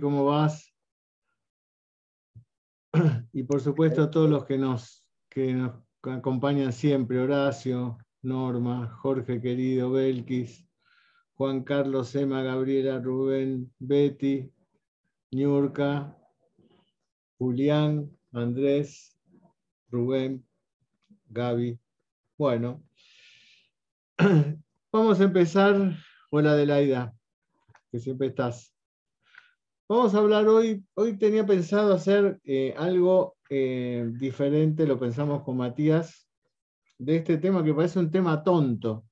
¿cómo 0.00 0.24
vas? 0.24 0.72
Y 3.32 3.42
por 3.42 3.60
supuesto 3.60 4.04
a 4.04 4.10
todos 4.10 4.30
los 4.30 4.44
que 4.44 4.56
nos, 4.56 5.04
que 5.28 5.70
acompañan 6.02 6.72
siempre, 6.72 7.18
Horacio, 7.18 7.98
Norma, 8.22 8.88
Jorge 9.02 9.40
querido, 9.40 9.90
Belkis, 9.90 10.66
Juan 11.34 11.64
Carlos, 11.64 12.14
Emma, 12.14 12.42
Gabriela, 12.42 12.98
Rubén, 13.00 13.72
Betty, 13.78 14.50
Niurka, 15.32 16.16
Julián, 17.38 18.10
Andrés, 18.32 19.18
Rubén, 19.90 20.46
Gaby. 21.28 21.78
Bueno, 22.38 22.82
vamos 24.92 25.20
a 25.20 25.24
empezar. 25.24 25.96
Hola 26.30 26.52
Adelaida, 26.52 27.14
que 27.90 27.98
siempre 27.98 28.28
estás. 28.28 28.73
Vamos 29.88 30.14
a 30.14 30.18
hablar 30.18 30.48
hoy, 30.48 30.82
hoy 30.94 31.18
tenía 31.18 31.44
pensado 31.44 31.92
hacer 31.92 32.40
eh, 32.44 32.74
algo 32.76 33.36
eh, 33.50 34.08
diferente, 34.14 34.86
lo 34.86 34.98
pensamos 34.98 35.42
con 35.42 35.58
Matías, 35.58 36.26
de 36.98 37.16
este 37.16 37.36
tema 37.38 37.62
que 37.62 37.74
parece 37.74 37.98
un 37.98 38.10
tema 38.10 38.42
tonto, 38.42 39.04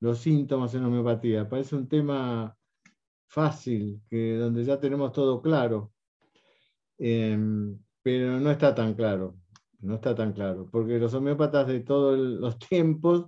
los 0.00 0.18
síntomas 0.20 0.74
en 0.74 0.84
homeopatía, 0.84 1.48
parece 1.48 1.74
un 1.74 1.88
tema 1.88 2.56
fácil, 3.26 4.00
que, 4.08 4.36
donde 4.36 4.64
ya 4.64 4.78
tenemos 4.78 5.12
todo 5.12 5.42
claro, 5.42 5.92
em, 6.98 7.78
pero 8.02 8.38
no 8.38 8.50
está 8.50 8.74
tan 8.74 8.94
claro 8.94 9.34
no 9.82 9.94
está 9.94 10.14
tan 10.14 10.32
claro, 10.32 10.68
porque 10.70 10.98
los 10.98 11.14
homeópatas 11.14 11.66
de 11.66 11.80
todos 11.80 12.18
los 12.18 12.58
tiempos 12.68 13.26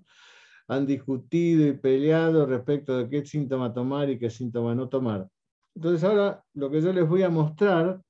han 0.69 0.87
discutido 0.87 1.67
y 1.67 1.73
peleado 1.73 2.47
respecto 2.47 2.97
de 2.97 3.09
qué 3.09 3.27
síntoma 3.27 3.73
tomar 3.73 4.11
y 4.11 4.19
qué 4.19 4.31
síntoma 4.31 4.75
no 4.75 4.89
tomar. 4.89 5.29
Entonces 5.75 6.05
ahora 6.05 6.45
lo 6.55 6.71
que 6.71 6.81
yo 6.81 6.93
les 6.93 7.09
voy 7.09 7.23
a 7.23 7.31
mostrar 7.31 8.03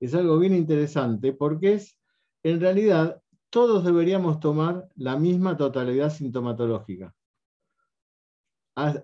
es 0.00 0.14
algo 0.14 0.38
bien 0.38 0.54
interesante, 0.54 1.32
porque 1.32 1.74
es, 1.74 1.98
en 2.42 2.60
realidad, 2.60 3.20
todos 3.50 3.84
deberíamos 3.84 4.40
tomar 4.40 4.88
la 4.94 5.16
misma 5.16 5.56
totalidad 5.56 6.10
sintomatológica. 6.10 7.14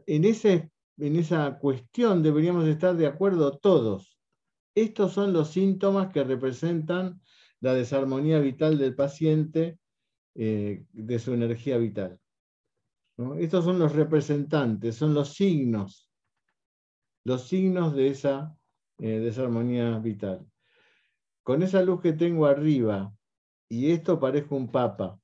En, 0.06 0.24
ese, 0.24 0.70
en 0.98 1.16
esa 1.16 1.58
cuestión 1.58 2.22
deberíamos 2.22 2.66
estar 2.66 2.96
de 2.96 3.08
acuerdo 3.08 3.58
todos. 3.58 4.18
Estos 4.74 5.12
son 5.12 5.32
los 5.32 5.50
síntomas 5.50 6.12
que 6.12 6.22
representan 6.22 7.20
la 7.60 7.74
desarmonía 7.74 8.38
vital 8.38 8.78
del 8.78 8.94
paciente 8.94 9.78
eh, 10.34 10.84
de 10.92 11.18
su 11.18 11.32
energía 11.32 11.78
vital. 11.78 12.20
Estos 13.38 13.64
son 13.64 13.78
los 13.78 13.92
representantes, 13.92 14.96
son 14.96 15.14
los 15.14 15.34
signos, 15.34 16.03
los 17.24 17.48
signos 17.48 17.94
de 17.94 18.08
esa 18.08 18.56
eh, 18.98 19.18
desarmonía 19.18 19.98
vital. 19.98 20.46
Con 21.42 21.62
esa 21.62 21.82
luz 21.82 22.00
que 22.00 22.12
tengo 22.12 22.46
arriba, 22.46 23.12
y 23.68 23.90
esto 23.90 24.20
parezco 24.20 24.56
un 24.56 24.70
papa, 24.70 25.18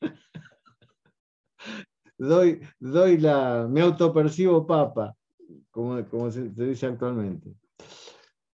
doy, 2.18 2.60
doy 2.78 3.18
la, 3.18 3.66
me 3.68 3.82
autopercibo 3.82 4.66
papa, 4.66 5.16
como, 5.70 6.04
como 6.08 6.30
se, 6.30 6.48
dice 6.50 6.86
actualmente. 6.86 7.54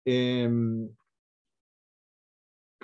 Em, 0.05 0.89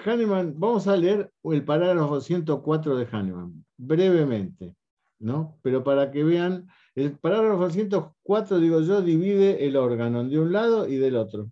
Hahnemann, 0.06 0.60
vamos 0.60 0.88
a 0.88 0.98
leer 0.98 1.32
el 1.44 1.64
parágrafo 1.64 2.20
104 2.20 2.98
de 2.98 3.06
Hahnemann, 3.06 3.66
brevemente, 3.78 4.76
¿no? 5.20 5.58
Pero 5.62 5.84
para 5.84 6.12
que 6.12 6.24
vean, 6.24 6.68
el 6.96 7.18
parágrafo 7.18 7.70
104, 7.70 8.60
digo 8.60 8.82
yo, 8.82 9.02
divide 9.02 9.66
el 9.66 9.78
órgano 9.78 10.24
de 10.24 10.40
un 10.40 10.52
lado 10.52 10.88
y 10.88 10.98
del 10.98 11.16
otro. 11.16 11.50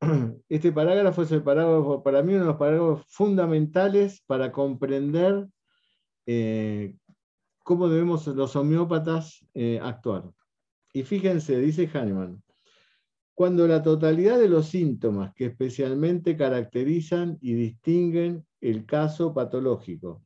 Este 0.48 0.72
parágrafo 0.72 1.22
es 1.22 1.32
el 1.32 1.42
parágrafo, 1.42 2.02
para 2.02 2.22
mí, 2.22 2.32
uno 2.34 2.42
de 2.42 2.46
los 2.48 2.56
parágrafos 2.56 3.04
fundamentales 3.08 4.22
para 4.26 4.50
comprender 4.50 5.46
eh, 6.26 6.96
cómo 7.64 7.88
debemos 7.88 8.26
los 8.28 8.56
homeópatas 8.56 9.44
eh, 9.54 9.78
actuar. 9.82 10.24
Y 10.92 11.02
fíjense, 11.02 11.58
dice 11.58 11.88
Hahnemann, 11.92 12.42
cuando 13.34 13.68
la 13.68 13.82
totalidad 13.82 14.38
de 14.38 14.48
los 14.48 14.66
síntomas 14.66 15.32
que 15.34 15.46
especialmente 15.46 16.36
caracterizan 16.36 17.38
y 17.40 17.54
distinguen 17.54 18.44
el 18.60 18.84
caso 18.84 19.32
patológico, 19.32 20.24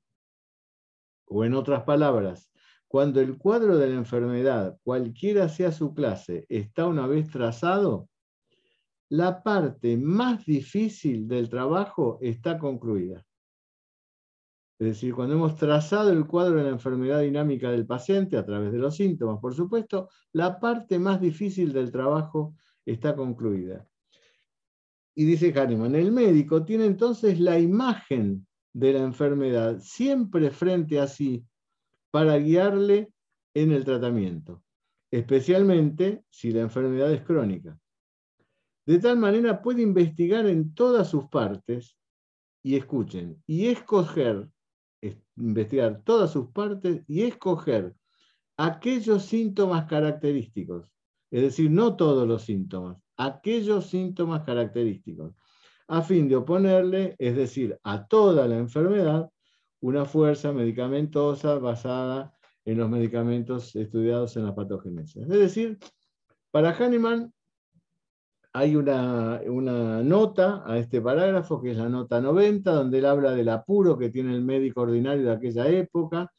o 1.27 1.45
en 1.45 1.55
otras 1.55 1.83
palabras, 1.83 2.52
cuando 2.93 3.23
el 3.23 3.39
cuadro 3.39 3.79
de 3.79 3.89
la 3.89 3.95
enfermedad, 3.95 4.79
cualquiera 4.83 5.49
sea 5.49 5.73
su 5.73 5.95
clase, 5.95 6.45
está 6.51 6.87
una 6.87 7.07
vez 7.07 7.27
trazado, 7.31 8.11
la 9.09 9.43
parte 9.43 9.97
más 9.97 10.45
difícil 10.45 11.27
del 11.27 11.49
trabajo 11.49 12.19
está 12.21 12.59
concluida. 12.59 13.25
Es 14.79 14.89
decir, 14.89 15.15
cuando 15.15 15.37
hemos 15.37 15.57
trazado 15.57 16.13
el 16.13 16.27
cuadro 16.27 16.59
de 16.59 16.65
la 16.65 16.69
enfermedad 16.69 17.23
dinámica 17.23 17.71
del 17.71 17.87
paciente 17.87 18.37
a 18.37 18.45
través 18.45 18.73
de 18.73 18.79
los 18.79 18.95
síntomas, 18.95 19.41
por 19.41 19.55
supuesto, 19.55 20.11
la 20.35 20.61
parte 20.61 20.99
más 20.99 21.19
difícil 21.19 21.73
del 21.73 21.91
trabajo 21.91 22.55
está 22.85 23.17
concluida. 23.17 23.89
Y 25.15 25.25
dice 25.25 25.59
Hahnemann, 25.59 25.95
el 25.95 26.13
médico 26.13 26.63
tiene 26.63 26.85
entonces 26.85 27.41
la 27.41 27.59
imagen 27.59 28.47
de 28.75 28.93
la 28.93 29.01
enfermedad 29.01 29.79
siempre 29.81 30.51
frente 30.51 31.01
a 31.01 31.07
sí 31.07 31.47
para 32.13 32.39
guiarle 32.39 33.13
en 33.55 33.73
el 33.73 33.85
tratamiento, 33.85 34.63
especialmente 35.11 36.23
si 36.31 36.53
la 36.53 36.61
enfermedad 36.61 37.13
es 37.13 37.23
crónica. 37.23 37.77
De 38.87 39.01
tal 39.01 39.19
manera 39.19 39.61
puede 39.63 39.83
investigar 39.83 40.47
en 40.47 40.73
todas 40.75 41.11
sus 41.11 41.27
partes 41.27 41.97
y 42.63 42.77
escuchen, 42.77 43.43
y 43.49 43.67
escoger, 43.67 44.49
investigar 45.37 46.03
todas 46.05 46.31
sus 46.31 46.51
partes 46.51 47.03
y 47.09 47.23
escoger 47.23 47.97
aquellos 48.57 49.25
síntomas 49.25 49.87
característicos 49.87 50.93
es 51.33 51.41
decir, 51.41 51.71
no 51.71 51.97
todos 51.97 52.29
los 52.29 52.43
síntomas, 52.43 52.99
aquellos 53.17 53.87
síntomas 53.87 54.45
característicos, 54.45 55.33
a 55.89 56.03
fin 56.03 56.29
de 56.29 56.37
oponerle, 56.37 57.17
es 57.19 57.35
decir, 57.35 57.79
a 57.83 58.07
toda 58.07 58.47
la 58.47 58.59
enfermedad, 58.59 59.31
una 59.83 60.07
fuerza 60.07 60.53
medicamentosa 60.53 61.59
basada 61.59 62.35
en 62.65 62.79
los 62.79 62.89
medicamentos 62.89 63.77
estudiados 63.77 64.37
en 64.37 64.47
la 64.47 64.55
patogénesis. 64.55 65.23
Es 65.23 65.29
decir, 65.29 65.79
para 66.51 66.71
Hahnemann 66.71 67.33
hay 68.55 68.77
una, 68.77 69.41
una, 69.47 70.03
nota 70.03 70.63
a 70.67 70.79
este 70.79 71.01
parágrafo, 71.01 71.61
que 71.61 71.73
es 71.73 71.77
la 71.77 71.89
nota 71.89 72.21
90, 72.21 72.71
donde 72.73 72.99
él 72.99 73.07
habla 73.07 73.33
del 73.33 73.49
apuro 73.51 73.99
que 73.99 74.11
tiene 74.11 74.35
el 74.35 74.43
médico 74.43 74.83
ordinario 74.83 75.25
de 75.25 75.33
aquella 75.33 75.69
época, 75.69 76.31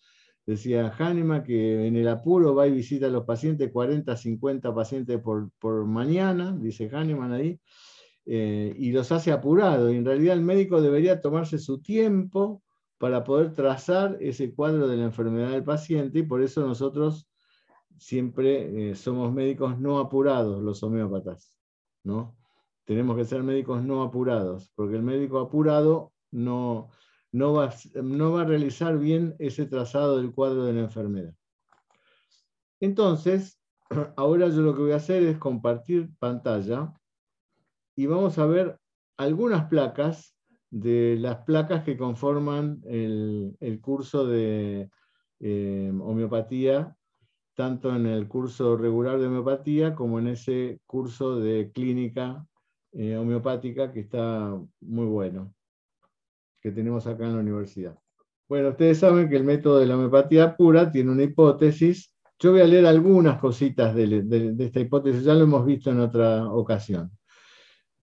Decía 0.45 0.93
Hahnemann 0.97 1.43
que 1.43 1.87
en 1.87 1.95
el 1.95 2.07
apuro 2.09 2.53
va 2.53 2.67
y 2.67 2.71
visita 2.71 3.05
a 3.05 3.09
los 3.09 3.23
pacientes, 3.23 3.71
40, 3.71 4.17
50 4.17 4.75
pacientes 4.75 5.21
por, 5.21 5.85
mañana, 5.85 6.55
dice 6.59 6.89
Hahnemann 6.91 7.31
ahí, 7.31 7.59
eh, 8.25 8.75
y 8.77 8.91
los 8.91 9.11
hace 9.13 9.31
apurado. 9.31 9.89
Y 9.89 9.97
en 9.97 10.05
realidad 10.05 10.35
el 10.35 10.41
médico 10.41 10.81
debería 10.81 11.21
tomarse 11.21 11.59
su 11.59 11.81
tiempo 11.81 12.61
para 13.03 13.25
poder 13.25 13.51
trazar 13.51 14.15
ese 14.21 14.55
cuadro 14.55 14.87
de 14.87 14.95
la 14.95 15.03
enfermedad 15.03 15.51
del 15.51 15.65
paciente, 15.65 16.19
y 16.19 16.23
por 16.23 16.41
eso 16.41 16.65
nosotros 16.65 17.29
siempre 17.97 18.91
eh, 18.91 18.95
somos 18.95 19.33
médicos 19.33 19.77
no 19.77 19.99
apurados, 19.99 20.63
los 20.63 20.81
homeópatas. 20.83 21.53
¿no? 22.05 22.37
Tenemos 22.85 23.17
que 23.17 23.25
ser 23.25 23.43
médicos 23.43 23.83
no 23.83 24.03
apurados, 24.03 24.71
porque 24.75 24.95
el 24.95 25.03
médico 25.03 25.41
apurado 25.41 26.13
no, 26.31 26.91
no 27.33 27.51
va, 27.51 27.73
no 28.01 28.31
va 28.31 28.43
a 28.43 28.45
realizar 28.45 28.97
bien 28.97 29.35
ese 29.37 29.65
trazado 29.65 30.15
del 30.15 30.31
cuadro 30.31 30.63
de 30.63 30.71
la 30.71 30.83
enfermedad. 30.83 31.35
Entonces, 32.79 33.59
ahora 34.15 34.47
yo 34.47 34.61
lo 34.61 34.73
que 34.75 34.81
voy 34.81 34.91
a 34.93 34.95
hacer 34.95 35.23
es 35.23 35.37
compartir 35.37 36.09
pantalla 36.19 36.93
y 37.97 38.05
vamos 38.05 38.37
a 38.37 38.45
ver 38.45 38.79
algunas 39.17 39.65
placas 39.65 40.33
de 40.73 41.17
las 41.19 41.37
placas 41.43 41.83
que 41.83 41.95
conforman 41.95 42.81
el, 42.85 43.79
curso 43.79 44.25
de 44.25 44.89
eh, 45.39 45.93
homeopatía, 46.01 46.97
tanto 47.53 47.95
en 47.95 48.07
el 48.07 48.27
curso 48.27 48.75
regular 48.75 49.19
de 49.19 49.27
homeopatía 49.27 49.93
como 49.93 50.17
en 50.17 50.29
ese 50.29 50.79
curso 50.87 51.39
de 51.39 51.71
clínica 51.71 52.43
eh, 52.91 53.15
homeopática 53.15 53.91
que 53.91 53.99
está 53.99 54.59
muy 54.81 55.05
bueno 55.05 55.53
que 56.59 56.71
tenemos 56.71 57.05
acá 57.05 57.25
en 57.25 57.33
la 57.33 57.41
universidad. 57.41 57.99
Bueno, 58.47 58.69
ustedes 58.69 58.97
saben 58.97 59.29
que 59.29 59.35
el 59.35 59.43
método 59.43 59.79
de 59.79 59.85
la 59.85 59.95
homeopatía 59.95 60.55
pura 60.55 60.89
tiene 60.89 61.11
una 61.11 61.23
hipótesis. 61.23 62.15
Yo 62.39 62.51
voy 62.51 62.61
a 62.61 62.67
leer 62.67 62.85
algunas 62.85 63.39
cositas 63.39 63.93
de, 63.93 64.55
esta 64.57 64.79
hipótesis, 64.79 65.23
ya 65.23 65.33
lo 65.33 65.43
hemos 65.43 65.65
visto 65.65 65.91
en 65.91 65.99
otra 65.99 66.49
ocasión. 66.49 67.11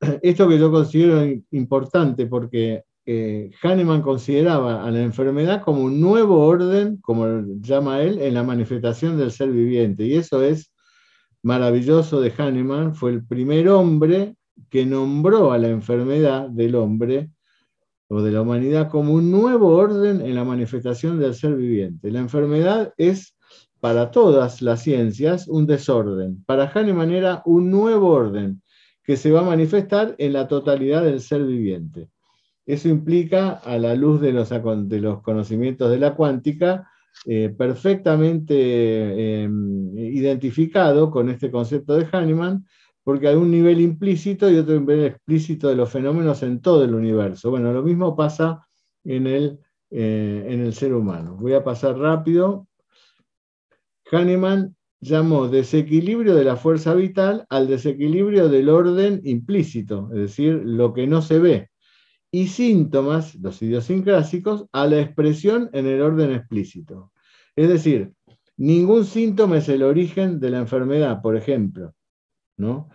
Esto 0.22 0.48
que 0.48 0.60
yo 0.60 0.72
considero 0.72 1.26
importante 1.52 2.28
porque 2.28 2.84
eh, 3.06 3.52
Hahnemann 3.64 4.02
consideraba 4.02 4.86
a 4.86 4.92
la 4.92 5.02
enfermedad 5.02 5.62
como 5.62 5.84
un 5.84 6.02
nuevo 6.02 6.46
orden, 6.46 6.98
como 6.98 7.26
llama 7.62 8.02
él, 8.02 8.22
en 8.22 8.34
la 8.34 8.44
manifestación 8.44 9.18
del 9.18 9.32
ser 9.32 9.50
viviente. 9.50 10.06
Y 10.06 10.16
eso 10.16 10.44
es 10.44 10.74
maravilloso 11.42 12.20
de 12.20 12.34
Hahnemann. 12.38 12.96
Fue 12.96 13.12
el 13.12 13.26
primer 13.26 13.70
hombre 13.70 14.36
que 14.70 14.86
nombró 14.86 15.52
a 15.52 15.58
la 15.58 15.70
enfermedad 15.70 16.50
del 16.50 16.76
hombre 16.76 17.30
o 18.10 18.22
de 18.22 18.32
la 18.32 18.42
humanidad 18.42 18.90
como 18.90 19.14
un 19.14 19.32
nuevo 19.32 19.70
orden 19.70 20.22
en 20.22 20.36
la 20.36 20.44
manifestación 20.44 21.20
del 21.20 21.34
ser 21.34 21.56
viviente. 21.56 22.12
La 22.12 22.20
enfermedad 22.20 22.94
es 22.98 23.36
para 23.80 24.12
todas 24.12 24.62
las 24.62 24.82
ciencias 24.82 25.48
un 25.48 25.66
desorden. 25.66 26.44
Para 26.46 26.70
Hahnemann 26.70 27.12
era 27.12 27.42
un 27.46 27.70
nuevo 27.70 28.10
orden 28.10 28.62
que 29.08 29.16
se 29.16 29.32
va 29.32 29.40
a 29.40 29.44
manifestar 29.44 30.16
en 30.18 30.34
la 30.34 30.50
totalidad 30.50 31.02
del 31.02 31.22
ser 31.22 31.46
viviente. 31.46 32.10
Eso 32.66 32.90
implica, 32.90 33.52
a 33.52 33.78
la 33.80 33.96
luz 33.96 34.20
de 34.20 34.34
los, 34.34 34.50
de 34.50 35.00
los 35.00 35.22
conocimientos 35.22 35.90
de 35.90 35.98
la 35.98 36.14
cuántica, 36.14 36.92
eh, 37.26 37.56
perfectamente 37.58 39.44
em, 39.44 39.98
identificado 39.98 41.10
con 41.10 41.30
este 41.30 41.50
concepto 41.50 41.96
de 41.96 42.06
Hahnemann, 42.12 42.66
porque 43.02 43.30
hay 43.30 43.36
un 43.36 43.50
nivel 43.50 43.80
implícito 43.80 44.52
y 44.52 44.58
otro 44.58 44.78
nivel 44.78 45.06
explícito 45.06 45.70
de 45.70 45.78
los 45.78 45.90
fenómenos 45.90 46.44
en 46.44 46.60
todo 46.60 46.84
el 46.84 46.94
universo. 46.94 47.50
Bueno, 47.50 47.72
lo 47.72 47.84
mismo 47.84 48.14
pasa 48.14 48.68
en 49.06 49.26
el, 49.26 49.60
eh, 49.90 50.46
en 50.50 50.60
el 50.60 50.74
ser 50.74 50.94
humano. 50.94 51.38
Voy 51.40 51.54
a 51.54 51.64
pasar 51.64 51.98
rápido. 51.98 52.68
Hahnemann 54.12 54.77
llamó 55.00 55.48
desequilibrio 55.48 56.36
de 56.36 56.44
la 56.44 56.56
fuerza 56.56 56.94
vital 56.94 57.46
al 57.50 57.68
desequilibrio 57.68 58.50
del 58.50 58.70
orden 58.70 59.22
implícito, 59.24 60.10
es 60.14 60.20
decir, 60.20 60.62
lo 60.64 60.94
que 60.94 61.08
no 61.08 61.22
se 61.22 61.40
ve, 61.40 61.70
y 62.32 62.48
síntomas, 62.48 63.36
los 63.36 63.62
idiosincrásicos, 63.62 64.66
a 64.72 64.88
la 64.88 65.00
expresión 65.00 65.70
en 65.74 65.88
el 65.88 66.02
orden 66.02 66.32
explícito. 66.32 67.12
Es 67.56 67.70
decir, 67.70 68.12
ningún 68.58 69.06
síntoma 69.06 69.58
es 69.58 69.70
el 69.70 69.84
origen 69.84 70.40
de 70.40 70.50
la 70.50 70.60
enfermedad, 70.60 71.22
por 71.22 71.36
ejemplo. 71.36 71.94
¿no? 72.58 72.90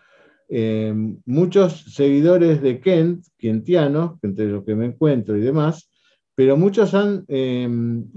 Eh, 0.49 0.93
muchos 1.25 1.95
seguidores 1.95 2.61
de 2.61 2.81
Kent, 2.81 3.25
kentianos, 3.39 4.19
entre 4.23 4.47
los 4.47 4.65
que 4.65 4.75
me 4.75 4.87
encuentro 4.87 5.37
y 5.37 5.41
demás, 5.41 5.89
pero 6.35 6.57
muchos 6.57 6.95
han 6.95 7.25
eh, 7.29 7.69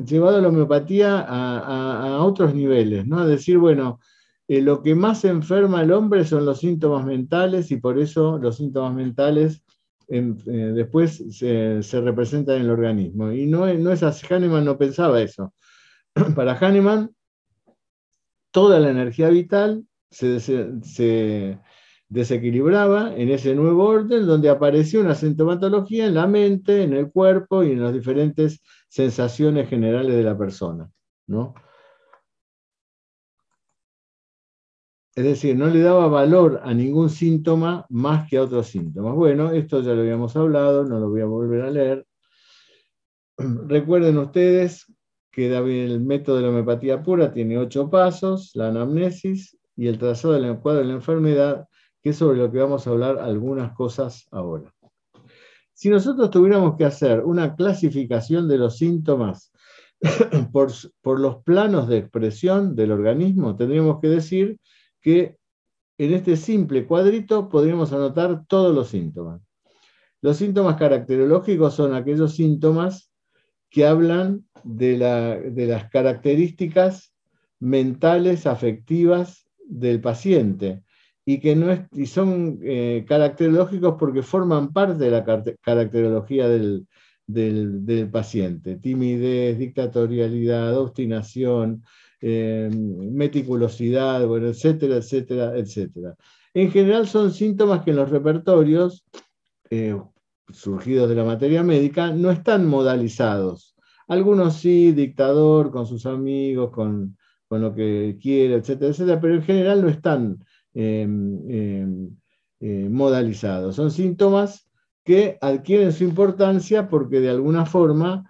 llevado 0.05 0.41
la 0.41 0.47
homeopatía 0.47 1.25
a, 1.27 2.23
otros 2.23 2.53
niveles, 2.55 3.05
¿no? 3.05 3.19
A 3.19 3.27
decir, 3.27 3.57
bueno, 3.57 3.99
eh, 4.47 4.61
lo 4.61 4.81
que 4.81 4.95
más 4.95 5.25
enferma 5.25 5.79
al 5.79 5.91
hombre 5.91 6.25
son 6.25 6.45
los 6.45 6.59
síntomas 6.59 7.05
mentales 7.05 7.71
y 7.71 7.77
por 7.77 7.99
eso 7.99 8.37
los 8.37 8.57
síntomas 8.57 8.93
mentales 8.93 9.63
después 10.07 11.23
se, 11.31 11.81
representan 12.01 12.57
en 12.57 12.61
el 12.63 12.69
organismo. 12.69 13.31
Y 13.31 13.47
no, 13.47 13.71
no 13.73 13.91
es 13.91 14.03
así, 14.03 14.25
Hahnemann 14.31 14.63
no 14.63 14.77
pensaba 14.77 15.21
eso. 15.21 15.53
Para 16.35 16.57
Hahnemann, 16.57 17.11
toda 18.51 18.79
la 18.79 18.91
energía 18.91 19.29
vital 19.29 19.83
se 20.09 20.39
desequilibraba 22.09 23.15
en 23.15 23.29
ese 23.29 23.55
nuevo 23.55 23.85
orden 23.85 24.25
donde 24.25 24.49
apareció 24.49 25.01
una 25.01 25.15
sintomatología 25.15 26.05
en 26.05 26.15
la 26.15 26.27
mente, 26.27 26.83
en 26.83 26.93
el 26.93 27.11
cuerpo 27.11 27.63
y 27.63 27.71
en 27.71 27.81
las 27.81 27.93
diferentes 27.93 28.61
sensaciones 28.87 29.69
generales 29.69 30.15
de 30.15 30.23
la 30.23 30.37
persona. 30.37 30.89
¿no? 31.27 31.55
Es 35.15 35.23
decir, 35.23 35.55
no 35.55 35.67
le 35.67 35.79
daba 35.79 36.07
valor 36.07 36.61
a 36.63 36.73
ningún 36.73 37.09
síntoma 37.09 37.85
más 37.89 38.29
que 38.29 38.37
a 38.37 38.43
otros 38.43 38.67
síntomas. 38.67 39.15
Bueno, 39.15 39.51
esto 39.51 39.81
ya 39.81 39.93
lo 39.93 40.01
habíamos 40.01 40.35
hablado, 40.35 40.83
no 40.83 40.99
lo 40.99 41.09
voy 41.09 41.21
a 41.21 41.25
volver 41.25 41.61
a 41.61 41.71
leer. 41.71 42.05
Recuerden 43.37 44.17
ustedes 44.17 44.85
que 45.31 45.55
el 45.55 46.01
método 46.01 46.37
de 46.37 46.41
la 46.43 46.49
homeopatía 46.49 47.01
pura 47.01 47.31
tiene 47.31 47.57
ocho 47.57 47.89
pasos, 47.89 48.51
la 48.55 48.67
anamnesis 48.67 49.57
y 49.75 49.87
el 49.87 49.97
trazado 49.97 50.33
del 50.33 50.57
cuadro 50.59 50.81
de 50.81 50.87
la 50.87 50.93
enfermedad 50.93 51.67
que 52.05 52.11
es 52.11 52.17
sobre 52.17 52.37
lo 52.37 52.51
que 52.51 52.59
vamos 52.59 52.85
a 52.85 52.91
hablar 52.91 53.17
algunas 53.17 53.73
cosas 53.73 54.27
ahora. 54.29 54.71
Si 55.73 55.89
nosotros 55.89 56.29
tuviéramos 56.29 56.77
que 56.77 56.85
hacer 56.85 57.21
una 57.21 57.55
clasificación 57.55 58.47
de 58.47 58.59
los 58.59 58.77
síntomas 58.77 59.51
por, 60.51 60.71
por 61.01 61.19
los 61.19 61.37
planos 61.37 61.87
de 61.87 61.97
expresión 61.97 62.75
del 62.75 62.91
organismo, 62.91 63.55
tendríamos 63.55 63.99
que 64.01 64.09
decir 64.09 64.59
que 65.01 65.37
en 65.97 66.13
este 66.13 66.37
simple 66.37 66.85
cuadrito 66.85 67.49
podríamos 67.49 67.91
anotar 67.91 68.45
todos 68.45 68.75
los 68.75 68.89
síntomas. 68.89 69.41
Los 70.21 70.37
síntomas 70.37 70.75
caracterológicos 70.75 71.73
son 71.73 71.95
aquellos 71.95 72.35
síntomas 72.35 73.11
que 73.71 73.87
hablan 73.87 74.45
de, 74.63 74.99
la, 74.99 75.39
de, 75.39 75.65
las 75.65 75.89
características 75.89 77.15
mentales, 77.59 78.45
afectivas 78.45 79.47
del 79.67 80.01
paciente, 80.01 80.84
y 81.25 81.39
que 81.39 81.55
no 81.55 81.87
y 81.91 82.05
son 82.05 82.59
eh, 82.61 83.03
caracterológicos 83.07 83.95
porque 83.99 84.21
forman 84.21 84.71
parte 84.71 85.03
de 85.05 85.11
la 85.11 85.25
caracterología 85.61 86.47
del, 86.47 86.87
paciente. 88.11 88.75
Timidez, 88.75 89.57
dictatorialidad, 89.57 90.77
obstinación, 90.77 91.83
eh, 92.21 92.69
meticulosidad, 92.71 94.23
etcétera, 94.23 94.97
etcétera, 94.97 95.57
etcétera. 95.57 96.15
En 96.53 96.71
general 96.71 97.07
son 97.07 97.33
síntomas 97.33 97.83
que 97.83 97.89
en 97.89 97.97
los 97.97 98.11
repertorios 98.11 99.03
eh, 99.71 99.99
surgidos 100.49 101.09
de 101.09 101.15
la 101.15 101.23
materia 101.23 101.63
médica 101.63 102.11
no 102.11 102.29
están 102.29 102.67
modalizados. 102.67 103.75
Algunos 104.07 104.57
sí, 104.57 104.91
dictador, 104.91 105.71
con 105.71 105.87
sus 105.87 106.05
amigos, 106.05 106.69
con, 106.69 107.17
con 107.47 107.61
lo 107.61 107.73
que 107.73 108.17
quiere, 108.21 108.55
etcétera, 108.55 108.91
etcétera, 108.91 109.19
pero 109.19 109.33
en 109.33 109.41
general 109.41 109.81
no 109.81 109.89
están 109.89 110.44
Em, 110.77 111.39
em, 111.49 112.17
eh, 112.59 112.89
modalizados. 112.89 113.77
Son 113.77 113.91
síntomas 113.91 114.69
que 115.05 115.37
adquieren 115.39 115.93
su 115.93 116.03
importancia 116.03 116.89
porque 116.89 117.21
de 117.21 117.29
alguna 117.29 117.65
forma 117.65 118.29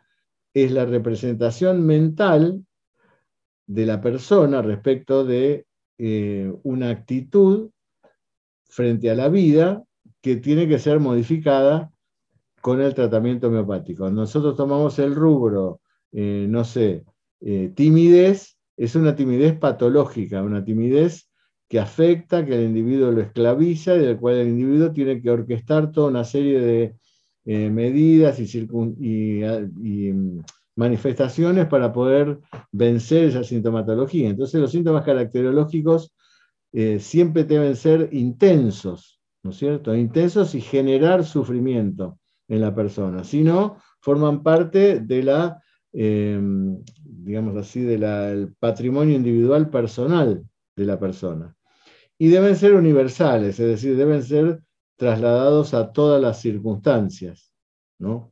es 0.54 0.72
la 0.72 0.86
representación 0.86 1.84
mental 1.88 2.64
de 3.66 3.86
la 3.88 4.00
persona 4.00 4.62
respecto 4.62 5.26
de 5.26 5.66
eh, 5.98 6.54
una 6.62 6.92
actitud 6.92 7.72
frente 8.70 9.10
a 9.10 9.16
la 9.16 9.30
vida 9.30 9.84
que 10.22 10.36
tiene 10.36 10.68
que 10.68 10.78
ser 10.78 11.00
modificada 11.00 11.92
con 12.62 12.80
el 12.80 12.94
tratamiento 12.94 13.48
homeopático. 13.48 14.12
Nosotros 14.12 14.56
tomamos 14.56 15.00
el 15.00 15.16
rubro, 15.16 15.82
eh, 16.12 16.46
no 16.48 16.64
sé, 16.64 17.06
timidez, 17.74 18.60
es 18.78 18.96
una 18.96 19.16
timidez 19.16 19.58
patológica, 19.58 20.44
una 20.44 20.64
timidez 20.64 21.28
que 21.68 21.80
afecta, 21.80 22.46
que 22.46 22.56
el 22.56 22.66
individuo 22.66 23.12
lo 23.12 23.22
esclaviza 23.22 23.96
y 23.96 24.00
del 24.00 24.18
cual 24.18 24.36
el 24.36 24.50
individuo 24.50 24.92
tiene 24.92 25.22
que 25.22 25.32
orquestar 25.32 25.92
toda 25.92 26.10
una 26.10 26.24
serie 26.24 26.60
de 26.60 26.96
eh, 27.46 27.70
medidas 27.70 28.40
y, 28.40 29.42
mm, 30.14 30.42
manifestaciones 30.76 31.68
para 31.68 31.94
poder 31.94 32.40
vencer 32.72 33.26
esa 33.26 33.44
sintomatología. 33.44 34.30
Entonces 34.30 34.60
los 34.60 34.72
síntomas 34.72 35.06
caracterológicos 35.06 36.14
eh, 36.74 37.00
siempre 37.00 37.46
deben 37.46 37.76
ser 37.76 38.10
intensos, 38.12 39.22
¿no 39.44 39.52
es 39.52 39.58
cierto? 39.58 39.96
Intensos 39.96 40.54
y 40.56 40.62
generar 40.62 41.24
sufrimiento 41.24 42.20
en 42.48 42.62
la 42.62 42.76
persona. 42.76 43.24
Si 43.24 43.44
no, 43.44 43.78
forman 44.02 44.44
parte 44.44 45.00
de 45.00 45.24
la, 45.24 45.62
eh, 45.94 46.40
digamos 47.04 47.56
así, 47.56 47.82
del 47.82 48.54
patrimonio 48.60 49.16
individual 49.16 49.70
personal 49.70 50.44
de 50.76 50.86
la 50.86 51.00
persona. 51.00 51.55
Y 52.18 52.30
deben 52.30 52.56
ser 52.56 52.74
universales, 52.74 53.60
es 53.60 53.68
decir, 53.68 53.98
deben 53.98 54.24
ser 54.24 54.62
trasladados 54.96 55.74
a 55.74 55.92
todas 55.92 56.22
las 56.22 56.40
circunstancias. 56.42 57.52
¿no? 58.00 58.32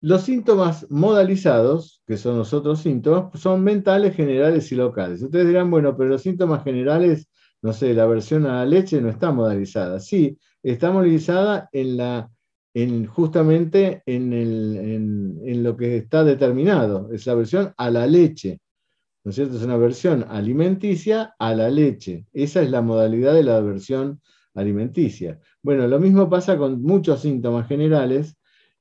Los 0.00 0.22
síntomas 0.22 0.90
modalizados, 0.90 2.02
que 2.06 2.16
son 2.16 2.36
los 2.36 2.52
otros 2.52 2.80
síntomas, 2.80 3.38
son 3.40 3.62
mentales, 3.62 4.16
generales 4.16 4.72
y 4.72 4.74
locales. 4.74 5.22
Ustedes 5.22 5.46
dirán, 5.46 5.70
bueno, 5.70 5.96
pero 5.96 6.10
los 6.10 6.22
síntomas 6.22 6.64
generales, 6.64 7.30
no 7.62 7.72
sé, 7.72 7.94
la 7.94 8.02
aversión 8.02 8.46
a 8.46 8.56
la 8.56 8.66
leche 8.66 9.00
no 9.00 9.08
está 9.08 9.30
modalizada. 9.30 10.00
Sí, 10.00 10.36
está 10.62 10.90
modalizada 10.90 11.68
en 11.70 11.96
la, 11.96 12.28
en, 12.74 13.06
justamente 13.06 14.02
en, 14.06 14.32
en, 14.32 15.62
lo 15.62 15.76
que 15.76 15.98
está 15.98 16.24
determinado, 16.24 17.10
es 17.12 17.26
la 17.26 17.34
aversión 17.34 17.72
a 17.76 17.90
la 17.90 18.06
leche. 18.06 18.60
¿No 19.24 19.30
es 19.30 19.36
cierto? 19.36 19.56
Es 19.56 19.62
una 19.62 19.74
aversión 19.74 20.24
alimenticia 20.28 21.34
a 21.38 21.54
la 21.54 21.70
leche. 21.70 22.26
Esa 22.32 22.62
es 22.62 22.70
la 22.70 22.82
modalidad 22.82 23.34
de 23.34 23.44
la 23.44 23.56
aversión 23.56 24.20
alimenticia. 24.54 25.38
Bueno, 25.62 25.86
lo 25.86 25.98
mismo 25.98 26.28
pasa 26.28 26.56
con 26.56 26.82
muchos 26.82 27.20
síntomas 27.20 27.68
generales, 27.68 28.36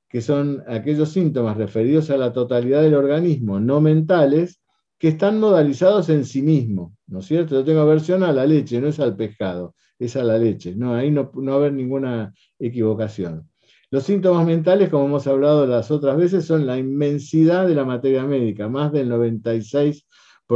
que 0.09 0.21
son 0.21 0.63
aquellos 0.67 1.09
síntomas 1.09 1.57
referidos 1.57 2.09
a 2.09 2.17
la 2.17 2.33
totalidad 2.33 2.81
del 2.81 2.95
organismo, 2.95 3.59
no 3.59 3.79
mentales, 3.79 4.61
que 4.97 5.07
están 5.07 5.39
modalizados 5.39 6.09
en 6.09 6.25
sí 6.25 6.41
mismo, 6.41 6.95
¿no 7.07 7.19
es 7.19 7.25
cierto? 7.25 7.55
Yo 7.55 7.63
tengo 7.63 7.79
aversión 7.79 8.21
a 8.23 8.31
la 8.31 8.45
leche, 8.45 8.79
no 8.79 8.87
es 8.87 8.99
al 8.99 9.15
pescado, 9.15 9.73
es 9.97 10.15
a 10.15 10.23
la 10.23 10.37
leche. 10.37 10.75
No, 10.75 10.93
ahí 10.93 11.09
no, 11.09 11.31
no 11.33 11.51
va 11.51 11.53
a 11.53 11.59
haber 11.59 11.73
ninguna 11.73 12.33
equivocación. 12.59 13.49
Los 13.89 14.03
síntomas 14.03 14.45
mentales, 14.45 14.89
como 14.89 15.05
hemos 15.05 15.27
hablado 15.27 15.65
las 15.65 15.91
otras 15.91 16.15
veces, 16.17 16.45
son 16.45 16.65
la 16.65 16.77
inmensidad 16.77 17.67
de 17.67 17.75
la 17.75 17.83
materia 17.83 18.23
médica. 18.25 18.69
Más 18.69 18.91
del 18.91 19.09
96%, 19.09 20.05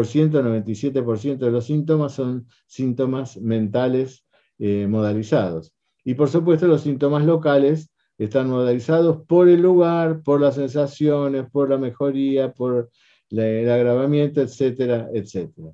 97% 0.03 1.37
de 1.37 1.51
los 1.51 1.65
síntomas 1.65 2.13
son 2.13 2.47
síntomas 2.67 3.37
mentales 3.37 4.25
eh, 4.59 4.87
modalizados. 4.87 5.73
Y 6.03 6.13
por 6.15 6.29
supuesto 6.29 6.67
los 6.67 6.81
síntomas 6.81 7.25
locales 7.25 7.89
están 8.17 8.49
modalizados 8.49 9.25
por 9.27 9.49
el 9.49 9.61
lugar, 9.61 10.21
por 10.23 10.41
las 10.41 10.55
sensaciones, 10.55 11.49
por 11.51 11.69
la 11.69 11.77
mejoría, 11.77 12.53
por 12.53 12.89
el 13.29 13.69
agravamiento, 13.69 14.41
etcétera, 14.41 15.09
etcétera. 15.13 15.71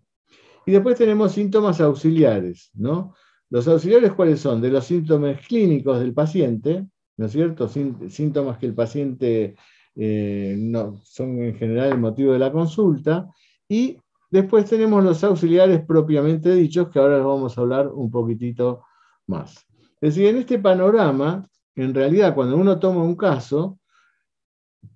Y 0.66 0.72
después 0.72 0.98
tenemos 0.98 1.34
síntomas 1.34 1.82
auxiliares, 1.82 2.72
¿no? 2.74 3.14
Los 3.50 3.68
auxiliares, 3.68 4.14
¿cuáles 4.14 4.40
son? 4.40 4.62
De 4.62 4.70
los 4.70 4.86
síntomas 4.86 5.46
clínicos 5.46 6.00
del 6.00 6.14
paciente, 6.14 6.86
¿no 7.18 7.26
es 7.26 7.32
cierto? 7.32 7.68
Síntomas 7.68 8.58
que 8.58 8.68
el 8.68 8.74
paciente 8.74 9.56
eh, 9.96 10.56
no, 10.58 11.02
son 11.04 11.44
en 11.44 11.56
general 11.56 11.92
el 11.92 12.00
motivo 12.00 12.32
de 12.32 12.40
la 12.40 12.52
consulta. 12.52 13.28
Y 13.68 13.98
después 14.32 14.66
tenemos 14.66 15.04
los 15.04 15.24
auxiliares 15.24 15.86
propiamente 15.86 16.56
dichos, 16.56 16.90
que 16.90 17.00
ahora 17.00 17.20
vamos 17.20 17.58
a 17.58 17.62
hablar 17.62 17.90
un 17.90 18.10
poquitito 18.10 18.84
más. 19.28 19.68
Es 20.00 20.16
decir, 20.16 20.30
en 20.30 20.38
este 20.38 20.58
panorama, 20.58 21.48
en 21.76 21.94
realidad, 21.94 22.34
cuando 22.34 22.58
uno 22.58 22.80
toma 22.80 23.04
un 23.04 23.16
caso, 23.16 23.78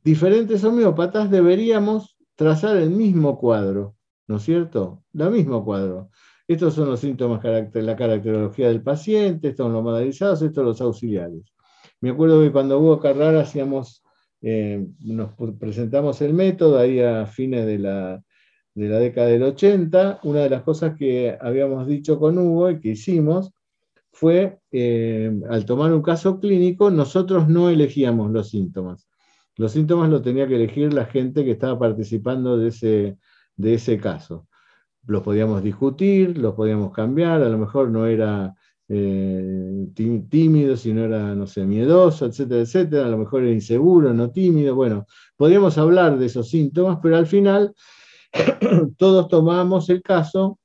diferentes 0.03 0.63
homeópatas 0.63 1.29
deberíamos 1.29 2.17
trazar 2.35 2.77
el 2.77 2.89
mismo 2.89 3.37
cuadro, 3.37 3.95
¿no 4.27 4.37
es 4.37 4.43
cierto? 4.43 5.03
El 5.13 5.29
mismo 5.31 5.63
cuadro. 5.63 6.09
Estos 6.47 6.73
son 6.73 6.89
los 6.89 6.99
síntomas, 6.99 7.43
la 7.43 7.95
caracterología 7.95 8.69
del 8.69 8.83
paciente, 8.83 9.49
estos 9.49 9.65
son 9.65 9.73
los 9.73 9.83
modalizados, 9.83 10.41
estos 10.41 10.55
son 10.55 10.65
los 10.65 10.81
auxiliares. 10.81 11.53
Me 12.01 12.11
acuerdo 12.11 12.41
que 12.41 12.51
cuando 12.51 12.79
Hugo 12.79 12.99
Carrara 12.99 13.41
hacíamos, 13.41 14.03
eh, 14.41 14.85
nos 14.99 15.31
presentamos 15.59 16.21
el 16.21 16.33
método 16.33 16.77
ahí 16.77 16.99
a 16.99 17.25
fines 17.25 17.65
de 17.65 17.79
la, 17.79 18.23
de 18.75 18.89
la 18.89 18.99
década 18.99 19.27
del 19.27 19.43
80, 19.43 20.19
una 20.23 20.41
de 20.41 20.49
las 20.49 20.63
cosas 20.63 20.95
que 20.97 21.37
habíamos 21.39 21.87
dicho 21.87 22.19
con 22.19 22.37
Hugo 22.37 22.69
y 22.69 22.79
que 22.79 22.89
hicimos 22.89 23.51
fue, 24.11 24.59
eh, 24.71 25.31
al 25.49 25.65
tomar 25.65 25.93
un 25.93 26.01
caso 26.01 26.39
clínico, 26.39 26.91
nosotros 26.91 27.47
no 27.47 27.69
elegíamos 27.69 28.31
los 28.31 28.49
síntomas. 28.49 29.07
Los 29.57 29.71
síntomas 29.71 30.09
los 30.09 30.21
tenía 30.21 30.47
que 30.47 30.55
elegir 30.55 30.93
la 30.93 31.05
gente 31.05 31.45
que 31.45 31.51
estaba 31.51 31.79
participando 31.79 32.57
de 32.57 32.67
ese, 32.69 33.17
de 33.55 33.73
ese 33.73 33.97
caso. 33.97 34.47
Los 35.07 35.23
podíamos 35.23 35.63
discutir, 35.63 36.37
los 36.37 36.53
podíamos 36.53 36.91
cambiar, 36.91 37.41
a 37.41 37.49
lo 37.49 37.57
mejor 37.57 37.89
no 37.89 38.05
era 38.05 38.53
eh, 38.89 39.87
tímido, 40.29 40.75
sino 40.75 41.05
era, 41.05 41.33
no 41.33 41.47
sé, 41.47 41.65
miedoso, 41.65 42.25
etcétera, 42.25 42.61
etcétera, 42.61 43.05
a 43.05 43.09
lo 43.09 43.17
mejor 43.17 43.43
era 43.43 43.51
inseguro, 43.51 44.13
no 44.13 44.31
tímido, 44.31 44.75
bueno, 44.75 45.07
podíamos 45.37 45.77
hablar 45.77 46.17
de 46.17 46.25
esos 46.25 46.49
síntomas, 46.49 46.99
pero 47.01 47.17
al 47.17 47.27
final 47.27 47.73
todos 48.97 49.27
tomamos 49.27 49.89
el 49.89 50.01
caso 50.01 50.59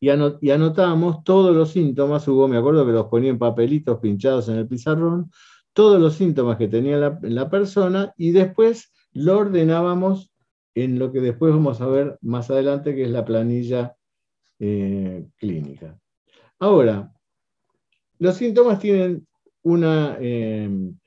y, 0.00 0.10
anotábamos 0.10 1.24
todos 1.24 1.56
los 1.56 1.70
síntomas, 1.70 2.28
Hugo 2.28 2.46
me 2.46 2.58
acuerdo 2.58 2.84
que 2.84 2.92
los 2.92 3.06
ponía 3.06 3.30
en 3.30 3.38
papelitos 3.38 4.00
pinchados 4.00 4.48
en 4.48 4.56
el 4.56 4.68
pizarrón, 4.68 5.30
todos 5.72 5.98
los 6.00 6.14
síntomas 6.14 6.58
que 6.58 6.68
tenía 6.68 7.18
la, 7.22 7.50
persona 7.50 8.12
y 8.18 8.32
después 8.32 8.92
lo 9.12 9.38
ordenábamos 9.38 10.30
en 10.74 10.98
lo 10.98 11.10
que 11.10 11.20
después 11.20 11.52
vamos 11.54 11.80
a 11.80 11.86
ver 11.86 12.18
más 12.20 12.50
adelante, 12.50 12.94
que 12.94 13.04
es 13.04 13.10
la 13.10 13.24
planilla 13.24 13.96
eh, 14.58 15.26
clínica. 15.38 15.98
Ahora, 16.58 17.12
los 18.18 18.36
síntomas 18.36 18.78
tienen 18.80 19.26
una 19.62 20.18
em, 20.20 20.98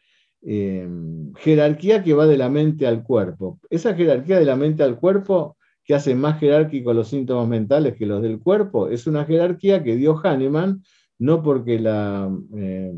em, 0.41 1.33
jerarquía 1.35 2.03
que 2.03 2.13
va 2.13 2.25
de 2.25 2.37
la 2.37 2.49
mente 2.49 2.87
al 2.87 3.03
cuerpo. 3.03 3.59
Esa 3.69 3.93
jerarquía 3.93 4.39
de 4.39 4.45
la 4.45 4.55
mente 4.55 4.83
al 4.83 4.97
cuerpo 4.99 5.56
que 5.87 5.95
hace 5.95 6.15
más 6.15 6.37
jerárquicos 6.39 6.93
los 6.93 7.07
síntomas 7.07 7.47
mentales 7.47 7.95
que 7.95 8.05
los 8.05 8.21
del 8.21 8.39
cuerpo, 8.41 8.89
es 8.89 9.07
una 9.07 9.23
jerarquía 9.23 9.83
que 9.83 9.95
dio 9.95 10.19
Hahnemann, 10.21 10.83
no 11.17 11.41
porque 11.41 11.79
la 11.79 12.29
eh, 12.57 12.93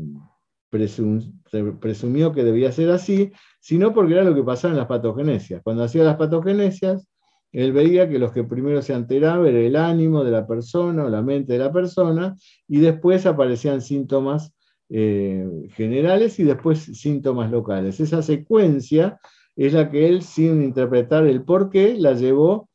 presumió 0.68 2.32
que 2.32 2.42
debía 2.42 2.72
ser 2.72 2.90
así, 2.90 3.30
sino 3.60 3.94
porque 3.94 4.14
era 4.14 4.24
lo 4.24 4.34
que 4.34 4.42
pasaba 4.42 4.72
en 4.72 4.78
las 4.78 4.88
patogenesias. 4.88 5.62
Cuando 5.62 5.84
hacía 5.84 6.02
las 6.02 6.16
patogenesias, 6.16 7.06
él 7.52 7.72
veía 7.72 8.08
que 8.08 8.18
los 8.18 8.32
que 8.32 8.42
primero 8.42 8.82
se 8.82 8.92
alteraban 8.92 9.46
era 9.46 9.60
el 9.60 9.76
ánimo 9.76 10.24
de 10.24 10.32
la 10.32 10.46
persona 10.48 11.04
o 11.04 11.08
la 11.08 11.22
mente 11.22 11.52
de 11.52 11.60
la 11.60 11.72
persona, 11.72 12.34
y 12.66 12.80
después 12.80 13.24
aparecían 13.24 13.82
síntomas 13.82 14.52
eh, 14.88 15.48
generales 15.74 16.40
y 16.40 16.42
después 16.42 16.80
síntomas 16.80 17.52
locales. 17.52 18.00
Esa 18.00 18.20
secuencia 18.20 19.20
es 19.54 19.74
la 19.74 19.90
que 19.90 20.08
él, 20.08 20.22
sin 20.22 20.60
interpretar 20.64 21.28
el 21.28 21.44
por 21.44 21.70
qué, 21.70 21.94
la 21.96 22.14
llevó 22.14 22.69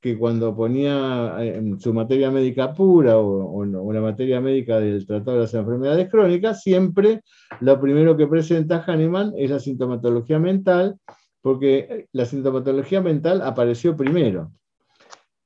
que 0.00 0.18
cuando 0.18 0.54
ponía 0.54 1.36
eh, 1.40 1.74
su 1.78 1.92
materia 1.92 2.30
médica 2.30 2.72
pura 2.72 3.18
o, 3.18 3.64
la 3.64 4.00
materia 4.00 4.40
médica 4.40 4.80
del 4.80 5.06
Tratado 5.06 5.36
de 5.36 5.42
las 5.42 5.54
Enfermedades 5.54 6.10
Crónicas, 6.10 6.62
siempre 6.62 7.22
lo 7.60 7.80
primero 7.80 8.16
que 8.16 8.26
presenta 8.26 8.82
Hahnemann 8.86 9.32
es 9.36 9.50
la 9.50 9.58
sintomatología 9.58 10.38
mental, 10.38 10.96
porque 11.40 12.06
la 12.12 12.24
sintomatología 12.24 13.00
mental 13.00 13.42
apareció 13.42 13.96
primero. 13.96 14.52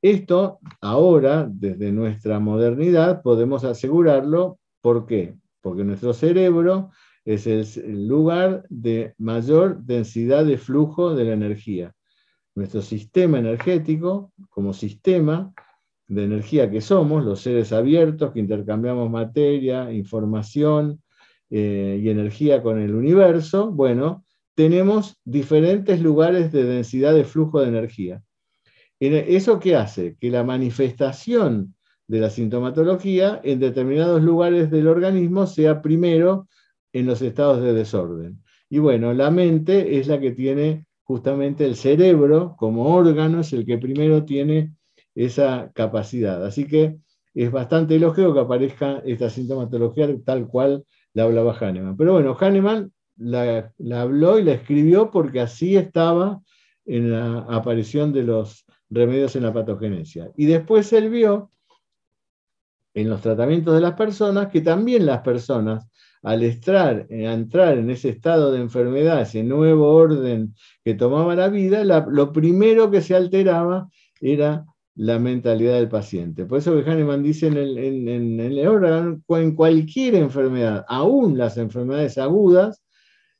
Esto 0.02 0.60
ahora, 0.80 1.48
desde 1.50 1.90
nuestra 1.90 2.38
modernidad, 2.38 3.22
podemos 3.22 3.64
asegurarlo. 3.64 4.58
¿Por 4.80 5.06
qué? 5.06 5.34
Porque 5.60 5.84
nuestro 5.84 6.12
cerebro 6.12 6.90
es 7.24 7.46
el 7.46 8.06
lugar 8.06 8.64
de 8.68 9.14
mayor 9.18 9.82
densidad 9.82 10.44
de 10.44 10.58
flujo 10.58 11.14
de 11.14 11.24
la 11.24 11.32
energía 11.32 11.95
nuestro 12.56 12.82
sistema 12.82 13.38
energético 13.38 14.32
como 14.48 14.72
sistema 14.72 15.52
de 16.08 16.24
energía 16.24 16.70
que 16.70 16.80
somos, 16.80 17.24
los 17.24 17.40
seres 17.40 17.72
abiertos 17.72 18.32
que 18.32 18.40
intercambiamos 18.40 19.10
materia, 19.10 19.92
información 19.92 21.02
eh, 21.50 22.00
y 22.02 22.08
energía 22.08 22.62
con 22.62 22.80
el 22.80 22.94
universo, 22.94 23.70
bueno, 23.70 24.24
tenemos 24.54 25.16
diferentes 25.24 26.00
lugares 26.00 26.50
de 26.50 26.64
densidad 26.64 27.14
de 27.14 27.24
flujo 27.24 27.60
de 27.60 27.68
energía. 27.68 28.22
¿Eso 28.98 29.60
qué 29.60 29.76
hace? 29.76 30.16
Que 30.18 30.30
la 30.30 30.42
manifestación 30.42 31.74
de 32.08 32.20
la 32.20 32.30
sintomatología 32.30 33.40
en 33.44 33.60
determinados 33.60 34.22
lugares 34.22 34.70
del 34.70 34.88
organismo 34.88 35.46
sea 35.46 35.82
primero 35.82 36.48
en 36.94 37.04
los 37.04 37.20
estados 37.20 37.62
de 37.62 37.74
desorden. 37.74 38.42
Y 38.70 38.78
bueno, 38.78 39.12
la 39.12 39.30
mente 39.30 39.98
es 39.98 40.06
la 40.06 40.18
que 40.18 40.30
tiene 40.30 40.85
justamente 41.06 41.64
el 41.64 41.76
cerebro 41.76 42.56
como 42.58 42.94
órgano 42.94 43.40
es 43.40 43.52
el 43.52 43.64
que 43.64 43.78
primero 43.78 44.24
tiene 44.24 44.72
esa 45.14 45.70
capacidad. 45.72 46.44
Así 46.44 46.66
que 46.66 46.96
es 47.32 47.50
bastante 47.52 47.98
lógico 47.98 48.34
que 48.34 48.40
aparezca 48.40 49.02
esta 49.04 49.30
sintomatología 49.30 50.08
tal 50.24 50.48
cual 50.48 50.84
la 51.14 51.22
hablaba 51.22 51.56
Hahnemann. 51.56 51.96
Pero 51.96 52.14
bueno, 52.14 52.36
Hahnemann 52.38 52.92
la, 53.16 53.72
habló 53.94 54.38
y 54.38 54.44
la 54.44 54.52
escribió 54.52 55.10
porque 55.10 55.40
así 55.40 55.76
estaba 55.76 56.40
en 56.84 57.12
la 57.12 57.46
aparición 57.50 58.12
de 58.12 58.24
los 58.24 58.66
remedios 58.90 59.36
en 59.36 59.44
la 59.44 59.52
patogenesia. 59.52 60.32
Y 60.36 60.46
después 60.46 60.92
él 60.92 61.08
vio 61.08 61.52
en 62.94 63.08
los 63.08 63.20
tratamientos 63.20 63.74
de 63.74 63.80
las 63.80 63.94
personas 63.94 64.48
que 64.48 64.60
también 64.60 65.06
las 65.06 65.20
personas 65.20 65.86
al 66.26 66.42
entrar, 66.42 67.06
eh, 67.08 67.24
entrar 67.32 67.78
en 67.78 67.88
ese 67.88 68.08
estado 68.08 68.50
de 68.50 68.60
enfermedad, 68.60 69.22
ese 69.22 69.44
nuevo 69.44 69.94
orden 69.94 70.56
que 70.84 70.94
tomaba 70.94 71.36
la 71.36 71.48
vida, 71.48 71.84
lo 71.84 72.32
primero 72.32 72.90
que 72.90 73.00
se 73.00 73.14
alteraba 73.14 73.88
era 74.20 74.64
la 74.96 75.20
mentalidad 75.20 75.74
del 75.74 75.88
paciente. 75.88 76.44
Por 76.44 76.58
eso 76.58 76.74
que 76.74 76.90
Hahnemann 76.90 77.22
dice 77.22 77.46
en 77.46 77.56
el, 77.56 77.78
en, 77.78 78.40
el 78.40 78.66
órgano, 78.66 79.22
en 79.28 79.54
cualquier 79.54 80.16
enfermedad, 80.16 80.84
aún 80.88 81.38
las 81.38 81.58
enfermedades 81.58 82.18
agudas, 82.18 82.82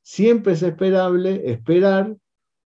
siempre 0.01 0.53
es 0.53 0.63
esperable 0.63 1.43
esperar 1.51 2.15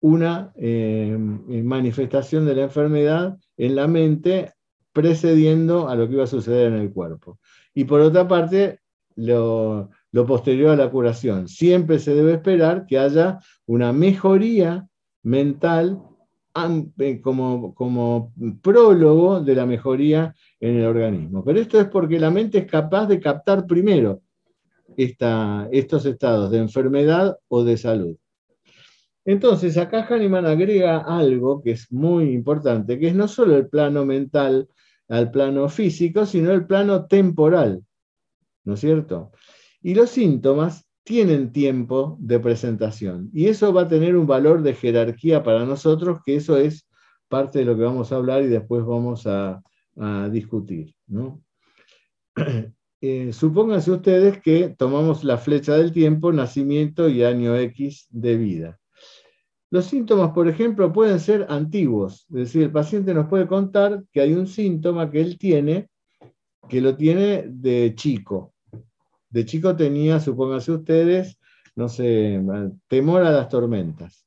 una 0.00 0.52
eh, 0.56 1.16
manifestación 1.16 2.44
de 2.44 2.56
la 2.56 2.62
enfermedad 2.64 3.38
en 3.56 3.76
la 3.76 3.87
mente 3.87 4.52
precediendo 4.92 5.88
a 5.88 5.94
lo 5.94 6.08
que 6.08 6.14
iba 6.14 6.25
a 6.25 6.26
suceder 6.26 6.72
en 6.72 6.80
el 6.80 6.92
cuerpo. 6.92 7.38
Y 7.72 7.84
por 7.84 8.00
otra 8.00 8.26
parte, 8.26 8.80
lo, 9.14 9.90
lo 10.12 10.27
posterior 10.27 10.71
a 10.71 10.77
la 10.77 10.91
curación. 10.91 11.49
Siempre 11.49 11.99
se 11.99 12.15
debe 12.15 12.35
esperar 12.35 12.87
que 12.87 12.99
haya 12.99 13.38
una 13.67 13.93
mejoría 13.93 14.87
mental 15.23 16.00
eh, 16.99 17.21
como, 17.21 18.33
prólogo 18.62 19.41
de 19.41 19.55
la 19.55 19.67
mejoría 19.67 20.35
en 20.59 20.77
el 20.77 20.87
organismo. 20.87 21.45
Pero 21.45 21.61
esto 21.61 21.81
es 21.81 21.87
porque 21.87 22.19
la 22.19 22.31
mente 22.31 22.59
es 22.59 22.67
capaz 22.67 23.07
de 23.07 23.21
captar 23.21 23.67
primero 23.67 24.23
estos 24.97 26.07
estados 26.07 26.50
de 26.50 26.59
enfermedad 26.59 27.38
o 27.47 27.62
de 27.62 27.77
salud. 27.77 28.17
Entonces, 29.25 29.77
acá 29.77 30.07
Hahnemann 30.09 30.47
agrega 30.47 30.99
algo 30.99 31.62
que 31.62 31.73
es 31.73 31.93
muy 31.93 32.31
importante, 32.31 32.99
que 32.99 33.09
es 33.09 33.15
no 33.15 33.29
solo 33.29 33.57
el 33.57 33.69
plano 33.69 34.05
mental 34.05 34.69
al 35.09 35.31
plano 35.31 35.69
físico, 35.69 36.27
sino 36.27 36.50
el 36.50 36.67
plano 36.67 37.07
temporal. 37.07 37.85
¿No 38.65 38.75
es 38.75 38.81
cierto? 38.81 39.31
Y 39.82 39.94
los 39.94 40.11
síntomas 40.11 40.87
tienen 41.04 41.52
tiempo 41.52 42.18
de 42.20 42.38
presentación. 42.38 43.30
Y 43.32 43.47
eso 43.47 43.73
va 43.73 43.82
a 43.82 43.88
tener 43.88 44.16
un 44.16 44.26
valor 44.26 44.62
de 44.62 44.75
jerarquía 44.75 45.42
para 45.42 45.64
nosotros, 45.64 46.20
que 46.25 46.37
eso 46.37 46.58
es 46.58 46.87
parte 47.28 47.61
de 47.61 47.64
lo 47.64 47.76
que 47.76 47.85
vamos 47.85 48.12
a 48.12 48.16
hablar 48.16 48.42
y 48.42 48.49
después 48.49 48.85
vamos 48.85 49.26
a, 49.26 49.62
discutir. 50.30 50.94
Eh, 53.00 53.32
supónganse 53.32 53.92
ustedes 53.92 54.42
que 54.42 54.75
tomamos 54.76 55.23
la 55.23 55.38
flecha 55.38 55.76
del 55.76 55.92
tiempo, 55.92 56.32
nacimiento 56.32 57.08
y 57.08 57.23
año 57.23 57.54
X 57.54 58.08
de 58.11 58.37
vida. 58.37 58.80
Los 59.70 59.85
síntomas, 59.85 60.32
por 60.32 60.49
ejemplo, 60.49 60.92
pueden 60.92 61.20
ser 61.20 61.47
antiguos, 61.49 62.26
es 62.30 62.35
decir, 62.35 62.62
el 62.64 62.73
paciente 62.73 63.14
nos 63.14 63.28
puede 63.28 63.47
contar 63.47 64.02
que 64.12 64.20
hay 64.20 64.32
un 64.32 64.49
síntoma 64.49 65.12
que 65.12 65.20
él 65.20 65.38
tiene, 65.38 65.88
que 66.68 66.80
lo 66.80 66.97
tiene 66.97 67.44
de 67.47 67.94
chico. 67.94 68.52
De 69.30 69.44
chico 69.44 69.76
tenía, 69.76 70.20
supónganse 70.20 70.73
ustedes, 70.73 71.38
no 71.76 71.88
sé, 71.88 72.40
temor 72.88 73.23
a 73.23 73.30
las 73.30 73.49
tormentas. 73.49 74.26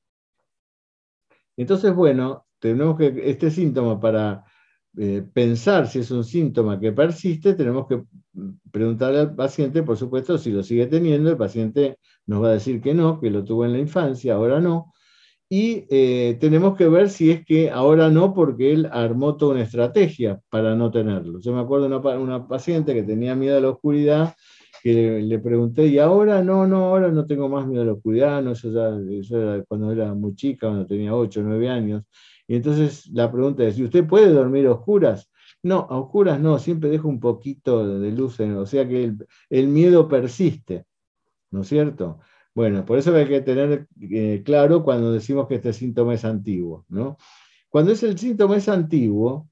Entonces, 1.58 1.94
bueno, 1.94 2.46
tenemos 2.60 2.98
que, 2.98 3.22
este 3.26 3.52
síntoma 3.52 4.00
para 4.00 4.46
eh, 4.98 5.24
pensar 5.34 5.88
si 5.88 6.00
es 6.00 6.12
un 6.12 6.24
síntoma 6.24 6.80
que 6.80 6.92
persiste, 6.92 7.54
tenemos 7.54 7.88
que 7.88 8.04
preguntarle 8.72 9.20
al 9.20 9.36
paciente, 9.36 9.84
por 9.84 9.98
supuesto, 9.98 10.38
si 10.38 10.52
lo 10.52 10.64
sigue 10.64 10.88
teniendo, 10.88 11.30
el 11.30 11.38
paciente 11.38 11.98
nos 12.26 12.44
va 12.44 12.50
a 12.50 12.54
decir 12.54 12.82
que 12.82 12.94
no, 12.94 13.20
que 13.20 13.30
lo 13.30 13.44
tuvo 13.44 13.66
en 13.66 13.74
la 13.74 13.80
infancia, 13.80 14.36
ahora 14.36 14.60
no, 14.60 14.94
y 15.50 15.86
eh, 15.90 16.38
tenemos 16.40 16.78
que 16.78 16.88
ver 16.88 17.10
si 17.10 17.30
es 17.30 17.46
que 17.46 17.70
ahora 17.70 18.10
no, 18.10 18.34
porque 18.34 18.72
él 18.72 18.88
armó 18.90 19.36
toda 19.36 19.56
una 19.56 19.64
estrategia 19.64 20.40
para 20.50 20.76
no 20.76 20.92
tenerlo. 20.92 21.42
Yo 21.42 21.54
me 21.54 21.60
acuerdo 21.60 21.90
de 21.90 21.96
una, 21.96 22.18
una 22.18 22.48
paciente 22.48 22.94
que 22.94 23.04
tenía 23.04 23.36
miedo 23.36 23.58
a 23.58 23.62
la 23.62 23.70
oscuridad, 23.70 24.34
que 24.82 25.22
le, 25.22 25.40
pregunté, 25.40 25.88
y 25.88 26.00
ahora 26.00 26.44
no, 26.44 26.66
no, 26.68 26.86
ahora 26.86 27.10
no 27.12 27.26
tengo 27.26 27.48
más 27.50 27.68
miedo 27.68 27.84
a 27.84 27.86
la 27.86 27.94
oscuridad, 27.94 28.42
no, 28.42 28.52
eso 28.52 28.72
ya 28.72 28.90
era 29.38 29.64
cuando 29.66 29.92
era 29.92 30.14
muy 30.14 30.36
chica, 30.36 30.68
cuando 30.68 30.86
tenía 30.88 31.16
8 31.16 31.40
o 31.40 31.44
9 31.44 31.70
años. 31.70 32.04
Y 32.48 32.56
entonces 32.56 33.08
la 33.14 33.32
pregunta 33.32 33.64
es, 33.64 33.78
¿y 33.78 33.84
usted 33.84 34.06
puede 34.06 34.30
dormir 34.32 34.68
a 34.68 34.72
oscuras? 34.72 35.30
No, 35.64 35.88
a 35.90 36.00
oscuras 36.00 36.40
no, 36.40 36.58
siempre 36.60 36.90
dejo 36.90 37.08
un 37.08 37.20
poquito 37.20 38.00
de 38.00 38.12
luz, 38.12 38.40
o 38.40 38.66
sea 38.66 38.88
que 38.88 39.14
el, 39.50 39.68
miedo 39.68 40.08
persiste, 40.08 40.86
¿no 41.52 41.62
es 41.62 41.68
cierto? 41.68 42.20
Bueno, 42.56 42.84
por 42.86 42.98
eso 42.98 43.16
hay 43.16 43.28
que 43.28 43.42
tener 43.42 43.88
eh, 44.02 44.42
claro 44.44 44.84
cuando 44.84 45.14
decimos 45.14 45.48
que 45.48 45.56
este 45.56 45.74
síntoma 45.74 46.16
es 46.16 46.26
antiguo, 46.26 46.86
¿no? 46.90 47.18
Cuando 47.70 47.92
es 47.92 48.04
el 48.04 48.18
síntoma 48.18 48.58
es 48.58 48.68
antiguo, 48.68 49.48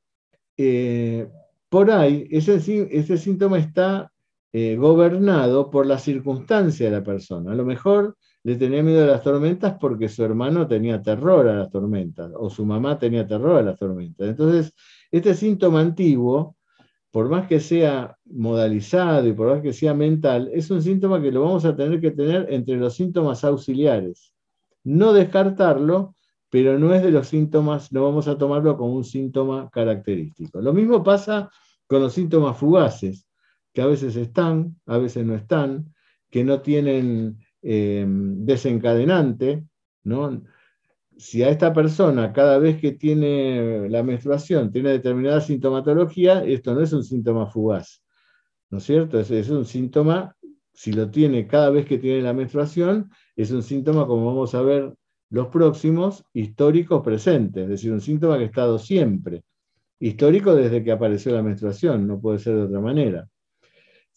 eh, 0.58 1.30
por 1.70 1.92
ahí 1.92 2.28
ese, 2.32 2.60
síntoma 3.18 3.60
está 3.60 4.12
eh, 4.52 4.76
gobernado 4.78 5.70
por 5.70 5.86
la 5.86 6.00
circunstancia 6.00 6.88
de 6.88 6.98
la 6.98 7.04
persona. 7.04 7.52
A 7.52 7.56
lo 7.56 7.66
mejor 7.66 8.18
le 8.44 8.56
tenía 8.56 8.82
miedo 8.82 9.04
a 9.04 9.08
las 9.08 9.22
tormentas 9.22 9.76
porque 9.80 10.10
su 10.10 10.24
hermano 10.24 10.68
tenía 10.68 11.02
terror 11.02 11.48
a 11.48 11.56
las 11.56 11.70
tormentas 11.70 12.32
o 12.36 12.50
su 12.50 12.66
mamá 12.66 12.98
tenía 12.98 13.28
terror 13.28 13.58
a 13.58 13.62
las 13.62 13.78
tormentas. 13.78 14.28
Entonces, 14.28 14.74
este 15.12 15.36
síntoma 15.36 15.82
antiguo, 15.82 16.56
por 17.12 17.30
más 17.30 17.48
que 17.48 17.60
sea 17.60 18.18
modalizado 18.26 19.28
y 19.28 19.34
por 19.34 19.50
más 19.54 19.62
que 19.62 19.74
sea 19.74 19.94
mental, 19.94 20.50
es 20.54 20.72
un 20.72 20.82
síntoma 20.82 21.22
que 21.22 21.32
lo 21.32 21.42
vamos 21.42 21.66
a 21.66 21.76
tener 21.76 22.00
que 22.02 22.12
tener 22.12 22.48
entre 22.50 22.78
los 22.78 22.96
síntomas 22.96 23.44
auxiliares. 23.44 24.34
No 24.84 25.14
descartarlo, 25.14 26.16
pero 26.50 26.80
no 26.80 26.94
es 26.94 27.04
de 27.04 27.12
los 27.12 27.28
síntomas, 27.28 27.92
no 27.92 28.04
vamos 28.04 28.28
a 28.28 28.38
tomarlo 28.38 28.78
como 28.78 28.96
un 28.96 29.04
síntoma 29.04 29.70
característico. 29.70 30.62
Lo 30.62 30.74
mismo 30.74 31.04
pasa 31.04 31.52
con 31.86 32.02
los 32.02 32.14
síntomas 32.14 32.58
fugaces, 32.58 33.29
que 33.74 33.82
a 33.82 33.86
veces 33.86 34.16
están, 34.16 34.80
a 34.86 34.98
veces 34.98 35.26
no 35.26 35.36
están, 35.36 35.94
que 36.30 36.44
no 36.44 36.62
tienen 36.62 37.38
eh, 37.62 38.06
desencadenante, 38.08 39.64
¿no? 40.04 40.42
si 41.20 41.44
a 41.44 41.50
esta 41.50 41.74
persona 41.74 42.32
cada 42.32 42.58
vez 42.60 42.80
que 42.80 42.94
tiene 42.94 43.90
la 43.90 44.04
menstruación 44.04 44.72
tiene 44.72 44.92
determinada 44.92 45.42
sintomatología, 45.42 46.46
esto 46.46 46.74
no 46.74 46.82
es 46.82 46.94
un 46.94 47.04
síntoma 47.04 47.48
fugaz, 47.48 48.02
¿no 48.70 48.78
es 48.78 48.86
cierto? 48.86 49.20
Es, 49.20 49.50
un 49.50 49.66
síntoma, 49.66 50.34
si 50.74 50.94
lo 50.94 51.12
tiene 51.12 51.46
cada 51.46 51.72
vez 51.72 51.86
que 51.86 51.98
tiene 51.98 52.22
la 52.22 52.32
menstruación, 52.32 53.12
es 53.36 53.52
un 53.52 53.64
síntoma, 53.64 54.08
como 54.08 54.28
vamos 54.28 54.56
a 54.56 54.62
ver 54.62 54.94
los 55.30 55.48
próximos, 55.48 56.24
históricos 56.34 57.04
presentes, 57.04 57.64
es 57.64 57.70
decir, 57.70 57.92
un 57.92 58.02
síntoma 58.02 58.38
que 58.38 58.46
ha 58.46 58.48
estado 58.48 58.80
siempre, 58.80 59.44
histórico 60.00 60.56
desde 60.56 60.82
que 60.84 60.92
apareció 60.94 61.34
la 61.34 61.44
menstruación, 61.44 62.08
no 62.08 62.22
puede 62.22 62.40
ser 62.40 62.56
de 62.56 62.64
otra 62.64 62.80
manera. 62.80 63.28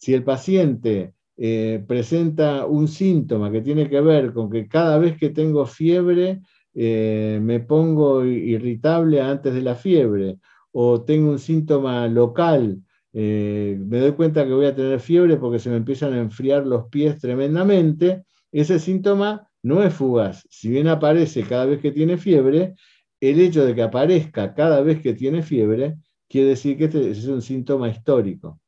Si 0.03 0.13
el 0.13 0.25
paciente 0.25 1.13
eh, 1.37 1.81
presenta 1.87 2.65
un 2.65 2.89
síntoma 2.89 3.49
que 3.49 3.61
tiene 3.61 3.89
que 3.89 4.01
ver 4.01 4.33
con 4.33 4.49
que 4.49 4.67
cada 4.67 4.97
vez 4.97 5.17
que 5.17 5.29
tengo 5.29 5.65
fiebre, 5.65 6.41
eh, 6.73 7.39
me 7.41 7.61
pongo 7.61 8.25
irritable 8.25 9.21
antes 9.21 9.53
de 9.53 9.61
la 9.61 9.75
fiebre 9.75 10.39
o 10.73 11.03
tengo 11.03 11.31
un 11.31 11.39
síntoma 11.39 12.05
local, 12.09 12.81
eh, 13.13 13.79
me 13.79 13.99
doy 13.99 14.11
cuenta 14.11 14.45
que 14.45 14.51
voy 14.51 14.65
a 14.65 14.75
tener 14.75 14.99
fiebre 14.99 15.37
porque 15.37 15.59
se 15.59 15.69
me 15.69 15.77
empiezan 15.77 16.11
a 16.11 16.19
enfriar 16.19 16.67
los 16.67 16.89
pies 16.89 17.17
tremendamente, 17.21 18.25
ese 18.51 18.79
síntoma 18.79 19.47
no 19.61 19.83
es 19.83 19.93
fugaz. 19.93 20.45
Si 20.49 20.67
bien 20.69 20.89
aparece 20.89 21.43
cada 21.43 21.65
vez 21.65 21.79
que 21.79 21.93
tiene 21.93 22.17
fiebre, 22.17 22.75
el 23.21 23.39
hecho 23.39 23.65
de 23.65 23.73
que 23.73 23.83
aparezca 23.83 24.53
cada 24.53 24.81
vez 24.81 25.01
que 25.01 25.13
tiene 25.13 25.43
fiebre 25.43 25.95
quiere 26.27 26.49
decir 26.49 26.77
que 26.77 26.85
este 26.85 27.11
es 27.11 27.25
un 27.25 27.41
síntoma 27.41 27.87
histórico. 27.87 28.59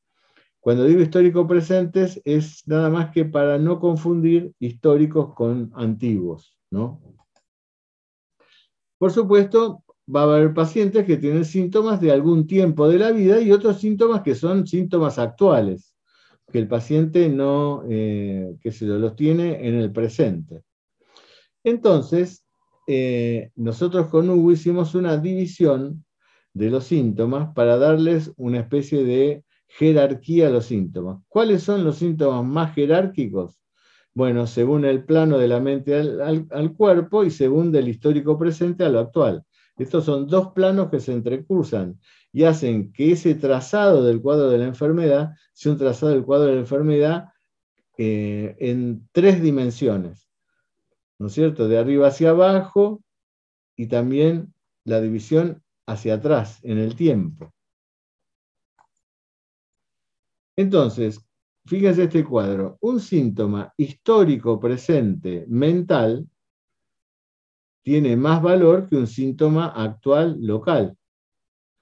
Cuando 0.65 0.85
digo 0.85 0.99
histórico 0.99 1.45
presentes 1.45 2.19
es 2.25 2.67
nada 2.67 2.89
más 2.89 3.11
que 3.11 3.23
para 3.23 3.59
no 3.59 3.79
confundir 3.79 4.51
históricos 4.57 5.35
con 5.35 5.71
antiguos, 5.75 6.57
¿no? 6.71 7.03
Por 8.97 9.11
supuesto, 9.11 9.83
va 10.13 10.21
a 10.21 10.23
haber 10.23 10.55
pacientes 10.55 11.05
que 11.05 11.17
tienen 11.17 11.45
síntomas 11.45 12.01
de 12.01 12.11
algún 12.11 12.47
tiempo 12.47 12.89
de 12.89 12.97
la 12.97 13.11
vida 13.11 13.39
y 13.39 13.51
otros 13.51 13.79
síntomas 13.79 14.23
que 14.23 14.33
son 14.33 14.65
síntomas 14.65 15.19
actuales, 15.19 15.93
que 16.51 16.57
el 16.57 16.67
paciente 16.67 17.29
no, 17.29 17.83
eh, 17.87 18.55
que 18.59 18.71
se 18.71 18.85
los 18.85 19.15
tiene 19.15 19.67
en 19.67 19.75
el 19.75 19.91
presente. 19.91 20.63
Entonces, 21.63 22.43
eh, 22.87 23.51
nosotros 23.55 24.07
con 24.07 24.31
Hugo 24.31 24.53
hicimos 24.53 24.95
una 24.95 25.15
división 25.15 26.03
de 26.55 26.71
los 26.71 26.85
síntomas 26.85 27.53
para 27.53 27.77
darles 27.77 28.31
una 28.35 28.61
especie 28.61 29.03
de 29.03 29.44
jerarquía 29.77 30.47
a 30.47 30.51
los 30.51 30.65
síntomas. 30.65 31.21
¿Cuáles 31.27 31.63
son 31.63 31.83
los 31.83 31.97
síntomas 31.97 32.45
más 32.45 32.73
jerárquicos? 32.73 33.59
Bueno, 34.13 34.47
según 34.47 34.85
el 34.85 35.03
plano 35.03 35.37
de 35.37 35.49
la 35.49 35.59
mente 35.59 35.93
al, 35.95 36.73
cuerpo 36.77 37.25
y 37.25 37.31
según 37.31 37.73
del 37.73 37.89
histórico 37.89 38.37
presente 38.37 38.85
a 38.85 38.89
lo 38.89 38.99
actual. 38.99 39.43
Estos 39.77 40.05
son 40.05 40.27
dos 40.27 40.53
planos 40.53 40.89
que 40.89 41.01
se 41.01 41.11
entrecruzan 41.11 41.99
y 42.31 42.45
hacen 42.45 42.93
que 42.93 43.11
ese 43.11 43.35
trazado 43.35 44.05
del 44.05 44.21
cuadro 44.21 44.49
de 44.49 44.59
la 44.59 44.65
enfermedad 44.65 45.31
sea 45.51 45.73
un 45.73 45.77
trazado 45.77 46.13
del 46.13 46.23
cuadro 46.23 46.47
de 46.47 46.53
la 46.53 46.61
enfermedad 46.61 47.25
eh, 47.97 48.55
en 48.59 49.09
tres 49.11 49.41
dimensiones. 49.41 50.29
¿No 51.19 51.27
es 51.27 51.33
cierto? 51.33 51.67
De 51.67 51.77
arriba 51.77 52.07
hacia 52.07 52.29
abajo 52.29 53.01
y 53.75 53.87
también 53.87 54.53
la 54.85 55.01
división 55.01 55.61
hacia 55.85 56.15
atrás, 56.15 56.59
en 56.63 56.77
el 56.77 56.95
tiempo. 56.95 57.54
Entonces, 60.57 61.19
fíjense 61.65 62.03
este 62.03 62.23
cuadro, 62.23 62.77
un 62.81 62.99
síntoma 62.99 63.73
histórico 63.77 64.59
presente 64.59 65.45
mental 65.47 66.27
tiene 67.83 68.17
más 68.17 68.41
valor 68.41 68.89
que 68.89 68.95
un 68.95 69.07
síntoma 69.07 69.67
actual 69.67 70.37
local. 70.41 70.97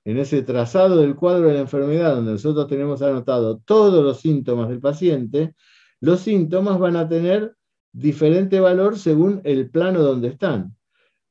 En 0.05 0.17
ese 0.17 0.41
trazado 0.41 0.97
del 0.97 1.15
cuadro 1.15 1.47
de 1.47 1.53
la 1.53 1.61
enfermedad, 1.61 2.15
donde 2.15 2.33
nosotros 2.33 2.67
tenemos 2.67 3.01
anotado 3.01 3.59
todos 3.59 4.03
los 4.03 4.19
síntomas 4.19 4.67
del 4.67 4.81
paciente, 4.81 5.55
los 6.01 6.19
síntomas 6.19 6.77
van 6.77 6.97
a 6.97 7.07
tener 7.07 7.55
diferente 7.93 8.59
valor 8.59 8.97
según 8.97 9.39
el 9.45 9.69
plano 9.69 10.01
donde 10.01 10.27
están. 10.27 10.75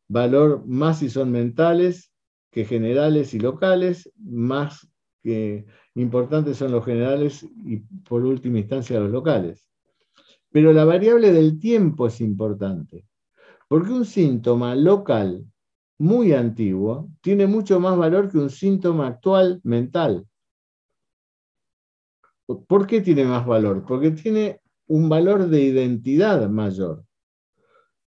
Valor 0.08 0.64
más 0.66 1.00
si 1.00 1.10
son 1.10 1.30
mentales 1.30 2.10
que 2.50 2.64
generales 2.64 3.34
y 3.34 3.40
locales, 3.40 4.10
más 4.16 4.88
que 5.22 5.66
importantes 5.94 6.56
son 6.56 6.72
los 6.72 6.84
generales 6.84 7.46
y 7.64 7.78
por 7.78 8.24
última 8.24 8.58
instancia 8.58 9.00
los 9.00 9.10
locales. 9.10 9.68
Pero 10.50 10.72
la 10.72 10.84
variable 10.84 11.32
del 11.32 11.58
tiempo 11.58 12.06
es 12.06 12.20
importante, 12.20 13.06
porque 13.68 13.90
un 13.90 14.04
síntoma 14.04 14.74
local 14.74 15.44
muy 15.98 16.32
antiguo 16.32 17.08
tiene 17.20 17.46
mucho 17.46 17.80
más 17.80 17.96
valor 17.96 18.30
que 18.30 18.38
un 18.38 18.50
síntoma 18.50 19.06
actual 19.06 19.60
mental. 19.64 20.26
¿Por 22.46 22.86
qué 22.86 23.00
tiene 23.00 23.24
más 23.24 23.46
valor? 23.46 23.84
Porque 23.86 24.10
tiene 24.10 24.60
un 24.88 25.08
valor 25.08 25.46
de 25.48 25.62
identidad 25.62 26.48
mayor. 26.50 27.04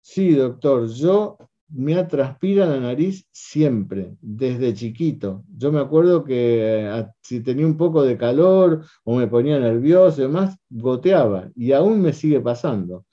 Sí, 0.00 0.32
doctor, 0.32 0.88
yo 0.88 1.36
me 1.72 2.02
transpira 2.04 2.66
la 2.66 2.80
nariz 2.80 3.26
siempre, 3.30 4.16
desde 4.20 4.74
chiquito. 4.74 5.44
Yo 5.56 5.70
me 5.70 5.80
acuerdo 5.80 6.24
que 6.24 6.88
eh, 6.88 7.06
si 7.22 7.40
tenía 7.40 7.66
un 7.66 7.76
poco 7.76 8.02
de 8.02 8.16
calor 8.16 8.84
o 9.04 9.16
me 9.16 9.26
ponía 9.26 9.58
nervioso 9.58 10.20
y 10.20 10.24
demás, 10.24 10.56
goteaba 10.68 11.50
y 11.54 11.72
aún 11.72 12.00
me 12.02 12.12
sigue 12.12 12.40
pasando. 12.40 13.06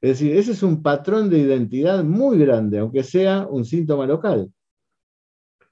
Es 0.00 0.20
decir, 0.20 0.36
ese 0.36 0.52
es 0.52 0.62
un 0.62 0.82
patrón 0.82 1.30
de 1.30 1.38
identidad 1.38 2.04
muy 2.04 2.38
grande, 2.38 2.78
aunque 2.78 3.02
sea 3.02 3.46
un 3.48 3.64
síntoma 3.64 4.06
local. 4.06 4.50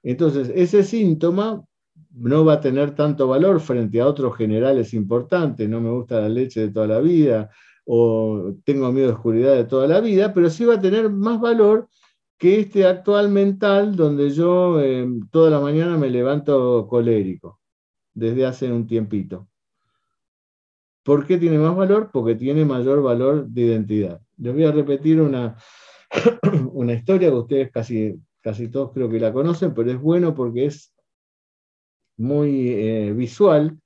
Entonces, 0.01 0.51
ese 0.53 0.83
síntoma 0.83 1.63
no 2.11 2.43
va 2.43 2.53
a 2.53 2.61
tener 2.61 2.95
tanto 2.95 3.27
valor 3.27 3.59
frente 3.59 4.01
a 4.01 4.07
otros 4.07 4.35
generales 4.35 4.93
importantes, 4.93 5.69
no 5.69 5.79
me 5.81 5.91
gusta 5.91 6.21
la 6.21 6.29
leche 6.29 6.61
de 6.61 6.69
toda 6.69 6.87
la 6.87 6.99
vida, 6.99 7.49
o 7.85 8.53
tengo 8.63 8.91
miedo 8.91 9.07
de 9.07 9.13
oscuridad 9.13 9.55
de 9.55 9.65
toda 9.65 9.87
la 9.87 9.99
vida, 9.99 10.33
pero 10.33 10.49
sí 10.49 10.65
va 10.65 10.75
a 10.75 10.81
tener 10.81 11.09
más 11.09 11.39
valor 11.39 11.87
que 12.43 12.59
este 12.59 12.85
actual 12.85 13.29
mental 13.29 13.95
donde 13.95 14.29
yo 14.29 14.81
eh, 14.81 15.07
toda 15.31 15.49
la 15.49 15.61
mañana 15.61 15.97
me 15.97 16.09
levanto 16.09 16.85
colérico, 16.89 17.61
desde 18.13 18.45
hace 18.45 18.69
un 18.69 18.85
tiempito. 18.85 19.47
¿Por 21.03 21.25
qué 21.25 21.37
tiene 21.37 21.57
más 21.57 21.73
valor? 21.73 22.09
Porque 22.11 22.35
tiene 22.35 22.65
mayor 22.65 23.01
valor 23.01 23.47
de 23.47 23.61
identidad. 23.61 24.19
Les 24.35 24.53
voy 24.53 24.65
a 24.65 24.73
repetir 24.73 25.21
una, 25.21 25.55
una 26.73 26.91
historia 26.91 27.29
que 27.29 27.35
ustedes 27.35 27.71
casi, 27.71 28.19
casi 28.41 28.67
todos 28.67 28.91
creo 28.91 29.09
que 29.09 29.21
la 29.21 29.31
conocen, 29.31 29.73
pero 29.73 29.89
es 29.91 30.01
bueno 30.01 30.35
porque 30.35 30.65
es 30.65 30.93
muy 32.17 32.71
eh, 32.71 33.13
visual. 33.13 33.79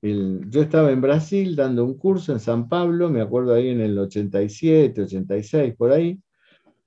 yo 0.00 0.62
estaba 0.62 0.92
en 0.92 1.00
Brasil 1.00 1.56
dando 1.56 1.84
un 1.84 1.98
curso 1.98 2.30
en 2.30 2.38
San 2.38 2.68
Pablo, 2.68 3.10
me 3.10 3.20
acuerdo 3.20 3.52
ahí 3.52 3.70
en 3.70 3.80
el 3.80 3.98
87, 3.98 5.02
86, 5.02 5.74
por 5.74 5.90
ahí, 5.90 6.20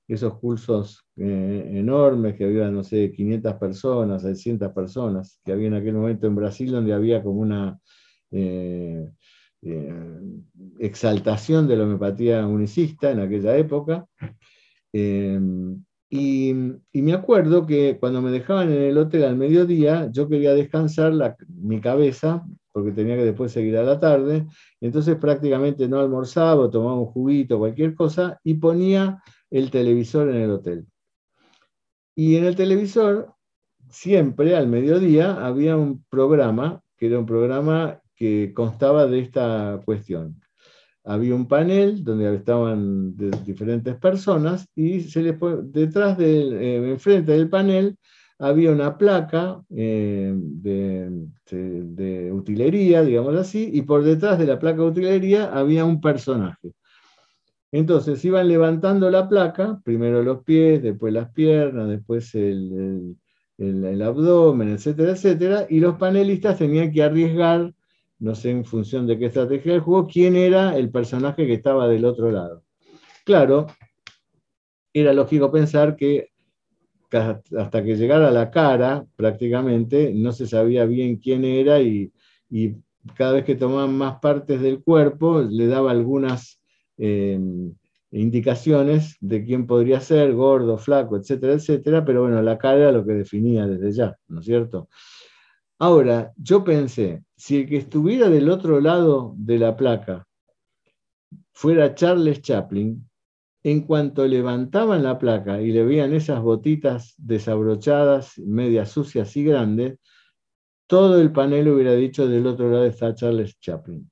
esos 0.08 0.38
cursos 0.40 1.06
eh, 1.16 1.72
enormes 1.76 2.36
que 2.36 2.46
había, 2.46 2.70
no 2.70 2.84
sé, 2.84 3.12
500 3.12 3.54
personas, 3.56 4.22
600 4.24 4.72
personas, 4.74 5.40
que 5.46 5.54
había 5.54 5.68
en 5.68 5.76
aquel 5.76 5.94
momento 5.94 6.28
en 6.28 6.36
Brasil, 6.36 6.72
donde 6.72 6.94
había 6.94 7.24
como 7.24 7.40
una 7.40 7.80
eh, 8.32 9.10
exaltación 10.80 11.68
de 11.68 11.78
la 11.78 11.84
homeopatía 11.84 12.46
unicista 12.46 13.12
en 13.12 13.20
aquella 13.20 13.56
época. 13.58 14.06
Y, 16.16 16.54
me 16.94 17.14
acuerdo 17.14 17.66
que 17.66 17.98
cuando 18.00 18.22
me 18.22 18.30
dejaban 18.30 18.72
en 18.72 18.84
el 18.84 18.98
hotel 19.00 19.24
al 19.24 19.36
mediodía, 19.36 20.12
yo 20.12 20.30
quería 20.30 20.54
descansar 20.54 21.12
mi 21.48 21.82
cabeza, 21.82 22.46
porque 22.72 22.92
tenía 22.92 23.16
que 23.16 23.26
después 23.26 23.52
seguir 23.52 23.78
a 23.78 23.84
la 23.84 24.00
tarde, 24.00 24.46
entonces 24.80 25.16
prácticamente 25.16 25.88
no 25.88 26.00
almorzaba, 26.00 26.70
tomaba 26.70 27.00
un 27.00 27.08
juguito, 27.08 27.58
cualquier 27.58 27.96
cosa, 27.96 28.40
y 28.44 28.54
ponía 28.54 29.24
el 29.58 29.72
televisor 29.72 30.30
en 30.30 30.42
el 30.42 30.52
hotel. 30.52 30.86
Y 32.16 32.36
en 32.36 32.46
el 32.46 32.56
televisor, 32.56 33.34
siempre 33.90 34.56
al 34.56 34.68
mediodía, 34.68 35.46
había 35.46 35.78
un 35.78 36.04
programa, 36.10 36.82
que 36.98 37.08
era 37.08 37.20
un 37.20 37.26
programa 37.26 38.02
que 38.16 38.54
constaba 38.54 39.08
de 39.08 39.20
esta 39.20 39.82
cuestión 39.86 40.44
había 41.06 41.36
un 41.36 41.48
panel 41.48 42.04
donde 42.04 42.34
estaban 42.36 43.16
diferentes 43.46 43.96
personas 43.96 44.68
y 44.76 45.02
se 45.02 45.22
les, 45.22 45.36
detrás 45.66 46.18
del, 46.18 46.54
eh, 46.54 46.92
enfrente 46.92 47.34
del 47.34 47.50
panel 47.50 47.98
había 48.40 48.72
una 48.72 48.98
placa 48.98 49.62
eh, 49.70 50.34
de, 50.36 51.12
utilería, 52.32 53.04
digamos 53.04 53.36
así, 53.36 53.70
y 53.74 53.84
por 53.84 54.04
detrás 54.04 54.40
de 54.40 54.48
la 54.48 54.60
placa 54.60 54.82
de 54.82 54.88
utilería 54.88 55.54
había 55.54 55.86
un 55.86 56.02
personaje. 56.02 56.74
Entonces 57.74 58.24
iban 58.24 58.48
levantando 58.48 59.10
la 59.10 59.28
placa, 59.28 59.82
primero 59.84 60.22
los 60.22 60.44
pies, 60.44 60.84
después 60.84 61.12
las 61.12 61.32
piernas, 61.32 61.90
después 61.90 62.36
el, 62.36 63.18
abdomen, 64.00 64.70
etcétera, 64.70 65.14
etcétera, 65.14 65.66
y 65.68 65.80
los 65.80 65.96
panelistas 65.96 66.60
tenían 66.60 66.92
que 66.92 67.02
arriesgar 67.02 67.74
no 68.20 68.36
sé 68.36 68.52
en 68.52 68.64
función 68.64 69.08
de 69.08 69.18
qué 69.18 69.26
estrategia 69.26 69.72
del 69.74 69.82
juego, 69.82 70.08
quién 70.08 70.36
era 70.36 70.78
el 70.78 70.92
personaje 70.92 71.48
que 71.48 71.54
estaba 71.54 71.88
del 71.88 72.06
otro 72.06 72.30
lado. 72.30 72.64
Claro, 73.26 73.66
era 74.94 75.12
lógico 75.12 75.52
pensar 75.52 75.96
que 75.96 76.30
hasta 77.12 77.84
que 77.84 77.96
llegara 77.96 78.30
la 78.30 78.52
cara, 78.52 79.04
prácticamente, 79.16 80.14
no 80.14 80.32
se 80.32 80.46
sabía 80.46 80.86
bien 80.86 81.18
quién 81.18 81.44
era 81.44 81.82
y, 81.82 82.12
cada 83.16 83.34
vez 83.34 83.46
que 83.46 83.56
tomaban 83.56 83.98
más 83.98 84.20
partes 84.20 84.62
del 84.62 84.84
cuerpo, 84.84 85.42
le 85.42 85.66
daba 85.66 85.90
algunas 85.90 86.63
eh, 87.06 87.38
indicaciones 88.12 89.18
de 89.20 89.44
quién 89.44 89.68
podría 89.68 90.00
ser, 90.00 90.34
gordo, 90.34 90.78
flaco, 90.78 91.18
etcétera, 91.18 91.54
etcétera, 91.54 92.06
pero 92.06 92.22
bueno, 92.22 92.42
la 92.42 92.58
cara 92.58 92.78
era 92.78 92.92
lo 92.94 93.06
que 93.06 93.14
definía 93.14 93.68
desde 93.68 93.92
ya, 93.92 94.18
¿no 94.30 94.40
es 94.40 94.46
cierto? 94.46 94.88
Ahora, 95.80 96.32
yo 96.38 96.64
pensé, 96.64 97.24
si 97.36 97.58
el 97.58 97.68
que 97.68 97.78
estuviera 97.78 98.30
del 98.30 98.50
otro 98.50 98.80
lado 98.80 99.34
de 99.36 99.60
la 99.60 99.76
placa 99.76 100.26
fuera 101.52 101.94
Charles 101.94 102.42
Chaplin, 102.42 103.06
en 103.64 103.82
cuanto 103.82 104.26
levantaban 104.26 105.04
la 105.04 105.18
placa 105.18 105.62
y 105.62 105.72
le 105.72 105.84
veían 105.84 106.14
esas 106.14 106.42
botitas 106.42 107.16
desabrochadas, 107.18 108.38
medias 108.38 108.92
sucias 108.92 109.36
y 109.36 109.44
grandes, 109.44 110.00
todo 110.88 111.20
el 111.20 111.34
panel 111.34 111.68
hubiera 111.68 111.94
dicho 111.96 112.28
del 112.28 112.48
otro 112.48 112.70
lado 112.70 112.86
está 112.86 113.14
Charles 113.14 113.60
Chaplin. 113.60 114.10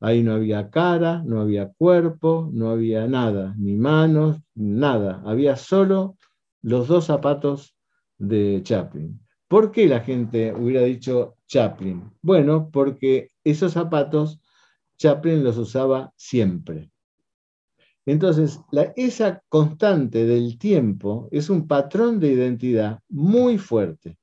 Ahí 0.00 0.22
no 0.22 0.34
había 0.34 0.70
cara, 0.70 1.22
no 1.24 1.40
había 1.40 1.72
cuerpo, 1.72 2.48
no 2.52 2.70
había 2.70 3.06
nada, 3.06 3.54
ni 3.58 3.74
manos, 3.74 4.38
nada. 4.54 5.22
Había 5.24 5.56
solo 5.56 6.16
los 6.62 6.86
dos 6.86 7.06
zapatos 7.06 7.74
de 8.16 8.60
Chaplin. 8.62 9.20
¿Por 9.48 9.72
qué 9.72 9.88
la 9.88 10.00
gente 10.00 10.52
hubiera 10.52 10.82
dicho 10.82 11.36
Chaplin? 11.46 12.12
Bueno, 12.22 12.70
porque 12.70 13.30
esos 13.42 13.72
zapatos 13.72 14.40
Chaplin 14.98 15.42
los 15.42 15.56
usaba 15.56 16.12
siempre. 16.16 16.90
Entonces, 18.04 18.60
esa 18.96 19.42
constante 19.48 20.24
del 20.24 20.58
tiempo 20.58 21.28
es 21.30 21.50
un 21.50 21.66
patrón 21.66 22.20
de 22.20 22.32
identidad 22.32 23.00
muy 23.08 23.58
fuerte. 23.58 24.16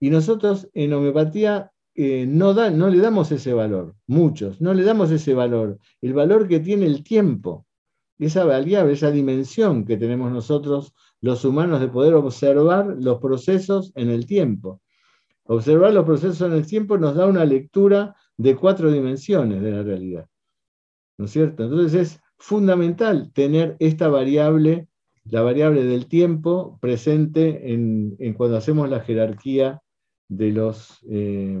Y 0.00 0.10
nosotros 0.10 0.68
en 0.72 0.92
homeopatía 0.92 1.70
eh, 2.00 2.26
no, 2.28 2.52
le 2.52 2.98
damos 2.98 3.32
ese 3.32 3.52
valor, 3.52 3.96
muchos, 4.06 4.60
no 4.60 4.72
le 4.72 4.84
damos 4.84 5.10
ese 5.10 5.34
valor, 5.34 5.80
el 6.00 6.14
valor 6.14 6.46
que 6.46 6.60
tiene 6.60 6.86
el 6.86 7.02
tiempo, 7.02 7.66
esa 8.20 8.44
variable, 8.44 8.92
esa 8.92 9.10
dimensión 9.10 9.84
que 9.84 9.96
tenemos 9.96 10.30
nosotros 10.30 10.94
los 11.20 11.44
humanos 11.44 11.80
de 11.80 11.88
poder 11.88 12.14
observar 12.14 12.86
los 13.00 13.18
procesos 13.18 13.90
en 13.96 14.10
el 14.10 14.26
tiempo. 14.26 14.80
Observar 15.42 15.92
los 15.92 16.04
procesos 16.04 16.40
en 16.42 16.52
el 16.52 16.68
tiempo 16.68 16.98
nos 16.98 17.16
da 17.16 17.26
una 17.26 17.44
lectura 17.44 18.14
de 18.36 18.54
cuatro 18.54 18.92
dimensiones 18.92 19.60
de 19.60 19.70
la 19.72 19.82
realidad. 19.82 20.28
¿No 21.16 21.24
es 21.24 21.32
cierto? 21.32 21.64
Entonces 21.64 21.94
es 21.94 22.20
fundamental 22.38 23.32
tener 23.32 23.76
esta 23.80 24.06
variable, 24.06 24.86
la 25.24 25.42
variable 25.42 25.82
del 25.82 26.06
tiempo, 26.06 26.78
presente 26.80 27.72
en, 27.72 28.16
cuando 28.34 28.56
hacemos 28.56 28.88
la 28.88 29.00
jerarquía 29.00 29.82
de 30.28 30.52
los, 30.52 31.04
eh, 31.10 31.60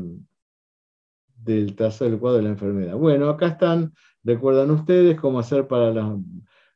del 1.48 1.74
trazo 1.74 2.04
del 2.04 2.18
cuadro 2.18 2.38
de 2.38 2.44
la 2.44 2.50
enfermedad. 2.50 2.94
Bueno, 2.96 3.28
acá 3.28 3.48
están, 3.48 3.92
recuerdan 4.22 4.70
ustedes 4.70 5.18
cómo 5.18 5.38
hacer 5.38 5.66
para 5.66 5.92
las 5.92 6.16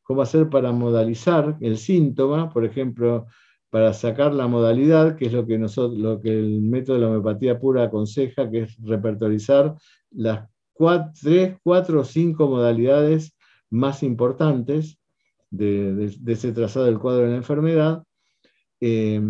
cómo 0.03 0.23
hacer 0.23 0.49
para 0.49 0.73
modalizar 0.73 1.57
el 1.61 1.79
síntoma, 1.79 2.51
por 2.51 2.65
ejemplo, 2.65 3.27
para 3.71 3.93
sacar 3.93 4.35
la 4.35 4.49
modalidad, 4.49 5.17
que 5.17 5.27
es 5.27 5.33
lo 5.33 5.47
que, 5.47 5.59
nosotros, 5.59 5.99
lo 5.99 6.21
que 6.21 6.31
el 6.31 6.61
método 6.61 6.97
de 6.97 7.03
la 7.03 7.09
homeopatía 7.09 7.59
pura 7.59 7.85
aconseja, 7.85 8.51
que 8.51 8.63
es 8.63 8.77
repertorizar 8.83 9.75
las 10.11 10.49
tres, 11.21 11.57
cuatro 11.63 12.01
o 12.01 12.05
cinco 12.05 12.49
modalidades 12.49 13.37
más 13.71 14.03
importantes 14.03 14.99
de, 15.51 16.13
ese 16.27 16.53
trazado 16.53 16.87
del 16.87 16.99
cuadro 16.99 17.25
de 17.25 17.31
la 17.31 17.37
enfermedad. 17.37 18.03
Eh, 18.81 19.23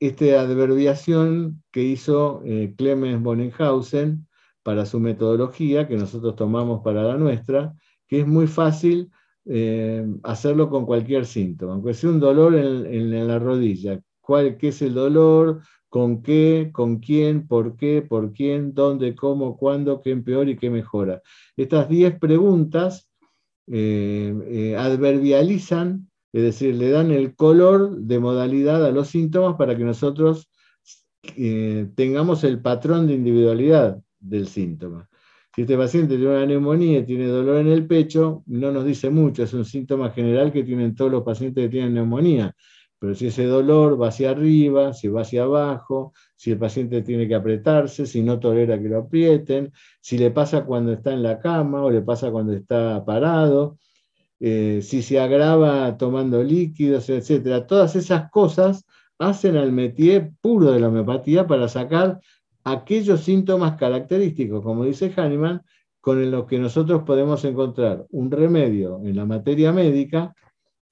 esta 0.00 0.40
adverbiación 0.40 1.62
que 1.72 1.82
hizo 1.82 2.42
eh, 2.44 2.74
Clemens 2.76 3.22
Bonenhausen 3.22 4.26
para 4.62 4.86
su 4.86 5.00
metodología, 5.00 5.86
que 5.86 5.96
nosotros 5.96 6.34
tomamos 6.36 6.82
para 6.82 7.02
la 7.02 7.16
nuestra, 7.16 7.74
que 8.08 8.20
es 8.20 8.26
muy 8.26 8.46
fácil 8.46 9.10
eh, 9.44 10.04
hacerlo 10.24 10.68
con 10.68 10.86
cualquier 10.86 11.24
síntoma, 11.24 11.74
aunque 11.74 11.94
sea 11.94 12.10
un 12.10 12.20
dolor 12.20 12.54
en, 12.56 13.28
la 13.28 13.38
rodilla. 13.38 14.00
¿Cuál, 14.20 14.56
¿Qué 14.56 14.68
es 14.68 14.82
el 14.82 14.94
dolor? 14.94 15.62
¿Con 15.88 16.20
qué? 16.22 16.70
¿Con 16.72 16.98
quién? 16.98 17.46
¿Por 17.46 17.76
qué? 17.76 18.02
¿Por 18.02 18.32
quién? 18.32 18.74
¿Dónde? 18.74 19.14
¿Cómo? 19.14 19.56
¿Cuándo? 19.56 20.00
¿Qué 20.02 20.10
empeora 20.10 20.50
y 20.50 20.56
qué 20.56 20.68
mejora? 20.68 21.22
Estas 21.56 21.88
10 21.88 22.18
preguntas 22.18 23.08
eh, 23.68 24.74
adverbializan, 24.76 26.10
es 26.32 26.42
decir, 26.42 26.74
le 26.74 26.90
dan 26.90 27.10
el 27.10 27.34
color 27.34 27.96
de 27.96 28.18
modalidad 28.18 28.84
a 28.84 28.90
los 28.90 29.08
síntomas 29.08 29.56
para 29.56 29.76
que 29.76 29.84
nosotros 29.84 30.50
tengamos 31.94 32.44
el 32.44 32.60
patrón 32.60 33.06
de 33.06 33.14
individualidad 33.14 33.98
del 34.20 34.46
síntoma. 34.46 35.08
Si 35.54 35.62
este 35.62 35.76
paciente 35.76 36.16
tiene 36.16 36.32
una 36.32 36.46
neumonía, 36.46 37.04
tiene 37.06 37.26
dolor 37.26 37.56
en 37.60 37.68
el 37.68 37.86
pecho, 37.86 38.42
no 38.46 38.70
nos 38.70 38.84
dice 38.84 39.08
mucho, 39.08 39.42
es 39.42 39.54
un 39.54 39.64
síntoma 39.64 40.10
general 40.10 40.52
que 40.52 40.62
tienen 40.62 40.94
todos 40.94 41.10
los 41.10 41.22
pacientes 41.22 41.64
que 41.64 41.70
tienen 41.70 41.94
neumonía. 41.94 42.54
pero 42.98 43.14
si 43.14 43.26
ese 43.26 43.44
dolor 43.44 44.00
va 44.00 44.08
hacia 44.08 44.30
arriba, 44.30 44.92
si 44.92 45.08
va 45.08 45.20
hacia 45.22 45.44
abajo, 45.44 46.12
si 46.34 46.50
el 46.52 46.58
paciente 46.58 47.02
tiene 47.02 47.28
que 47.28 47.34
apretarse, 47.34 48.06
si 48.06 48.22
no 48.22 48.38
tolera 48.38 48.80
que 48.80 48.88
lo 48.88 48.98
aprieten, 48.98 49.72
si 50.00 50.18
le 50.18 50.30
pasa 50.30 50.64
cuando 50.64 50.92
está 50.92 51.12
en 51.12 51.22
la 51.22 51.38
cama 51.38 51.82
o 51.84 51.90
le 51.90 52.02
pasa 52.02 52.30
cuando 52.30 52.52
está 52.52 53.04
parado, 53.04 53.78
eh, 54.40 54.80
si 54.82 55.02
se 55.02 55.18
agrava 55.18 55.96
tomando 55.96 56.42
líquidos, 56.42 57.08
etc. 57.08 57.66
Todas 57.66 57.96
esas 57.96 58.30
cosas 58.30 58.84
hacen 59.18 59.56
al 59.56 59.72
métier 59.72 60.32
puro 60.40 60.72
de 60.72 60.80
la 60.80 60.88
homeopatía 60.88 61.46
para 61.46 61.68
sacar 61.68 62.20
aquellos 62.64 63.20
síntomas 63.20 63.76
característicos, 63.76 64.62
como 64.62 64.84
dice 64.84 65.12
Hahnemann, 65.16 65.62
con 66.00 66.30
los 66.30 66.46
que 66.46 66.58
nosotros 66.58 67.02
podemos 67.04 67.44
encontrar 67.44 68.06
un 68.10 68.30
remedio 68.30 69.00
en 69.04 69.16
la 69.16 69.24
materia 69.24 69.72
médica 69.72 70.34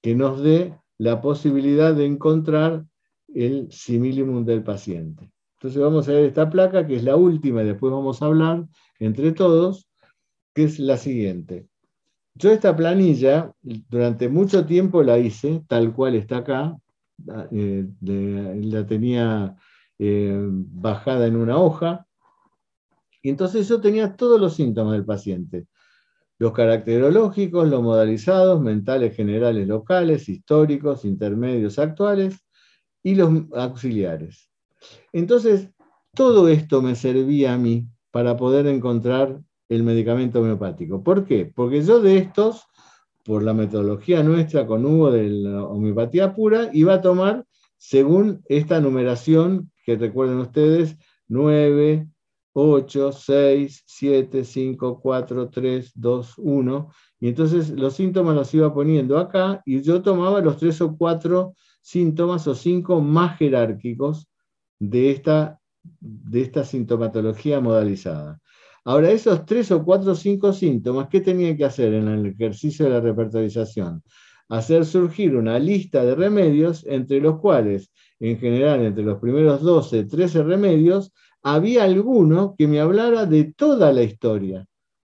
que 0.01 0.15
nos 0.15 0.41
dé 0.41 0.73
la 0.97 1.21
posibilidad 1.21 1.93
de 1.93 2.05
encontrar 2.05 2.85
el 3.33 3.71
similimum 3.71 4.45
del 4.45 4.63
paciente. 4.63 5.31
Entonces 5.57 5.81
vamos 5.81 6.07
a 6.07 6.13
ver 6.13 6.25
esta 6.25 6.49
placa, 6.49 6.85
que 6.85 6.95
es 6.95 7.03
la 7.03 7.15
última, 7.15 7.63
y 7.63 7.65
después 7.65 7.91
vamos 7.91 8.21
a 8.21 8.25
hablar 8.25 8.65
entre 8.99 9.31
todos, 9.31 9.89
que 10.53 10.65
es 10.65 10.79
la 10.79 10.97
siguiente. 10.97 11.67
Yo 12.37 12.51
esta 12.51 12.75
planilla 12.75 13.53
durante 13.61 14.27
mucho 14.27 14.65
tiempo 14.65 15.01
la 15.03 15.17
hice, 15.17 15.63
tal 15.67 15.93
cual 15.93 16.15
está 16.15 16.37
acá, 16.37 16.77
eh, 17.51 17.87
la 18.01 18.85
tenía 18.85 19.55
eh, 19.97 20.37
bajada 20.49 21.27
en 21.27 21.37
una 21.37 21.57
hoja, 21.57 22.05
y 23.21 23.29
entonces 23.29 23.67
yo 23.69 23.79
tenía 23.79 24.15
todos 24.15 24.39
los 24.39 24.53
síntomas 24.55 24.93
del 24.93 25.05
paciente. 25.05 25.67
Los 26.37 26.51
caracterológicos, 26.51 27.69
los 27.69 27.81
modalizados, 27.81 28.61
mentales 28.61 29.15
generales 29.15 29.65
locales, 29.67 30.27
históricos, 30.27 31.05
intermedios 31.05 31.79
actuales 31.79 32.45
y 33.01 33.15
los 33.15 33.45
auxiliares. 33.53 34.51
Entonces, 35.13 35.69
todo 36.13 36.49
esto 36.49 36.81
me 36.81 36.95
servía 36.95 37.53
a 37.53 37.57
mí 37.57 37.87
para 38.11 38.35
poder 38.35 38.67
encontrar 38.67 39.41
el 39.69 39.83
medicamento 39.83 40.39
homeopático. 40.39 41.03
¿Por 41.03 41.25
qué? 41.25 41.51
Porque 41.53 41.81
yo 41.81 42.01
de 42.01 42.17
estos, 42.17 42.63
por 43.23 43.43
la 43.43 43.53
metodología 43.53 44.23
nuestra 44.23 44.67
con 44.67 44.85
Hugo 44.85 45.11
de 45.11 45.29
la 45.29 45.63
homeopatía 45.63 46.33
pura, 46.33 46.69
iba 46.73 46.95
a 46.95 47.01
tomar 47.01 47.45
según 47.77 48.43
esta 48.47 48.79
numeración 48.79 49.71
que 49.83 49.95
recuerden 49.95 50.39
ustedes, 50.39 50.97
9, 51.27 52.07
8, 52.53 53.11
6, 53.11 53.83
7, 53.85 54.43
5, 54.43 54.99
4, 55.01 55.49
3, 55.49 55.91
2, 55.93 56.33
1. 56.37 56.89
Y 57.19 57.27
entonces 57.27 57.69
los 57.71 57.95
síntomas 57.95 58.35
los 58.35 58.53
iba 58.53 58.73
poniendo 58.73 59.17
acá 59.17 59.61
y 59.65 59.81
yo 59.81 60.01
tomaba 60.01 60.41
los 60.41 60.57
tres 60.57 60.79
o 60.81 60.95
cuatro 60.95 61.53
síntomas 61.81 62.47
o 62.47 62.55
cinco 62.55 63.01
más 63.01 63.37
jerárquicos 63.37 64.27
de 64.79 65.11
esta, 65.11 65.59
de 65.99 66.41
esta 66.41 66.63
sintomatología 66.63 67.59
modalizada. 67.59 68.39
Ahora, 68.87 69.09
esos 69.09 69.45
tres 69.47 69.71
o 69.71 69.83
cuatro 69.83 70.11
o 70.11 70.15
cinco 70.15 70.53
síntomas, 70.53 71.07
¿qué 71.09 71.19
tenía 71.19 71.57
que 71.57 71.65
hacer 71.65 71.91
en 71.95 72.07
el 72.07 72.27
ejercicio 72.27 72.85
de 72.85 72.91
la 72.91 73.01
repertorización? 73.01 74.03
Hacer 74.47 74.85
surgir 74.85 75.35
una 75.35 75.57
lista 75.57 76.05
de 76.05 76.13
remedios 76.13 76.85
entre 76.85 77.19
los 77.19 77.39
cuales, 77.39 77.91
en 78.19 78.37
general, 78.37 78.85
entre 78.85 79.03
los 79.03 79.19
primeros 79.19 79.61
12, 79.61 80.03
13 80.03 80.43
remedios, 80.43 81.11
había 81.41 81.83
alguno 81.83 82.53
que 82.55 82.67
me 82.67 82.79
hablara 82.79 83.25
de 83.25 83.53
toda 83.57 83.91
la 83.91 84.03
historia 84.03 84.67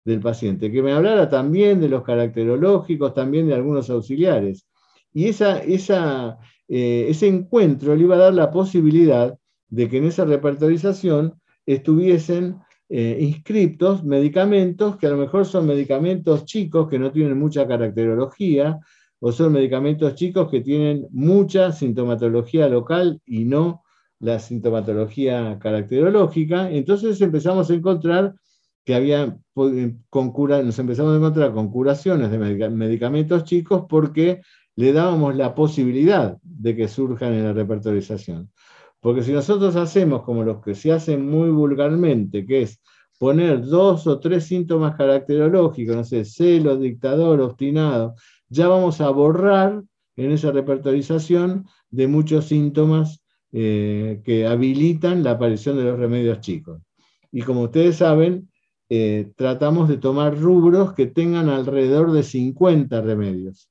del 0.03 0.19
paciente, 0.19 0.71
que 0.71 0.81
me 0.81 0.91
hablara 0.91 1.29
también 1.29 1.79
de 1.79 1.89
los 1.89 2.01
caracterológicos, 2.01 3.13
también 3.13 3.47
de 3.47 3.53
algunos 3.53 3.87
auxiliares. 3.91 4.65
Y 5.13 5.27
esa, 5.27 5.59
esa, 5.59 6.39
eh, 6.67 7.05
ese 7.09 7.27
encuentro 7.27 7.95
le 7.95 8.01
iba 8.03 8.15
a 8.15 8.19
dar 8.19 8.33
la 8.33 8.49
posibilidad 8.49 9.37
de 9.67 9.87
que 9.87 9.97
en 9.97 10.05
esa 10.05 10.25
repertorización 10.25 11.39
estuviesen 11.67 12.57
eh, 12.89 13.17
inscriptos 13.21 14.03
medicamentos 14.03 14.97
que 14.97 15.07
a 15.07 15.11
lo 15.11 15.17
mejor 15.17 15.45
son 15.45 15.67
medicamentos 15.67 16.45
chicos 16.45 16.89
que 16.89 16.99
no 16.99 17.11
tienen 17.11 17.37
mucha 17.37 17.67
caracterología, 17.67 18.79
o 19.19 19.31
son 19.31 19.53
medicamentos 19.53 20.15
chicos 20.15 20.49
que 20.49 20.61
tienen 20.61 21.07
mucha 21.11 21.71
sintomatología 21.71 22.67
local 22.67 23.21
y 23.25 23.45
no 23.45 23.83
la 24.19 24.39
sintomatología 24.39 25.57
caracterológica, 25.59 26.69
entonces 26.71 27.21
empezamos 27.21 27.69
a 27.69 27.73
encontrar 27.73 28.35
que 28.83 28.95
había, 28.95 29.37
con 29.53 30.31
cura, 30.31 30.63
nos 30.63 30.79
empezamos 30.79 31.13
a 31.13 31.17
encontrar 31.17 31.53
con 31.53 31.69
curaciones 31.69 32.31
de 32.31 32.69
medicamentos 32.69 33.43
chicos 33.43 33.85
porque 33.87 34.41
le 34.75 34.93
dábamos 34.93 35.35
la 35.35 35.53
posibilidad 35.53 36.37
de 36.41 36.75
que 36.75 36.87
surjan 36.87 37.33
en 37.33 37.43
la 37.43 37.53
repertorización. 37.53 38.49
Porque 38.99 39.23
si 39.23 39.31
nosotros 39.31 39.75
hacemos 39.75 40.23
como 40.23 40.43
los 40.43 40.61
que 40.61 40.75
se 40.75 40.91
hacen 40.91 41.29
muy 41.29 41.49
vulgarmente, 41.49 42.45
que 42.45 42.63
es 42.63 42.81
poner 43.17 43.61
dos 43.61 44.07
o 44.07 44.19
tres 44.19 44.45
síntomas 44.45 44.95
caracterológicos, 44.95 45.95
no 45.95 46.03
sé, 46.03 46.25
celo, 46.25 46.77
dictador, 46.77 47.41
obstinado, 47.41 48.15
ya 48.49 48.67
vamos 48.67 49.01
a 49.01 49.09
borrar 49.09 49.83
en 50.15 50.31
esa 50.31 50.51
repertorización 50.51 51.67
de 51.89 52.07
muchos 52.07 52.45
síntomas 52.45 53.23
eh, 53.51 54.21
que 54.23 54.45
habilitan 54.45 55.23
la 55.23 55.31
aparición 55.31 55.77
de 55.77 55.83
los 55.83 55.99
remedios 55.99 56.39
chicos. 56.41 56.81
Y 57.31 57.41
como 57.41 57.63
ustedes 57.63 57.97
saben, 57.97 58.49
eh, 58.89 59.31
tratamos 59.35 59.87
de 59.87 59.97
tomar 59.97 60.37
rubros 60.37 60.93
que 60.93 61.05
tengan 61.05 61.49
alrededor 61.49 62.11
de 62.11 62.23
50 62.23 63.01
remedios. 63.01 63.68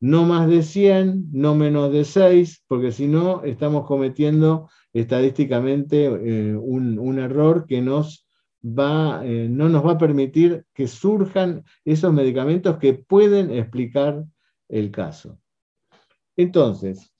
No 0.00 0.24
más 0.24 0.48
de 0.48 0.62
100, 0.62 1.28
no 1.32 1.54
menos 1.54 1.92
de 1.92 2.04
6, 2.04 2.64
porque 2.68 2.92
si 2.92 3.08
no 3.08 3.42
estamos 3.42 3.86
cometiendo 3.86 4.68
estadísticamente 4.92 6.04
eh, 6.06 6.56
un, 6.56 7.18
error 7.18 7.66
que 7.66 7.82
nos 7.82 8.26
va, 8.62 9.22
no 9.24 9.68
nos 9.68 9.84
va 9.84 9.92
a 9.92 9.98
permitir 9.98 10.64
que 10.72 10.86
surjan 10.86 11.64
esos 11.84 12.12
medicamentos 12.12 12.78
que 12.78 12.94
pueden 12.94 13.50
explicar 13.50 14.24
el 14.68 14.90
caso. 14.90 15.38
Entonces, 16.36 17.12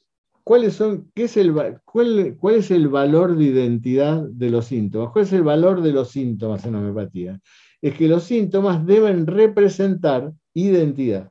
son, 0.70 1.10
qué 1.14 1.24
es 1.24 1.36
el, 1.36 1.52
cuál, 1.84 2.36
cuál, 2.38 2.54
es 2.54 2.70
el 2.70 2.88
valor 2.88 3.36
de 3.36 3.44
identidad 3.44 4.22
de 4.22 4.50
los 4.50 4.66
síntomas? 4.66 5.12
¿Cuál 5.12 5.24
es 5.24 5.32
el 5.32 5.42
valor 5.42 5.82
de 5.82 5.92
los 5.92 6.10
síntomas 6.10 6.64
en 6.64 6.74
homeopatía? 6.74 7.40
Es 7.82 7.94
que 7.94 8.08
los 8.08 8.24
síntomas 8.24 8.84
deben 8.86 9.26
representar 9.26 10.32
identidad. 10.54 11.30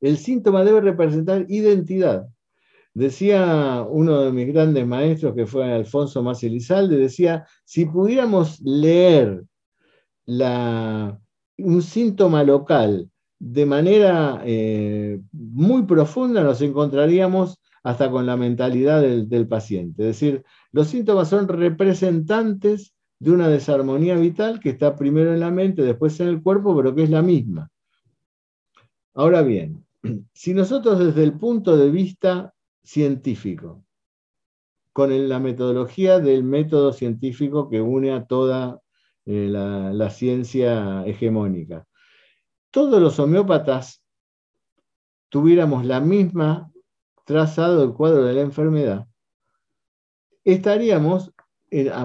El 0.00 0.18
síntoma 0.18 0.64
debe 0.64 0.80
representar 0.80 1.46
identidad. 1.48 2.26
Decía 2.94 3.86
uno 3.88 4.20
de 4.22 4.32
mis 4.32 4.48
grandes 4.52 4.86
maestros, 4.86 5.34
que 5.34 5.46
fue 5.46 5.72
Alfonso 5.72 6.22
Más 6.22 6.42
Elizalde, 6.42 6.96
decía, 6.96 7.46
si 7.64 7.86
pudiéramos 7.86 8.60
leer 8.60 9.44
la, 10.26 11.18
un 11.58 11.82
síntoma 11.82 12.42
local 12.42 13.10
de 13.40 13.64
manera 13.64 14.42
eh, 14.44 15.18
muy 15.32 15.84
profunda 15.84 16.42
nos 16.44 16.60
encontraríamos 16.60 17.58
hasta 17.82 18.10
con 18.10 18.26
la 18.26 18.36
mentalidad 18.36 19.00
del, 19.00 19.48
paciente. 19.48 20.02
Es 20.02 20.20
decir, 20.20 20.44
los 20.70 20.88
síntomas 20.88 21.28
son 21.28 21.48
representantes 21.48 22.92
de 23.18 23.30
una 23.30 23.48
desarmonía 23.48 24.16
vital 24.16 24.60
que 24.60 24.68
está 24.68 24.94
primero 24.96 25.32
en 25.32 25.40
la 25.40 25.50
mente, 25.50 25.82
después 25.82 26.20
en 26.20 26.28
el 26.28 26.42
cuerpo, 26.42 26.76
pero 26.76 26.94
que 26.94 27.04
es 27.04 27.10
la 27.10 27.22
misma. 27.22 27.70
Ahora 29.14 29.40
bien, 29.40 29.82
si 30.32 30.54
nosotros 30.54 30.98
desde 30.98 31.24
el 31.24 31.38
punto 31.38 31.76
de 31.76 31.90
vista 31.90 32.54
científico, 32.82 33.84
con 34.92 35.28
la 35.28 35.38
metodología 35.38 36.18
del 36.18 36.42
método 36.42 36.92
científico 36.92 37.70
que 37.70 37.80
une 37.80 38.12
a 38.12 38.24
toda 38.26 38.80
eh, 39.24 39.48
la 39.48 40.10
ciencia 40.10 41.04
hegemónica, 41.06 41.86
todos 42.70 43.00
los 43.00 43.18
homeópatas 43.18 44.02
tuviéramos 45.28 45.84
la 45.84 46.00
misma 46.00 46.70
trazado 47.24 47.80
del 47.80 47.94
cuadro 47.94 48.24
de 48.24 48.34
la 48.34 48.40
enfermedad, 48.40 49.06
estaríamos 50.44 51.32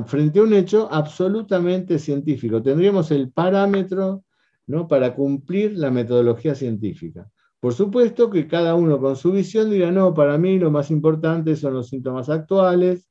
frente 0.06 0.40
a 0.40 0.44
un 0.44 0.54
hecho 0.54 0.88
absolutamente 0.92 1.98
científico. 1.98 2.62
Tendríamos 2.62 3.10
el 3.12 3.32
parámetro 3.32 4.24
¿no? 4.68 4.88
para 4.88 5.16
cumplir 5.16 5.78
la 5.78 5.90
metodología 5.90 6.54
científica. 6.54 7.30
Por 7.66 7.74
supuesto 7.74 8.30
que 8.30 8.48
cada 8.48 8.76
uno 8.76 9.00
con 9.00 9.16
su 9.16 9.32
visión 9.32 9.72
dirá, 9.72 9.92
no, 9.92 10.14
para 10.14 10.38
mí 10.38 10.60
lo 10.60 10.70
más 10.70 10.92
importante 10.92 11.56
son 11.56 11.74
los 11.74 11.88
síntomas 11.88 12.30
actuales, 12.30 13.10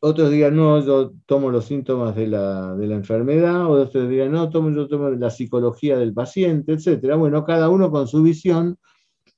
otros 0.00 0.30
digan, 0.30 0.56
no, 0.56 0.82
yo 0.82 1.12
tomo 1.26 1.50
los 1.50 1.66
síntomas 1.66 2.16
de 2.16 2.28
la, 2.28 2.74
enfermedad, 2.78 3.66
o 3.66 3.72
otros 3.72 4.08
digan, 4.08 4.32
no, 4.32 4.48
tomo, 4.48 4.70
yo 4.70 4.88
tomo 4.88 5.10
la 5.10 5.28
psicología 5.28 5.98
del 5.98 6.14
paciente, 6.14 6.72
etc. 6.72 7.14
Bueno, 7.18 7.44
cada 7.44 7.68
uno 7.68 7.90
con 7.90 8.08
su 8.08 8.22
visión 8.22 8.78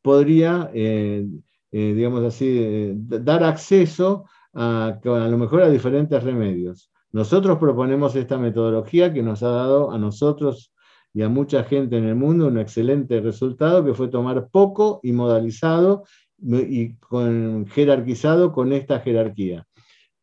podría, 0.01 0.71
eh, 0.73 1.27
eh, 1.73 1.93
digamos 1.97 2.23
así, 2.23 2.47
eh, 2.57 2.95
dar 2.97 3.43
acceso 3.43 4.27
a, 4.53 4.97
a 5.05 5.29
lo 5.29 5.39
mejor 5.39 5.63
a 5.63 5.69
diferentes 5.69 6.23
remedios. 6.23 6.89
Nosotros 7.11 7.59
proponemos 7.59 8.15
esta 8.15 8.39
metodología 8.39 9.13
que 9.13 9.25
nos 9.25 9.43
ha 9.43 9.49
dado 9.49 9.91
a 9.91 9.99
nosotros 9.99 10.73
y 11.15 11.23
a 11.23 11.29
mucha 11.29 11.63
gente 11.63 11.97
en 11.97 12.05
el 12.05 12.17
mundo 12.17 12.49
un 12.49 12.59
excelente 12.59 13.21
resultado, 13.21 13.85
que 13.85 13.95
fue 13.95 14.09
tomar 14.09 14.49
poco 14.51 14.99
y 15.05 15.13
modalizado 15.13 16.05
y 16.43 16.95
con, 16.97 17.67
jerarquizado 17.69 18.53
con 18.53 18.73
esta 18.73 18.99
jerarquía. 18.99 19.65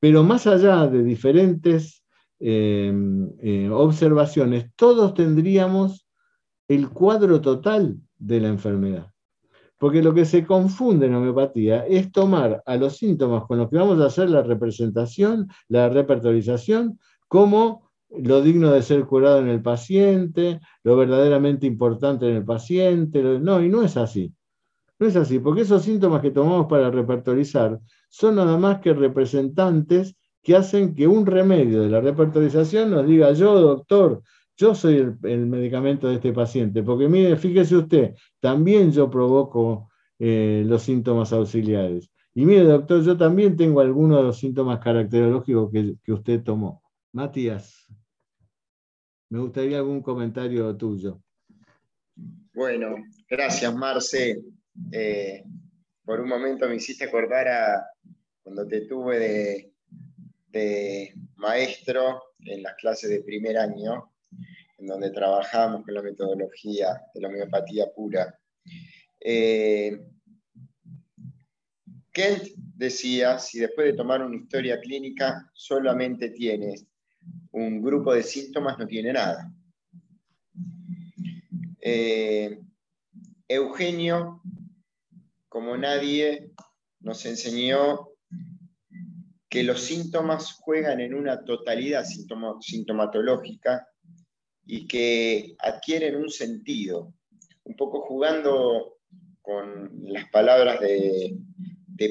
Pero 0.01 0.23
más 0.23 0.45
allá 0.47 0.87
de 0.87 1.01
diferentes 1.01 2.03
eh, 2.41 2.93
eh, 3.39 3.69
observaciones, 3.71 4.65
todos 4.75 5.13
tendríamos 5.13 6.05
el 6.67 6.89
cuadro 6.89 7.39
total 7.39 7.97
de 8.17 8.41
la 8.41 8.49
enfermedad. 8.49 9.07
Porque 9.77 10.03
lo 10.03 10.13
que 10.13 10.25
se 10.25 10.45
confunde 10.45 11.07
en 11.07 11.15
homeopatía 11.15 11.87
es 11.87 12.11
tomar 12.11 12.61
a 12.65 12.75
los 12.75 12.97
síntomas 12.97 13.45
con 13.45 13.57
los 13.59 13.69
que 13.69 13.77
vamos 13.77 13.99
a 14.01 14.07
hacer 14.07 14.29
la 14.29 14.43
representación, 14.43 15.47
la 15.69 15.87
repertorización, 15.87 16.99
como 17.27 17.90
lo 18.17 18.41
digno 18.41 18.71
de 18.71 18.81
ser 18.81 19.05
curado 19.05 19.39
en 19.39 19.47
el 19.47 19.61
paciente, 19.61 20.59
lo 20.83 20.97
verdaderamente 20.97 21.65
importante 21.65 22.29
en 22.29 22.37
el 22.37 22.45
paciente. 22.45 23.21
No, 23.21 23.63
y 23.63 23.69
no 23.69 23.83
es 23.83 23.97
así. 23.97 24.33
No 24.99 25.07
es 25.07 25.15
así, 25.15 25.39
porque 25.39 25.61
esos 25.61 25.83
síntomas 25.83 26.21
que 26.21 26.31
tomamos 26.31 26.67
para 26.67 26.91
repertorizar 26.91 27.79
son 28.09 28.35
nada 28.35 28.57
más 28.57 28.79
que 28.81 28.93
representantes 28.93 30.15
que 30.43 30.55
hacen 30.55 30.93
que 30.95 31.07
un 31.07 31.25
remedio 31.25 31.81
de 31.81 31.89
la 31.89 32.01
repertorización 32.01 32.91
nos 32.91 33.07
diga, 33.07 33.31
yo, 33.33 33.59
doctor, 33.59 34.21
yo 34.57 34.75
soy 34.75 34.97
el, 35.23 35.45
medicamento 35.47 36.07
de 36.07 36.15
este 36.15 36.33
paciente, 36.33 36.83
porque 36.83 37.07
mire, 37.07 37.35
fíjese 37.35 37.77
usted, 37.77 38.15
también 38.39 38.91
yo 38.91 39.09
provoco 39.09 39.89
eh, 40.19 40.63
los 40.67 40.83
síntomas 40.83 41.33
auxiliares. 41.33 42.11
Y 42.33 42.45
mire, 42.45 42.63
doctor, 42.63 43.03
yo 43.03 43.17
también 43.17 43.55
tengo 43.57 43.81
algunos 43.81 44.17
de 44.17 44.23
los 44.23 44.37
síntomas 44.37 44.79
caracterológicos 44.79 45.71
que, 45.71 45.95
que 46.03 46.13
usted 46.13 46.43
tomó. 46.43 46.81
Matías, 47.11 47.87
me 49.31 49.39
gustaría 49.39 49.77
algún 49.77 50.01
comentario 50.01 50.75
tuyo. 50.75 51.23
Bueno, 52.53 52.97
gracias, 53.29 53.73
Marce. 53.73 54.43
Eh, 54.91 55.43
por 56.03 56.19
un 56.19 56.27
momento 56.27 56.67
me 56.67 56.75
hiciste 56.75 57.05
acordar 57.05 57.47
a 57.47 57.85
cuando 58.43 58.67
te 58.67 58.81
tuve 58.81 59.71
de, 60.49 61.13
maestro 61.37 62.21
en 62.39 62.61
las 62.61 62.75
clases 62.75 63.09
de 63.09 63.23
primer 63.23 63.57
año, 63.57 64.11
en 64.77 64.85
donde 64.85 65.11
trabajamos 65.11 65.85
con 65.85 65.93
la 65.93 66.01
metodología 66.01 67.01
de 67.13 67.21
la 67.21 67.29
homeopatía 67.29 67.85
pura. 67.95 68.37
Eh, 69.17 69.97
Kent 72.11 72.43
decía, 72.75 73.39
si 73.39 73.59
después 73.59 73.87
de 73.87 73.93
tomar 73.93 74.21
una 74.21 74.35
historia 74.35 74.77
clínica 74.81 75.49
solamente 75.53 76.31
tienes 76.31 76.85
un 77.51 77.81
grupo 77.81 78.13
de 78.13 78.23
síntomas, 78.23 78.77
no 78.77 78.87
tiene 78.87 79.13
nada. 79.13 79.51
Eh, 81.81 82.59
Eugenio 83.47 84.41
como 85.51 85.75
nadie, 85.75 86.49
nos 87.01 87.25
enseñó 87.25 88.07
que 89.49 89.63
los 89.63 89.81
síntomas 89.81 90.53
juegan 90.53 91.01
en 91.01 91.13
una 91.13 91.43
totalidad 91.43 92.05
sintomatológica 92.05 93.85
y 94.65 94.87
que 94.87 95.53
adquieren 95.59 96.15
un 96.15 96.29
sentido, 96.29 97.13
un 97.65 97.75
poco 97.75 97.99
jugando 98.03 98.99
con 99.41 99.91
las 100.03 100.29
palabras 100.29 100.79
de, 100.79 101.37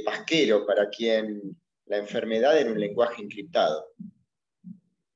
Pasquero, 0.04 0.66
para 0.66 0.90
quien 0.90 1.58
la 1.86 1.96
enfermedad 1.96 2.58
era 2.58 2.70
un 2.70 2.78
lenguaje 2.78 3.22
encriptado, 3.22 3.86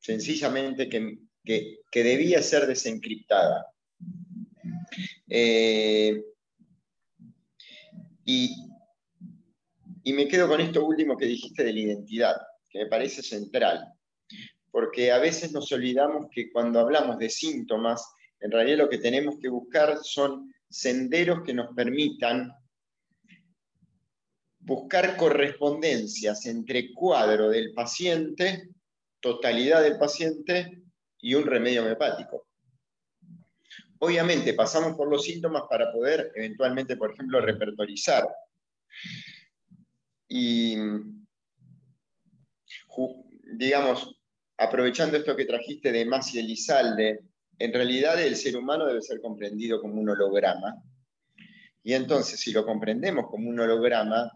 sencillamente 0.05 0.89
que, 0.91 1.81
debía 1.93 2.43
ser 2.43 2.67
desencriptada. 2.67 3.67
Eh, 5.29 6.23
y, 8.27 8.55
me 10.13 10.29
quedo 10.29 10.47
con 10.47 10.61
esto 10.61 10.85
último 10.85 11.17
que 11.17 11.25
dijiste 11.25 11.65
de 11.65 11.73
la 11.73 11.81
identidad, 11.81 12.37
que 12.69 12.81
me 12.81 12.87
parece 12.87 13.23
central, 13.23 13.95
porque 14.71 15.11
a 15.11 15.19
veces 15.19 15.53
nos 15.53 15.73
olvidamos 15.73 16.27
que 16.31 16.53
cuando 16.53 16.81
hablamos 16.81 17.19
de 17.19 17.31
síntomas, 17.31 18.07
en 18.41 18.51
realidad 18.51 18.79
lo 18.79 18.91
que 18.91 18.99
tenemos 18.99 19.37
que 19.41 19.49
buscar 19.49 19.99
son 20.03 20.53
senderos 20.69 21.43
que 21.45 21.55
nos 21.55 21.75
permitan 21.75 22.53
buscar 24.59 25.17
correspondencias 25.17 26.45
entre 26.47 26.93
cuadro 26.93 27.49
del 27.49 27.73
paciente, 27.73 28.74
totalidad 29.25 29.83
del 29.83 29.97
paciente 29.97 30.83
y 31.19 31.35
un 31.35 31.47
remedio 31.47 31.81
homeopático. 31.81 32.47
Obviamente 33.99 34.53
pasamos 34.53 34.99
por 34.99 35.09
los 35.09 35.25
síntomas 35.25 35.63
para 35.71 35.91
poder 35.91 36.31
eventualmente, 36.35 36.99
por 36.99 37.11
ejemplo, 37.11 37.41
repertorizar. 37.41 38.29
Y, 40.29 40.77
digamos, 43.55 44.15
aprovechando 44.59 45.17
esto 45.17 45.35
que 45.35 45.47
trajiste 45.47 45.91
de 45.91 46.05
Masi 46.05 46.39
Elizalde, 46.39 47.25
en 47.59 47.73
realidad 47.73 48.23
el 48.23 48.37
ser 48.37 48.59
humano 48.59 48.85
debe 48.85 49.01
ser 49.01 49.23
comprendido 49.23 49.81
como 49.81 50.03
un 50.03 50.11
holograma. 50.11 50.83
Y 51.83 51.95
entonces, 51.95 52.39
si 52.39 52.53
lo 52.53 52.67
comprendemos 52.67 53.31
como 53.31 53.49
un 53.49 53.59
holograma, 53.59 54.31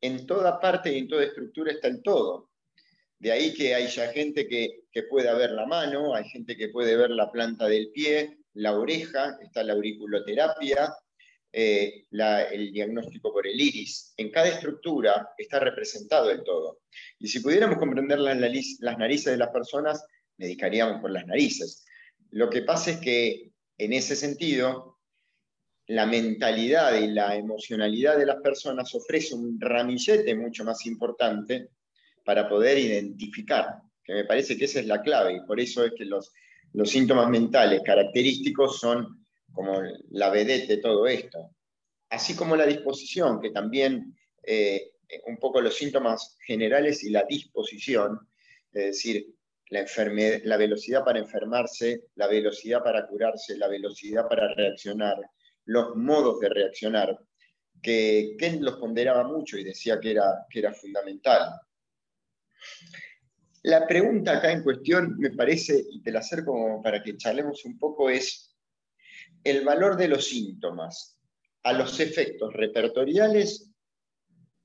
en 0.00 0.26
toda 0.26 0.58
parte 0.58 0.92
y 0.92 0.98
en 0.98 1.06
toda 1.06 1.22
estructura 1.22 1.70
está 1.70 1.86
el 1.86 2.02
todo. 2.02 2.50
De 3.18 3.32
ahí 3.32 3.54
que 3.54 3.74
haya 3.74 4.12
gente 4.12 4.46
que, 4.46 4.84
que 4.92 5.04
pueda 5.04 5.34
ver 5.34 5.50
la 5.50 5.66
mano, 5.66 6.14
hay 6.14 6.28
gente 6.28 6.56
que 6.56 6.68
puede 6.68 6.96
ver 6.96 7.10
la 7.10 7.30
planta 7.32 7.66
del 7.66 7.90
pie, 7.90 8.38
la 8.54 8.72
oreja, 8.72 9.38
está 9.42 9.62
la 9.62 9.74
auriculoterapia, 9.74 10.94
eh, 11.52 12.04
el 12.10 12.72
diagnóstico 12.72 13.32
por 13.32 13.46
el 13.46 13.58
iris. 13.58 14.12
En 14.18 14.30
cada 14.30 14.48
estructura 14.48 15.30
está 15.38 15.58
representado 15.58 16.30
el 16.30 16.42
todo. 16.44 16.80
Y 17.18 17.28
si 17.28 17.40
pudiéramos 17.40 17.78
comprender 17.78 18.18
las, 18.18 18.36
las 18.80 18.98
narices 18.98 19.32
de 19.32 19.38
las 19.38 19.48
personas, 19.48 20.04
medicaríamos 20.36 21.00
por 21.00 21.10
las 21.10 21.26
narices. 21.26 21.84
Lo 22.30 22.50
que 22.50 22.62
pasa 22.62 22.90
es 22.90 22.98
que 22.98 23.52
en 23.78 23.92
ese 23.92 24.16
sentido, 24.16 24.98
la 25.86 26.04
mentalidad 26.04 26.94
y 27.00 27.06
la 27.06 27.36
emocionalidad 27.36 28.18
de 28.18 28.26
las 28.26 28.42
personas 28.42 28.94
ofrece 28.94 29.34
un 29.34 29.60
ramillete 29.60 30.34
mucho 30.34 30.64
más 30.64 30.84
importante 30.84 31.70
para 32.26 32.46
poder 32.46 32.76
identificar, 32.76 33.76
que 34.04 34.12
me 34.12 34.24
parece 34.24 34.58
que 34.58 34.66
esa 34.66 34.80
es 34.80 34.86
la 34.86 35.00
clave, 35.00 35.36
y 35.36 35.46
por 35.46 35.58
eso 35.58 35.82
es 35.84 35.92
que 35.96 36.04
los 36.04 36.32
los 36.76 36.90
síntomas 36.90 37.30
mentales 37.30 37.80
característicos 37.82 38.78
son 38.78 39.24
como 39.50 39.80
la 40.10 40.28
vedette 40.28 40.68
de 40.68 40.76
todo 40.76 41.06
esto. 41.06 41.52
Así 42.10 42.36
como 42.36 42.54
la 42.54 42.66
disposición, 42.66 43.40
que 43.40 43.50
también 43.50 44.14
eh, 44.42 44.92
un 45.26 45.38
poco 45.38 45.62
los 45.62 45.74
síntomas 45.74 46.36
generales 46.46 47.02
y 47.02 47.08
la 47.08 47.24
disposición, 47.24 48.28
es 48.72 48.84
decir, 48.84 49.26
la, 49.70 49.86
la 50.44 50.56
velocidad 50.58 51.02
para 51.02 51.18
enfermarse, 51.18 52.02
la 52.14 52.26
velocidad 52.26 52.82
para 52.82 53.06
curarse, 53.06 53.56
la 53.56 53.68
velocidad 53.68 54.28
para 54.28 54.52
reaccionar, 54.54 55.16
los 55.64 55.96
modos 55.96 56.40
de 56.40 56.50
reaccionar, 56.50 57.18
que 57.82 58.36
Kent 58.38 58.60
los 58.60 58.76
ponderaba 58.76 59.24
mucho 59.26 59.56
y 59.56 59.64
decía 59.64 59.98
que 59.98 60.10
era, 60.10 60.44
que 60.50 60.58
era 60.58 60.74
fundamental. 60.74 61.58
La 63.62 63.86
pregunta 63.86 64.36
acá 64.38 64.52
en 64.52 64.62
cuestión, 64.62 65.16
me 65.18 65.30
parece, 65.30 65.84
y 65.90 66.00
te 66.00 66.12
la 66.12 66.20
acerco 66.20 66.80
para 66.82 67.02
que 67.02 67.16
charlemos 67.16 67.64
un 67.64 67.78
poco, 67.78 68.08
es 68.08 68.56
el 69.42 69.64
valor 69.64 69.96
de 69.96 70.08
los 70.08 70.28
síntomas 70.28 71.18
a 71.64 71.72
los 71.72 71.98
efectos 71.98 72.52
repertoriales 72.52 73.72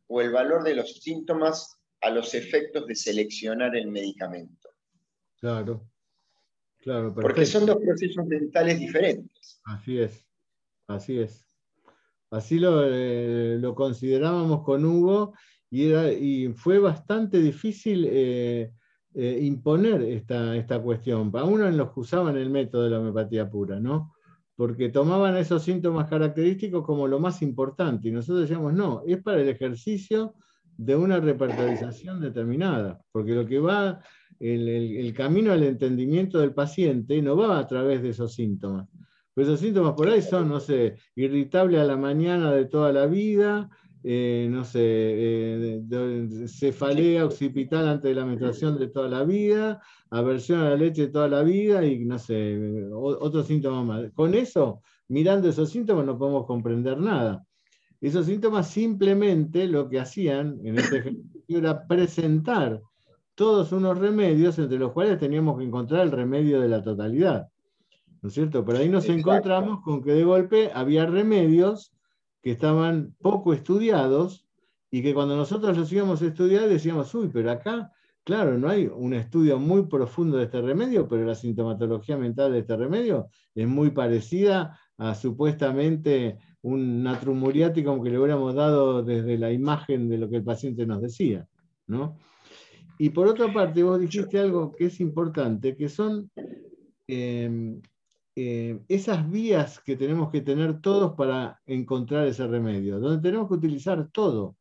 o 0.08 0.22
el 0.22 0.32
valor 0.32 0.64
de 0.64 0.76
los 0.76 1.02
síntomas 1.02 1.78
a 2.02 2.10
los 2.10 2.34
efectos 2.34 2.86
de 2.86 2.96
seleccionar 2.96 3.76
el 3.76 3.88
medicamento. 3.88 4.70
Claro, 5.39 5.89
claro. 6.78 7.14
Porque 7.14 7.46
son 7.46 7.66
dos 7.66 7.78
procesos 7.78 8.26
mentales 8.28 8.80
diferentes. 8.80 9.62
Así 9.66 10.00
es, 10.00 10.26
así 10.88 11.20
es. 11.20 11.48
Así 12.30 12.60
lo, 12.60 12.84
eh, 12.88 13.60
considerábamos 13.76 14.64
con 14.64 14.86
Hugo 14.86 15.34
y, 15.72 16.49
fue 16.49 16.80
bastante 16.80 17.39
difícil 17.39 18.05
eh, 18.09 18.72
eh, 19.13 19.39
imponer 19.41 20.01
esta, 20.01 20.55
esta 20.55 20.80
cuestión, 20.82 21.32
a 21.34 21.43
uno 21.45 21.67
en 21.67 21.78
los 21.78 21.93
que 21.93 22.01
usaban 22.01 22.38
el 22.38 22.49
método 22.49 22.84
de 22.84 22.89
la 22.89 22.99
homeopatía 22.99 23.49
pura, 23.49 23.80
¿no? 23.80 24.13
Porque 24.55 24.89
tomaban 24.89 25.38
esos 25.38 25.63
síntomas 25.63 26.09
característicos 26.09 26.86
como 26.86 27.07
lo 27.07 27.19
más 27.19 27.41
importante 27.41 28.09
y 28.09 28.11
nosotros 28.11 28.41
decíamos, 28.41 28.74
no, 28.74 29.01
es 29.07 29.24
para 29.24 29.41
el 29.41 29.49
ejercicio 29.49 30.36
de 30.78 30.95
una 30.95 31.19
repertorización 31.19 32.19
determinada, 32.19 33.01
porque 33.11 33.34
lo 33.34 33.45
que 33.45 33.59
va, 33.59 34.01
el, 34.39 34.67
el, 34.67 35.13
camino 35.13 35.53
al 35.53 35.63
entendimiento 35.63 36.39
del 36.39 36.53
paciente 36.53 37.22
no 37.22 37.38
va 37.38 37.59
a 37.59 37.67
través 37.67 38.01
de 38.01 38.09
esos 38.09 38.34
síntomas. 38.34 38.88
Pues 39.34 39.47
esos 39.47 39.61
síntomas 39.61 39.93
por 39.93 40.09
ahí 40.09 40.22
son, 40.22 40.49
no 40.49 40.59
sé, 40.59 40.95
irritable 41.15 41.80
a 41.80 41.86
la 41.86 41.95
mañana 41.95 42.51
de 42.51 42.65
toda 42.65 42.91
la 42.91 43.05
vida, 43.05 43.69
eh, 44.04 44.47
no 44.49 44.64
sé, 44.64 44.80
eh, 44.82 46.47
cefalea 46.47 47.26
occipital 47.26 47.88
antes 47.88 48.10
de 48.10 48.16
la 48.16 48.26
menstruación 48.26 48.80
de 48.80 48.88
toda 48.88 49.08
la 49.08 49.24
vida, 49.24 49.82
aversión 50.10 50.62
a 50.62 50.70
la 50.70 50.76
leche 50.76 51.04
de 51.04 51.08
toda 51.10 51.28
la 51.28 51.43
vida 51.43 51.86
y 51.86 52.04
no 52.06 52.18
sé, 52.18 52.60
otros 52.91 53.45
síntomas 53.45 53.86
más. 53.86 54.12
Con 54.14 54.34
eso, 54.34 54.82
mirando 55.08 55.49
esos 55.49 55.70
síntomas, 55.70 56.06
no 56.06 56.18
podemos 56.18 56.45
comprender 56.45 56.97
nada. 56.97 57.45
Esos 57.99 58.26
síntomas 58.26 58.68
simplemente 58.68 59.68
lo 59.68 59.88
que 59.88 59.99
hacían 59.99 60.60
en 60.64 60.80
este 60.80 60.97
ejercicio 60.97 61.60
era 61.60 61.86
presentar 61.86 62.82
todos 63.36 63.72
unos 63.72 63.97
remedios 63.99 64.58
entre 64.58 64.80
los 64.80 64.91
cuales 64.91 65.20
teníamos 65.20 65.60
que 65.60 65.66
encontrar 65.66 66.02
el 66.02 66.12
remedio 66.12 66.60
de 66.60 66.70
la 66.70 66.84
totalidad. 66.84 67.47
¿No 68.22 68.30
es 68.30 68.34
cierto? 68.34 68.66
Pero 68.66 68.80
ahí 68.80 68.89
nos 68.89 69.08
encontramos 69.10 69.82
con 69.84 70.02
que 70.04 70.14
de 70.14 70.24
golpe 70.24 70.72
había 70.74 71.06
remedios 71.06 71.93
que 72.42 72.52
estaban 72.52 73.16
poco 73.22 73.54
estudiados 73.54 74.48
y 74.89 75.02
que 75.02 75.14
cuando 75.14 75.36
nosotros 75.36 75.78
los 75.78 75.92
íbamos 75.92 76.22
a 76.22 76.28
estudiar 76.28 76.68
decíamos, 76.68 77.14
uy, 77.16 77.30
pero 77.32 77.52
acá, 77.52 77.92
claro, 78.24 78.58
no 78.58 78.70
hay 78.70 78.88
un 78.88 79.14
estudio 79.14 79.58
muy 79.58 79.84
profundo 79.88 80.38
de 80.38 80.46
este 80.46 80.62
remedio, 80.62 81.08
pero 81.08 81.26
la 81.26 81.36
sintomatología 81.36 82.18
mental 82.18 82.52
de 82.52 82.60
este 82.60 82.76
remedio 82.76 83.30
es 83.56 83.68
muy 83.68 83.92
parecida 83.92 84.78
a 84.98 85.16
supuestamente 85.16 86.38
un 86.62 87.04
natrumuriático 87.04 88.02
que 88.04 88.10
le 88.10 88.20
hubiéramos 88.20 88.54
dado 88.54 89.02
desde 89.02 89.38
la 89.38 89.52
imagen 89.52 90.10
de 90.10 90.18
lo 90.18 90.30
que 90.30 90.38
el 90.38 90.44
paciente 90.44 90.86
nos 90.86 91.02
decía. 91.02 91.48
¿no? 91.88 92.18
Y 92.98 93.10
por 93.10 93.28
otra 93.28 93.52
parte, 93.52 93.82
vos 93.82 94.00
dijiste 94.00 94.39
algo 94.39 94.72
que 94.72 94.86
es 94.86 95.00
importante, 95.00 95.76
que 95.76 95.89
son 95.89 96.30
em, 97.08 97.82
em, 98.36 98.84
esas 98.88 99.30
vías 99.30 99.80
que 99.80 99.96
tenemos 99.96 100.32
que 100.32 100.42
tener 100.42 100.82
todos 100.82 101.16
para 101.16 101.62
encontrar 101.66 102.28
ese 102.28 102.48
remedio, 102.48 103.00
donde 103.00 103.22
tenemos 103.22 103.48
que 103.48 103.56
utilizar 103.56 104.10
todo. 104.12 104.58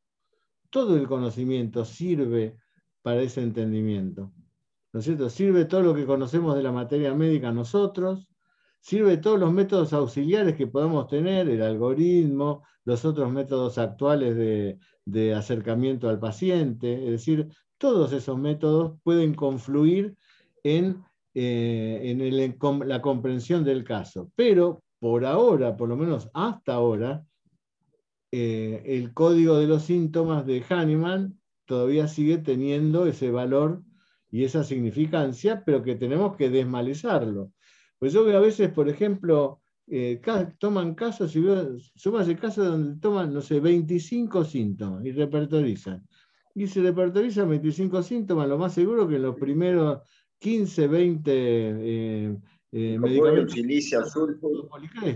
Todo 0.71 0.97
el 0.97 1.07
conocimiento 1.09 1.85
sirve 1.85 2.57
para 3.03 3.23
ese 3.23 3.43
entendimiento. 3.43 4.33
¿No 4.93 5.01
es 5.01 5.07
cierto? 5.07 5.31
Sirve 5.31 5.65
todo 5.65 5.83
lo 5.83 5.95
que 5.95 6.07
conocemos 6.07 6.57
de 6.57 6.63
la 6.63 6.73
materia 6.73 7.15
médica 7.15 7.53
nosotros, 7.53 8.31
Sirve 8.81 9.19
todos 9.19 9.39
los 9.39 9.53
métodos 9.53 9.93
auxiliares 9.93 10.57
que 10.57 10.67
podamos 10.67 11.07
tener, 11.07 11.49
el 11.49 11.63
algoritmo, 11.63 12.65
los 12.85 13.05
otros 13.05 13.31
métodos 13.31 13.77
actuales 13.77 14.35
de, 14.37 15.35
acercamiento 15.35 16.09
al 16.09 16.19
paciente, 16.19 17.05
es 17.05 17.11
decir, 17.11 17.49
todos 17.79 18.13
esos 18.13 18.39
métodos 18.39 18.99
pueden 19.03 19.35
confluir 19.35 20.17
en, 20.63 21.05
eh, 21.35 22.59
la 22.85 23.03
comprensión 23.03 23.65
del 23.65 23.85
caso. 23.85 24.31
Pero 24.35 24.83
por 24.99 25.25
ahora, 25.25 25.77
por 25.77 25.89
lo 25.89 25.97
menos 25.97 26.31
hasta 26.35 26.75
ahora, 26.75 27.25
eh, 28.33 28.83
el 28.85 29.13
código 29.13 29.59
de 29.59 29.67
los 29.67 29.85
síntomas 29.85 30.47
de 30.47 30.63
Hahnemann 30.69 31.41
todavía 31.65 32.07
sigue 32.07 32.39
teniendo 32.39 33.07
ese 33.07 33.31
valor 33.31 33.83
y 34.31 34.45
esa 34.45 34.63
significancia, 34.63 35.65
pero 35.65 35.83
que 35.83 35.97
tenemos 35.97 36.37
que 36.37 36.51
desmalizarlo. 36.51 37.53
Pues 37.99 38.13
yo 38.13 38.25
veo 38.25 38.39
a 38.39 38.41
veces, 38.41 38.71
por 38.71 38.89
ejemplo, 38.89 39.61
eh, 39.89 40.21
toman 40.59 40.95
casos, 40.95 41.35
y 41.35 41.45
el 41.45 42.39
caso 42.39 42.65
donde 42.65 43.01
toman, 43.01 43.35
no 43.35 43.41
sé, 43.41 43.59
25 43.59 44.45
síntomas 44.45 45.05
y 45.05 45.11
repertorizan. 45.13 46.07
Y 46.55 46.67
se 46.69 46.83
repertorizan 46.83 47.49
25 47.49 48.03
síntomas, 48.03 48.49
lo 48.49 48.59
más 48.59 48.75
seguro 48.75 49.09
que 49.09 49.17
en 49.17 49.23
los 49.23 49.37
primeros 49.37 50.03
15, 50.41 50.89
20 50.89 51.33
eh, 51.33 52.37
eh, 52.73 52.99
medicamentos. 52.99 53.53
Silicia, 53.53 54.01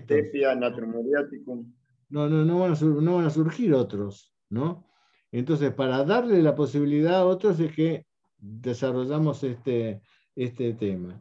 tefia, 0.07 0.55
natromuriaticum. 0.55 1.73
No, 2.11 2.29
no, 2.29 2.45
no 2.45 2.59
van, 2.61 2.73
a, 2.73 2.81
no 2.81 3.17
van 3.17 3.25
a 3.25 3.31
surgir 3.31 3.75
otros, 3.75 4.33
¿no? 4.51 4.87
Entonces, 5.33 5.73
para 5.73 6.05
darle 6.05 6.43
la 6.43 6.55
posibilidad 6.55 7.17
a 7.17 7.27
otros 7.27 7.59
es 7.59 7.73
que 7.73 8.07
desarrollamos 8.39 9.43
este, 9.43 10.03
este 10.37 10.75
tema. 10.75 11.21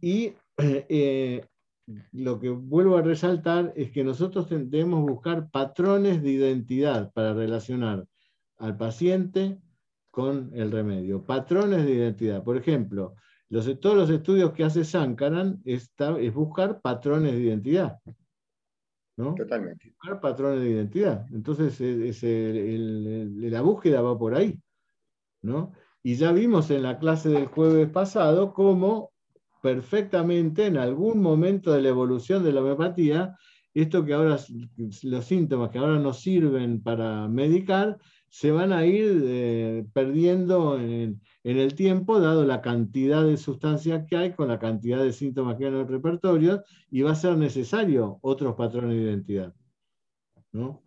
Y 0.00 0.34
eh, 0.58 1.44
lo 2.12 2.38
que 2.38 2.50
vuelvo 2.50 2.98
a 2.98 3.02
resaltar 3.02 3.72
es 3.74 3.90
que 3.90 4.04
nosotros 4.04 4.48
debemos 4.50 5.00
buscar 5.02 5.50
patrones 5.50 6.22
de 6.22 6.30
identidad 6.30 7.12
para 7.14 7.32
relacionar 7.32 8.06
al 8.58 8.76
paciente 8.76 9.58
con 10.10 10.50
el 10.54 10.70
remedio. 10.70 11.24
Patrones 11.24 11.86
de 11.86 11.94
identidad. 11.94 12.44
Por 12.44 12.56
ejemplo, 12.58 13.14
los, 13.50 13.80
todos 13.80 13.96
los 13.96 14.10
estudios 14.10 14.52
que 14.52 14.64
hace 14.64 14.84
Sankaran 14.84 15.62
es 15.64 15.90
buscar 16.34 16.80
patrones 16.80 17.32
de 17.32 17.40
identidad. 17.40 17.98
¿no? 19.16 19.34
Totalmente. 19.34 19.90
Buscar 19.90 20.20
patrones 20.20 20.60
de 20.60 20.70
identidad. 20.70 21.26
Entonces, 21.32 21.80
la 22.22 23.60
búsqueda 23.62 24.00
va 24.02 24.18
por 24.18 24.34
ahí. 24.34 24.58
¿no? 25.42 25.72
Y 26.02 26.14
ya 26.14 26.32
vimos 26.32 26.70
en 26.70 26.82
la 26.82 26.98
clase 26.98 27.28
del 27.28 27.46
jueves 27.46 27.90
pasado 27.90 28.52
cómo 28.52 29.12
perfectamente 29.62 30.66
en 30.66 30.76
algún 30.76 31.20
momento 31.20 31.72
de 31.72 31.82
la 31.82 31.88
evolución 31.88 32.44
de 32.44 32.52
la 32.52 32.60
homeopatía, 32.60 33.36
esto 33.74 34.04
que 34.04 34.14
ahora, 34.14 34.38
los 35.02 35.24
síntomas 35.24 35.70
que 35.70 35.78
ahora 35.78 35.98
nos 35.98 36.20
sirven 36.20 36.82
para 36.82 37.28
medicar, 37.28 37.98
se 38.30 38.50
van 38.50 38.72
a 38.72 38.84
ir 38.86 39.22
eh, 39.24 39.84
perdiendo 39.92 40.78
en, 40.78 41.20
el 41.42 41.74
tiempo, 41.74 42.20
dado 42.20 42.44
la 42.44 42.60
cantidad 42.60 43.24
de 43.24 43.36
sustancias 43.36 44.06
que 44.08 44.16
hay, 44.16 44.32
con 44.34 44.48
la 44.48 44.58
cantidad 44.58 45.02
de 45.02 45.12
síntomas 45.12 45.56
que 45.56 45.64
hay 45.64 45.70
en 45.72 45.78
el 45.78 45.88
repertorio, 45.88 46.62
y 46.90 47.02
va 47.02 47.12
a 47.12 47.16
ser 47.16 47.36
necesario 47.36 48.18
otros 48.20 48.54
patrones 48.54 48.96
de 48.96 49.02
identidad. 49.02 49.54
¿no? 50.52 50.82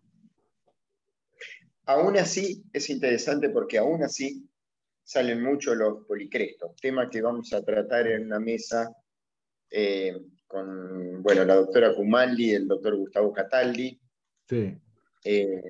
Aún 1.85 2.17
así, 2.17 2.63
es 2.71 2.89
interesante 2.89 3.49
porque 3.49 3.77
aún 3.77 4.03
así 4.03 4.47
salen 5.03 5.43
mucho 5.43 5.73
los 5.73 6.05
policrestos, 6.05 6.75
tema 6.79 7.09
que 7.09 7.21
vamos 7.21 7.51
a 7.53 7.63
tratar 7.63 8.07
en 8.07 8.27
una 8.27 8.39
mesa 8.39 8.95
eh, 9.69 10.15
con 10.47 11.23
bueno, 11.23 11.43
la 11.43 11.55
doctora 11.55 11.95
Kumaldi 11.95 12.51
y 12.51 12.53
el 12.53 12.67
doctor 12.67 12.95
Gustavo 12.97 13.33
Cataldi, 13.33 13.99
sí. 14.47 14.77
Eh, 15.23 15.61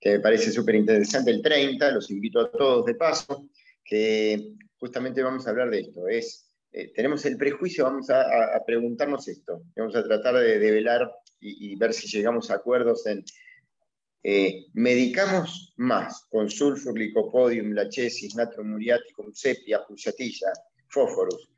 que 0.00 0.10
me 0.12 0.20
parece 0.20 0.50
súper 0.52 0.76
interesante, 0.76 1.30
el 1.30 1.42
30, 1.42 1.90
los 1.92 2.10
invito 2.10 2.40
a 2.40 2.50
todos 2.50 2.86
de 2.86 2.94
paso, 2.94 3.48
que 3.84 4.52
justamente 4.76 5.22
vamos 5.22 5.46
a 5.46 5.50
hablar 5.50 5.70
de 5.70 5.80
esto. 5.80 6.06
Es, 6.08 6.50
eh, 6.72 6.92
tenemos 6.94 7.24
el 7.24 7.36
prejuicio, 7.36 7.84
vamos 7.84 8.10
a, 8.10 8.24
preguntarnos 8.66 9.26
esto, 9.28 9.62
vamos 9.76 9.96
a 9.96 10.04
tratar 10.04 10.36
de 10.36 10.58
develar 10.58 11.10
y 11.40 11.76
ver 11.76 11.92
si 11.92 12.08
llegamos 12.08 12.50
a 12.50 12.54
acuerdos 12.54 13.06
en 13.06 13.24
eh, 14.22 14.66
medicamos 14.74 15.72
más 15.76 16.26
con 16.28 16.50
sulfur, 16.50 16.98
licopodium, 16.98 17.72
lachesis, 17.72 18.34
natrum 18.34 18.68
muriaticum, 18.72 19.32
sepia, 19.32 19.84
pulsatilla, 19.86 20.52
fósforos, 20.88 21.48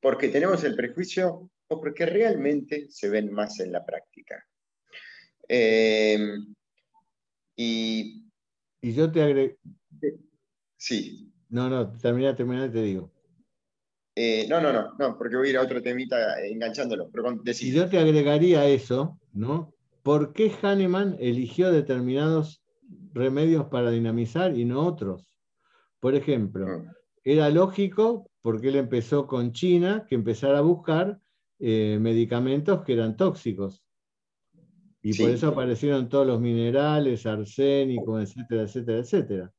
porque 0.00 0.28
tenemos 0.28 0.62
el 0.64 0.76
prejuicio 0.76 1.50
o 1.68 1.80
porque 1.80 2.06
realmente 2.06 2.86
se 2.88 3.08
ven 3.08 3.32
más 3.32 3.58
en 3.60 3.72
la 3.72 3.84
práctica. 3.84 4.46
Eh, 5.48 6.18
y, 7.56 8.30
y, 8.80 8.92
yo 8.92 9.10
te 9.10 9.22
agrego. 9.22 9.54
Sí. 10.76 11.32
No, 11.48 11.68
no, 11.68 11.92
termina, 11.92 12.34
termina, 12.34 12.70
te 12.70 12.82
digo. 12.82 13.12
Eh, 14.14 14.46
no, 14.48 14.60
no, 14.60 14.72
no, 14.72 14.94
no, 14.98 15.16
porque 15.16 15.36
voy 15.36 15.48
a 15.48 15.50
ir 15.50 15.56
a 15.56 15.62
otro 15.62 15.82
temita 15.82 16.40
enganchándolo. 16.44 17.10
Pero 17.10 17.40
y 17.44 17.72
yo 17.72 17.88
te 17.88 17.98
agregaría 17.98 18.66
eso, 18.66 19.18
¿no? 19.32 19.72
¿por 20.02 20.32
qué 20.32 20.50
Hahnemann 20.50 21.16
eligió 21.20 21.72
determinados 21.72 22.62
remedios 23.14 23.66
para 23.66 23.90
dinamizar 23.90 24.56
y 24.56 24.64
no 24.64 24.86
otros? 24.86 25.26
Por 26.00 26.14
ejemplo, 26.14 26.66
mm. 26.66 26.90
era 27.24 27.50
lógico, 27.50 28.28
porque 28.42 28.68
él 28.68 28.76
empezó 28.76 29.26
con 29.26 29.52
China, 29.52 30.06
que 30.08 30.16
empezara 30.16 30.58
a 30.58 30.62
buscar 30.62 31.20
eh, 31.58 31.98
medicamentos 32.00 32.82
que 32.84 32.94
eran 32.94 33.16
tóxicos. 33.16 33.81
Y 35.02 35.14
por 35.14 35.30
eso 35.30 35.48
aparecieron 35.48 36.08
todos 36.08 36.26
los 36.26 36.40
minerales, 36.40 37.26
arsénico, 37.26 38.20
etcétera, 38.20 38.62
etcétera, 38.62 38.98
etcétera. 38.98 39.52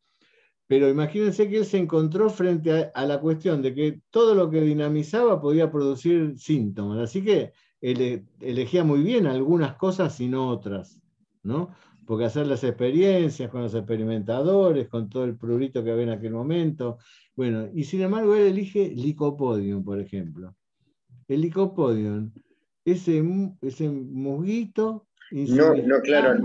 Pero 0.67 0.89
imagínense 0.89 1.49
que 1.49 1.57
él 1.57 1.65
se 1.65 1.77
encontró 1.77 2.29
frente 2.29 2.91
a, 2.93 3.05
la 3.05 3.19
cuestión 3.19 3.61
de 3.61 3.75
que 3.75 4.01
todo 4.09 4.33
lo 4.33 4.49
que 4.49 4.61
dinamizaba 4.61 5.41
podía 5.41 5.69
producir 5.69 6.37
síntomas. 6.37 6.99
Así 6.99 7.23
que 7.23 7.51
elegía 7.81 8.85
muy 8.85 9.03
bien 9.03 9.27
algunas 9.27 9.75
cosas 9.75 10.19
y 10.21 10.27
no 10.27 10.47
otras, 10.47 10.99
¿no? 11.43 11.71
Porque 12.05 12.25
hacer 12.25 12.47
las 12.47 12.63
experiencias 12.63 13.49
con 13.49 13.61
los 13.61 13.75
experimentadores, 13.75 14.87
con 14.87 15.09
todo 15.09 15.25
el 15.25 15.37
prurito 15.37 15.83
que 15.83 15.91
había 15.91 16.03
en 16.03 16.09
aquel 16.09 16.31
momento. 16.31 16.97
Bueno, 17.35 17.67
y 17.73 17.83
sin 17.83 18.01
embargo 18.01 18.33
él 18.33 18.47
elige 18.47 18.89
licopodium, 18.95 19.83
por 19.83 19.99
ejemplo. 19.99 20.55
El 21.27 21.41
licopodium, 21.41 22.31
ese, 22.85 23.23
ese 23.61 23.89
musguito 23.89 25.07
no, 25.33 25.73
no, 25.73 25.99
claro, 26.01 26.39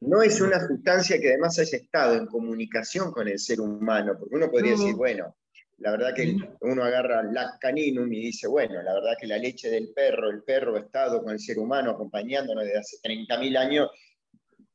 no 0.00 0.22
es 0.22 0.40
una 0.40 0.64
sustancia 0.64 1.20
que 1.20 1.30
además 1.30 1.58
haya 1.58 1.78
estado 1.78 2.14
en 2.14 2.26
comunicación 2.26 3.10
con 3.10 3.26
el 3.26 3.40
ser 3.40 3.60
humano, 3.60 4.16
porque 4.18 4.36
uno 4.36 4.50
podría 4.50 4.72
decir, 4.72 4.94
bueno, 4.94 5.36
la 5.78 5.90
verdad 5.90 6.14
que 6.14 6.36
uno 6.60 6.84
agarra 6.84 7.24
la 7.24 7.58
caninum 7.60 8.12
y 8.12 8.20
dice, 8.20 8.46
bueno, 8.46 8.80
la 8.82 8.94
verdad 8.94 9.14
que 9.20 9.26
la 9.26 9.36
leche 9.36 9.68
del 9.68 9.92
perro, 9.92 10.30
el 10.30 10.44
perro 10.44 10.76
ha 10.76 10.80
estado 10.80 11.22
con 11.22 11.32
el 11.32 11.40
ser 11.40 11.58
humano 11.58 11.90
acompañándonos 11.90 12.64
desde 12.64 12.78
hace 12.78 12.96
30.000 13.02 13.56
años, 13.56 13.90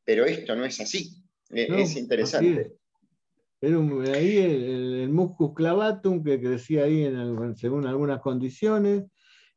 pero 0.03 0.25
esto 0.25 0.53
no 0.55 0.65
es 0.65 0.81
así. 0.81 1.23
E, 1.49 1.67
es, 1.81 1.95
interesante. 1.95 2.73
Era 3.61 3.77
ahí 4.15 4.37
el, 4.37 5.09
muscus 5.09 5.53
clavatum 5.55 6.23
que 6.23 6.41
crecía 6.41 6.83
ahí 6.83 7.05
en, 7.05 7.55
según 7.55 7.87
algunas 7.87 8.19
condiciones, 8.19 9.05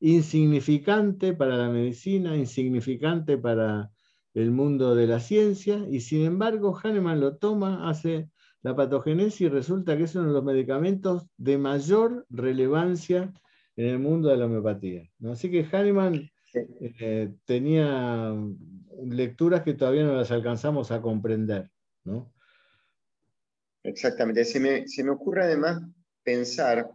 insignificante 0.01 1.33
para 1.33 1.57
la 1.57 1.69
medicina, 1.69 2.37
insignificante 2.37 3.39
para 3.39 3.91
el 4.35 4.51
mundo 4.51 4.95
de 4.95 5.07
la 5.07 5.21
ciencia, 5.21 5.85
y 5.91 6.01
sin 6.01 6.25
embargo 6.25 6.79
Hahnemann 6.83 7.21
lo 7.21 7.37
toma, 7.37 7.89
hace 7.89 8.31
la 8.63 8.75
patogenesis 8.75 9.43
y 9.43 9.49
resulta 9.49 9.97
que 9.97 10.05
es 10.05 10.15
uno 10.15 10.29
de 10.29 10.33
los 10.33 10.45
medicamentos 10.45 11.27
de 11.37 11.59
mayor 11.59 12.27
relevancia 12.29 13.33
en 13.77 13.87
el 13.87 13.99
mundo 13.99 14.29
de 14.29 14.37
la 14.37 14.47
homeopatía. 14.47 15.09
Así 15.31 15.51
que 15.51 15.65
Hahnemann 15.65 16.31
eh, 16.55 17.33
tenía 17.45 18.35
lecturas 19.05 19.63
que 19.63 19.75
todavía 19.75 20.05
no 20.05 20.15
las 20.15 20.31
alcanzamos 20.31 20.91
a 20.91 21.01
comprender. 21.01 21.71
Exactamente. 23.83 24.45
Se 24.45 24.61
me, 24.61 24.87
se 24.89 25.05
me 25.05 25.11
ocurre 25.11 25.45
además 25.45 25.83
pensar 26.25 26.91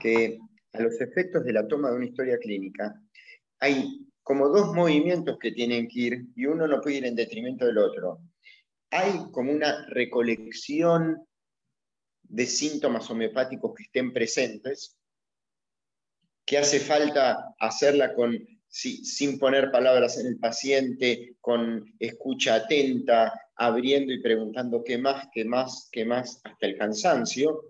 que 0.00 0.38
a 0.72 0.82
los 0.82 1.00
efectos 1.00 1.44
de 1.44 1.52
la 1.52 1.66
toma 1.66 1.90
de 1.90 1.96
una 1.96 2.06
historia 2.06 2.38
clínica 2.38 2.94
hay 3.62 4.08
como 4.24 4.48
dos 4.48 4.74
movimientos 4.74 5.38
que 5.38 5.52
tienen 5.52 5.86
que 5.86 6.00
ir 6.00 6.26
y 6.34 6.46
uno 6.46 6.66
no 6.66 6.80
puede 6.80 6.96
ir 6.96 7.06
en 7.06 7.14
detrimento 7.14 7.64
del 7.64 7.78
otro. 7.78 8.20
Hay 8.90 9.30
como 9.30 9.52
una 9.52 9.86
recolección 9.86 11.24
de 12.24 12.46
síntomas 12.46 13.08
homeopáticos 13.08 13.72
que 13.74 13.84
estén 13.84 14.12
presentes, 14.12 14.96
que 16.44 16.58
hace 16.58 16.80
falta 16.80 17.54
hacerla 17.60 18.14
con, 18.14 18.36
sin 18.68 19.38
poner 19.38 19.70
palabras 19.70 20.18
en 20.18 20.26
el 20.26 20.38
paciente, 20.40 21.36
con 21.40 21.84
escucha 22.00 22.56
atenta, 22.56 23.32
abriendo 23.54 24.12
y 24.12 24.20
preguntando 24.20 24.82
qué 24.82 24.98
más, 24.98 25.28
qué 25.32 25.44
más, 25.44 25.88
qué 25.92 26.04
más, 26.04 26.40
hasta 26.42 26.66
el 26.66 26.76
cansancio. 26.76 27.62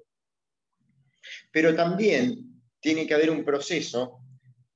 Pero 1.51 1.75
también 1.75 2.52
tiene 2.83 3.07
que 3.07 3.15
haber 3.15 3.31
un 3.31 3.45
proceso 3.45 4.19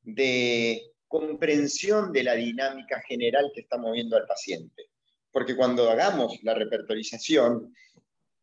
de 0.02 0.92
comprensión 1.06 2.12
de 2.12 2.22
la 2.22 2.34
dinámica 2.34 3.02
general 3.06 3.50
que 3.54 3.62
está 3.62 3.76
moviendo 3.76 4.16
al 4.16 4.26
paciente. 4.26 4.90
Porque 5.30 5.54
cuando 5.54 5.90
hagamos 5.90 6.38
la 6.42 6.54
repertorización, 6.54 7.74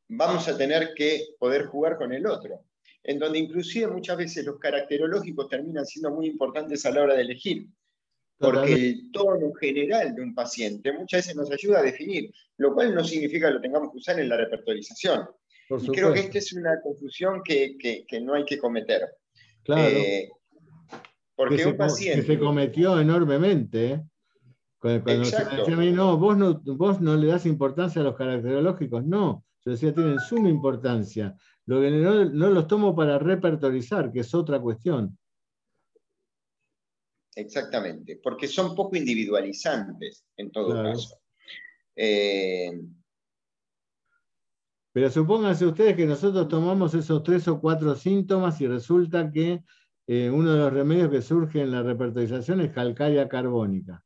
vamos 0.09 0.47
a 0.47 0.57
tener 0.57 0.93
que 0.93 1.29
poder 1.39 1.65
jugar 1.65 1.97
con 1.97 2.13
el 2.13 2.27
otro, 2.27 2.65
en 3.03 3.17
donde 3.19 3.39
inclusive 3.39 3.87
muchas 3.87 4.17
veces 4.17 4.45
los 4.45 4.59
caracterológicos 4.59 5.49
terminan 5.49 5.85
siendo 5.85 6.11
muy 6.11 6.27
importantes 6.27 6.85
a 6.85 6.91
la 6.91 7.01
hora 7.01 7.15
de 7.15 7.21
elegir, 7.21 7.67
porque 8.37 8.73
el 8.73 9.11
tono 9.11 9.53
general 9.53 10.13
de 10.13 10.21
un 10.21 10.35
paciente 10.35 10.91
muchas 10.91 11.21
veces 11.21 11.35
nos 11.35 11.51
ayuda 11.51 11.79
a 11.79 11.83
definir, 11.83 12.31
lo 12.57 12.73
cual 12.73 12.93
no 12.93 13.03
significa 13.03 13.47
que 13.47 13.53
lo 13.53 13.61
tengamos 13.61 13.91
que 13.91 13.97
usar 13.97 14.19
en 14.19 14.29
la 14.29 14.37
repertorización. 14.37 15.27
y 15.69 15.87
creo 15.87 16.13
que 16.13 16.19
esta 16.19 16.37
es 16.37 16.53
una 16.53 16.79
confusión 16.81 17.41
que, 17.43 18.05
no 18.21 18.33
hay 18.33 18.45
que 18.45 18.57
cometer. 18.57 19.01
Claro. 19.63 19.97
Eh, 19.97 20.29
porque 21.35 21.65
un 21.65 21.77
paciente. 21.77 22.21
Que 22.21 22.27
se 22.33 22.39
cometió 22.39 22.99
enormemente. 22.99 23.91
¿eh? 23.91 24.03
Cuando, 24.79 25.25
se 25.25 25.43
decía 25.45 25.73
a 25.73 25.77
mí, 25.77 25.91
no 25.91 26.17
vos, 26.17 26.37
no, 26.37 26.59
vos 26.61 26.99
no 26.99 27.15
le 27.15 27.27
das 27.27 27.45
importancia 27.45 28.01
a 28.01 28.05
los 28.05 28.15
caracterológicos. 28.15 29.05
No, 29.05 29.45
yo 29.63 29.71
decía, 29.71 29.93
tienen 29.93 30.19
suma 30.19 30.49
importancia. 30.49 31.35
Lo 31.65 31.79
que 31.79 31.89
no, 31.89 32.25
los 32.25 32.67
tomo 32.67 32.93
para 32.93 33.17
repertorizar, 33.17 34.11
que 34.11 34.19
es 34.19 34.33
otra 34.35 34.59
cuestión. 34.59 35.17
Exactamente, 37.35 38.19
porque 38.21 38.47
son 38.47 38.75
poco 38.75 38.95
individualizantes 38.95 40.25
en 40.37 40.51
todo 40.51 40.83
caso. 40.83 41.19
Eh, 41.95 42.71
Pero 44.93 45.09
supónganse 45.09 45.65
ustedes 45.65 45.95
que 45.95 46.05
nosotros 46.05 46.47
tomamos 46.47 46.93
esos 46.93 47.23
tres 47.23 47.47
o 47.47 47.59
cuatro 47.59 47.95
síntomas 47.95 48.61
y 48.61 48.67
resulta 48.67 49.31
que 49.31 49.63
eh, 50.05 50.29
uno 50.29 50.53
de 50.53 50.59
los 50.59 50.71
remedios 50.71 51.09
que 51.09 51.21
surge 51.21 51.61
en 51.61 51.71
la 51.71 51.81
repertorización 51.81 52.61
es 52.61 52.71
calcaria 52.71 53.27
carbónica. 53.27 54.03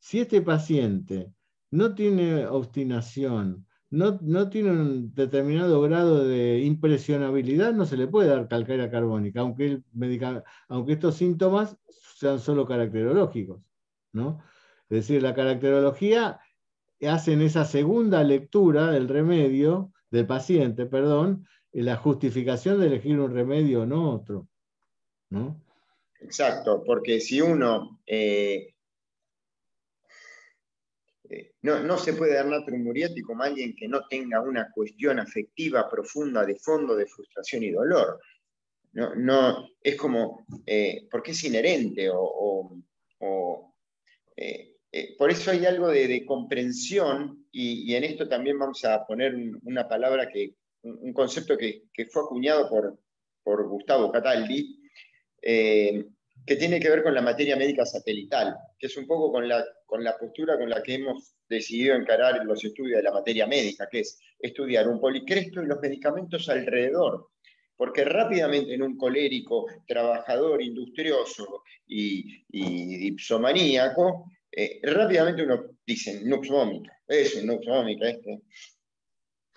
Si 0.00 0.20
este 0.20 0.42
paciente 0.42 1.32
no 1.70 1.94
tiene 1.94 2.46
obstinación, 2.46 3.66
no, 3.90 4.50
tiene 4.50 4.70
un 4.72 5.14
determinado 5.14 5.80
grado 5.80 6.26
de 6.26 6.60
impresionabilidad, 6.60 7.72
no 7.72 7.86
se 7.86 7.96
le 7.96 8.08
puede 8.08 8.28
dar 8.28 8.48
calcaria 8.48 8.90
carbónica, 8.90 9.40
aunque, 9.40 9.82
aunque 10.68 10.92
estos 10.92 11.14
síntomas 11.14 11.78
sean 12.16 12.40
solo 12.40 12.66
caracterológicos. 12.66 13.62
¿no? 14.12 14.40
Es 14.88 14.98
decir, 14.98 15.22
la 15.22 15.34
caracterología 15.34 16.40
hace 17.08 17.34
en 17.34 17.42
esa 17.42 17.64
segunda 17.64 18.24
lectura 18.24 18.90
del 18.90 19.08
remedio, 19.08 19.92
del 20.14 20.26
paciente, 20.26 20.86
perdón, 20.86 21.46
la 21.72 21.96
justificación 21.96 22.78
de 22.80 22.86
elegir 22.86 23.18
un 23.18 23.34
remedio 23.34 23.82
o 23.82 23.86
no 23.86 24.12
otro. 24.12 24.48
¿no? 25.30 25.60
Exacto, 26.20 26.84
porque 26.86 27.20
si 27.20 27.40
uno 27.40 28.00
eh, 28.06 28.74
eh, 31.28 31.52
no, 31.62 31.98
se 31.98 32.12
puede 32.12 32.34
dar 32.34 32.46
natrum 32.46 32.84
muriati 32.84 33.22
como 33.22 33.42
alguien 33.42 33.74
que 33.74 33.88
no 33.88 34.06
tenga 34.06 34.40
una 34.40 34.70
cuestión 34.70 35.18
afectiva 35.18 35.90
profunda 35.90 36.46
de 36.46 36.54
fondo 36.60 36.94
de 36.94 37.06
frustración 37.06 37.64
y 37.64 37.70
dolor. 37.72 38.20
No, 38.92 39.16
no 39.16 39.68
es 39.82 39.96
como, 39.96 40.46
eh, 40.64 41.08
porque 41.10 41.32
es 41.32 41.42
inherente 41.42 42.08
o, 42.08 42.80
por 45.18 45.30
eso 45.30 45.50
hay 45.50 45.66
algo 45.66 45.88
de, 45.88 46.24
comprensión 46.24 47.46
y, 47.50 47.94
en 47.94 48.04
esto 48.04 48.28
también 48.28 48.58
vamos 48.58 48.84
a 48.84 49.04
poner 49.06 49.34
una 49.62 49.88
palabra 49.88 50.28
que, 50.28 50.54
un 50.82 51.12
concepto 51.12 51.56
que, 51.56 51.82
fue 52.10 52.22
acuñado 52.22 52.68
por, 52.68 52.98
por 53.42 53.68
Gustavo 53.68 54.12
Cataldi, 54.12 54.80
eh, 55.42 56.06
que 56.46 56.56
tiene 56.56 56.78
que 56.78 56.90
ver 56.90 57.02
con 57.02 57.14
la 57.14 57.22
materia 57.22 57.56
médica 57.56 57.84
satelital, 57.86 58.56
que 58.78 58.86
es 58.86 58.96
un 58.96 59.06
poco 59.06 59.32
con 59.32 59.48
la, 59.48 59.64
con 59.86 60.04
la 60.04 60.16
postura 60.16 60.58
con 60.58 60.68
la 60.68 60.82
que 60.82 60.94
hemos 60.94 61.34
decidido 61.48 61.96
encarar 61.96 62.44
los 62.44 62.64
estudios 62.64 62.98
de 62.98 63.02
la 63.02 63.12
materia 63.12 63.46
médica, 63.46 63.88
que 63.90 64.00
es 64.00 64.18
estudiar 64.38 64.88
un 64.88 65.00
policresto 65.00 65.62
y 65.62 65.66
los 65.66 65.80
medicamentos 65.80 66.48
alrededor. 66.48 67.30
Porque 67.76 68.04
rápidamente 68.04 68.74
en 68.74 68.82
un 68.82 68.96
colérico, 68.96 69.66
trabajador, 69.86 70.62
industrioso 70.62 71.64
y, 71.86 72.44
y 72.48 72.96
dipsomaníaco, 72.98 74.26
eh, 74.56 74.80
rápidamente 74.82 75.42
uno 75.42 75.78
dice 75.86 76.20
nux 76.22 76.48
vomica, 76.48 76.96
es 77.08 77.34
un 77.36 77.46
nux 77.46 77.66
vomica 77.66 78.08
este. 78.08 78.42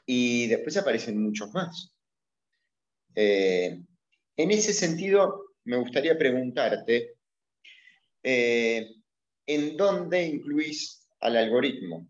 Y 0.05 0.47
después 0.47 0.77
aparecen 0.77 1.21
muchos 1.21 1.53
más. 1.53 1.93
Eh, 3.13 3.79
en 4.37 4.51
ese 4.51 4.73
sentido, 4.73 5.53
me 5.65 5.77
gustaría 5.77 6.17
preguntarte, 6.17 7.15
eh, 8.23 8.89
¿en 9.45 9.77
dónde 9.77 10.25
incluís 10.25 11.07
al 11.19 11.35
algoritmo? 11.37 12.07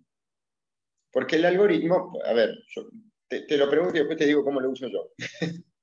Porque 1.12 1.38
el 1.38 1.46
algoritmo, 1.46 2.14
a 2.24 2.34
ver, 2.34 2.52
te, 3.28 3.58
lo 3.58 3.70
pregunto 3.70 3.96
y 3.96 4.00
después 4.00 4.18
te 4.18 4.26
digo 4.26 4.44
cómo 4.44 4.62
lo 4.62 4.70
uso 4.70 4.88
yo. 4.88 5.12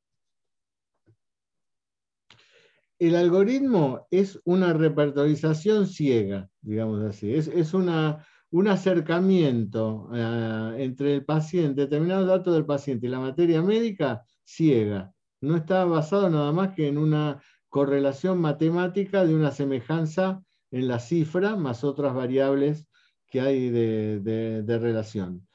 el 3.09 3.17
algoritmo 3.17 4.07
es 4.11 4.41
una 4.45 4.73
repertorización 4.73 5.87
ciega, 5.87 6.49
digamos 6.61 7.03
así. 7.03 7.35
Es, 7.35 7.75
una, 7.75 8.25
un 8.51 8.69
acercamiento 8.69 10.09
eh, 10.15 10.77
entre 10.79 11.15
el 11.15 11.25
paciente, 11.25 11.83
determinados 11.83 12.27
datos 12.27 12.55
del 12.55 12.65
paciente 12.65 13.07
y 13.07 13.11
la 13.11 13.21
materia 13.21 13.63
médica 13.63 14.23
ciega. 14.45 15.13
No 15.41 15.57
está 15.57 15.85
basado 15.85 16.31
nada 16.31 16.53
más 16.53 16.75
que 16.75 16.89
en 16.89 16.99
una 16.99 17.43
correlación 17.69 18.41
matemática 18.41 19.25
de 19.25 19.35
una 19.35 19.51
semejanza 19.51 20.43
en 20.71 20.89
la 20.89 20.99
cifra 20.99 21.57
más 21.57 21.85
otras 21.85 22.15
variables 22.15 22.87
que 23.27 23.41
hay 23.41 23.71
de, 23.71 24.79
relación. 24.81 25.47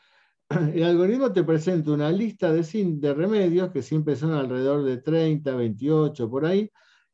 El 0.50 0.84
algoritmo 0.84 1.32
te 1.32 1.44
presenta 1.44 1.92
una 1.92 2.12
lista 2.12 2.52
de, 2.52 2.64
de 2.64 3.14
remedios 3.14 3.72
que 3.72 3.82
siempre 3.82 4.16
son 4.16 4.34
alrededor 4.34 4.84
de 4.84 4.98
30, 4.98 5.56
28, 5.56 6.30
por 6.30 6.46
ahí, 6.46 6.70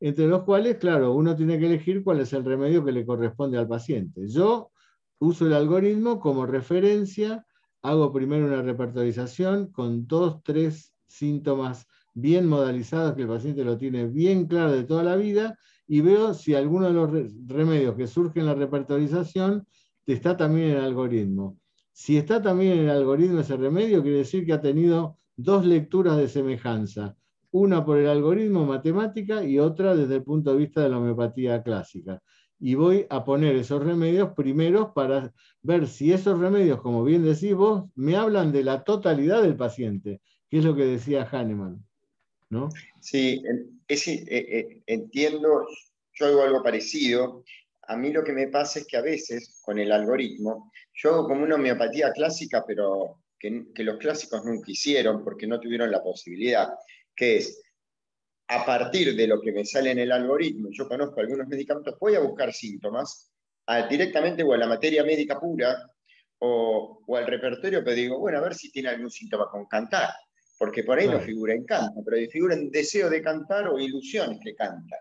entre 0.08 0.28
los 0.28 0.44
cuales, 0.44 0.78
claro, 0.78 1.14
uno 1.14 1.36
tiene 1.36 1.58
que 1.58 1.66
elegir 1.66 2.04
cuál 2.04 2.20
es 2.20 2.32
el 2.34 2.46
remedio 2.46 2.86
que 2.86 2.92
le 2.92 3.08
corresponde 3.08 3.58
al 3.58 3.68
paciente. 3.68 4.28
Yo 4.28 4.70
uso 5.18 5.48
el 5.48 5.54
algoritmo 5.54 6.20
como 6.20 6.46
referencia, 6.46 7.44
hago 7.82 8.14
primero 8.14 8.46
una 8.46 8.62
repertorización 8.62 9.72
con 9.72 10.06
dos, 10.06 10.44
tres 10.44 10.94
síntomas 11.08 11.88
bien 12.14 12.46
modalizados, 12.46 13.16
que 13.16 13.24
el 13.24 13.28
paciente 13.30 13.64
lo 13.64 13.80
tiene 13.80 14.06
bien 14.06 14.46
claro 14.46 14.74
de 14.74 14.84
toda 14.84 15.02
la 15.02 15.16
vida, 15.16 15.58
y 15.88 16.02
veo 16.02 16.36
si 16.36 16.54
alguno 16.54 16.86
de 16.86 16.94
los 16.94 17.10
remedios 17.48 17.96
que 17.96 18.06
surge 18.06 18.42
en 18.42 18.46
la 18.46 18.54
repertorización 18.54 19.66
está 20.06 20.38
también 20.38 20.70
en 20.70 20.78
el 20.78 20.84
algoritmo. 20.84 21.58
Si 21.92 22.16
está 22.16 22.44
también 22.44 22.74
en 22.74 22.80
el 22.82 22.90
algoritmo 22.92 23.40
ese 23.40 23.58
remedio, 23.58 24.04
quiere 24.04 24.20
decir 24.20 24.46
que 24.46 24.54
ha 24.54 24.62
tenido 24.62 25.18
dos 25.36 25.66
lecturas 25.66 26.16
de 26.18 26.28
semejanza, 26.28 27.16
una 27.56 27.86
por 27.86 27.98
el 27.98 28.08
algoritmo 28.08 28.66
matemática 28.66 29.42
y 29.42 29.60
otra 29.60 29.96
desde 29.96 30.16
el 30.16 30.24
punto 30.24 30.52
de 30.52 30.58
vista 30.58 30.82
de 30.82 30.90
la 30.90 30.98
homeopatía 30.98 31.64
clásica. 31.64 32.22
Y 32.60 32.76
voy 32.76 33.06
a 33.10 33.24
poner 33.24 33.56
esos 33.56 33.82
remedios 33.82 34.34
primeros 34.34 34.92
para 34.94 35.34
ver 35.62 35.88
si 35.88 36.12
esos 36.12 36.38
remedios, 36.38 36.82
como 36.82 37.06
bien 37.06 37.24
decís 37.24 37.54
vos, 37.54 37.86
me 37.96 38.18
hablan 38.18 38.52
de 38.52 38.62
la 38.64 38.84
totalidad 38.84 39.42
del 39.42 39.56
paciente, 39.56 40.22
que 40.50 40.58
es 40.58 40.66
lo 40.66 40.76
que 40.76 40.86
decía 40.86 41.30
Hahnemann. 41.32 41.82
Sí, 43.00 43.42
eh, 43.48 44.28
eh, 44.28 44.82
entiendo, 44.86 45.66
yo 46.14 46.26
hago 46.26 46.44
algo 46.44 46.62
parecido. 46.62 47.46
a 47.88 47.96
mí 47.96 48.12
lo 48.12 48.24
que 48.26 48.34
me 48.34 48.50
pasa 48.50 48.80
es 48.80 48.88
que 48.88 48.98
a 48.98 49.02
veces 49.02 49.62
con 49.64 49.80
el 49.80 49.94
algoritmo, 49.94 50.74
yo 50.94 51.12
hago 51.12 51.28
como 51.30 51.44
una 51.44 51.56
homeopatía 51.56 52.12
clásica, 52.12 52.66
pero 52.68 53.22
que 53.40 53.84
los 53.84 53.98
clásicos 53.98 54.44
nunca 54.44 54.72
hicieron 54.72 55.24
porque 55.24 55.46
no 55.46 55.60
tuvieron 55.60 55.92
la 55.92 56.02
posibilidad, 56.02 56.70
que 57.16 57.38
es 57.38 57.62
a 58.48 58.66
partir 58.66 59.16
de 59.16 59.28
lo 59.28 59.42
que 59.42 59.52
me 59.52 59.66
sale 59.66 59.92
en 59.92 60.00
el 60.00 60.12
algoritmo, 60.12 60.70
yo 60.72 60.88
conozco 60.88 61.20
algunos 61.20 61.48
medicamentos, 61.48 61.98
voy 62.00 62.16
a 62.16 62.20
buscar 62.20 62.54
síntomas 62.54 63.32
directamente 63.90 64.44
o 64.44 64.54
a 64.54 64.58
la 64.58 64.68
materia 64.68 65.04
médica 65.04 65.40
pura 65.40 65.76
o, 66.40 67.04
al 67.16 67.26
repertorio, 67.26 67.84
pero 67.84 67.96
digo, 67.96 68.20
bueno, 68.20 68.38
a 68.38 68.42
ver 68.42 68.54
si 68.54 68.72
tiene 68.72 68.90
algún 68.90 69.10
síntoma 69.10 69.50
con 69.50 69.66
cantar, 69.66 70.10
porque 70.60 70.84
por 70.84 71.00
ahí 71.00 71.08
no 71.08 71.20
figura 71.20 71.54
en 71.54 71.66
canto, 71.66 72.04
pero 72.06 72.30
figura 72.30 72.54
en 72.54 72.70
deseo 72.70 73.10
de 73.10 73.22
cantar 73.22 73.68
o 73.68 73.80
ilusiones 73.80 74.40
que 74.44 74.54
canta. 74.54 74.98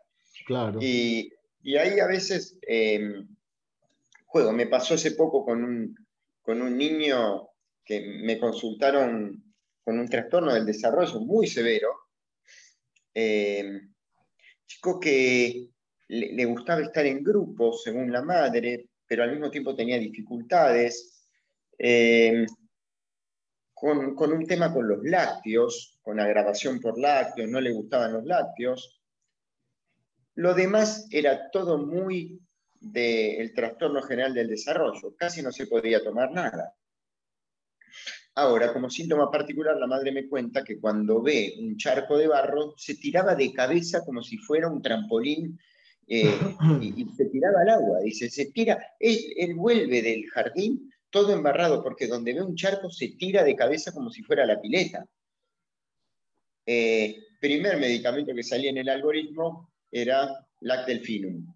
Claro. 0.46 0.78
Y, 0.80 1.30
ahí 1.78 1.98
a 1.98 2.06
veces 2.06 2.58
em, 2.62 3.26
juego, 4.26 4.52
me 4.52 4.66
pasó 4.66 4.94
hace 4.94 5.12
poco 5.12 5.44
con 5.44 5.62
un, 5.64 5.94
con 6.42 6.62
un 6.62 6.76
niño 6.76 7.48
que 7.84 8.00
me 8.22 8.38
consultaron 8.38 9.42
con 9.82 9.98
un 9.98 10.08
trastorno 10.08 10.52
del 10.52 10.64
desarrollo 10.64 11.20
muy 11.20 11.46
severo, 11.46 11.90
em, 13.14 13.94
chico 14.66 15.00
que 15.00 15.70
le, 16.08 16.44
gustaba 16.44 16.82
estar 16.82 17.06
en 17.06 17.22
grupo, 17.22 17.72
según 17.72 18.12
la 18.12 18.22
madre, 18.22 18.88
pero 19.06 19.22
al 19.22 19.30
mismo 19.32 19.50
tiempo 19.50 19.74
tenía 19.74 19.98
dificultades. 19.98 21.26
Eh, 21.78 22.46
con, 23.74 24.32
un 24.32 24.46
tema 24.46 24.72
con 24.72 24.88
los 24.88 25.04
lácteos, 25.04 25.98
con 26.00 26.18
agravación 26.18 26.80
por 26.80 26.98
lácteos, 26.98 27.50
no 27.50 27.60
le 27.60 27.72
gustaban 27.72 28.14
los 28.14 28.24
lácteos. 28.24 28.98
Lo 30.36 30.54
demás 30.54 31.06
era 31.10 31.50
todo 31.50 31.78
muy 31.78 32.40
del 32.80 33.52
trastorno 33.54 34.02
general 34.02 34.32
del 34.32 34.48
desarrollo, 34.48 35.14
casi 35.16 35.42
no 35.42 35.52
se 35.52 35.66
podía 35.66 36.02
tomar 36.02 36.30
nada. 36.30 36.74
Ahora, 38.36 38.72
como 38.72 38.90
síntoma 38.90 39.30
particular, 39.30 39.76
la 39.76 39.86
madre 39.86 40.10
me 40.10 40.28
cuenta 40.28 40.64
que 40.64 40.80
cuando 40.80 41.22
ve 41.22 41.54
un 41.60 41.76
charco 41.76 42.18
de 42.18 42.26
barro, 42.26 42.74
se 42.76 42.96
tiraba 42.96 43.36
de 43.36 43.52
cabeza 43.52 44.04
como 44.04 44.22
si 44.22 44.38
fuera 44.38 44.68
un 44.68 44.82
trampolín 44.82 45.58
eh, 46.08 46.34
y, 46.80 47.06
se 47.16 47.26
tiraba 47.26 47.60
al 47.60 47.68
agua. 47.68 48.00
Dice, 48.00 48.28
se 48.28 48.46
tira, 48.46 48.94
él, 48.98 49.54
vuelve 49.54 50.02
del 50.02 50.28
jardín 50.30 50.90
todo 51.10 51.32
embarrado, 51.32 51.80
porque 51.82 52.08
donde 52.08 52.34
ve 52.34 52.42
un 52.42 52.56
charco 52.56 52.90
se 52.90 53.10
tira 53.10 53.44
de 53.44 53.54
cabeza 53.54 53.92
como 53.92 54.10
si 54.10 54.22
fuera 54.24 54.44
la 54.44 54.60
pileta. 54.60 55.06
Eh, 56.66 57.16
primer 57.40 57.78
medicamento 57.78 58.34
que 58.34 58.42
salía 58.42 58.70
en 58.70 58.78
el 58.78 58.88
algoritmo 58.88 59.72
era 59.92 60.44
lactelfinum. 60.60 61.53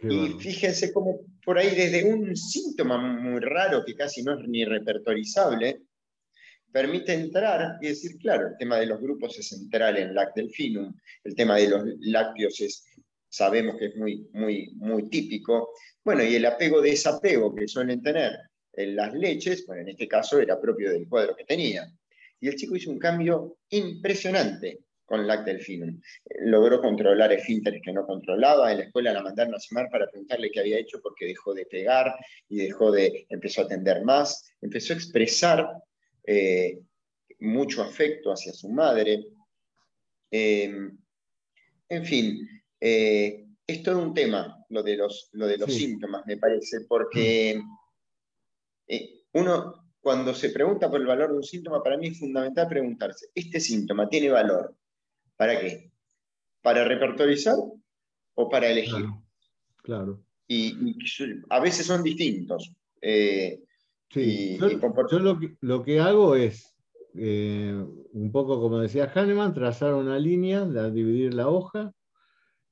Y 0.00 0.28
fíjense 0.38 0.92
cómo 0.92 1.20
por 1.44 1.58
ahí 1.58 1.74
desde 1.74 2.04
un 2.04 2.36
síntoma 2.36 2.98
muy 2.98 3.40
raro 3.40 3.84
que 3.84 3.94
casi 3.94 4.22
no 4.22 4.38
es 4.38 4.48
ni 4.48 4.64
repertorizable, 4.64 5.82
permite 6.70 7.14
entrar 7.14 7.78
y 7.80 7.88
decir, 7.88 8.16
claro, 8.18 8.48
el 8.48 8.56
tema 8.58 8.76
de 8.78 8.86
los 8.86 9.00
grupos 9.00 9.38
es 9.38 9.48
central 9.48 9.96
en 9.96 10.14
Lactelfinum, 10.14 10.94
el 11.24 11.34
tema 11.34 11.56
de 11.56 11.68
los 11.68 11.82
lácteos 12.00 12.60
es, 12.60 12.84
sabemos 13.28 13.76
que 13.76 13.86
es 13.86 13.96
muy, 13.96 14.28
muy, 14.32 14.70
muy 14.76 15.08
típico. 15.08 15.70
Bueno, 16.04 16.22
y 16.22 16.34
el 16.34 16.46
apego 16.46 16.80
desapego 16.80 17.54
que 17.54 17.66
suelen 17.66 18.02
tener 18.02 18.32
en 18.74 18.94
las 18.94 19.12
leches, 19.14 19.66
bueno, 19.66 19.82
en 19.82 19.88
este 19.88 20.06
caso 20.06 20.38
era 20.38 20.60
propio 20.60 20.92
del 20.92 21.08
cuadro 21.08 21.34
que 21.34 21.44
tenía. 21.44 21.90
Y 22.40 22.48
el 22.48 22.54
chico 22.54 22.76
hizo 22.76 22.90
un 22.90 22.98
cambio 22.98 23.58
impresionante 23.70 24.78
con 25.08 25.26
Lactelfinum. 25.26 26.00
Logró 26.40 26.82
controlar 26.82 27.32
esfínteres 27.32 27.80
que 27.82 27.92
no 27.92 28.06
controlaba. 28.06 28.70
En 28.70 28.78
la 28.78 28.84
escuela 28.84 29.12
la 29.12 29.22
mandaron 29.22 29.54
a 29.54 29.58
llamar 29.58 29.90
para 29.90 30.06
preguntarle 30.06 30.50
qué 30.50 30.60
había 30.60 30.78
hecho 30.78 31.00
porque 31.02 31.24
dejó 31.24 31.54
de 31.54 31.64
pegar 31.64 32.14
y 32.48 32.58
dejó 32.58 32.92
de, 32.92 33.26
empezó 33.30 33.62
a 33.62 33.64
atender 33.64 34.04
más. 34.04 34.52
Empezó 34.60 34.92
a 34.92 34.96
expresar 34.96 35.66
eh, 36.24 36.78
mucho 37.40 37.82
afecto 37.82 38.30
hacia 38.30 38.52
su 38.52 38.68
madre. 38.68 39.24
Eh, 40.30 40.90
en 41.88 42.04
fin, 42.04 42.46
eh, 42.78 43.46
es 43.66 43.82
todo 43.82 44.02
un 44.02 44.12
tema 44.12 44.62
lo 44.68 44.82
de 44.82 44.96
los, 44.96 45.30
lo 45.32 45.46
de 45.46 45.56
los 45.56 45.72
síntomas, 45.72 46.26
me 46.26 46.36
parece, 46.36 46.82
porque 46.86 47.58
uno 49.32 49.88
cuando 50.00 50.34
se 50.34 50.50
pregunta 50.50 50.90
por 50.90 51.00
el 51.00 51.06
valor 51.06 51.30
de 51.30 51.36
un 51.38 51.44
síntoma, 51.44 51.82
para 51.82 51.96
mí 51.96 52.08
es 52.08 52.18
fundamental 52.18 52.68
preguntarse, 52.68 53.28
¿este 53.34 53.58
síntoma 53.58 54.08
tiene 54.08 54.30
valor? 54.30 54.77
¿Para 55.38 55.58
qué? 55.60 55.90
¿Para 56.60 56.84
repertorizar 56.84 57.54
o 58.34 58.48
para 58.50 58.68
elegir? 58.68 59.06
Claro. 59.82 60.20
Y, 60.48 60.74
a 61.48 61.60
veces 61.60 61.86
son 61.86 62.02
distintos. 62.02 62.74
Sí, 63.00 64.58
yo, 64.58 65.18
lo, 65.60 65.84
que, 65.84 66.00
hago 66.00 66.34
es, 66.34 66.74
eh, 67.14 67.72
un 68.12 68.32
poco 68.32 68.60
como 68.60 68.80
decía 68.80 69.12
Hahnemann, 69.14 69.54
trazar 69.54 69.94
una 69.94 70.18
línea, 70.18 70.64
dividir 70.64 71.34
la 71.34 71.48
hoja, 71.48 71.92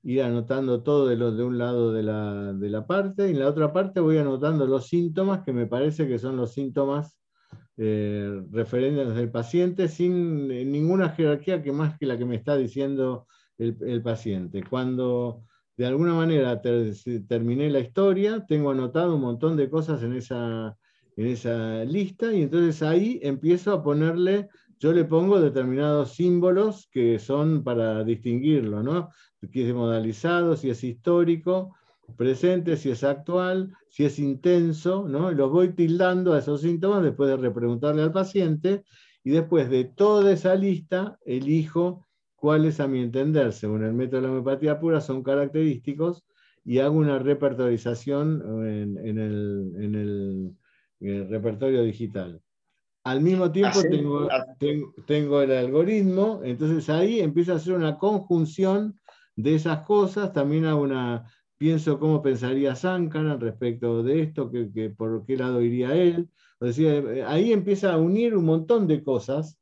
ir 0.02 0.22
anotando 0.22 0.82
todo 0.82 1.06
de, 1.06 1.16
de 1.16 1.44
un 1.44 1.58
lado 1.58 1.92
de 1.92 2.02
la, 2.02 2.86
parte, 2.86 3.28
y 3.28 3.32
en 3.32 3.40
la 3.40 3.48
otra 3.48 3.72
parte 3.72 4.00
voy 4.00 4.18
anotando 4.18 4.66
los 4.66 4.88
síntomas 4.88 5.44
que 5.44 5.52
me 5.52 5.66
parece 5.66 6.08
que 6.08 6.18
son 6.18 6.36
los 6.36 6.54
síntomas 6.54 7.16
eh, 7.78 8.42
referentes 8.50 9.14
del 9.14 9.30
paciente, 9.30 9.88
sin 9.88 10.50
eh, 10.50 10.64
ninguna 10.64 11.10
jerarquía 11.10 11.62
que 11.62 11.72
más 11.72 11.98
que 11.98 12.06
la 12.06 12.16
que 12.16 12.24
me 12.24 12.36
está 12.36 12.56
diciendo 12.56 13.26
el, 13.58 14.02
paciente. 14.02 14.62
Cuando 14.68 15.42
de 15.76 15.86
alguna 15.86 16.14
manera 16.14 16.60
terminé 16.60 17.70
la 17.70 17.80
historia, 17.80 18.44
tengo 18.46 18.70
anotado 18.70 19.14
un 19.16 19.22
montón 19.22 19.56
de 19.56 19.70
cosas 19.70 20.02
en 20.02 20.14
esa 20.14 20.76
en 21.16 21.26
esa 21.28 21.84
lista 21.84 22.32
y 22.32 22.42
entonces 22.42 22.82
ahí 22.82 23.18
empiezo 23.22 23.72
a 23.72 23.82
ponerle, 23.82 24.48
yo 24.78 24.92
le 24.92 25.04
pongo 25.04 25.40
determinados 25.40 26.12
símbolos 26.12 26.88
que 26.92 27.18
son 27.18 27.64
para 27.64 28.04
distinguirlo, 28.04 28.82
¿no? 28.82 29.08
Si 29.40 29.62
es 29.62 29.74
modalizado, 29.74 30.56
si 30.56 30.70
es 30.70 30.84
histórico, 30.84 31.74
presente, 32.16 32.76
si 32.76 32.90
es 32.90 33.04
actual, 33.04 33.74
si 33.88 34.04
es 34.04 34.18
intenso, 34.18 35.08
¿no? 35.08 35.30
Los 35.32 35.50
voy 35.50 35.74
tildando 35.74 36.32
a 36.32 36.38
esos 36.38 36.60
síntomas 36.60 37.02
después 37.02 37.28
de 37.28 37.36
repreguntarle 37.36 38.02
al 38.02 38.12
paciente 38.12 38.84
y 39.24 39.30
después 39.30 39.68
de 39.70 39.84
toda 39.84 40.32
esa 40.32 40.54
lista 40.54 41.18
elijo 41.24 42.06
cuáles 42.34 42.80
a 42.80 42.86
mi 42.86 43.00
entender, 43.00 43.52
según 43.52 43.84
el 43.84 43.92
método 43.92 44.20
de 44.20 44.26
la 44.26 44.32
homeopatía 44.32 44.78
pura, 44.78 45.00
son 45.00 45.22
característicos 45.22 46.24
y 46.64 46.78
hago 46.78 46.96
una 46.96 47.18
repertorización 47.18 48.42
en 48.66 49.18
el 49.18 50.54
el 51.00 51.28
repertorio 51.28 51.82
digital. 51.82 52.40
Al 53.04 53.20
mismo 53.20 53.52
tiempo 53.52 53.80
tengo, 53.82 54.28
tengo, 55.06 55.42
el 55.42 55.52
algoritmo, 55.52 56.40
entonces 56.42 56.88
ahí 56.90 57.20
empieza 57.20 57.52
a 57.52 57.56
hacer 57.56 57.74
una 57.74 57.98
conjunción 57.98 58.98
de 59.36 59.54
esas 59.54 59.82
cosas, 59.82 60.32
también 60.32 60.64
hago 60.64 60.82
una, 60.82 61.30
pienso 61.58 61.98
cómo 61.98 62.22
pensaría 62.22 62.76
Sankara 62.76 63.36
respecto 63.36 64.02
de 64.02 64.22
esto, 64.22 64.50
que, 64.50 64.90
por 64.90 65.24
qué 65.26 65.36
lado 65.36 65.60
iría 65.62 65.94
él. 65.94 66.30
O 66.60 66.70
sea, 66.72 67.02
ahí 67.28 67.52
empieza 67.52 67.92
a 67.92 67.98
unir 67.98 68.36
un 68.36 68.44
montón 68.44 68.86
de 68.86 69.02
cosas, 69.02 69.58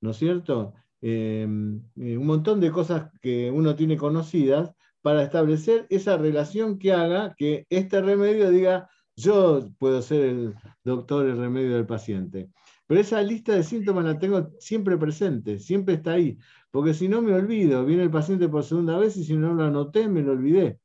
¿no 0.00 0.10
es 0.10 0.16
cierto? 0.16 0.74
Em, 1.00 1.82
eh, 1.96 2.16
un 2.18 2.26
montón 2.26 2.60
de 2.60 2.70
cosas 2.72 3.10
que 3.20 3.50
uno 3.50 3.76
tiene 3.76 3.96
conocidas 3.96 4.72
para 5.02 5.22
establecer 5.22 5.86
esa 5.90 6.16
relación 6.16 6.78
que 6.78 6.92
haga 6.92 7.34
que 7.36 7.66
este 7.70 8.00
remedio 8.00 8.50
diga, 8.50 8.88
yo 9.16 9.70
puedo 9.78 10.02
ser 10.02 10.24
el 10.24 10.54
doctor, 10.84 11.26
el 11.26 11.38
remedio 11.38 11.74
del 11.76 11.86
paciente. 11.86 12.50
Pero 12.86 13.00
esa 13.00 13.22
lista 13.22 13.54
de 13.54 13.62
síntomas 13.62 14.04
la 14.04 14.18
tengo 14.18 14.50
siempre 14.58 14.96
presente, 14.96 15.58
siempre 15.60 15.94
está 15.94 16.12
ahí. 16.12 16.38
Porque 16.70 16.94
si 16.94 17.08
no 17.08 17.22
me 17.22 17.34
olvido, 17.34 17.84
viene 17.84 18.04
el 18.04 18.10
paciente 18.10 18.48
por 18.48 18.64
segunda 18.64 18.98
vez 18.98 19.16
y 19.16 19.24
si 19.24 19.36
no 19.36 19.54
lo 19.54 19.64
anoté, 19.64 20.08
me 20.08 20.22
lo 20.22 20.32
olvidé. 20.32 20.78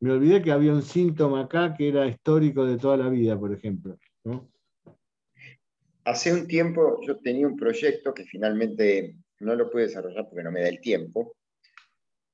Me 0.00 0.12
olvidé 0.12 0.42
que 0.42 0.50
había 0.50 0.72
un 0.72 0.82
síntoma 0.82 1.42
acá 1.42 1.74
que 1.76 1.88
era 1.88 2.06
histórico 2.06 2.64
de 2.64 2.78
toda 2.78 2.96
la 2.96 3.08
vida, 3.10 3.38
por 3.38 3.52
ejemplo. 3.52 3.98
Hace 6.04 6.32
un 6.32 6.46
tiempo 6.46 7.00
yo 7.06 7.18
tenía 7.18 7.46
un 7.46 7.56
proyecto 7.56 8.14
que 8.14 8.24
finalmente 8.24 9.16
no 9.40 9.54
lo 9.54 9.70
pude 9.70 9.82
desarrollar 9.82 10.26
porque 10.26 10.42
no 10.42 10.50
me 10.50 10.62
da 10.62 10.68
el 10.68 10.80
tiempo, 10.80 11.36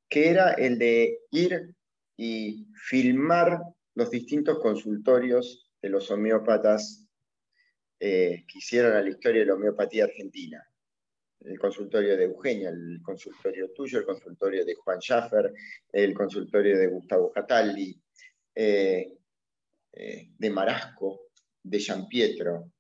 que 0.09 0.31
era 0.31 0.53
el 0.53 0.79
de 0.79 1.19
ir 1.33 1.75
y 2.17 2.69
filmar 2.75 3.61
los 3.95 4.11
distintos 4.11 4.61
consultorios 4.61 5.69
de 5.83 5.89
los 5.89 6.09
homeópatas 6.11 7.09
eh, 7.99 8.45
que 8.47 8.59
hicieron 8.59 8.93
a 8.93 9.03
la 9.03 9.09
historia 9.09 9.41
de 9.41 9.47
la 9.47 9.55
homeopatía 9.55 10.05
argentina. 10.05 10.62
El 11.41 11.59
consultorio 11.59 12.16
de 12.16 12.24
Eugenia, 12.24 12.70
el 12.70 13.01
consultorio 13.03 13.70
tuyo, 13.72 14.01
el 14.01 14.07
consultorio 14.07 14.64
de 14.64 14.74
Juan 14.74 15.01
Schaffer, 15.01 15.53
el 15.93 16.14
consultorio 16.14 16.78
de 16.78 16.89
Gustavo 16.89 17.30
Cataldi, 17.30 18.01
eh, 18.55 19.16
eh, 19.93 20.30
de 20.37 20.51
Marasco, 20.51 21.28
de 21.62 21.80
San 21.80 22.09
Pietro. 22.09 22.72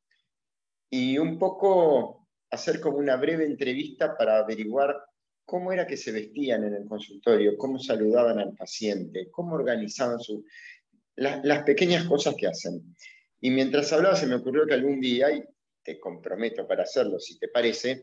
Y 0.90 1.18
un 1.18 1.38
poco 1.38 2.28
hacer 2.50 2.80
como 2.80 2.98
una 2.98 3.16
breve 3.16 3.44
entrevista 3.44 4.16
para 4.16 4.38
averiguar 4.38 4.96
cómo 5.44 5.72
era 5.72 5.86
que 5.86 5.96
se 5.96 6.12
vestían 6.12 6.64
en 6.64 6.74
el 6.74 6.86
consultorio, 6.86 7.56
cómo 7.56 7.78
saludaban 7.78 8.38
al 8.38 8.54
paciente, 8.54 9.30
cómo 9.30 9.54
organizaban 9.54 10.18
su, 10.18 10.44
las 11.16 11.62
pequeñas 11.62 12.04
cosas 12.04 12.34
que 12.36 12.48
hacen. 12.48 12.94
Y 13.40 13.50
mientras 13.50 13.92
hablaba 13.92 14.16
se 14.16 14.26
me 14.26 14.34
ocurrió 14.34 14.66
que 14.66 14.74
algún 14.74 15.00
día, 15.00 15.30
y 15.30 15.44
te 15.82 16.00
comprometo 16.00 16.66
para 16.66 16.82
hacerlo 16.82 17.18
si 17.20 17.38
te 17.38 17.48
parece, 17.48 18.02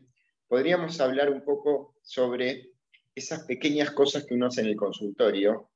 podríamos 0.54 1.02
hablar 1.02 1.32
un 1.32 1.44
poco 1.44 1.96
sobre 2.04 2.74
esas 3.16 3.44
pequeñas 3.46 3.90
cosas 3.90 4.24
que 4.24 4.36
uno 4.36 4.46
hace 4.46 4.62
en 4.62 4.68
el 4.68 4.76
consultorio 4.76 5.72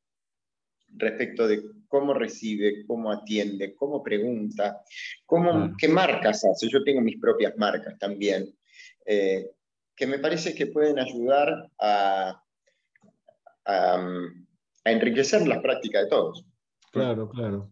respecto 0.90 1.48
de 1.48 1.64
cómo 1.88 2.14
recibe, 2.14 2.86
cómo 2.86 3.12
atiende, 3.12 3.74
cómo 3.74 4.04
pregunta, 4.04 4.84
cómo, 5.26 5.74
qué 5.80 5.88
marcas 5.88 6.46
hace. 6.46 6.70
Yo 6.70 6.84
tengo 6.84 7.02
mis 7.02 7.20
propias 7.20 7.58
marcas 7.58 7.98
también, 7.98 8.56
eh, 9.04 9.50
que 9.96 10.06
me 10.06 10.20
parece 10.20 10.54
que 10.54 10.68
pueden 10.68 11.00
ayudar 11.00 11.72
a, 11.80 12.40
a, 13.66 14.28
enriquecer 14.86 15.48
las 15.48 15.60
prácticas 15.64 16.04
de 16.04 16.10
todos. 16.10 16.46
Claro, 16.92 17.28
claro. 17.28 17.72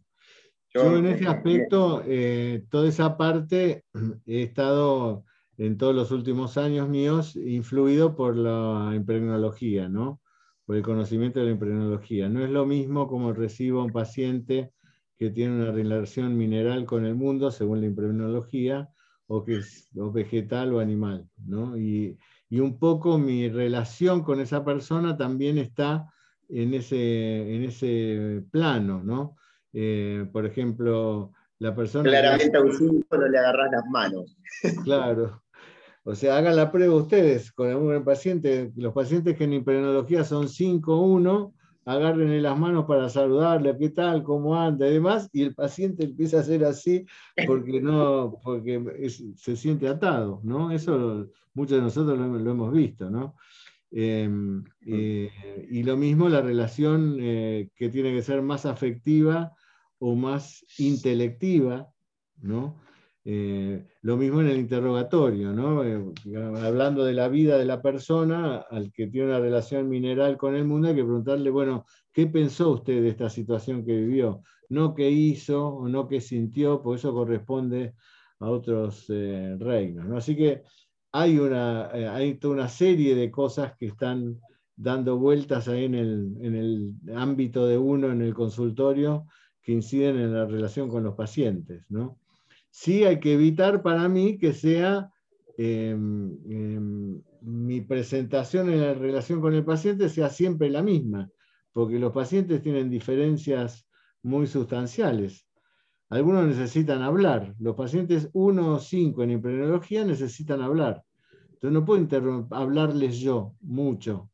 Yo, 0.73 0.97
en 0.97 1.05
ese 1.05 1.27
aspecto, 1.27 2.01
eh, 2.07 2.63
toda 2.71 2.89
esa 2.89 3.15
parte, 3.15 3.83
he 4.25 4.41
estado 4.41 5.23
en 5.57 5.77
todos 5.77 5.95
los 5.95 6.11
últimos 6.11 6.57
años 6.57 6.89
míos 6.89 7.35
influido 7.35 8.15
por 8.15 8.35
la 8.35 8.91
impregnología, 8.95 9.89
¿no? 9.89 10.21
por 10.65 10.75
el 10.75 10.83
conocimiento 10.83 11.39
de 11.39 11.45
la 11.45 11.51
impregnología. 11.51 12.27
No 12.27 12.43
es 12.43 12.49
lo 12.49 12.65
mismo 12.65 13.07
como 13.07 13.33
recibo 13.33 13.81
a 13.81 13.85
un 13.85 13.91
paciente 13.91 14.71
que 15.17 15.29
tiene 15.29 15.55
una 15.55 15.71
relación 15.71 16.37
mineral 16.37 16.85
con 16.85 17.05
el 17.05 17.15
mundo, 17.15 17.51
según 17.51 17.81
la 17.81 17.87
impregnología, 17.87 18.89
o 19.27 19.43
que 19.43 19.57
es 19.57 19.87
vegetal 19.93 20.73
o 20.73 20.79
animal. 20.79 21.29
¿no? 21.37 21.77
Y, 21.77 22.17
y, 22.49 22.59
un 22.59 22.77
poco 22.79 23.17
mi 23.17 23.47
relación 23.49 24.23
con 24.23 24.39
esa 24.39 24.65
persona 24.65 25.15
también 25.17 25.57
está 25.57 26.11
en 26.49 26.73
ese, 26.73 27.55
en 27.55 27.63
ese 27.63 28.43
plano. 28.51 29.01
¿no? 29.03 29.35
Eh, 29.71 30.27
por 30.31 30.45
ejemplo, 30.45 31.31
la 31.59 31.75
persona... 31.75 32.09
Claramente 32.09 32.57
a 32.57 32.61
un 32.61 33.05
no 33.09 33.27
le 33.27 33.37
agarras 33.37 33.71
las 33.71 33.85
manos. 33.89 34.37
Claro. 34.83 35.44
O 36.07 36.13
sea, 36.13 36.37
hagan 36.37 36.55
la 36.55 36.71
prueba 36.71 36.95
ustedes 36.95 37.51
con 37.51 37.67
algún 37.67 38.03
paciente. 38.03 38.71
Los 38.75 38.93
pacientes 38.93 39.35
que 39.35 39.45
en 39.45 39.53
imprenología 39.53 40.23
son 40.23 40.47
5-1, 40.47 41.51
agárrenle 41.83 42.41
las 42.41 42.57
manos 42.59 42.85
para 42.85 43.09
saludarle, 43.09 43.75
qué 43.75 43.89
tal, 43.89 44.21
cómo 44.21 44.55
anda 44.55 44.87
y 44.87 44.93
demás, 44.93 45.29
y 45.33 45.41
el 45.41 45.55
paciente 45.55 46.03
empieza 46.03 46.37
a 46.37 46.41
hacer 46.41 46.63
así 46.63 47.05
porque, 47.47 47.81
no, 47.81 48.39
porque 48.43 49.09
se 49.35 49.55
siente 49.55 49.87
atado, 49.87 50.41
¿no? 50.43 50.71
Eso 50.71 51.27
muchos 51.55 51.77
de 51.77 51.83
nosotros 51.83 52.19
lo, 52.19 52.51
hemos 52.51 52.71
visto, 52.71 53.09
¿no? 53.09 53.35
Em, 53.89 54.63
eh, 54.85 55.31
y 55.71 55.81
lo 55.81 55.97
mismo 55.97 56.29
la 56.29 56.41
relación 56.41 57.17
eh, 57.19 57.69
que 57.75 57.89
tiene 57.89 58.13
que 58.13 58.21
ser 58.21 58.43
más 58.43 58.67
afectiva 58.67 59.53
o 59.97 60.15
más 60.15 60.63
intelectiva, 60.77 61.89
¿no? 62.43 62.84
Eh, 63.27 63.83
lo 64.01 64.17
mismo 64.17 64.41
en 64.41 64.49
el 64.49 64.59
interrogatorio, 64.59 65.51
¿no? 65.51 65.83
Eh, 65.83 65.99
hablando 66.61 67.03
de 67.03 67.13
la 67.13 67.27
vida 67.27 67.57
de 67.57 67.65
la 67.65 67.81
persona, 67.81 68.57
al 68.57 68.91
que 68.91 69.07
tiene 69.07 69.29
una 69.29 69.39
relación 69.39 69.89
mineral 69.89 70.37
con 70.37 70.55
el 70.55 70.63
mundo, 70.63 70.89
hay 70.89 70.95
que 70.95 71.03
preguntarle, 71.03 71.49
bueno, 71.49 71.85
¿qué 72.13 72.27
pensó 72.27 72.69
usted 72.69 73.01
de 73.01 73.09
esta 73.09 73.27
situación 73.31 73.83
que 73.83 73.95
vivió? 73.97 74.43
No 74.69 74.93
qué 74.93 75.09
hizo 75.09 75.69
o 75.69 75.89
no 75.89 76.07
qué 76.07 76.21
sintió, 76.21 76.83
porque 76.83 76.99
eso 76.99 77.13
corresponde 77.15 77.95
a 78.39 78.47
otros 78.47 79.05
eh, 79.09 79.55
reinos. 79.59 80.05
¿no? 80.05 80.17
Así 80.17 80.35
que 80.35 80.61
hay, 81.11 81.39
una, 81.39 81.87
hay 81.87 82.35
toda 82.35 82.53
una 82.53 82.69
serie 82.69 83.15
de 83.15 83.31
cosas 83.31 83.75
que 83.75 83.87
están 83.87 84.39
dando 84.75 85.17
vueltas 85.17 85.67
ahí 85.67 85.85
en 85.85 85.95
el, 85.95 86.37
en 86.41 86.55
el 86.55 86.93
ámbito 87.15 87.65
de 87.65 87.79
uno, 87.79 88.11
en 88.11 88.21
el 88.21 88.35
consultorio, 88.35 89.25
que 89.63 89.71
inciden 89.71 90.19
en 90.19 90.33
la 90.33 90.45
relación 90.45 90.89
con 90.89 91.03
los 91.03 91.15
pacientes, 91.15 91.85
¿no? 91.89 92.19
Sí 92.75 93.05
hay 93.05 93.21
que 93.21 93.33
evitar 93.33 93.81
para 93.81 94.09
mí 94.09 94.37
que 94.37 94.51
sea 94.51 95.09
em, 95.57 96.37
em, 96.45 97.21
mi 97.41 97.79
presentación 97.79 98.69
en 98.69 98.81
la 98.81 98.93
relación 98.93 99.39
con 99.39 99.53
el 99.53 99.63
paciente 99.63 100.09
sea 100.09 100.29
siempre 100.29 100.69
la 100.69 100.83
misma, 100.83 101.29
porque 101.71 101.97
los 101.97 102.11
pacientes 102.11 102.61
tienen 102.61 102.89
diferencias 102.89 103.87
muy 104.23 104.45
sustanciales. 104.45 105.47
Algunos 106.09 106.47
necesitan 106.47 107.01
hablar, 107.01 107.55
los 107.59 107.77
pacientes 107.77 108.29
1 108.33 108.73
o 108.73 108.79
5 108.79 109.23
en 109.23 109.31
imprenología 109.31 110.03
necesitan 110.03 110.61
hablar. 110.61 111.01
Entonces 111.53 111.71
no 111.71 111.85
puedo 111.85 112.47
hablarles 112.51 113.19
yo 113.19 113.55
mucho. 113.61 114.29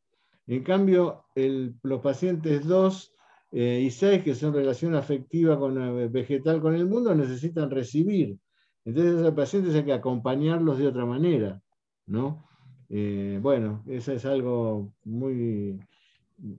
En 0.48 0.64
cambio, 0.64 1.26
los 1.36 2.00
pacientes 2.00 2.66
2 2.66 3.14
eh, 3.52 3.82
y 3.84 3.90
seis 3.90 4.22
que 4.22 4.34
son 4.34 4.54
relación 4.54 4.94
afectiva 4.94 5.58
con 5.58 5.80
el 5.80 6.08
vegetal 6.08 6.60
con 6.62 6.74
el 6.74 6.86
mundo 6.86 7.14
necesitan 7.14 7.70
recibir. 7.70 8.38
Entonces 8.84 9.18
a 9.18 9.24
los 9.24 9.34
pacientes 9.34 9.74
hay 9.74 9.84
que 9.84 9.92
acompañarlos 9.92 10.78
de 10.78 10.86
otra 10.86 11.04
manera, 11.04 11.60
¿no? 12.06 12.48
Eh, 12.88 13.38
bueno, 13.42 13.84
eso 13.86 14.12
es 14.12 14.24
algo 14.24 14.92
muy, 15.04 15.78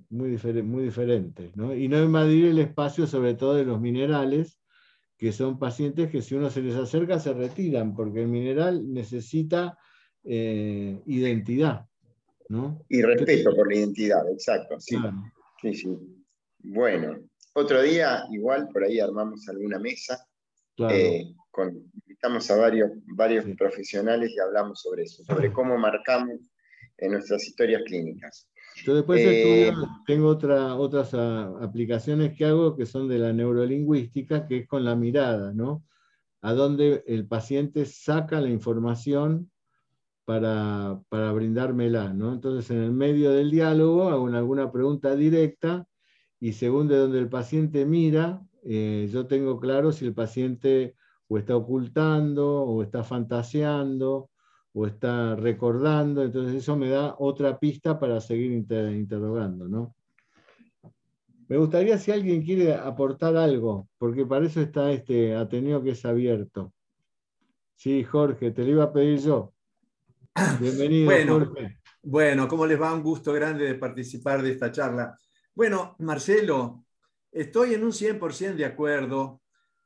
muy, 0.09 0.37
muy 0.63 0.83
diferente, 0.83 1.51
¿no? 1.55 1.75
Y 1.75 1.87
no 1.87 2.01
invadir 2.03 2.45
el 2.45 2.59
espacio 2.59 3.07
sobre 3.07 3.33
todo 3.33 3.55
de 3.55 3.65
los 3.65 3.81
minerales, 3.81 4.59
que 5.17 5.31
son 5.31 5.57
pacientes 5.57 6.11
que 6.11 6.21
si 6.21 6.35
uno 6.35 6.49
se 6.49 6.61
les 6.61 6.75
acerca 6.75 7.19
se 7.19 7.33
retiran, 7.33 7.95
porque 7.95 8.21
el 8.21 8.27
mineral 8.27 8.91
necesita 8.91 9.77
eh, 10.23 11.01
identidad, 11.07 11.87
¿no? 12.49 12.85
Y 12.87 13.01
respeto 13.01 13.55
por 13.55 13.67
la 13.67 13.79
identidad, 13.79 14.29
exacto, 14.31 14.79
sí. 14.79 14.95
Sí, 15.61 15.73
sí. 15.73 16.22
Bueno, 16.63 17.17
otro 17.53 17.81
día 17.81 18.23
igual 18.31 18.69
por 18.69 18.83
ahí 18.83 18.99
armamos 18.99 19.47
alguna 19.49 19.79
mesa. 19.79 20.25
Eh, 20.89 21.35
invitamos 22.05 22.49
a 22.49 22.57
varios, 22.57 22.91
varios 23.15 23.45
profesionales 23.57 24.31
y 24.35 24.39
hablamos 24.39 24.81
sobre 24.81 25.03
eso, 25.03 25.23
sobre 25.23 25.51
cómo 25.51 25.77
marcamos 25.77 26.39
en 26.97 27.11
nuestras 27.11 27.45
historias 27.47 27.83
clínicas. 27.85 28.49
Yo 28.85 28.95
después 28.95 29.21
eh, 29.23 29.71
tengo 30.07 30.29
otra, 30.29 30.75
otras 30.75 31.13
ah, 31.13 31.53
aplicaciones 31.61 32.35
que 32.35 32.45
hago 32.45 32.75
que 32.75 32.87
son 32.87 33.07
de 33.07 33.19
la 33.19 33.33
neurolingüística, 33.33 34.47
que 34.47 34.59
es 34.59 34.67
con 34.67 34.83
la 34.83 34.95
mirada, 34.95 35.53
¿no? 35.53 35.83
A 36.41 36.53
donde 36.53 37.03
el 37.05 37.27
paciente 37.27 37.85
saca 37.85 38.41
la 38.41 38.49
información 38.49 39.51
para, 40.25 40.99
para 41.09 41.31
brindármela, 41.33 42.13
¿no? 42.13 42.33
Entonces, 42.33 42.71
en 42.71 42.81
el 42.81 42.93
medio 42.93 43.31
del 43.31 43.51
diálogo 43.51 44.09
hago 44.09 44.27
alguna 44.27 44.71
pregunta 44.71 45.15
directa 45.15 45.85
y 46.43 46.51
según 46.51 46.89
de 46.89 46.97
donde 46.97 47.19
el 47.19 47.29
paciente 47.29 47.85
mira, 47.85 48.45
eh, 48.63 49.07
yo 49.09 49.27
tengo 49.27 49.61
claro 49.61 49.93
si 49.93 50.03
el 50.03 50.13
paciente 50.13 50.97
o 51.29 51.37
está 51.37 51.55
ocultando, 51.55 52.63
o 52.63 52.83
está 52.83 53.01
fantaseando, 53.01 54.29
o 54.73 54.85
está 54.85 55.37
recordando, 55.37 56.21
entonces 56.21 56.55
eso 56.55 56.75
me 56.75 56.89
da 56.89 57.15
otra 57.17 57.57
pista 57.57 57.97
para 57.97 58.19
seguir 58.19 58.51
interrogando, 58.51 59.69
¿no? 59.69 59.95
Me 61.47 61.55
gustaría 61.55 61.97
si 61.97 62.11
alguien 62.11 62.43
quiere 62.43 62.73
aportar 62.73 63.37
algo, 63.37 63.87
porque 63.97 64.25
para 64.25 64.45
eso 64.45 64.59
está 64.59 64.91
este 64.91 65.37
Ateneo 65.37 65.81
que 65.81 65.91
es 65.91 66.03
abierto. 66.03 66.73
Sí, 67.77 68.03
Jorge, 68.03 68.51
te 68.51 68.65
lo 68.65 68.71
iba 68.71 68.83
a 68.83 68.91
pedir 68.91 69.19
yo. 69.19 69.53
Bienvenido, 70.59 71.09
Jorge. 71.25 71.79
Bueno, 72.01 72.49
¿cómo 72.49 72.65
les 72.65 72.81
va? 72.81 72.93
Un 72.93 73.01
gusto 73.01 73.31
grande 73.31 73.63
de 73.63 73.75
participar 73.75 74.41
de 74.41 74.51
esta 74.51 74.69
charla. 74.69 75.17
Bueno, 75.55 75.95
Marcelo, 75.99 76.83
estoy 77.31 77.75
en 77.75 77.83
un 77.83 77.91
100% 77.91 78.55
de 78.55 78.65
acuerdo 78.65 79.41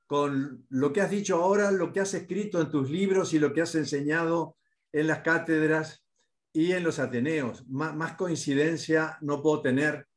con 0.06 0.66
lo 0.70 0.94
que 0.94 1.02
has 1.02 1.12
dicho 1.12 1.36
ahora, 1.36 1.72
lo 1.72 1.92
que 1.92 2.00
has 2.00 2.14
escrito 2.14 2.62
en 2.62 2.72
tus 2.72 2.90
libros 2.90 3.34
y 3.34 3.40
lo 3.40 3.52
que 3.52 3.62
has 3.62 3.76
enseñado 3.76 4.56
en 4.94 5.08
las 5.08 5.20
cátedras 5.20 6.06
y 6.54 6.72
en 6.72 6.86
los 6.86 7.00
Ateneos. 7.00 7.68
Más, 7.68 8.14
coincidencia 8.14 9.18
no 9.20 9.44
puedo 9.44 9.62
tener. 9.62 10.08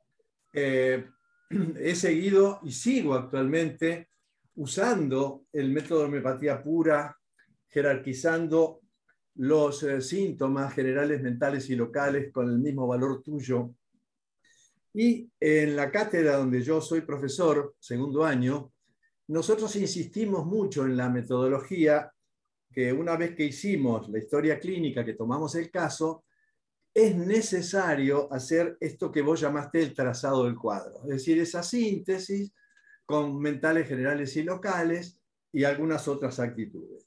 Eh, 0.52 1.08
he 1.80 1.96
seguido 1.96 2.60
y 2.62 2.70
sigo 2.70 3.14
actualmente 3.14 4.08
usando 4.54 5.46
el 5.52 5.70
método 5.70 6.00
de 6.00 6.04
homeopatía 6.04 6.62
pura, 6.62 7.18
jerarquizando 7.66 8.82
los 9.34 9.82
eh, 9.82 10.00
síntomas 10.00 10.72
generales, 10.74 11.20
mentales 11.20 11.68
y 11.70 11.74
locales 11.74 12.32
con 12.32 12.48
el 12.48 12.58
mismo 12.60 12.86
valor 12.86 13.20
tuyo 13.20 13.74
y 14.94 15.30
en 15.38 15.76
la 15.76 15.90
cátedra 15.90 16.36
donde 16.36 16.62
yo 16.62 16.80
soy 16.80 17.02
profesor, 17.02 17.76
segundo 17.78 18.24
año, 18.24 18.72
nosotros 19.28 19.74
insistimos 19.76 20.44
mucho 20.44 20.84
en 20.84 20.96
la 20.96 21.08
metodología 21.08 22.12
que 22.72 22.92
una 22.92 23.16
vez 23.16 23.34
que 23.34 23.44
hicimos 23.44 24.08
la 24.08 24.18
historia 24.18 24.58
clínica, 24.58 25.04
que 25.04 25.14
tomamos 25.14 25.54
el 25.54 25.70
caso, 25.70 26.24
es 26.92 27.16
necesario 27.16 28.32
hacer 28.32 28.76
esto 28.80 29.12
que 29.12 29.22
vos 29.22 29.40
llamaste 29.40 29.80
el 29.82 29.94
trazado 29.94 30.44
del 30.44 30.56
cuadro, 30.56 31.02
es 31.04 31.10
decir, 31.10 31.38
esa 31.38 31.62
síntesis 31.62 32.52
con 33.06 33.40
mentales 33.40 33.88
generales 33.88 34.36
y 34.36 34.42
locales 34.42 35.20
y 35.52 35.64
algunas 35.64 36.06
otras 36.08 36.38
actitudes. 36.40 37.06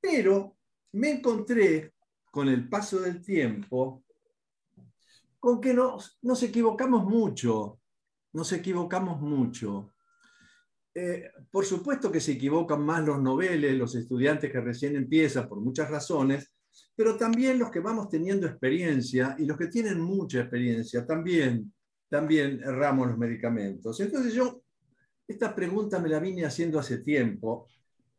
Pero 0.00 0.56
me 0.92 1.10
encontré 1.10 1.92
con 2.30 2.48
el 2.48 2.68
paso 2.68 3.00
del 3.00 3.22
tiempo 3.22 4.04
con 5.40 5.60
que 5.60 5.74
nos, 5.74 6.18
nos 6.22 6.42
equivocamos 6.42 7.04
mucho, 7.04 7.80
nos 8.34 8.52
equivocamos 8.52 9.20
mucho. 9.20 9.94
Eh, 10.94 11.30
por 11.50 11.64
supuesto 11.64 12.12
que 12.12 12.20
se 12.20 12.32
equivocan 12.32 12.82
más 12.82 13.04
los 13.04 13.20
noveles, 13.20 13.76
los 13.76 13.94
estudiantes 13.94 14.52
que 14.52 14.60
recién 14.60 14.96
empiezan 14.96 15.48
por 15.48 15.60
muchas 15.60 15.90
razones, 15.90 16.52
pero 16.94 17.16
también 17.16 17.58
los 17.58 17.70
que 17.70 17.80
vamos 17.80 18.08
teniendo 18.08 18.46
experiencia 18.46 19.34
y 19.38 19.46
los 19.46 19.56
que 19.56 19.68
tienen 19.68 20.00
mucha 20.00 20.40
experiencia 20.40 21.06
también, 21.06 21.72
también 22.08 22.60
erramos 22.62 23.08
los 23.08 23.18
medicamentos. 23.18 23.98
Entonces 24.00 24.34
yo 24.34 24.62
esta 25.26 25.54
pregunta 25.54 25.98
me 26.00 26.08
la 26.08 26.18
vine 26.18 26.44
haciendo 26.44 26.78
hace 26.78 26.98
tiempo 26.98 27.68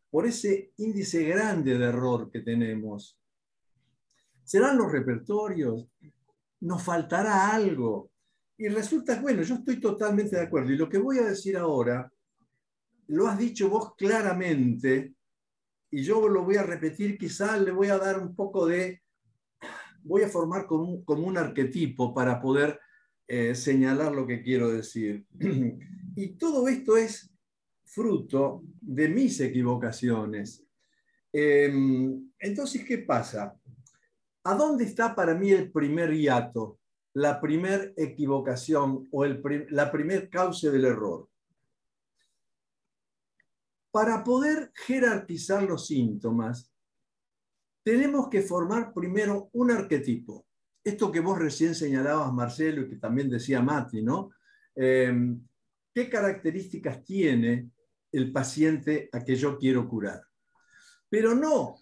por 0.10 0.26
ese 0.26 0.72
índice 0.78 1.24
grande 1.24 1.78
de 1.78 1.86
error 1.86 2.32
que 2.32 2.40
tenemos. 2.40 3.20
¿Serán 4.44 4.78
los 4.78 4.92
repertorios? 4.92 5.88
¿Nos 6.62 6.84
faltará 6.84 7.54
algo? 7.54 8.12
Y 8.58 8.68
resulta, 8.68 9.20
bueno, 9.20 9.42
yo 9.42 9.56
estoy 9.56 9.80
totalmente 9.80 10.36
de 10.36 10.44
acuerdo. 10.44 10.72
Y 10.72 10.78
lo 10.78 10.88
que 10.88 10.98
voy 10.98 11.18
a 11.18 11.26
decir 11.26 11.58
ahora, 11.58 12.12
lo 13.08 13.28
has 13.28 13.38
dicho 13.38 13.70
vos 13.70 13.96
claramente, 13.96 15.14
y 15.90 16.04
yo 16.04 16.30
lo 16.30 16.44
voy 16.44 16.56
a 16.56 16.64
repetir, 16.64 17.18
quizás 17.18 17.60
le 17.60 17.72
voy 17.72 17.88
a 17.88 17.98
dar 17.98 18.20
un 18.20 18.34
poco 18.36 18.66
de, 18.66 19.02
voy 20.04 20.24
a 20.24 20.30
formar 20.30 20.66
como 20.66 20.84
un, 20.84 21.04
como 21.04 21.28
un 21.28 21.38
arquetipo 21.38 22.14
para 22.14 22.40
poder 22.40 22.80
eh, 23.28 23.56
señalar 23.56 24.14
lo 24.14 24.26
que 24.26 24.42
quiero 24.42 24.72
decir. 24.72 25.26
y 26.16 26.28
todo 26.38 26.68
esto 26.68 26.98
es 26.98 27.32
fruto 27.84 28.64
de 28.80 29.10
mis 29.10 29.40
equivocaciones. 29.42 30.66
Em, 31.34 32.32
entonces, 32.40 32.86
¿qué 32.86 33.00
pasa? 33.00 33.56
¿A 34.44 34.56
dónde 34.56 34.86
está 34.86 35.16
para 35.16 35.36
mí 35.36 35.52
el 35.52 35.72
primer 35.72 36.12
hiato, 36.12 36.80
la 37.14 37.40
primera 37.40 37.92
equivocación 37.96 39.08
o 39.12 39.26
la 39.26 39.92
primer 39.92 40.30
causa 40.30 40.70
del 40.70 40.86
error? 40.86 41.28
Para 43.92 44.24
poder 44.24 44.72
jerarquizar 44.74 45.64
los 45.64 45.88
síntomas, 45.88 46.72
tenemos 47.84 48.30
que 48.30 48.42
formar 48.42 48.94
primero 48.94 49.50
un 49.54 49.72
arquetipo 49.72 50.46
esto 50.84 51.12
que 51.12 51.20
vos 51.20 51.38
recién 51.38 51.76
señalabas, 51.76 52.34
Marcelo, 52.34 52.82
y 52.82 52.90
que 52.90 52.96
también 52.96 53.30
decía 53.30 53.62
Mati, 53.62 54.02
¿no? 54.02 54.32
Em, 54.76 55.48
¿Qué 55.94 56.10
características 56.10 57.04
tiene 57.04 57.70
el 58.12 58.32
paciente 58.32 59.10
a 59.12 59.24
que 59.24 59.36
yo 59.36 59.58
quiero 59.58 59.88
curar? 59.88 60.22
Pero 61.10 61.36
no 61.36 61.76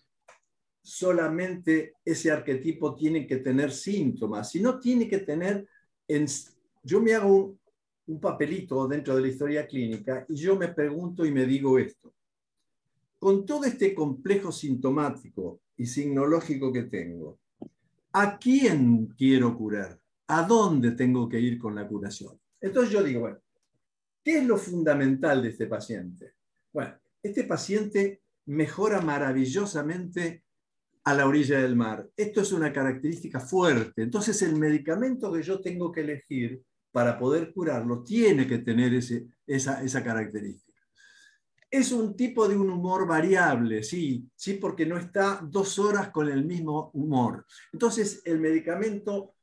solamente 0.89 1.93
ese 2.03 2.31
arquetipo 2.31 2.95
tiene 2.95 3.27
que 3.27 3.37
tener 3.37 3.71
síntomas, 3.71 4.49
sino 4.49 4.79
tiene 4.79 5.07
que 5.07 5.19
tener, 5.19 5.67
en, 6.07 6.25
yo 6.83 7.01
me 7.01 7.13
hago 7.13 7.35
un, 7.35 7.59
un 8.07 8.19
papelito 8.19 8.87
dentro 8.87 9.15
de 9.15 9.21
la 9.21 9.27
historia 9.27 9.67
clínica 9.67 10.25
y 10.27 10.35
yo 10.35 10.55
me 10.55 10.69
pregunto 10.69 11.25
y 11.25 11.31
me 11.31 11.45
digo 11.45 11.77
esto. 11.77 12.13
Con 13.19 13.45
todo 13.45 13.65
este 13.65 13.93
complejo 13.93 14.51
sintomático 14.51 15.61
y 15.77 15.85
signológico 15.85 16.71
que 16.71 16.83
tengo, 16.83 17.39
¿A 18.11 18.39
quién 18.39 19.07
quiero 19.17 19.55
curar? 19.55 19.99
¿A 20.27 20.43
dónde 20.43 20.91
tengo 20.91 21.29
que 21.29 21.39
ir 21.39 21.59
con 21.59 21.75
la 21.75 21.87
curación? 21.87 22.39
Entonces 22.59 22.91
yo 22.91 23.03
digo, 23.03 23.21
bueno, 23.21 23.37
¿qué 24.23 24.39
es 24.39 24.45
lo 24.47 24.57
fundamental 24.57 25.43
de 25.43 25.49
este 25.49 25.67
paciente? 25.67 26.33
Bueno, 26.73 26.95
este 27.21 27.43
paciente 27.43 28.21
mejora 28.45 29.01
maravillosamente 29.01 30.43
a 31.09 31.15
la 31.15 31.27
orilla 31.27 31.59
del 31.59 31.75
mar. 31.75 32.07
Esto 32.15 32.41
es 32.41 32.51
una 32.51 32.71
característica 32.71 33.39
fuerte. 33.39 34.03
Entonces 34.03 34.39
el 34.43 34.55
medicamento 34.55 35.31
que 35.31 35.41
yo 35.41 35.59
tengo 35.59 35.91
que 35.91 36.01
elegir 36.01 36.61
para 36.91 37.17
poder 37.17 37.51
curarlo 37.51 38.03
tiene 38.03 38.45
que 38.45 38.59
tener 38.59 38.93
ese, 38.93 39.25
esa, 39.47 39.83
esa 39.83 40.03
característica. 40.03 40.79
Es 41.71 41.91
un 41.91 42.15
tipo 42.15 42.47
de 42.47 42.55
un 42.55 42.69
humor 42.69 43.07
variable, 43.07 43.81
sí, 43.83 44.27
sí, 44.35 44.53
porque 44.55 44.85
no 44.85 44.97
está 44.97 45.39
dos 45.43 45.79
horas 45.79 46.09
con 46.09 46.29
el 46.29 46.45
mismo 46.45 46.91
humor. 46.93 47.45
Entonces, 47.73 48.21
el 48.25 48.39
medicamento 48.39 49.33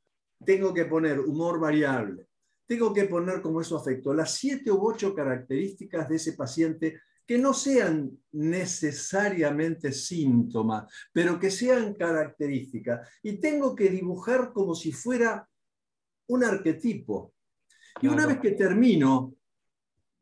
tengo 0.45 0.73
que 0.73 0.85
poner 0.85 1.19
humor 1.19 1.59
variable, 1.59 2.27
tengo 2.65 2.93
que 2.93 3.05
poner 3.05 3.41
como 3.41 3.61
eso 3.61 3.77
afecto 3.77 4.13
las 4.13 4.35
siete 4.35 4.71
u 4.71 4.87
ocho 4.87 5.13
características 5.13 6.07
de 6.07 6.15
ese 6.15 6.33
paciente 6.33 6.99
que 7.27 7.37
no 7.37 7.53
sean 7.53 8.17
necesariamente 8.31 9.91
síntomas, 9.91 10.91
pero 11.11 11.39
que 11.39 11.51
sean 11.51 11.93
características. 11.93 13.07
Y 13.21 13.33
tengo 13.33 13.75
que 13.75 13.89
dibujar 13.89 14.53
como 14.53 14.73
si 14.73 14.91
fuera 14.91 15.47
un 16.27 16.43
arquetipo. 16.43 17.33
Y 18.01 18.07
una 18.07 18.25
vez 18.25 18.39
que 18.39 18.51
termino 18.51 19.37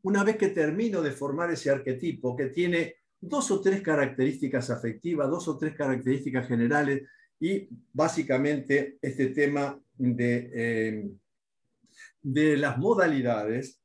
una 0.06 0.22
vez 0.22 0.36
que 0.36 0.50
termino 0.50 1.02
de 1.02 1.10
formar 1.10 1.50
ese 1.50 1.68
arquetipo 1.68 2.36
que 2.36 2.46
tiene 2.46 2.94
dos 3.20 3.50
o 3.50 3.60
tres 3.60 3.82
características 3.82 4.70
afectivas, 4.70 5.28
dos 5.28 5.48
o 5.48 5.58
tres 5.58 5.74
características 5.74 6.46
generales 6.46 7.02
y 7.40 7.68
básicamente 7.92 8.98
este 9.02 9.30
tema 9.30 9.76
de, 9.96 10.50
eh, 10.54 11.10
de 12.22 12.56
las 12.56 12.78
modalidades, 12.78 13.82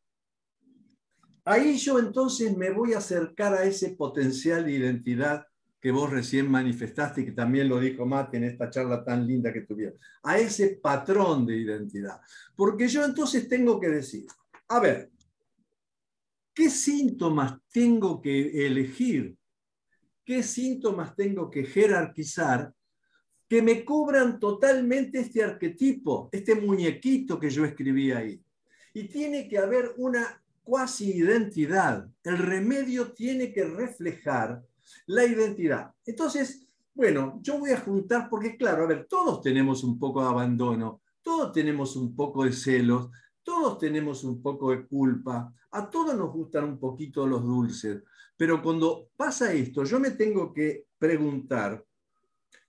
ahí 1.45 1.77
yo 1.77 1.99
entonces 1.99 2.55
me 2.55 2.69
voy 2.71 2.93
a 2.93 2.99
acercar 2.99 3.53
a 3.53 3.63
ese 3.63 3.91
potencial 3.91 4.65
de 4.65 4.73
identidad 4.73 5.45
que 5.79 5.91
vos 5.91 6.09
recién 6.09 6.49
manifestaste 6.49 7.21
y 7.21 7.25
que 7.25 7.31
también 7.31 7.67
lo 7.67 7.79
dijo 7.79 8.05
Mate 8.05 8.37
en 8.37 8.43
esta 8.43 8.69
charla 8.69 9.03
tan 9.03 9.25
linda 9.25 9.51
que 9.51 9.61
tuvieron, 9.61 9.97
a 10.23 10.37
ese 10.37 10.79
patrón 10.81 11.45
de 11.45 11.57
identidad. 11.57 12.21
Porque 12.55 12.87
yo 12.87 13.03
entonces 13.03 13.49
tengo 13.49 13.79
que 13.79 13.89
decir, 13.89 14.27
a 14.67 14.79
ver, 14.79 15.11
¿Qué 16.53 16.69
síntomas 16.69 17.59
tengo 17.71 18.21
que 18.21 18.65
elegir? 18.65 19.37
¿Qué 20.25 20.43
síntomas 20.43 21.15
tengo 21.15 21.49
que 21.49 21.63
jerarquizar 21.63 22.73
que 23.47 23.61
me 23.61 23.85
cubran 23.85 24.39
totalmente 24.39 25.19
este 25.19 25.43
arquetipo, 25.43 26.29
este 26.31 26.55
muñequito 26.55 27.39
que 27.39 27.49
yo 27.49 27.63
escribí 27.63 28.11
ahí? 28.11 28.43
Y 28.93 29.05
tiene 29.05 29.47
que 29.47 29.57
haber 29.57 29.93
una 29.97 30.40
cuasi 30.63 31.11
identidad. 31.11 32.07
El 32.23 32.37
remedio 32.37 33.11
tiene 33.11 33.51
que 33.51 33.65
reflejar 33.65 34.63
la 35.07 35.25
identidad. 35.25 35.93
Entonces, 36.05 36.67
bueno, 36.93 37.39
yo 37.41 37.59
voy 37.59 37.71
a 37.71 37.79
juntar, 37.79 38.29
porque 38.29 38.57
claro, 38.57 38.83
a 38.83 38.87
ver, 38.87 39.07
todos 39.07 39.41
tenemos 39.41 39.83
un 39.83 39.97
poco 39.97 40.21
de 40.21 40.29
abandono, 40.29 41.01
todos 41.21 41.51
tenemos 41.51 41.95
un 41.95 42.15
poco 42.15 42.43
de 42.43 42.51
celos, 42.51 43.09
todos 43.43 43.77
tenemos 43.79 44.23
un 44.23 44.41
poco 44.41 44.71
de 44.71 44.85
culpa, 44.85 45.53
a 45.71 45.89
todos 45.89 46.15
nos 46.15 46.31
gustan 46.31 46.65
un 46.65 46.79
poquito 46.79 47.25
los 47.25 47.43
dulces, 47.43 48.03
pero 48.35 48.61
cuando 48.61 49.09
pasa 49.15 49.53
esto, 49.53 49.83
yo 49.83 49.99
me 49.99 50.11
tengo 50.11 50.53
que 50.53 50.87
preguntar, 50.97 51.83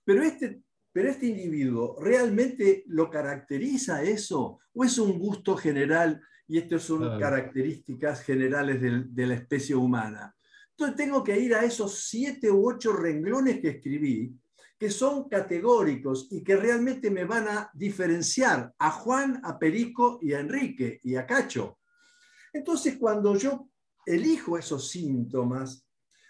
pero 0.03 0.23
este, 0.23 0.61
pero 0.91 1.09
este 1.09 1.27
individuo 1.27 1.97
realmente 1.99 2.83
lo 2.87 3.09
caracteriza 3.09 4.03
eso 4.03 4.59
o 4.73 4.83
es 4.83 4.97
un 4.97 5.19
gusto 5.19 5.57
general 5.57 6.21
y 6.53 6.59
estas 6.59 6.83
son 6.83 7.19
características 7.19 8.21
generales 8.21 8.79
de 8.79 9.25
la 9.25 9.33
especie 9.33 9.73
humana. 9.75 10.35
Entonces 10.69 10.95
tengo 10.95 11.23
que 11.23 11.39
ir 11.39 11.55
a 11.55 11.65
esos 11.65 12.05
siete 12.05 12.51
u 12.51 12.69
ocho 12.69 12.93
renglones 12.93 13.59
que 13.59 13.69
escribí 13.69 14.37
que 14.77 14.91
son 14.91 15.27
categóricos 15.27 16.27
y 16.29 16.43
que 16.43 16.55
realmente 16.55 17.09
me 17.09 17.25
van 17.25 17.47
a 17.47 17.71
diferenciar 17.73 18.71
a 18.77 18.91
Juan, 18.91 19.41
a 19.43 19.57
Perico 19.57 20.19
y 20.21 20.33
a 20.33 20.41
Enrique 20.41 20.99
y 21.01 21.15
a 21.15 21.25
Cacho. 21.25 21.79
Entonces, 22.53 22.97
cuando 22.99 23.35
yo 23.35 23.67
elijo 24.05 24.55
esos 24.55 24.91
síntomas, 24.91 25.87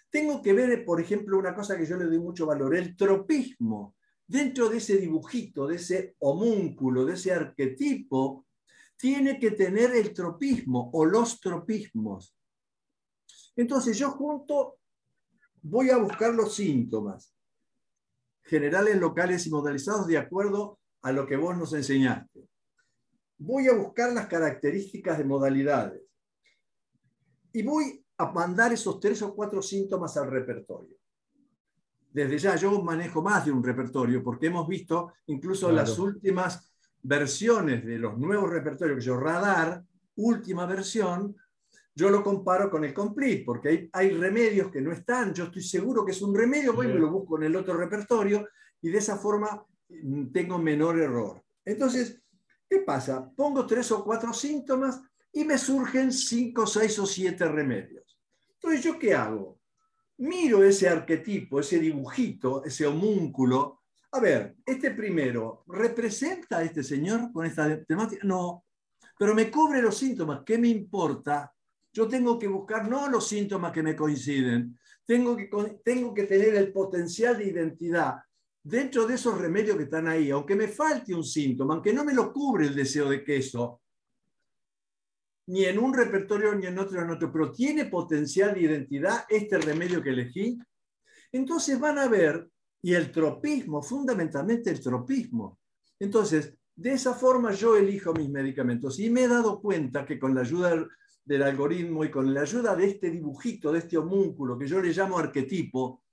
tengo 0.10 0.42
que 0.42 0.54
ver, 0.54 0.86
por 0.86 1.02
ejemplo, 1.02 1.38
una 1.38 1.54
cosa 1.54 1.78
que 1.78 1.86
yo 1.86 1.98
le 1.98 2.06
doy 2.06 2.20
mucho 2.20 2.46
valor, 2.46 2.78
el 2.78 2.96
tropismo. 2.96 3.98
Dentro 4.26 4.70
de 4.70 4.78
ese 4.78 4.96
dibujito, 4.96 5.68
de 5.68 5.76
ese 5.76 6.16
homúnculo, 6.20 7.04
de 7.04 7.16
ese 7.16 7.34
arquetipo, 7.34 8.46
tiene 8.98 9.40
que 9.40 9.52
tener 9.52 9.92
el 9.92 10.14
tropismo 10.14 10.90
o 10.94 11.06
los 11.06 11.40
tropismos. 11.40 12.36
Entonces 13.56 13.98
yo 13.98 14.12
junto 14.12 14.80
voy 15.62 15.90
a 15.90 15.98
buscar 15.98 16.34
los 16.34 16.56
síntomas 16.56 17.34
generales, 18.44 18.98
locales 18.98 19.46
y 19.48 19.50
modalizados 19.50 20.08
de 20.08 20.18
acuerdo 20.18 20.80
a 21.02 21.12
lo 21.12 21.26
que 21.26 21.38
vos 21.38 21.58
nos 21.58 21.74
enseñaste. 21.74 22.48
Voy 23.38 23.68
a 23.68 23.74
buscar 23.74 24.14
las 24.14 24.28
características 24.28 25.18
de 25.18 25.26
modalidades 25.26 26.02
y 27.52 27.64
voy 27.64 28.04
a 28.18 28.32
mandar 28.32 28.74
esos 28.74 29.00
tres 29.00 29.22
o 29.22 29.34
cuatro 29.36 29.62
síntomas 29.62 30.16
al 30.18 30.30
repertorio. 30.30 30.96
Desde 32.12 32.38
ya 32.38 32.56
yo 32.56 32.82
manejo 32.82 33.22
más 33.22 33.46
de 33.46 33.52
un 33.52 33.64
repertorio 33.64 34.24
porque 34.24 34.48
hemos 34.48 34.68
visto 34.68 35.14
incluso 35.28 35.72
las 35.72 35.98
últimas 35.98 36.73
versiones 37.04 37.86
de 37.86 38.00
los 38.00 38.18
nuevos 38.18 38.50
repertorios 38.50 38.98
que 38.98 39.06
yo 39.06 39.18
radar, 39.18 39.84
última 40.16 40.66
versión, 40.66 41.36
yo 41.96 42.10
lo 42.10 42.24
comparo 42.24 42.72
con 42.72 42.84
el 42.84 42.94
complete, 42.94 43.44
porque 43.46 43.90
hay, 43.92 44.10
remedios 44.12 44.72
que 44.72 44.82
no 44.82 44.92
están, 44.92 45.34
yo 45.34 45.46
estoy 45.46 45.62
seguro 45.62 46.04
que 46.04 46.12
es 46.12 46.22
un 46.22 46.34
remedio, 46.34 46.74
voy 46.74 46.88
y 46.88 46.94
me 46.94 47.00
lo 47.00 47.12
busco 47.12 47.38
en 47.38 47.44
el 47.44 47.56
otro 47.56 47.78
repertorio 47.78 48.48
y 48.82 48.90
de 48.90 48.98
esa 48.98 49.18
forma 49.18 49.64
mm, 49.90 50.32
tengo 50.32 50.58
menor 50.58 51.00
error. 51.00 51.44
Entonces, 51.64 52.24
¿Qué 52.74 52.80
pasa? 52.80 53.32
Pongo 53.36 53.68
tres 53.68 53.92
o 53.92 54.04
cuatro 54.04 54.34
síntomas 54.34 55.00
y 55.32 55.44
me 55.46 55.60
surgen 55.60 56.12
cinco, 56.12 56.66
seis 56.66 56.98
o 56.98 57.06
siete 57.06 57.48
remedios. 57.48 58.20
Entonces, 58.56 58.84
¿yo 58.84 58.98
qué 58.98 59.14
hago? 59.14 59.60
Miro 60.18 60.64
ese 60.64 60.90
arquetipo, 60.90 61.60
ese 61.60 61.78
dibujito, 61.78 62.64
ese 62.66 62.88
homúnculo. 62.88 63.83
A 64.16 64.20
ver, 64.20 64.58
este 64.64 64.92
primero, 64.92 65.64
¿representa 65.68 66.60
a 66.60 66.64
este 66.64 66.84
señor 66.84 67.32
con 67.32 67.48
esta 67.48 67.84
temática? 67.84 68.24
No, 68.24 68.64
pero 69.18 69.34
me 69.34 69.50
cubre 69.50 69.82
los 69.82 69.98
síntomas. 69.98 70.42
¿Qué 70.46 70.60
me 70.60 70.68
importa? 70.68 71.52
Yo 71.92 72.08
tengo 72.08 72.38
que 72.38 72.48
buscar 72.48 72.88
no 72.88 73.10
los 73.10 73.28
síntomas 73.28 73.72
que 73.72 73.82
me 73.82 73.96
coinciden, 73.96 74.78
tengo 75.04 75.36
que, 75.36 75.50
tengo 75.84 76.14
que 76.14 76.24
tener 76.24 76.54
el 76.56 76.72
potencial 76.72 77.38
de 77.38 77.46
identidad 77.46 78.18
dentro 78.62 79.08
de 79.08 79.16
esos 79.16 79.36
remedios 79.38 79.78
que 79.78 79.84
están 79.84 80.08
ahí, 80.08 80.30
aunque 80.30 80.56
me 80.56 80.68
falte 80.68 81.16
un 81.16 81.24
síntoma, 81.24 81.74
aunque 81.74 81.92
no 81.92 82.06
me 82.06 82.14
lo 82.14 82.32
cubre 82.32 82.68
el 82.68 82.76
deseo 82.76 83.10
de 83.10 83.24
queso, 83.24 83.82
ni 85.48 85.66
en 85.66 85.80
un 85.80 85.94
repertorio 85.94 86.54
ni 86.54 86.68
en 86.68 86.78
otro, 86.78 87.02
en 87.02 87.10
otro, 87.10 87.32
pero 87.32 87.52
tiene 87.52 87.86
potencial 87.86 88.54
de 88.54 88.62
identidad 88.62 89.26
este 89.28 89.58
remedio 89.58 90.02
que 90.02 90.12
elegí, 90.12 90.58
entonces 91.32 91.80
van 91.80 91.98
a 91.98 92.08
ver, 92.08 92.48
y 92.84 92.94
el 92.94 93.12
tropismo, 93.12 93.82
fundamentalmente 93.82 94.70
el 94.70 94.82
tropismo. 94.82 95.58
Entonces, 96.00 96.54
de 96.76 96.92
esa 96.92 97.14
forma 97.14 97.54
yo 97.54 97.78
elijo 97.78 98.14
mis 98.14 98.30
medicamentos 98.30 99.00
y 99.00 99.10
me 99.10 99.24
he 99.24 99.28
dado 99.28 99.62
cuenta 99.62 100.06
que 100.06 100.20
con 100.20 100.36
la 100.36 100.42
ayuda 100.42 100.86
del 101.24 101.44
algoritmo 101.44 102.04
y 102.04 102.12
con 102.12 102.34
la 102.34 102.42
ayuda 102.42 102.76
de 102.76 102.88
este 102.88 103.10
dibujito, 103.10 103.72
de 103.72 103.80
este 103.80 103.98
homúnculo 103.98 104.60
que 104.60 104.68
yo 104.68 104.82
le 104.82 104.92
llamo 104.92 105.18
arquetipo, 105.18 106.04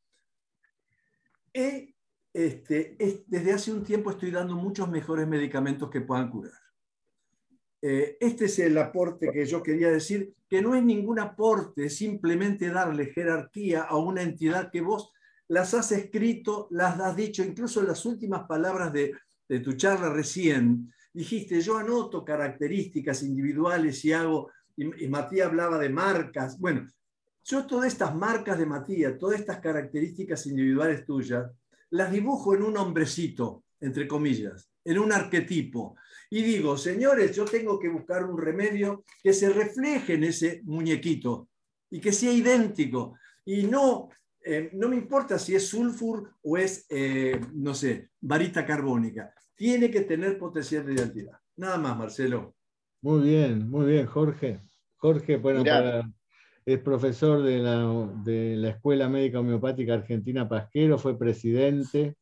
este, 1.53 2.97
desde 3.27 3.53
hace 3.53 3.73
un 3.73 3.83
tiempo 3.83 4.13
estoy 4.13 4.31
dando 4.31 4.55
muchos 4.55 4.89
mejores 4.89 5.27
medicamentos 5.27 5.91
que 5.91 6.03
puedan 6.03 6.31
curar. 6.31 6.53
Eh, 7.83 8.17
este 8.21 8.45
es 8.45 8.59
el 8.61 8.79
aporte 8.79 9.33
que 9.33 9.45
yo 9.45 9.61
quería 9.61 9.91
decir, 9.91 10.35
que 10.49 10.63
no 10.63 10.77
es 10.77 10.85
ningún 10.85 11.19
aporte, 11.19 11.91
simplemente 11.91 12.69
darle 12.69 13.07
jerarquía 13.07 13.83
a 13.83 13.97
una 13.97 14.23
entidad 14.23 14.71
que 14.71 14.83
vos 14.83 15.11
las 15.51 15.75
has 15.75 15.91
escrito, 15.91 16.69
las 16.71 16.99
has 17.01 17.17
dicho, 17.17 17.43
incluso 17.43 17.81
en 17.81 17.89
las 17.89 18.07
últimas 18.07 18.47
palabras 18.47 18.93
de, 18.93 19.15
tu 19.65 19.73
charla 19.73 20.09
recién, 20.09 20.93
dijiste, 21.13 21.61
yo 21.61 21.77
anoto 21.77 22.25
características 22.25 23.25
individuales 23.25 24.05
y 24.05 24.13
hago 24.13 24.49
y, 24.77 25.09
Matías 25.09 25.49
hablaba 25.49 25.77
de 25.79 25.89
marcas. 25.89 26.57
Bueno, 26.57 26.87
yo 27.43 27.67
todas 27.67 27.89
estas 27.89 28.15
marcas 28.15 28.59
de 28.61 28.67
Matías, 28.67 29.19
todas 29.19 29.41
estas 29.41 29.59
características 29.59 30.47
individuales 30.47 31.05
tuyas, 31.05 31.51
las 31.91 32.13
dibujo 32.13 32.55
en 32.55 32.63
un 32.63 32.77
hombrecito, 32.77 33.65
entre 33.81 34.07
comillas, 34.07 34.71
en 34.85 35.01
un 35.01 35.13
arquetipo. 35.13 35.97
Y 36.31 36.43
digo, 36.43 36.79
señores, 36.79 37.35
yo 37.35 37.45
tengo 37.45 37.77
que 37.81 37.89
buscar 37.89 38.25
un 38.25 38.41
remedio 38.41 39.03
que 39.21 39.33
se 39.33 39.51
refleje 39.51 40.15
en 40.15 40.23
ese 40.23 40.63
muñequito 40.63 41.49
y 41.91 42.01
que 42.01 42.13
sea 42.13 42.33
idéntico. 42.33 43.17
Y 43.45 43.65
no, 43.65 44.11
eh, 44.51 44.71
no 44.73 44.89
me 44.89 44.97
importa 44.97 45.39
si 45.39 45.55
es 45.55 45.69
sulfur 45.69 46.35
o 46.43 46.57
es, 46.57 46.85
eh, 46.91 47.41
no 47.55 47.73
sé, 47.73 48.11
varita 48.21 48.67
carbónica. 48.67 49.33
Tiene 49.55 49.91
que 49.91 50.01
tener 50.01 50.39
potencial 50.39 50.85
de 50.85 50.95
identidad. 50.95 51.39
Nada 51.57 51.79
más, 51.79 51.97
Marcelo. 51.97 52.57
Muy 53.01 53.29
bien, 53.29 53.71
muy 53.71 53.87
bien, 53.87 54.07
Jorge. 54.07 54.61
Jorge, 54.97 55.37
bueno, 55.37 55.63
es 56.67 56.79
profesor 56.81 57.43
de 57.43 57.59
la, 57.59 58.69
Escuela 58.69 59.09
Médica 59.09 59.39
Homeopática 59.39 59.95
Argentina 59.95 60.49
Pasquero, 60.49 60.99
fue 60.99 61.17
presidente 61.17 62.17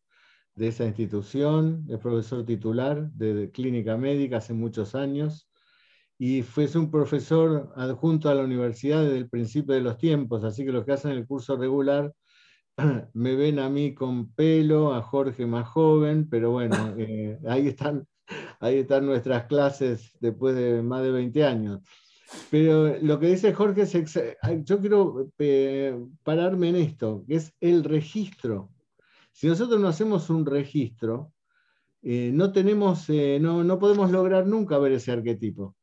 de 0.54 0.68
esa 0.68 0.84
institución, 0.84 1.86
es 1.88 1.98
profesor 1.98 2.44
titular 2.44 3.10
de, 3.12 3.50
clínica 3.50 3.96
médica 3.96 4.36
hace 4.36 4.52
muchos 4.52 4.94
años 4.94 5.50
y 6.18 6.42
fue 6.42 6.68
un 6.74 6.90
profesor 6.90 7.72
adjunto 7.76 8.28
a 8.28 8.34
la 8.34 8.44
universidad 8.44 9.02
desde 9.02 9.18
el 9.18 9.30
principio 9.30 9.74
de 9.74 9.80
los 9.80 9.96
tiempos, 9.96 10.44
así 10.44 10.64
que 10.64 10.72
los 10.72 10.84
que 10.84 10.92
hacen 10.92 11.12
el 11.12 11.26
curso 11.26 11.56
regular 11.56 12.12
me 13.14 13.34
ven 13.34 13.58
a 13.58 13.68
mí 13.68 13.94
con 13.94 14.32
pelo, 14.32 14.94
a 14.94 15.02
Jorge 15.02 15.46
más 15.46 15.68
joven, 15.68 16.28
pero 16.28 16.52
bueno, 16.52 16.76
eh, 16.98 17.38
ahí, 17.46 17.68
están, 17.68 18.06
ahí 18.60 18.78
están 18.78 19.06
nuestras 19.06 19.44
clases 19.44 20.16
después 20.20 20.54
de 20.54 20.82
más 20.82 21.02
de 21.02 21.10
20 21.10 21.44
años. 21.44 21.80
Pero 22.50 22.94
lo 23.00 23.18
que 23.18 23.28
dice 23.28 23.54
Jorge 23.54 23.82
es, 23.82 23.92
yo 24.64 24.80
quiero 24.80 25.30
eh, 25.38 25.98
pararme 26.22 26.68
en 26.68 26.76
esto, 26.76 27.24
que 27.26 27.36
es 27.36 27.54
el 27.60 27.84
registro. 27.84 28.70
Si 29.32 29.46
nosotros 29.46 29.80
no 29.80 29.88
hacemos 29.88 30.28
un 30.28 30.44
registro, 30.44 31.32
eh, 32.02 32.30
no, 32.34 32.52
tenemos, 32.52 33.08
no, 33.08 33.64
no, 33.64 33.78
podemos 33.78 34.10
lograr 34.10 34.46
nunca 34.46 34.78
ver 34.78 34.92
ese 34.92 35.10
arquetipo. 35.10 35.74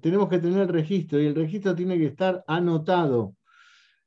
tenemos 0.00 0.30
que 0.30 0.38
tener 0.38 0.72
registro 0.72 1.20
y 1.20 1.26
el 1.26 1.34
registro 1.34 1.74
tiene 1.74 1.98
que 1.98 2.06
estar 2.06 2.42
anotado. 2.46 3.36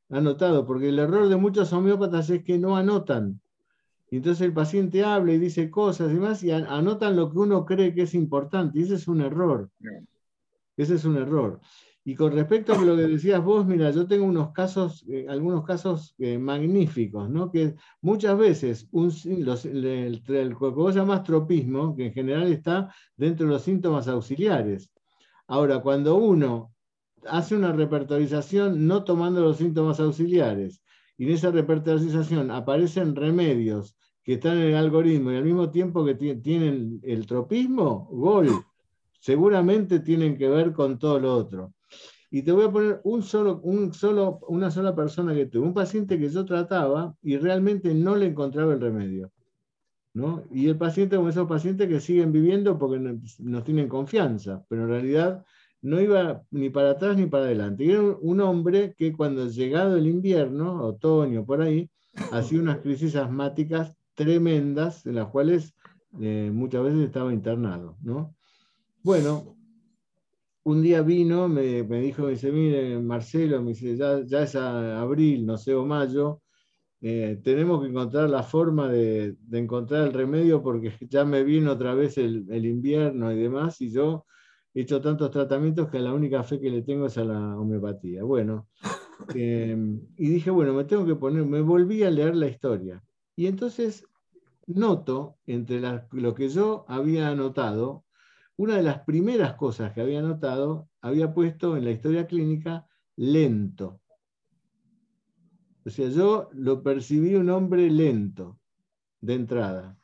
Anotado, 0.10 0.66
porque 0.66 0.89
el 0.89 0.99
error 0.99 1.28
de 1.28 1.36
muchos 1.36 1.74
homeópatas 1.74 2.30
es 2.30 2.43
que 2.43 2.58
no 2.58 2.78
anotan. 2.78 3.41
Y 4.10 4.18
entonces 4.18 4.41
el 4.45 4.53
paciente 4.53 5.03
habla 5.03 5.34
y 5.34 5.38
dice 5.38 5.70
cosas 5.70 6.14
y 6.14 6.16
más 6.16 6.41
y 6.43 6.51
anotan 6.51 7.16
lo 7.16 7.30
que 7.30 7.39
uno 7.39 7.66
cree 7.66 7.93
que 7.93 8.03
es 8.03 8.14
importante. 8.14 8.80
Y 8.80 8.84
ese 8.84 8.95
es 8.95 9.08
un 9.08 9.22
error. 9.22 9.70
Ese 10.78 10.95
es 10.95 11.03
un 11.03 11.18
error. 11.18 11.60
Y 12.05 12.16
con 12.16 12.32
respecto 12.32 12.72
a 12.72 12.82
lo 12.82 12.95
que 12.95 13.01
decías 13.01 13.43
vos, 13.43 13.66
mira, 13.66 13.91
yo 13.91 14.08
tengo 14.08 14.24
unos 14.24 14.53
casos, 14.53 15.03
eh, 15.10 15.26
algunos 15.28 15.66
casos 15.66 16.16
eh, 16.20 16.38
magníficos, 16.38 17.30
¿no? 17.30 17.51
Que 17.51 17.76
muchas 17.99 18.38
veces 18.38 18.88
un, 18.93 19.12
los, 19.39 19.66
el, 19.66 20.24
lo 20.26 20.58
que 20.58 20.66
vos 20.68 20.95
llamás 20.95 21.24
tropismo, 21.24 21.93
que 21.97 22.05
en 22.05 22.14
general 22.14 22.47
está 22.49 22.93
dentro 23.18 23.45
de 23.45 23.51
los 23.51 23.64
síntomas 23.64 24.08
auxiliares. 24.08 24.89
Ahora, 25.47 25.82
cuando 25.82 26.16
uno 26.16 26.72
hace 27.26 27.55
una 27.55 27.72
repertorización 27.72 28.88
no 28.88 29.03
tomando 29.03 29.41
los 29.41 29.57
síntomas 29.57 29.99
auxiliares, 29.99 30.82
y 31.18 31.26
en 31.26 31.32
esa 31.32 31.51
repertorización 31.51 32.51
aparecen 32.51 33.15
remedios 33.15 33.97
que 34.24 34.34
están 34.34 34.57
en 34.57 34.70
el 34.70 34.76
algoritmo 34.76 35.32
y 35.32 35.38
al 35.38 35.45
mismo 35.45 35.72
tiempo 35.72 36.05
que 36.05 36.15
tienen 36.15 36.99
el 37.03 37.26
tropismo, 37.26 38.09
gol 38.11 38.49
seguramente 39.20 39.99
tienen 40.01 40.38
que 40.38 40.47
ver 40.47 40.74
con 40.74 40.99
todo 40.99 41.20
lo 41.20 41.34
otro. 41.34 41.74
Y 42.30 42.41
te 42.41 42.51
voy 42.51 42.65
a 42.65 42.72
poner 42.72 43.01
un 43.05 43.24
solo, 43.24 43.61
un 43.63 43.93
solo, 43.93 44.39
una 44.49 44.70
sola 44.70 44.93
persona 44.93 45.34
que 45.34 45.45
tuve, 45.45 45.65
un 45.65 45.74
paciente 45.74 46.20
que 46.20 46.30
yo 46.30 46.45
trataba 46.45 47.15
y 47.22 47.38
realmente 47.38 47.93
no 47.93 48.15
le 48.15 48.28
encontraba 48.28 48.74
el 48.74 48.82
remedio. 48.82 49.32
¿no? 50.13 50.43
Y 50.51 50.68
el 50.68 50.78
paciente, 50.78 51.15
como 51.15 51.30
esos 51.30 51.47
pacientes 51.47 51.88
que 51.88 51.99
siguen 51.99 52.32
viviendo 52.32 52.78
porque 52.78 52.99
nos 53.39 53.63
tienen 53.63 53.88
confianza, 53.88 54.65
pero 54.68 54.84
en 54.84 54.89
realidad 54.89 55.45
no 55.82 56.01
iba 56.01 56.43
ni 56.51 56.69
para 56.69 56.91
atrás 56.91 57.17
ni 57.17 57.28
para 57.28 57.45
adelante. 57.45 57.86
Y 57.86 57.91
era 57.91 58.01
un 58.01 58.41
hombre 58.41 58.95
que 58.97 59.13
cuando 59.13 59.47
llegado 59.47 59.97
el 59.97 60.07
invierno, 60.07 60.84
otoño, 60.84 61.45
por 61.45 61.61
ahí, 61.61 61.89
hacía 62.32 62.59
unas 62.59 62.80
crisis 62.80 63.15
asmáticas 63.15 63.93
tremendas, 64.15 65.05
en 65.05 65.15
las 65.15 65.28
cuales 65.28 65.73
eh, 66.19 66.49
muchas 66.53 66.84
veces 66.84 67.01
estaba 67.01 67.34
internado. 67.34 67.97
¿no? 68.01 68.36
Bueno, 69.03 69.57
un 70.67 70.82
día 70.82 71.01
vino, 71.01 71.47
me, 71.47 71.84
dijo, 71.84 72.23
me 72.23 72.32
dice, 72.32 72.51
mire, 72.51 72.99
Marcelo, 72.99 73.61
me 73.61 73.69
dice, 73.69 73.95
ya, 73.95 74.41
es 74.43 74.55
abril, 74.55 75.45
no 75.45 75.55
sé, 75.57 75.73
o 75.73 75.86
mayo, 75.86 76.41
eh, 76.99 77.39
tenemos 77.41 77.82
que 77.82 77.88
encontrar 77.88 78.30
la 78.30 78.43
forma 78.43 78.89
de, 78.89 79.38
encontrar 79.53 80.07
el 80.07 80.13
remedio 80.13 80.61
porque 80.61 80.91
ya 81.09 81.23
me 81.23 81.43
vino 81.43 81.71
otra 81.71 81.93
vez 81.93 82.17
el, 82.17 82.65
invierno 82.65 83.32
y 83.32 83.38
demás, 83.38 83.80
y 83.80 83.91
yo 83.91 84.25
hecho 84.82 85.01
tantos 85.01 85.32
tratamientos 85.32 85.89
que 85.89 85.99
la 85.99 86.13
única 86.13 86.43
fe 86.43 86.59
que 86.59 86.69
le 86.69 86.82
tengo 86.82 87.07
es 87.07 87.17
a 87.17 87.23
la 87.23 87.57
homeopatía. 87.57 88.23
Bueno, 88.23 88.67
em, 89.36 90.01
y 90.17 90.30
dije, 90.30 90.51
bueno, 90.51 90.73
me 90.73 90.84
tengo 90.84 91.05
que 91.05 91.15
poner, 91.15 91.45
me 91.45 91.61
volví 91.61 92.03
a 92.03 92.11
leer 92.11 92.36
la 92.36 92.47
historia. 92.47 93.03
Y 93.36 93.47
entonces 93.47 94.05
noto, 94.67 95.38
entre 95.47 95.82
lo 96.11 96.34
que 96.34 96.49
yo 96.49 96.86
había 96.88 97.30
anotado, 97.30 98.05
una 98.57 98.75
de 98.75 98.84
las 98.84 98.99
primeras 99.03 99.55
cosas 99.55 99.93
que 99.93 100.01
había 100.01 100.21
notado, 100.21 100.89
había 101.01 101.34
puesto 101.34 101.78
en 101.78 101.86
la 101.86 101.91
historia 101.91 102.28
clínica 102.28 102.86
lento. 103.15 104.01
O 105.86 105.89
sea, 105.89 106.09
yo 106.09 106.49
lo 106.53 106.84
percibí 106.84 107.36
un 107.36 107.49
hombre 107.49 107.89
lento 107.89 108.59
de 109.21 109.36
entrada. 109.36 109.97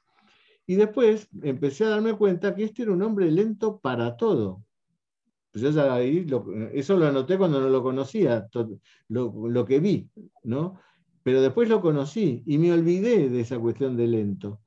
Y 0.65 0.75
después 0.75 1.27
empecé 1.41 1.85
a 1.85 1.89
darme 1.89 2.13
cuenta 2.13 2.55
que 2.55 2.63
este 2.63 2.83
era 2.83 2.91
un 2.93 3.01
hombre 3.01 3.29
lento 3.29 3.79
para 3.79 4.15
todo. 4.15 4.63
Yo 5.53 5.69
ya 5.69 6.01
eso 6.01 6.97
lo 6.97 7.05
anoté 7.05 7.37
cuando 7.37 7.61
no 7.61 7.69
lo 7.69 7.83
conocía, 7.83 8.47
lo, 9.07 9.49
lo 9.49 9.65
que 9.65 9.79
vi, 9.79 10.09
¿no? 10.43 10.79
Pero 11.21 11.41
después 11.41 11.69
lo 11.69 11.79
conocí 11.79 12.41
y 12.45 12.57
me 12.57 12.73
olvidé 12.73 13.29
de 13.29 13.41
esa 13.41 13.59
cuestión 13.59 13.95
de 13.95 14.07
lento. 14.07 14.61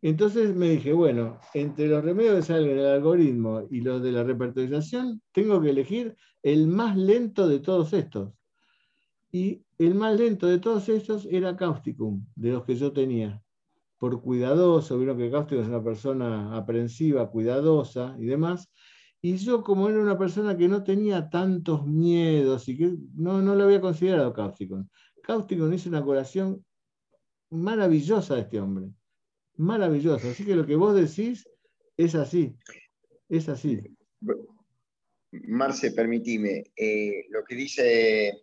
Entonces 0.00 0.54
me 0.56 0.70
dije, 0.70 0.92
bueno, 0.92 1.38
entre 1.54 1.86
los 1.86 2.04
remedios 2.04 2.36
que 2.36 2.42
salen 2.42 2.76
del 2.76 2.86
algoritmo 2.86 3.62
y 3.70 3.82
los 3.82 4.02
de 4.02 4.10
la 4.10 4.24
repertorización, 4.24 5.22
tengo 5.30 5.60
que 5.60 5.70
elegir 5.70 6.16
el 6.42 6.66
más 6.66 6.96
lento 6.96 7.46
de 7.46 7.60
todos 7.60 7.92
estos. 7.92 8.32
Y 9.30 9.62
el 9.78 9.94
más 9.94 10.18
lento 10.18 10.48
de 10.48 10.58
todos 10.58 10.88
estos 10.88 11.26
era 11.26 11.56
Causticum, 11.56 12.26
de 12.34 12.50
los 12.50 12.64
que 12.64 12.74
yo 12.74 12.92
tenía. 12.92 13.40
Por 14.02 14.20
cuidadoso, 14.20 14.98
vieron 14.98 15.16
que 15.16 15.30
Cáustico 15.30 15.62
es 15.62 15.68
una 15.68 15.80
persona 15.80 16.56
aprensiva, 16.56 17.30
cuidadosa 17.30 18.16
y 18.18 18.26
demás. 18.26 18.68
Y 19.20 19.36
yo, 19.36 19.62
como 19.62 19.88
era 19.88 20.00
una 20.00 20.18
persona 20.18 20.56
que 20.56 20.66
no 20.66 20.82
tenía 20.82 21.30
tantos 21.30 21.86
miedos 21.86 22.68
y 22.68 22.76
que 22.76 22.96
no, 23.14 23.40
no 23.40 23.54
lo 23.54 23.62
había 23.62 23.80
considerado 23.80 24.32
Cáustico, 24.32 24.84
Cáustico 25.22 25.72
hizo 25.72 25.88
una 25.88 26.02
curación 26.02 26.66
maravillosa 27.50 28.34
de 28.34 28.40
este 28.40 28.58
hombre. 28.58 28.90
Maravillosa. 29.58 30.32
Así 30.32 30.44
que 30.44 30.56
lo 30.56 30.66
que 30.66 30.74
vos 30.74 30.96
decís 30.96 31.48
es 31.96 32.16
así. 32.16 32.56
Es 33.28 33.48
así. 33.48 33.82
Marce, 35.30 35.92
permitime. 35.92 36.72
Eh, 36.74 37.26
lo 37.30 37.44
que 37.44 37.54
dice 37.54 38.42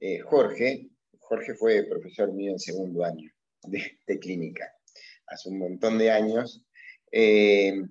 eh, 0.00 0.20
Jorge, 0.20 0.90
Jorge 1.18 1.54
fue 1.54 1.84
profesor 1.84 2.30
mío 2.34 2.52
en 2.52 2.58
segundo 2.58 3.06
año 3.06 3.30
de, 3.62 4.18
clínica, 4.18 4.72
hace 5.26 5.48
un 5.48 5.58
montón 5.58 5.98
de 5.98 6.10
años. 6.10 6.64
Eh, 7.12 7.82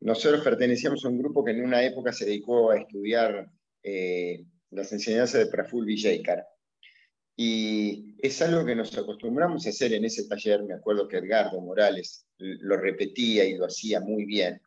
nosotros 0.00 0.42
pertenecíamos 0.42 1.04
a 1.04 1.08
un 1.08 1.18
grupo 1.18 1.44
que 1.44 1.52
en 1.52 1.64
una 1.64 1.82
época 1.82 2.12
se 2.12 2.24
dedicó 2.24 2.70
a 2.70 2.78
estudiar 2.78 3.50
las 4.70 4.92
enseñanzas 4.92 5.44
de 5.44 5.50
Praful 5.50 5.86
Villecar. 5.86 6.46
Y 7.34 8.16
es 8.18 8.42
algo 8.42 8.66
que 8.66 8.74
nos 8.74 8.96
acostumbramos 8.98 9.64
a 9.64 9.70
hacer 9.70 9.94
en 9.94 10.04
ese 10.04 10.26
taller, 10.28 10.62
me 10.64 10.74
acuerdo 10.74 11.08
que 11.08 11.18
Edgardo 11.18 11.60
Morales 11.60 12.26
lo 12.38 12.76
repetía 12.76 13.44
y 13.44 13.56
lo 13.56 13.66
hacía 13.66 14.00
muy 14.00 14.24
bien, 14.24 14.60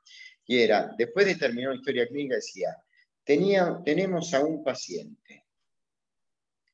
y 0.48 0.60
era, 0.60 0.94
después 0.98 1.26
de 1.26 1.36
terminar 1.36 1.72
la 1.72 1.78
historia 1.78 2.08
clínica, 2.08 2.36
decía, 2.36 2.76
Tenía, 3.24 3.80
tenemos 3.86 4.34
a 4.34 4.44
un 4.44 4.64
paciente 4.64 5.46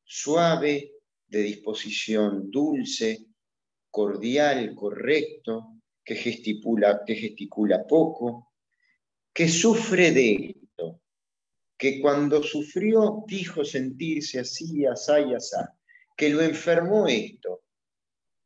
suave, 0.03 0.93
de 1.27 1.41
disposición 1.41 2.49
dulce, 2.49 3.25
cordial, 3.89 4.73
correcto, 4.75 5.81
que 6.03 6.15
gesticula, 6.15 7.01
que 7.05 7.15
gesticula 7.15 7.85
poco, 7.85 8.53
que 9.33 9.47
sufre 9.47 10.11
de 10.11 10.55
esto, 10.61 11.01
que 11.77 11.99
cuando 11.99 12.41
sufrió 12.41 13.23
dijo 13.27 13.63
sentirse 13.65 14.39
así, 14.39 14.85
asá 14.85 15.19
y 15.19 15.33
asá 15.33 15.77
que 16.17 16.31
lo 16.31 16.41
enfermó 16.41 17.07
esto, 17.07 17.61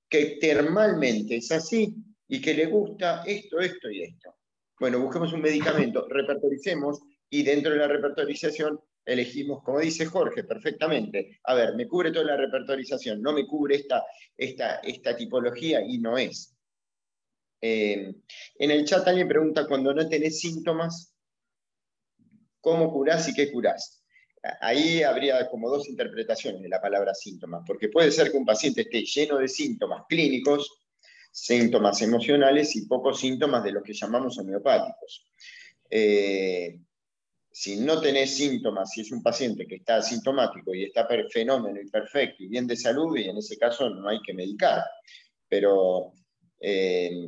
que 0.10 0.38
termalmente 0.42 1.38
es 1.38 1.52
así 1.54 1.96
y 2.28 2.42
que 2.42 2.54
le 2.54 2.66
gusta 2.66 3.24
esto, 3.26 3.60
esto 3.60 3.90
y 3.90 4.04
esto. 4.04 4.36
Bueno, 4.78 5.00
busquemos 5.00 5.32
un 5.32 5.42
medicamento, 5.42 6.06
repertoricemos 6.10 7.00
y 7.30 7.44
dentro 7.44 7.72
de 7.72 7.78
la 7.78 7.88
repertorización 7.88 8.78
elegimos, 9.06 9.64
como 9.64 9.80
dice 9.80 10.06
Jorge, 10.06 10.44
perfectamente. 10.44 11.40
A 11.44 11.54
ver, 11.54 11.76
me 11.76 11.88
cubre 11.88 12.12
toda 12.12 12.26
la 12.26 12.38
repertorización, 12.38 13.22
no 13.22 13.34
me 13.34 13.46
cubre 13.46 13.76
esta, 13.76 14.04
esta, 14.38 14.76
esta 14.78 15.16
tipología 15.16 15.82
y 15.82 15.98
no 15.98 16.18
es. 16.18 16.56
Eh, 17.62 18.14
en 18.56 18.72
el 18.72 18.86
chat 18.86 19.08
alguien 19.08 19.28
pregunta, 19.28 19.68
cuando 19.68 19.94
no 19.94 20.08
tenés 20.08 20.40
síntomas, 20.40 21.16
¿cómo 22.60 22.92
curás 22.92 23.28
y 23.30 23.34
qué 23.34 23.52
curás? 23.52 24.02
ahí 24.60 25.04
habría 25.04 25.48
como 25.50 25.70
dos 25.70 25.88
interpretaciones 25.88 26.62
de 26.62 26.70
la 26.70 26.82
palabra 26.82 27.14
síntomas, 27.14 27.64
porque 27.66 27.90
puede 27.90 28.12
ser 28.12 28.32
que 28.32 28.38
un 28.38 28.46
paciente 28.46 28.82
esté 28.82 29.04
lleno 29.04 29.38
de 29.38 29.48
síntomas 29.48 30.04
clínicos, 30.10 30.82
síntomas 31.32 32.02
emocionales 32.02 32.76
y 32.76 32.88
pocos 32.88 33.20
síntomas 33.20 33.64
de 33.64 33.72
los 33.72 33.84
que 33.84 33.94
llamamos 33.94 34.38
homeopáticos. 34.38 35.28
Eh, 35.90 36.80
si 37.52 37.78
no 37.78 38.00
tenés 38.00 38.38
síntomas, 38.38 38.92
si 38.92 39.02
es 39.02 39.12
un 39.12 39.22
paciente 39.22 39.68
que 39.68 39.76
está 39.76 39.98
asintomático 39.98 40.74
y 40.74 40.86
está 40.86 41.08
fenómeno 41.30 41.82
y 41.82 41.90
perfecto 41.90 42.44
y 42.44 42.48
bien 42.48 42.66
de 42.66 42.78
salud, 42.78 43.18
y 43.18 43.30
en 43.30 43.38
ese 43.38 43.58
caso 43.58 43.90
no 43.90 44.08
hay 44.08 44.22
que 44.22 44.34
medicar. 44.34 44.82
Pero 45.50 46.14
eh, 46.62 47.28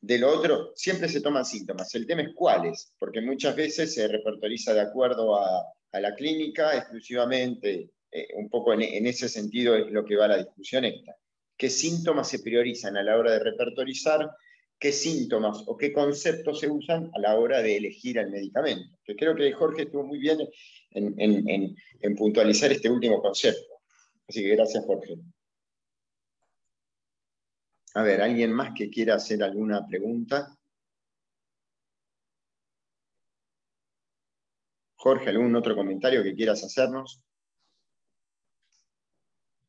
de 0.00 0.18
lo 0.18 0.30
otro, 0.30 0.72
siempre 0.74 1.08
se 1.08 1.20
toman 1.20 1.44
síntomas. 1.44 1.94
El 1.94 2.06
tema 2.06 2.22
es 2.22 2.34
cuáles, 2.34 2.92
porque 2.98 3.20
muchas 3.20 3.56
veces 3.56 3.94
se 3.94 4.06
repertoriza 4.06 4.72
de 4.74 4.80
acuerdo 4.80 5.36
a, 5.36 5.64
la 5.92 6.14
clínica 6.14 6.76
exclusivamente, 6.76 7.90
eh, 8.12 8.28
un 8.36 8.48
poco 8.50 8.72
en, 8.74 9.06
ese 9.06 9.28
sentido 9.28 9.74
es 9.74 9.90
lo 9.90 10.04
que 10.04 10.16
va 10.16 10.28
la 10.28 10.36
discusión 10.36 10.84
esta. 10.84 11.16
¿Qué 11.56 11.70
síntomas 11.70 12.28
se 12.28 12.38
priorizan 12.40 12.96
a 12.96 13.02
la 13.02 13.16
hora 13.16 13.32
de 13.32 13.40
repertorizar? 13.40 14.30
¿Qué 14.78 14.92
síntomas 14.92 15.64
o 15.66 15.76
qué 15.76 15.92
conceptos 15.92 16.60
se 16.60 16.70
usan 16.70 17.10
a 17.14 17.18
la 17.18 17.34
hora 17.36 17.60
de 17.60 17.76
elegir 17.76 18.18
el 18.18 18.30
medicamento? 18.30 18.96
Que 19.04 19.16
creo 19.16 19.34
que 19.34 19.52
Jorge 19.52 19.82
estuvo 19.82 20.04
muy 20.04 20.18
bien 20.18 20.38
en, 20.90 21.76
en 22.00 22.16
puntualizar 22.16 22.70
este 22.70 22.88
último 22.88 23.20
concepto. 23.20 23.80
Así 24.28 24.42
que 24.42 24.54
gracias, 24.54 24.84
Jorge. 24.84 25.16
A 27.94 28.02
ver, 28.02 28.22
¿alguien 28.22 28.52
más 28.52 28.72
que 28.76 28.90
quiera 28.90 29.16
hacer 29.16 29.42
alguna 29.42 29.84
pregunta? 29.86 30.56
Jorge, 34.94 35.30
¿algún 35.30 35.54
otro 35.56 35.74
comentario 35.74 36.22
que 36.22 36.34
quieras 36.34 36.62
hacernos? 36.62 37.22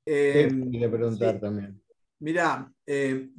Eh, 0.05 0.49
preguntar 0.89 1.39
también. 1.39 1.81
Mirá, 2.19 2.71
eh, 2.85 3.29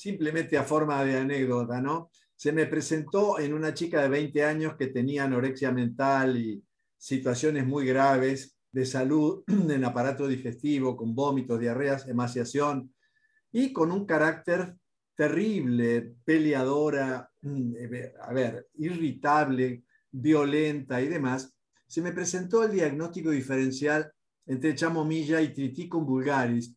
simplemente 0.00 0.56
a 0.56 0.64
forma 0.64 1.04
de 1.04 1.18
anécdota, 1.18 1.80
¿no? 1.80 2.10
Se 2.34 2.52
me 2.52 2.66
presentó 2.66 3.38
en 3.38 3.52
una 3.52 3.74
chica 3.74 4.00
de 4.02 4.08
20 4.08 4.44
años 4.44 4.76
que 4.76 4.86
tenía 4.86 5.24
anorexia 5.24 5.72
mental 5.72 6.38
y 6.38 6.64
situaciones 6.96 7.66
muy 7.66 7.86
graves 7.86 8.56
de 8.72 8.86
salud 8.86 9.42
en 9.46 9.84
aparato 9.84 10.26
digestivo, 10.26 10.96
con 10.96 11.14
vómitos, 11.14 11.60
diarreas, 11.60 12.08
emaciación 12.08 12.94
y 13.52 13.72
con 13.72 13.92
un 13.92 14.06
carácter 14.06 14.74
terrible, 15.14 16.14
peleadora, 16.24 17.30
mm, 17.42 17.74
eh, 17.76 18.14
a 18.22 18.32
ver, 18.32 18.68
irritable, 18.78 19.84
violenta 20.10 21.02
y 21.02 21.08
demás, 21.08 21.54
se 21.86 22.00
me 22.00 22.12
presentó 22.12 22.64
el 22.64 22.72
diagnóstico 22.72 23.30
diferencial 23.30 24.10
entre 24.46 24.74
chamomilla 24.74 25.42
y 25.42 25.52
triticum 25.52 26.06
vulgaris. 26.06 26.74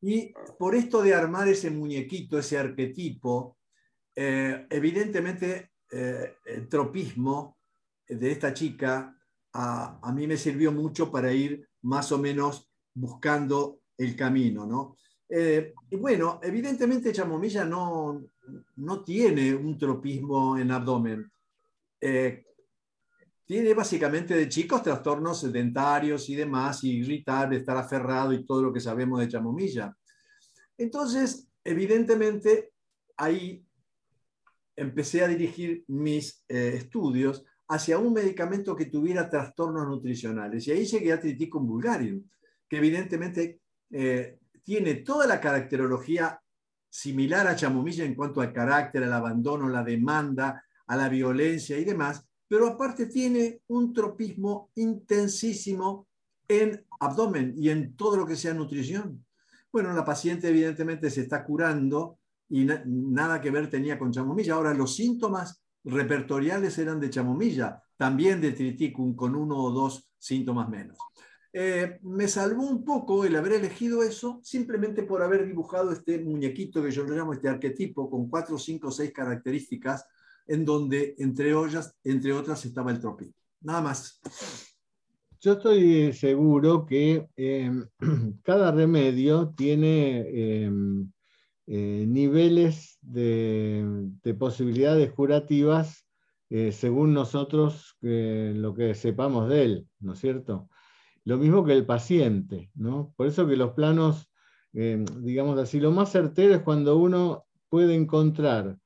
Y 0.00 0.32
por 0.58 0.74
esto 0.74 1.02
de 1.02 1.14
armar 1.14 1.48
ese 1.48 1.70
muñequito, 1.70 2.38
ese 2.38 2.58
arquetipo, 2.58 3.58
eh, 4.14 4.66
evidentemente 4.70 5.72
eh, 5.90 6.36
el 6.44 6.68
tropismo 6.68 7.58
de 8.08 8.30
esta 8.30 8.54
chica 8.54 9.16
a, 9.52 9.98
a, 10.02 10.12
mí 10.12 10.26
me 10.26 10.36
sirvió 10.36 10.72
mucho 10.72 11.10
para 11.10 11.32
ir 11.32 11.68
más 11.82 12.12
o 12.12 12.18
menos 12.18 12.70
buscando 12.94 13.80
el 13.96 14.14
camino, 14.14 14.66
¿no? 14.66 14.96
Eh, 15.28 15.74
y 15.90 15.96
bueno, 15.96 16.40
evidentemente 16.42 17.12
chamomilla 17.12 17.64
no, 17.64 18.24
no 18.76 19.04
tiene 19.04 19.54
un 19.54 19.76
tropismo 19.76 20.56
en 20.56 20.70
abdomen. 20.70 21.30
Tiene 23.48 23.72
básicamente 23.72 24.36
de 24.36 24.46
chicos 24.46 24.82
trastornos 24.82 25.50
dentarios 25.50 26.28
y 26.28 26.34
demás, 26.34 26.84
y 26.84 26.98
irritable, 26.98 27.56
estar 27.56 27.78
aferrado 27.78 28.34
y 28.34 28.44
todo 28.44 28.62
lo 28.62 28.72
que 28.74 28.78
sabemos 28.78 29.20
de 29.20 29.28
chamomilla. 29.28 29.96
Entonces, 30.76 31.48
evidentemente, 31.64 32.74
ahí 33.16 33.64
empecé 34.76 35.24
a 35.24 35.28
dirigir 35.28 35.82
mis 35.88 36.44
eh, 36.46 36.74
estudios 36.74 37.42
hacia 37.68 37.96
un 37.96 38.12
medicamento 38.12 38.76
que 38.76 38.84
tuviera 38.84 39.30
trastornos 39.30 39.88
nutricionales. 39.88 40.66
Y 40.66 40.72
ahí 40.72 40.84
llegué 40.84 41.10
a 41.14 41.18
Triticum 41.18 41.66
vulgarium, 41.66 42.22
que 42.68 42.76
evidentemente 42.76 43.62
eh, 43.90 44.40
tiene 44.62 44.96
toda 44.96 45.26
la 45.26 45.40
caracterología 45.40 46.38
similar 46.90 47.46
a 47.46 47.56
chamomilla 47.56 48.04
en 48.04 48.14
cuanto 48.14 48.42
al 48.42 48.52
carácter, 48.52 49.04
al 49.04 49.12
abandono, 49.14 49.70
la 49.70 49.82
demanda, 49.82 50.62
a 50.86 50.96
la 50.96 51.08
violencia 51.08 51.78
y 51.78 51.86
demás, 51.86 52.27
pero 52.48 52.66
aparte 52.66 53.06
tiene 53.06 53.60
un 53.68 53.92
tropismo 53.92 54.70
intensísimo 54.74 56.08
en 56.48 56.84
abdomen 57.00 57.54
y 57.56 57.68
en 57.68 57.94
todo 57.94 58.16
lo 58.16 58.26
que 58.26 58.36
sea 58.36 58.54
nutrición. 58.54 59.24
Bueno, 59.70 59.92
la 59.92 60.04
paciente 60.04 60.48
evidentemente 60.48 61.10
se 61.10 61.20
está 61.20 61.44
curando 61.44 62.18
y 62.48 62.66
nada 62.86 63.40
que 63.40 63.50
ver 63.50 63.68
tenía 63.68 63.98
con 63.98 64.10
chamomilla. 64.10 64.54
Ahora, 64.54 64.72
los 64.72 64.96
síntomas 64.96 65.62
repertoriales 65.84 66.78
eran 66.78 66.98
de 67.00 67.10
chamomilla, 67.10 67.82
también 67.96 68.40
de 68.40 68.52
triticum, 68.52 69.14
con 69.14 69.36
uno 69.36 69.58
o 69.58 69.70
dos 69.70 70.10
síntomas 70.18 70.68
menos. 70.70 70.98
Eh, 71.52 71.98
me 72.02 72.28
salvó 72.28 72.66
un 72.66 72.84
poco 72.84 73.24
el 73.24 73.34
haber 73.36 73.52
elegido 73.52 74.02
eso 74.02 74.40
simplemente 74.42 75.02
por 75.02 75.22
haber 75.22 75.46
dibujado 75.46 75.92
este 75.92 76.18
muñequito 76.18 76.82
que 76.82 76.90
yo 76.90 77.04
lo 77.04 77.14
llamo 77.14 77.32
este 77.32 77.48
arquetipo 77.48 78.10
con 78.10 78.28
cuatro, 78.28 78.58
cinco, 78.58 78.90
seis 78.90 79.12
características 79.12 80.06
en 80.48 80.64
donde 80.64 81.14
entre, 81.18 81.52
entre 82.04 82.32
otras 82.32 82.64
estaba 82.64 82.90
el 82.90 83.00
tropismo. 83.00 83.34
Nada 83.60 83.82
más. 83.82 84.20
Yo 85.40 85.52
estoy 85.52 86.12
seguro 86.12 86.84
que 86.84 87.28
em, 87.36 87.86
cada 88.42 88.72
remedio 88.72 89.54
tiene 89.56 90.64
em, 90.64 91.10
eh, 91.66 92.04
niveles 92.08 92.98
de, 93.02 94.10
posibilidades 94.38 95.12
curativas 95.12 96.04
eh, 96.50 96.72
según 96.72 97.12
nosotros 97.12 97.96
lo 98.00 98.74
que 98.74 98.94
sepamos 98.94 99.50
de 99.50 99.64
él, 99.64 99.88
¿no 100.00 100.14
es 100.14 100.18
cierto? 100.18 100.70
Lo 101.24 101.36
mismo 101.36 101.62
que 101.62 101.74
el 101.74 101.84
paciente, 101.84 102.70
¿no? 102.74 103.12
Por 103.16 103.26
eso 103.26 103.46
que 103.46 103.56
los 103.56 103.72
planos 103.72 104.28
eh, 104.72 105.04
digamos 105.20 105.58
así, 105.58 105.80
lo 105.80 105.90
más 105.90 106.12
certero 106.12 106.54
es 106.54 106.62
cuando 106.62 106.98
uno 106.98 107.46
puede 107.68 107.94
encontrar 107.94 108.76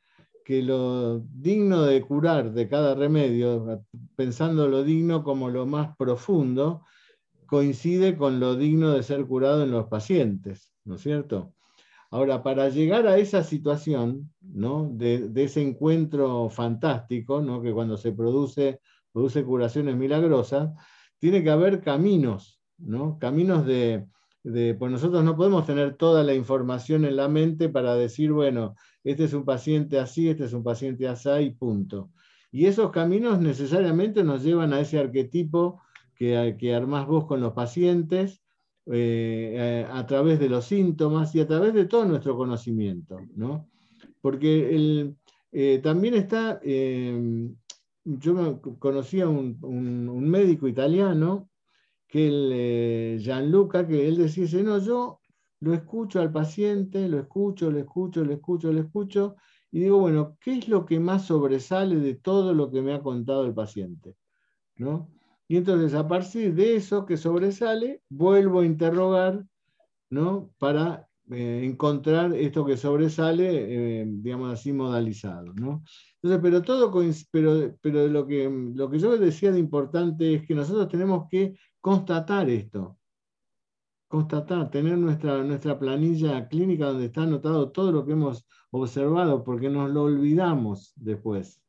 que 0.45 0.63
lo 0.63 1.21
digno 1.21 1.83
de 1.83 2.03
curar 2.03 2.53
de 2.53 2.69
cada 2.69 2.95
remedio, 2.95 3.85
pensando 4.17 4.69
lo 4.69 4.83
digno 4.83 5.23
como 5.23 5.51
lo 5.51 5.67
más 5.67 5.97
profundo, 5.97 6.83
coincide 7.47 8.17
con 8.17 8.41
lo 8.41 8.57
digno 8.57 8.93
de 8.93 9.03
ser 9.03 9.27
curado 9.27 9.63
en 9.63 9.71
los 9.71 9.87
pacientes, 9.89 10.73
¿no 10.85 10.95
es 10.95 11.03
cierto? 11.03 11.53
Ahora, 12.11 12.43
para 12.43 12.69
llegar 12.69 13.07
a 13.07 13.17
esa 13.17 13.43
situación, 13.43 14.31
¿no? 14.41 14.91
de, 14.93 15.31
ese 15.35 15.63
encuentro 15.63 16.51
fantástico, 16.51 17.41
¿no? 17.41 17.63
que 17.63 17.73
cuando 17.73 17.97
se 17.97 18.13
produce, 18.13 18.81
produce 19.13 19.45
curaciones 19.45 19.97
milagrosas, 19.97 20.71
tiene 21.19 21.43
que 21.43 21.51
haber 21.51 21.81
caminos, 21.81 22.61
¿no? 22.77 23.19
caminos 23.19 23.65
de, 23.65 24.07
de, 24.43 24.75
pues 24.75 24.93
nosotros 24.93 25.25
no 25.25 25.37
podemos 25.37 25.65
tener 25.67 25.97
toda 25.97 26.23
la 26.23 26.35
información 26.35 27.05
en 27.05 27.17
la 27.17 27.29
mente 27.29 27.69
para 27.69 27.95
decir, 27.95 28.33
bueno, 28.33 28.75
este 29.05 29.25
es 29.25 29.33
un 29.33 29.45
paciente 29.45 29.99
así, 29.99 30.29
este 30.29 30.45
es 30.45 30.53
un 30.53 30.63
paciente 30.63 31.09
así 31.09 31.31
y 31.41 31.51
punto. 31.51 32.11
Y 32.51 32.67
esos 32.67 32.91
caminos 32.91 33.41
necesariamente 33.41 34.23
nos 34.25 34.43
llevan 34.43 34.73
a 34.73 34.81
ese 34.81 34.99
arquetipo 34.99 35.81
que, 36.15 36.57
que 36.59 36.75
armás 36.75 37.07
vos 37.07 37.27
con 37.27 37.41
los 37.41 37.53
pacientes, 37.53 38.43
eh, 38.87 39.87
a, 39.89 40.05
través 40.09 40.41
de 40.41 40.49
los 40.49 40.65
síntomas 40.65 41.33
y 41.37 41.41
a 41.41 41.47
través 41.47 41.73
de 41.73 41.85
todo 41.85 42.05
nuestro 42.05 42.37
conocimiento, 42.37 43.21
¿no? 43.37 43.69
Porque 44.21 45.15
eh, 45.53 45.79
también 45.79 46.15
está, 46.15 46.61
eh, 46.65 47.49
yo 48.05 48.61
conocí 48.81 49.21
a 49.21 49.29
un, 49.29 49.59
un, 49.63 50.29
médico 50.29 50.67
italiano, 50.67 51.49
que 52.09 52.27
el 52.27 53.21
Gianluca, 53.21 53.87
que 53.87 54.09
él 54.09 54.17
decía, 54.17 54.63
no, 54.65 54.79
yo 54.79 55.21
lo 55.63 55.75
escucho 55.75 56.21
al 56.21 56.33
paciente, 56.33 57.09
lo 57.09 57.21
escucho, 57.21 57.71
lo 57.71 57.79
escucho, 57.79 58.25
lo 58.25 58.33
escucho, 58.33 58.73
lo 58.73 58.81
escucho, 58.81 59.37
y 59.71 59.79
digo, 59.79 59.99
bueno, 59.99 60.37
¿qué 60.41 60.59
es 60.59 60.69
lo 60.69 60.85
que 60.85 60.99
más 60.99 61.27
sobresale 61.27 61.97
de 61.97 62.15
todo 62.17 62.53
lo 62.53 62.69
que 62.69 62.83
me 62.83 62.93
ha 62.93 63.01
contado 63.01 63.45
el 63.45 63.55
paciente? 63.55 64.17
¿No? 64.77 65.09
Y 65.47 65.57
entonces 65.57 65.95
a 65.95 66.09
partir 66.09 66.53
de 66.55 66.75
eso 66.75 67.07
que 67.07 67.17
sobresale, 67.17 68.03
vuelvo 68.09 68.61
a 68.61 68.67
interrogar 68.67 69.45
¿no? 70.11 70.51
para 70.59 71.09
eh, 71.31 71.63
encontrar 71.65 72.35
esto 72.35 72.67
que 72.67 72.77
sobresale, 72.77 74.01
eh, 74.01 74.05
digamos 74.05 74.53
así, 74.53 74.73
modalizado. 74.73 75.53
¿no? 75.55 75.85
Entonces, 76.21 76.41
pero 76.43 76.63
todo, 76.63 76.93
pero, 77.31 77.77
pero 77.81 78.09
lo, 78.09 78.27
que, 78.27 78.51
lo 78.75 78.91
que 78.91 78.99
yo 78.99 79.17
decía 79.17 79.53
de 79.53 79.61
importante 79.61 80.35
es 80.35 80.43
que 80.45 80.57
nosotros 80.57 80.89
tenemos 80.89 81.29
que 81.31 81.55
constatar 81.81 82.51
esto, 82.51 82.99
constatar, 84.13 84.71
tener 84.71 84.99
nuestra, 84.99 85.43
nuestra 85.43 85.79
planilla 85.79 86.47
clínica 86.47 86.89
donde 86.89 87.07
está 87.07 87.23
anotado 87.23 87.71
todo 87.71 87.91
lo 87.93 88.05
que 88.05 88.13
hemos 88.13 88.47
observado, 88.71 89.43
porque 89.43 89.71
nos 89.71 89.89
lo 89.91 90.03
olvidamos 90.03 90.93
después. 90.97 91.63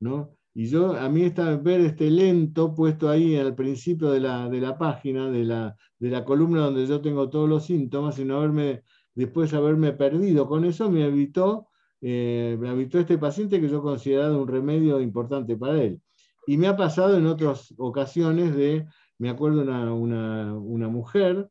¿no? 0.00 0.30
Y 0.54 0.68
yo, 0.68 0.96
a 0.96 1.10
mí 1.10 1.22
está 1.22 1.54
ver 1.58 1.82
este 1.82 2.10
lento 2.10 2.74
puesto 2.74 3.10
ahí 3.10 3.36
al 3.36 3.54
principio 3.54 4.10
de 4.10 4.20
la, 4.20 4.48
de 4.48 4.58
la 4.58 4.78
página, 4.78 5.30
de 5.30 5.44
la, 5.44 5.76
de 5.98 6.08
la, 6.08 6.24
columna 6.24 6.62
donde 6.62 6.86
yo 6.86 7.02
tengo 7.02 7.28
todos 7.28 7.46
los 7.46 7.66
síntomas, 7.66 8.18
y 8.18 8.24
no 8.24 8.38
haberme, 8.38 8.82
después 9.14 9.52
haberme 9.52 9.92
perdido 9.92 10.48
con 10.48 10.64
eso, 10.64 10.90
me 10.90 11.04
evitó, 11.04 11.68
eh, 12.00 12.56
me 12.58 12.70
evitó 12.70 12.98
este 12.98 13.18
paciente 13.18 13.60
que 13.60 13.68
yo 13.68 13.82
considerado 13.82 14.40
un 14.40 14.48
remedio 14.48 14.98
importante 14.98 15.58
para 15.58 15.82
él. 15.82 16.00
Y 16.46 16.56
me 16.56 16.68
ha 16.68 16.76
pasado 16.76 17.18
en 17.18 17.26
otras 17.26 17.74
ocasiones 17.76 18.56
de, 18.56 18.86
me 19.20 19.28
acuerdo 19.28 19.60
una, 19.62 19.92
una, 19.92 20.54
una 20.54 20.88
mujer 20.88 21.50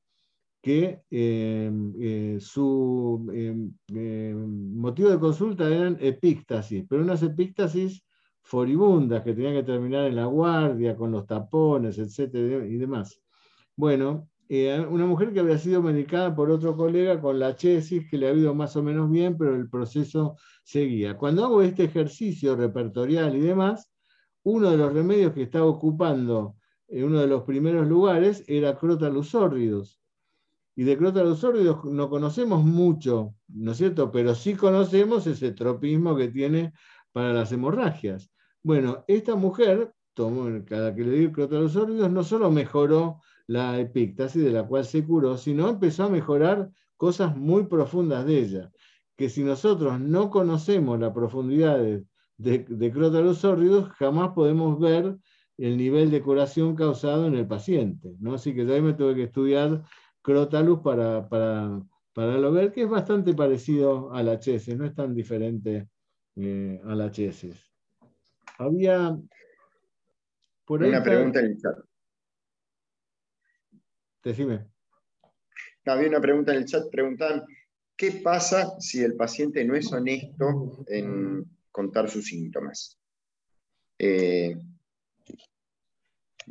que 0.62 1.04
eh, 1.12 1.72
eh, 2.02 2.38
su 2.42 3.26
motivo 4.76 5.10
de 5.10 5.20
consulta 5.20 5.70
eran 5.70 5.98
epíctasis, 6.02 6.84
pero 6.90 7.04
unas 7.04 7.22
epíctasis 7.22 8.04
foribundas 8.42 9.24
que 9.24 9.34
tenían 9.34 9.54
que 9.54 9.64
terminar 9.64 10.08
en 10.08 10.16
la 10.16 10.26
guardia 10.26 10.96
con 10.96 11.12
los 11.12 11.28
tapones, 11.28 12.00
etcétera 12.00 12.66
y 12.66 12.78
demás. 12.78 13.22
Bueno, 13.76 14.28
eh, 14.50 14.84
una 14.90 15.06
mujer 15.06 15.32
que 15.32 15.40
había 15.42 15.60
sido 15.60 15.84
medicada 15.84 16.36
por 16.36 16.50
otro 16.50 16.76
colega 16.76 17.22
con 17.22 17.38
la 17.38 17.56
chesis, 17.56 18.10
que 18.10 18.18
le 18.18 18.30
ha 18.30 18.34
ido 18.34 18.56
más 18.56 18.76
o 18.76 18.82
menos 18.82 19.12
bien, 19.12 19.38
pero 19.38 19.56
el 19.56 19.70
proceso 19.70 20.38
seguía. 20.64 21.16
Cuando 21.16 21.46
hago 21.46 21.62
este 21.62 21.84
ejercicio 21.84 22.56
repertorial 22.56 23.36
y 23.36 23.42
demás, 23.42 23.94
uno 24.42 24.72
de 24.72 24.78
los 24.78 24.92
remedios 24.92 25.34
que 25.34 25.44
estaba 25.44 25.68
ocupando 25.68 26.56
en 26.90 27.04
uno 27.04 27.20
de 27.20 27.28
los 27.28 27.44
primeros 27.44 27.88
lugares 27.88 28.44
era 28.48 28.78
Crotalus. 28.78 30.02
Y 30.76 30.84
de 30.84 30.98
Crotalus 30.98 31.44
no 31.86 32.10
conocemos 32.10 32.64
mucho, 32.64 33.36
¿no 33.48 33.72
es 33.72 33.78
cierto? 33.78 34.12
Pero 34.12 34.34
sí 34.36 34.56
conocemos 34.56 35.28
ese 35.28 35.52
tropismo 35.52 36.16
que 36.16 36.30
tiene 36.30 36.74
para 37.12 37.34
las 37.34 37.52
hemorragias. 37.52 38.32
Bueno, 38.64 39.04
esta 39.08 39.36
mujer, 39.36 39.94
tomó, 40.14 40.48
cada 40.66 40.96
que 40.96 41.04
le 41.04 41.20
dio 41.20 41.32
crotalosóridos, 41.32 42.12
no 42.12 42.24
solo 42.24 42.52
mejoró 42.52 43.22
la 43.48 43.80
epíctasis 43.80 44.44
de 44.44 44.52
la 44.52 44.68
cual 44.68 44.86
se 44.86 45.04
curó, 45.04 45.38
sino 45.38 45.70
empezó 45.70 46.06
a 46.06 46.10
mejorar 46.10 46.70
cosas 46.98 47.36
muy 47.36 47.66
profundas 47.66 48.26
de 48.26 48.40
ella, 48.40 48.72
que 49.16 49.30
si 49.30 49.44
nosotros 49.44 50.00
no 50.00 50.30
conocemos 50.30 51.00
la 51.00 51.14
profundidad 51.14 51.78
de, 51.78 52.06
de, 52.38 53.90
jamás 53.98 54.30
podemos 54.34 54.80
ver 54.80 55.18
el 55.60 55.78
nivel 55.78 56.10
de 56.10 56.22
curación 56.22 56.76
causado 56.76 57.28
en 57.28 57.36
el 57.36 57.46
paciente. 57.46 58.16
¿no? 58.20 58.36
Así 58.36 58.56
que 58.56 58.66
yo 58.66 58.74
ahí 58.74 58.82
me 58.82 58.94
tuve 58.94 59.16
que 59.16 59.24
estudiar 59.24 59.84
Crotalus 60.22 60.80
para, 60.80 61.28
para, 61.28 61.82
para 62.14 62.38
lo 62.38 62.52
ver, 62.52 62.72
que 62.72 62.84
es 62.84 62.90
bastante 62.90 63.34
parecido 63.34 64.14
a 64.14 64.24
la 64.24 64.34
HS, 64.34 64.78
no 64.78 64.86
es 64.86 64.96
tan 64.96 65.14
diferente 65.14 65.90
eh, 66.38 66.82
a 66.86 66.96
la 66.96 67.08
HS. 67.08 67.48
Había 68.58 69.18
por 70.66 70.84
una 70.84 71.04
pregunta 71.04 71.40
en 71.40 71.46
el 71.48 71.58
chat. 71.58 71.78
Decime. 74.24 74.68
había 75.86 76.10
una 76.10 76.22
pregunta 76.22 76.52
en 76.52 76.60
el 76.60 76.66
chat, 76.66 76.90
preguntaban, 76.92 77.44
¿qué 77.98 78.22
pasa 78.24 78.80
si 78.80 79.02
el 79.02 79.16
paciente 79.16 79.66
no 79.66 79.76
es 79.76 79.92
honesto 79.92 80.86
en 80.88 81.44
contar 81.72 82.10
sus 82.10 82.28
síntomas? 82.28 83.00
Eh, 83.98 84.56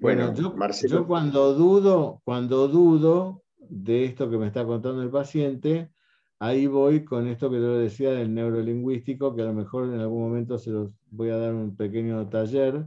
bueno, 0.00 0.34
yo, 0.34 0.54
yo, 0.86 1.06
cuando 1.06 1.54
dudo, 1.54 2.20
cuando 2.24 2.68
dudo 2.68 3.42
de 3.58 4.04
esto 4.04 4.30
que 4.30 4.38
me 4.38 4.46
está 4.46 4.64
contando 4.64 5.02
el 5.02 5.10
paciente, 5.10 5.90
ahí 6.38 6.66
voy 6.66 7.04
con 7.04 7.26
esto 7.26 7.50
que 7.50 7.56
yo 7.56 7.76
decía 7.78 8.12
del 8.12 8.32
neurolingüístico, 8.32 9.34
que 9.34 9.42
a 9.42 9.46
lo 9.46 9.54
mejor 9.54 9.92
en 9.92 10.00
algún 10.00 10.22
momento 10.22 10.58
se 10.58 10.70
los 10.70 10.90
voy 11.10 11.30
a 11.30 11.36
dar 11.36 11.54
un 11.54 11.76
pequeño 11.76 12.28
taller, 12.28 12.86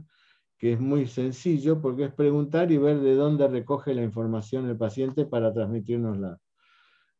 que 0.58 0.72
es 0.72 0.80
muy 0.80 1.06
sencillo 1.06 1.80
porque 1.82 2.04
es 2.04 2.14
preguntar 2.14 2.72
y 2.72 2.78
ver 2.78 3.00
de 3.00 3.14
dónde 3.14 3.48
recoge 3.48 3.94
la 3.94 4.02
información 4.02 4.68
el 4.68 4.76
paciente 4.76 5.26
para 5.26 5.52
transmitirnosla. 5.52 6.38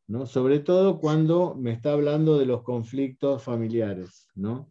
¿no? 0.06 0.26
Sobre 0.26 0.60
todo 0.60 1.00
cuando 1.00 1.54
me 1.54 1.72
está 1.72 1.92
hablando 1.92 2.38
de 2.38 2.46
los 2.46 2.62
conflictos 2.62 3.42
familiares, 3.42 4.28
¿no? 4.34 4.68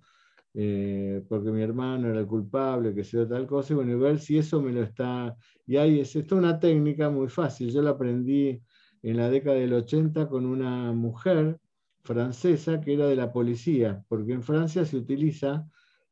Eh, 0.53 1.23
porque 1.29 1.49
mi 1.51 1.61
hermano 1.61 2.09
era 2.09 2.19
el 2.19 2.27
culpable, 2.27 2.93
que 2.93 3.03
sea 3.03 3.27
tal 3.27 3.47
cosa, 3.47 3.73
y 3.73 3.75
bueno, 3.77 3.93
y 3.93 3.95
ver 3.95 4.19
si 4.19 4.37
eso 4.37 4.61
me 4.61 4.71
lo 4.71 4.83
está... 4.83 5.35
Y 5.65 5.77
ahí 5.77 5.99
es 6.01 6.15
esto 6.15 6.35
una 6.35 6.59
técnica 6.59 7.09
muy 7.09 7.29
fácil, 7.29 7.71
yo 7.71 7.81
la 7.81 7.91
aprendí 7.91 8.61
en 9.01 9.17
la 9.17 9.29
década 9.29 9.55
del 9.57 9.73
80 9.73 10.27
con 10.27 10.45
una 10.45 10.91
mujer 10.93 11.59
francesa 12.03 12.81
que 12.81 12.93
era 12.95 13.07
de 13.07 13.15
la 13.15 13.31
policía, 13.31 14.03
porque 14.07 14.33
en 14.33 14.43
Francia 14.43 14.85
se 14.85 14.97
utiliza 14.97 15.67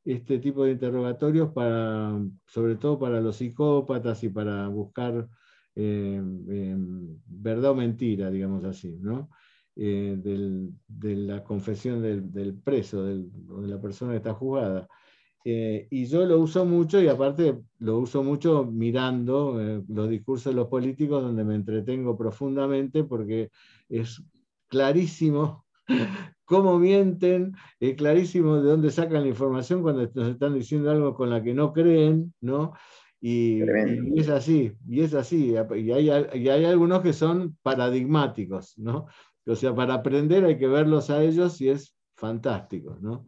este 0.05 0.39
tipo 0.39 0.63
de 0.63 0.71
interrogatorios 0.71 1.51
para, 1.51 2.17
sobre 2.47 2.75
todo 2.75 2.97
para 2.99 3.21
los 3.21 3.37
psicópatas 3.37 4.23
y 4.23 4.29
para 4.29 4.67
buscar 4.67 5.27
eh, 5.75 6.15
em, 6.15 7.17
verdad 7.25 7.71
o 7.71 7.75
mentira, 7.75 8.29
digamos 8.31 8.63
así, 8.63 8.97
¿no? 8.99 9.29
Eh, 9.81 10.17
de 10.89 11.15
la 11.15 11.41
confesión 11.41 12.01
del, 12.01 12.53
preso, 12.55 13.01
de 13.05 13.23
la 13.65 13.79
persona 13.79 14.11
que 14.11 14.17
está 14.17 14.33
juzgada. 14.33 14.89
Eh, 15.45 15.87
y 15.89 16.05
yo 16.05 16.25
lo 16.25 16.37
uso 16.37 16.65
mucho 16.65 17.01
y 17.01 17.07
aparte 17.07 17.57
lo 17.77 17.99
uso 17.99 18.21
mucho 18.21 18.65
mirando 18.65 19.57
eh, 19.61 19.81
los 19.87 20.09
discursos 20.09 20.51
de 20.51 20.57
los 20.57 20.67
políticos 20.67 21.23
donde 21.23 21.45
me 21.45 21.55
entretengo 21.55 22.17
profundamente 22.17 23.05
porque 23.05 23.51
es 23.87 24.21
clarísimo 24.67 25.65
cómo 26.43 26.77
mienten, 26.77 27.55
es 27.79 27.95
clarísimo 27.95 28.57
de 28.57 28.69
dónde 28.69 28.91
sacan 28.91 29.21
la 29.21 29.29
información 29.29 29.81
cuando 29.81 30.11
nos 30.13 30.27
están 30.27 30.55
diciendo 30.55 30.91
algo 30.91 31.15
con 31.15 31.29
la 31.29 31.41
que 31.41 31.53
no 31.53 31.71
creen, 31.71 32.33
¿no? 32.41 32.73
Y, 33.21 33.61
es 34.15 34.29
así, 34.29 34.73
y 34.87 35.01
es 35.01 35.13
así, 35.13 35.53
y 35.53 35.91
hay, 35.91 36.09
y 36.09 36.49
hay, 36.49 36.65
algunos 36.65 37.01
que 37.01 37.11
son 37.11 37.57
paradigmáticos, 37.61 38.77
¿no? 38.77 39.07
O 39.45 39.55
sea, 39.55 39.73
para 39.73 39.95
aprender 39.95 40.45
hay 40.45 40.57
que 40.57 40.67
verlos 40.67 41.09
a 41.09 41.23
ellos 41.23 41.59
y 41.61 41.69
es 41.69 41.95
fantástico, 42.15 42.97
¿no? 43.01 43.25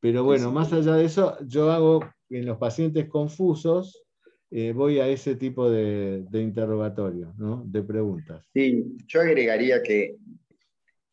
Pero 0.00 0.24
bueno, 0.24 0.52
más 0.52 0.72
allá 0.72 0.94
de 0.94 1.04
eso, 1.04 1.36
yo 1.46 1.70
hago 1.70 2.00
en 2.28 2.46
los 2.46 2.58
pacientes 2.58 3.08
confusos, 3.08 4.04
eh, 4.50 4.72
voy 4.72 5.00
a 5.00 5.08
ese 5.08 5.34
tipo 5.34 5.68
de, 5.70 6.24
de 6.30 6.40
interrogatorio, 6.40 7.34
¿no? 7.36 7.64
de 7.66 7.82
preguntas. 7.82 8.46
Sí, 8.52 8.96
yo 9.06 9.20
agregaría 9.20 9.82
que 9.82 10.16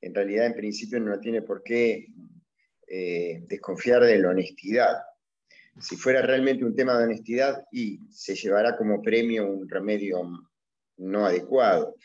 en 0.01 0.13
realidad 0.13 0.47
en 0.47 0.53
principio 0.53 0.99
no 0.99 1.19
tiene 1.19 1.41
por 1.41 1.63
qué 1.63 2.07
eh, 2.87 3.43
desconfiar 3.47 4.03
de 4.03 4.19
la 4.19 4.29
honestidad. 4.29 4.97
Si 5.79 5.95
fuera 5.95 6.21
realmente 6.21 6.65
un 6.65 6.75
tema 6.75 6.97
de 6.97 7.05
honestidad, 7.05 7.63
y 7.71 7.99
se 8.11 8.35
llevará 8.35 8.77
como 8.77 9.01
premio 9.01 9.49
un 9.49 9.67
remedio 9.67 10.21
no 10.97 11.25
adecuado. 11.25 11.95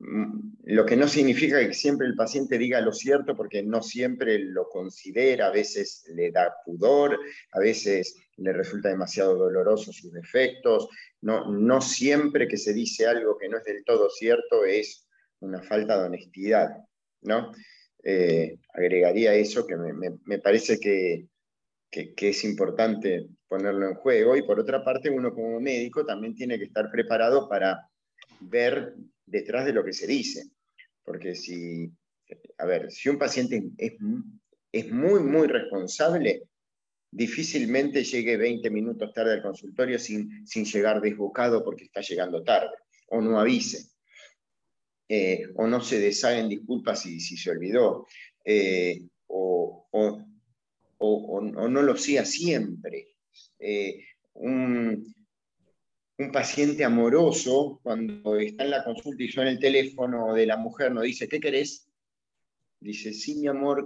Mm, 0.00 0.54
lo 0.64 0.86
que 0.86 0.96
no 0.96 1.06
significa 1.06 1.60
que 1.60 1.74
siempre 1.74 2.06
el 2.06 2.16
paciente 2.16 2.56
diga 2.56 2.80
lo 2.80 2.92
cierto 2.92 3.36
porque 3.36 3.62
no 3.62 3.82
siempre 3.82 4.38
lo 4.38 4.68
considera, 4.68 5.48
a 5.48 5.50
veces 5.50 6.04
le 6.14 6.30
da 6.30 6.54
pudor, 6.64 7.18
a 7.52 7.60
veces 7.60 8.16
le 8.38 8.52
resulta 8.54 8.88
demasiado 8.88 9.36
doloroso 9.36 9.92
sus 9.92 10.10
defectos, 10.12 10.88
no, 11.20 11.50
no 11.50 11.82
siempre 11.82 12.48
que 12.48 12.56
se 12.56 12.72
dice 12.72 13.06
algo 13.06 13.36
que 13.36 13.50
no 13.50 13.58
es 13.58 13.64
del 13.64 13.84
todo 13.84 14.08
cierto 14.08 14.64
es 14.64 15.06
una 15.40 15.62
falta 15.62 15.98
de 15.98 16.06
honestidad, 16.06 16.70
¿no? 17.20 17.52
Eh, 18.02 18.56
agregaría 18.72 19.34
eso 19.34 19.66
que 19.66 19.76
me, 19.76 20.38
parece 20.38 20.80
que, 20.80 21.26
que, 21.90 22.28
es 22.30 22.44
importante 22.44 23.28
ponerlo 23.46 23.86
en 23.88 23.94
juego 23.96 24.36
y 24.36 24.42
por 24.42 24.58
otra 24.58 24.82
parte 24.82 25.10
uno 25.10 25.34
como 25.34 25.60
médico 25.60 26.06
también 26.06 26.34
tiene 26.34 26.58
que 26.58 26.64
estar 26.64 26.90
preparado 26.90 27.46
para 27.46 27.90
ver 28.40 28.94
detrás 29.30 29.64
de 29.64 29.72
lo 29.72 29.84
que 29.84 29.92
se 29.92 30.06
dice, 30.06 30.50
porque 31.04 31.34
si, 31.34 31.90
a 32.58 32.66
ver, 32.66 32.90
si 32.90 33.08
un 33.08 33.18
paciente 33.18 33.70
es, 33.78 33.92
es 34.72 34.90
muy, 34.90 35.20
muy 35.20 35.46
responsable, 35.46 36.42
difícilmente 37.10 38.04
llegue 38.04 38.36
20 38.36 38.70
minutos 38.70 39.12
tarde 39.12 39.34
al 39.34 39.42
consultorio 39.42 39.98
sin, 39.98 40.46
sin 40.46 40.64
llegar 40.64 41.00
desbocado 41.00 41.64
porque 41.64 41.84
está 41.84 42.00
llegando 42.00 42.42
tarde, 42.42 42.70
o 43.08 43.20
no 43.20 43.40
avise, 43.40 43.90
eh, 45.08 45.42
o 45.56 45.66
no 45.66 45.80
se 45.80 45.98
deshaga 45.98 46.46
disculpas 46.46 47.02
si, 47.02 47.18
si 47.20 47.36
se 47.36 47.50
olvidó, 47.50 48.06
eh, 48.44 49.00
o, 49.26 49.86
no 51.68 51.82
lo 51.82 51.96
sea 51.96 52.24
siempre. 52.24 53.16
Eh, 53.58 54.04
un, 54.34 55.14
un, 56.20 56.32
paciente 56.32 56.84
amoroso, 56.84 57.80
cuando 57.82 58.36
está 58.36 58.64
en 58.64 58.70
la 58.70 58.84
consulta 58.84 59.22
y 59.22 59.28
suena 59.28 59.50
el 59.50 59.58
teléfono 59.58 60.34
de 60.34 60.46
la 60.46 60.56
mujer, 60.56 60.92
no 60.92 61.02
dice, 61.02 61.28
¿qué 61.28 61.40
querés? 61.40 61.88
Dice, 62.78 63.12
sí, 63.12 63.36
mi 63.36 63.46
amor, 63.46 63.84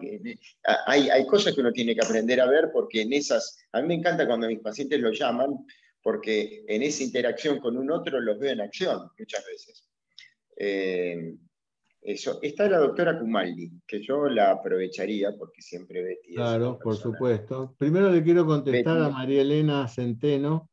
hay, 0.87 1.09
hay 1.09 1.27
cosas 1.27 1.55
que 1.55 1.61
uno 1.61 1.73
tiene 1.73 1.95
que 1.95 2.05
aprender 2.05 2.41
a 2.41 2.47
ver 2.47 2.71
porque 2.73 3.03
en 3.03 3.13
esas, 3.13 3.59
a 3.73 3.81
mí 3.81 3.89
me 3.89 3.95
encanta 3.95 4.27
cuando 4.27 4.47
mis 4.47 4.61
pacientes 4.61 5.01
lo 5.01 5.11
llaman, 5.11 5.67
porque 6.03 6.65
en 6.69 6.83
esa 6.83 7.03
interacción 7.03 7.59
con 7.59 7.77
un 7.77 7.91
otro 7.91 8.21
los 8.21 8.39
veo 8.39 8.53
en 8.53 8.61
acción 8.61 9.11
muchas 9.19 9.45
veces. 9.47 9.89
Eh, 10.57 11.35
eso. 12.05 12.39
Está 12.43 12.69
la 12.69 12.79
doctora 12.79 13.19
Kumaldi, 13.19 13.81
que 13.87 14.03
yo 14.03 14.29
la 14.29 14.51
aprovecharía 14.51 15.33
porque 15.37 15.63
siempre 15.63 16.03
Betty. 16.03 16.35
Claro, 16.35 16.79
por 16.79 16.97
supuesto. 16.97 17.75
Primero 17.79 18.11
le 18.11 18.23
quiero 18.23 18.45
contestar 18.45 19.01
a 19.03 19.09
María 19.09 19.41
Elena 19.41 19.89
Centeno. 19.89 20.71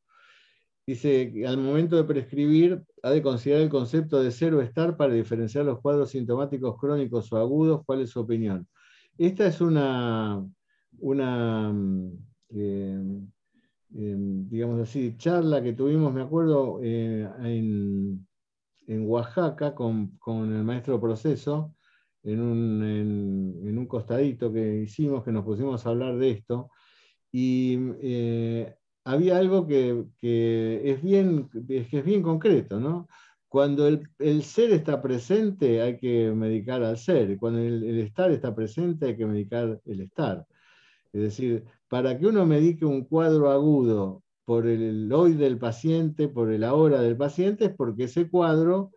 Dice 0.91 1.31
que 1.31 1.47
al 1.47 1.57
momento 1.57 1.95
de 1.95 2.03
prescribir 2.03 2.83
ha 3.01 3.11
de 3.11 3.21
considerar 3.21 3.61
el 3.61 3.69
concepto 3.69 4.21
de 4.21 4.29
cero 4.29 4.59
estar 4.59 4.97
para 4.97 5.13
diferenciar 5.13 5.63
los 5.63 5.79
cuadros 5.79 6.09
sintomáticos 6.09 6.77
crónicos 6.77 7.31
o 7.31 7.37
agudos. 7.37 7.83
¿Cuál 7.85 8.01
es 8.01 8.09
su 8.09 8.19
opinión? 8.19 8.67
Esta 9.17 9.47
es 9.47 9.61
una, 9.61 10.45
una 10.99 11.73
eh, 12.49 12.99
eh, 13.95 14.15
digamos 14.49 14.81
así, 14.81 15.15
charla 15.15 15.63
que 15.63 15.71
tuvimos, 15.71 16.13
me 16.13 16.23
acuerdo, 16.23 16.81
eh, 16.83 17.25
en, 17.39 18.27
Oaxaca 19.07 19.73
con, 19.73 20.19
el 20.27 20.65
maestro 20.65 20.99
Proceso, 20.99 21.73
en 22.21 22.41
un, 22.41 22.83
en 23.63 23.77
un, 23.77 23.85
costadito 23.85 24.51
que 24.51 24.81
hicimos, 24.81 25.23
que 25.23 25.31
nos 25.31 25.45
pusimos 25.45 25.85
a 25.85 25.89
hablar 25.91 26.17
de 26.17 26.31
esto. 26.31 26.69
Y 27.31 27.77
había 29.03 29.37
algo 29.37 29.67
que, 29.67 30.05
es, 30.21 31.01
bien, 31.01 31.49
es 31.67 32.05
bien 32.05 32.21
concreto, 32.21 32.79
¿no? 32.79 33.07
Cuando 33.47 33.87
el, 33.87 34.43
ser 34.43 34.71
está 34.71 35.01
presente 35.01 35.81
hay 35.81 35.97
que 35.97 36.31
medicar 36.31 36.83
al 36.83 36.97
ser, 36.97 37.37
cuando 37.37 37.59
el, 37.59 37.99
estar 37.99 38.31
está 38.31 38.55
presente 38.55 39.07
hay 39.07 39.17
que 39.17 39.25
medicar 39.25 39.81
el 39.85 40.01
estar. 40.01 40.45
Es 41.11 41.21
decir, 41.21 41.65
para 41.89 42.17
que 42.17 42.27
uno 42.27 42.45
medique 42.45 42.85
un 42.85 43.03
cuadro 43.05 43.51
agudo 43.51 44.23
por 44.45 44.67
el 44.67 45.11
hoy 45.11 45.33
del 45.33 45.57
paciente, 45.57 46.29
por 46.29 46.51
el 46.51 46.63
ahora 46.63 47.01
del 47.01 47.17
paciente, 47.17 47.65
es 47.65 47.75
porque 47.75 48.05
ese 48.05 48.29
cuadro, 48.29 48.91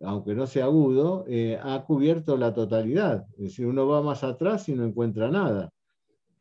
aunque 0.00 0.34
no 0.34 0.46
sea 0.46 0.64
agudo, 0.64 1.24
eh, 1.28 1.58
ha 1.62 1.84
cubierto 1.84 2.36
la 2.36 2.52
totalidad. 2.52 3.26
Es 3.34 3.44
decir, 3.44 3.66
uno 3.66 3.86
va 3.86 4.02
más 4.02 4.24
atrás 4.24 4.68
y 4.68 4.74
no 4.74 4.84
encuentra 4.84 5.30
nada. 5.30 5.70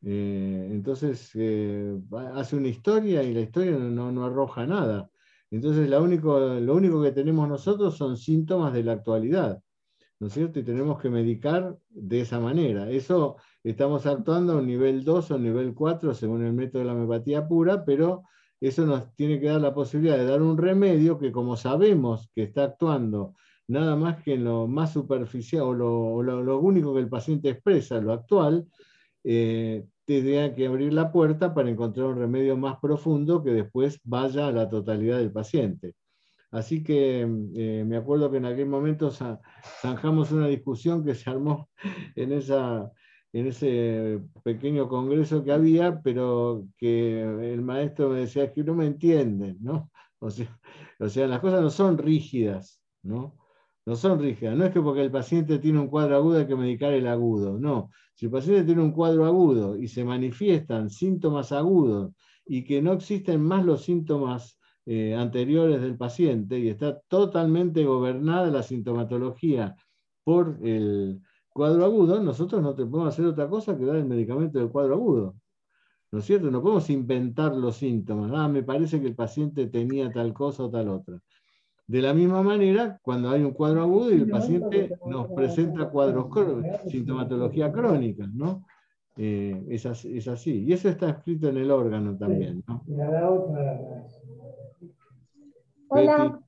Eh, 0.04 0.70
entonces 0.72 1.32
eh, 1.36 1.96
hace 2.34 2.56
una 2.56 2.70
historia 2.70 3.22
y 3.24 3.34
la 3.34 3.42
historia 3.42 3.72
no, 3.72 4.26
arroja 4.26 4.66
nada. 4.66 5.10
Entonces 5.52 5.90
lo 5.90 6.02
único, 6.02 6.40
lo 6.40 6.76
único 6.76 7.02
que 7.02 7.12
tenemos 7.12 7.48
nosotros 7.48 7.98
son 7.98 8.18
síntomas 8.18 8.74
de 8.74 8.84
la 8.84 8.94
actualidad, 8.94 9.62
¿no 10.20 10.28
es 10.28 10.34
cierto? 10.34 10.60
Y 10.60 10.64
tenemos 10.64 11.00
que 11.02 11.10
medicar 11.10 11.78
de 11.90 12.22
esa 12.22 12.40
manera. 12.40 12.90
Eso 12.90 13.38
estamos 13.64 14.06
actuando 14.06 14.54
a 14.54 14.58
un 14.58 14.68
nivel 14.68 15.04
2 15.04 15.32
o 15.32 15.38
nivel 15.40 15.74
4 15.74 16.14
según 16.14 16.44
el 16.46 16.54
método 16.54 16.80
de 16.80 16.86
la 16.86 16.94
homeopatía 16.94 17.48
pura, 17.48 17.84
pero 17.86 18.24
eso 18.62 18.86
nos 18.86 19.14
tiene 19.16 19.40
que 19.40 19.48
dar 19.48 19.62
la 19.62 19.74
posibilidad 19.74 20.18
de 20.18 20.26
dar 20.26 20.42
un 20.42 20.58
remedio 20.58 21.18
que 21.20 21.32
como 21.32 21.58
sabemos 21.58 22.30
que 22.34 22.44
está 22.44 22.64
actuando 22.64 23.36
nada 23.72 23.96
más 23.96 24.22
que 24.24 24.34
en 24.34 24.44
lo 24.44 24.68
más 24.68 24.94
superficial 24.94 25.64
o 25.82 26.22
lo, 26.22 26.60
único 26.60 26.94
que 26.94 27.00
el 27.00 27.10
paciente 27.10 27.50
expresa, 27.50 28.00
lo 28.00 28.14
actual, 28.14 28.68
eh, 29.24 29.86
tendría 30.06 30.54
que 30.56 30.68
abrir 30.68 30.94
la 30.94 31.12
puerta 31.12 31.54
para 31.54 31.70
encontrar 31.70 32.08
un 32.08 32.20
remedio 32.20 32.58
más 32.58 32.78
profundo 32.80 33.44
que 33.44 33.52
después 33.52 34.00
vaya 34.04 34.48
a 34.48 34.52
la 34.52 34.70
totalidad 34.70 35.18
del 35.18 35.32
paciente. 35.32 35.96
Así 36.52 36.84
que 36.84 37.22
eh, 37.22 37.84
me 37.86 37.96
acuerdo 37.96 38.30
que 38.30 38.38
en 38.38 38.46
aquel 38.46 38.68
momento 38.68 39.10
zanjamos 39.82 40.32
una 40.32 40.48
discusión 40.48 41.04
que 41.06 41.16
se 41.16 41.30
armó 41.30 41.70
en, 42.16 42.34
esa, 42.34 42.92
en 43.32 43.48
ese 43.48 44.20
pequeño 44.44 44.90
congreso 44.90 45.44
que 45.44 45.54
había, 45.54 46.02
pero 46.02 46.68
que 46.78 47.22
el 47.22 47.62
maestro 47.62 48.10
me 48.10 48.20
decía 48.20 48.52
que 48.52 48.64
no 48.64 48.76
me 48.76 48.86
entienden, 48.86 49.58
¿no? 49.62 49.90
O 50.20 50.30
sea, 50.30 50.60
o 51.00 51.10
sea, 51.10 51.28
las 51.28 51.40
cosas 51.40 51.62
no 51.62 51.70
son 51.70 51.98
rígidas, 51.98 52.82
¿no? 53.02 53.41
No 53.86 53.96
son 53.96 54.20
rígidas. 54.20 54.56
No 54.56 54.66
es 54.66 54.72
que 54.72 54.82
porque 54.82 55.02
el 55.02 55.12
paciente 55.12 55.60
tiene 55.60 55.80
un 55.80 55.88
cuadro 55.88 56.16
agudo 56.16 56.40
hay 56.40 56.48
que 56.48 56.56
medicar 56.56 56.94
el 56.94 57.08
agudo, 57.08 57.58
no. 57.58 57.90
Si 58.16 58.26
el 58.26 58.32
paciente 58.32 58.64
tiene 58.64 58.82
un 58.82 58.92
cuadro 58.92 59.26
agudo 59.26 59.76
y 59.76 59.88
se 59.88 60.04
manifiestan 60.04 60.90
síntomas 60.90 61.52
agudos 61.52 62.14
y 62.46 62.64
que 62.64 62.82
no 62.82 62.94
existen 62.94 63.42
más 63.42 63.66
los 63.66 63.84
síntomas 63.84 64.60
eh, 64.86 65.16
anteriores 65.16 65.82
del 65.82 65.98
paciente 65.98 66.60
y 66.60 66.70
está 66.70 67.00
totalmente 67.08 67.84
gobernada 67.86 68.50
la 68.52 68.64
sintomatología 68.64 69.76
por 70.24 70.60
el 70.64 71.22
cuadro 71.50 71.86
agudo, 71.86 72.22
nosotros 72.22 72.62
no 72.62 72.76
podemos 72.76 73.08
hacer 73.08 73.26
otra 73.26 73.48
cosa 73.50 73.78
que 73.78 73.86
dar 73.86 73.98
el 73.98 74.06
medicamento 74.06 74.60
del 74.60 74.70
cuadro 74.70 74.96
agudo. 74.96 75.36
¿No 76.12 76.20
es 76.20 76.26
cierto? 76.26 76.52
No 76.52 76.62
podemos 76.62 76.90
inventar 76.90 77.56
los 77.56 77.78
síntomas. 77.78 78.32
Ah, 78.34 78.48
me 78.50 78.64
parece 78.64 79.00
que 79.00 79.08
el 79.08 79.16
paciente 79.16 79.68
tenía 79.68 80.12
tal 80.12 80.34
cosa 80.34 80.64
o 80.64 80.70
tal 80.70 80.90
otra. 80.90 81.22
De 81.88 82.02
la 82.02 82.14
misma 82.14 82.42
manera, 82.42 83.00
cuando 83.02 83.30
hay 83.30 83.44
un 83.44 83.52
cuadro 83.52 83.82
agudo 83.82 84.12
y 84.12 84.16
el 84.16 84.30
paciente 84.30 84.98
nos 85.06 85.28
presenta 85.32 85.90
cuadros 85.90 86.28
sintomatología 86.88 87.72
crónica, 87.72 88.28
¿no? 88.34 88.66
Eh, 89.18 89.66
es, 89.70 89.86
así, 89.86 90.64
Y 90.64 90.72
eso 90.72 90.90
está 90.90 91.10
escrito 91.10 91.50
en 91.50 91.58
el 91.58 91.70
órgano 91.70 92.18
también, 92.18 92.64
¿no? 92.68 92.84
Hola, 95.90 96.40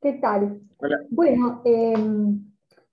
¿qué 0.00 0.14
tal? 0.14 0.60
Bueno, 1.10 1.62
em, 1.64 2.44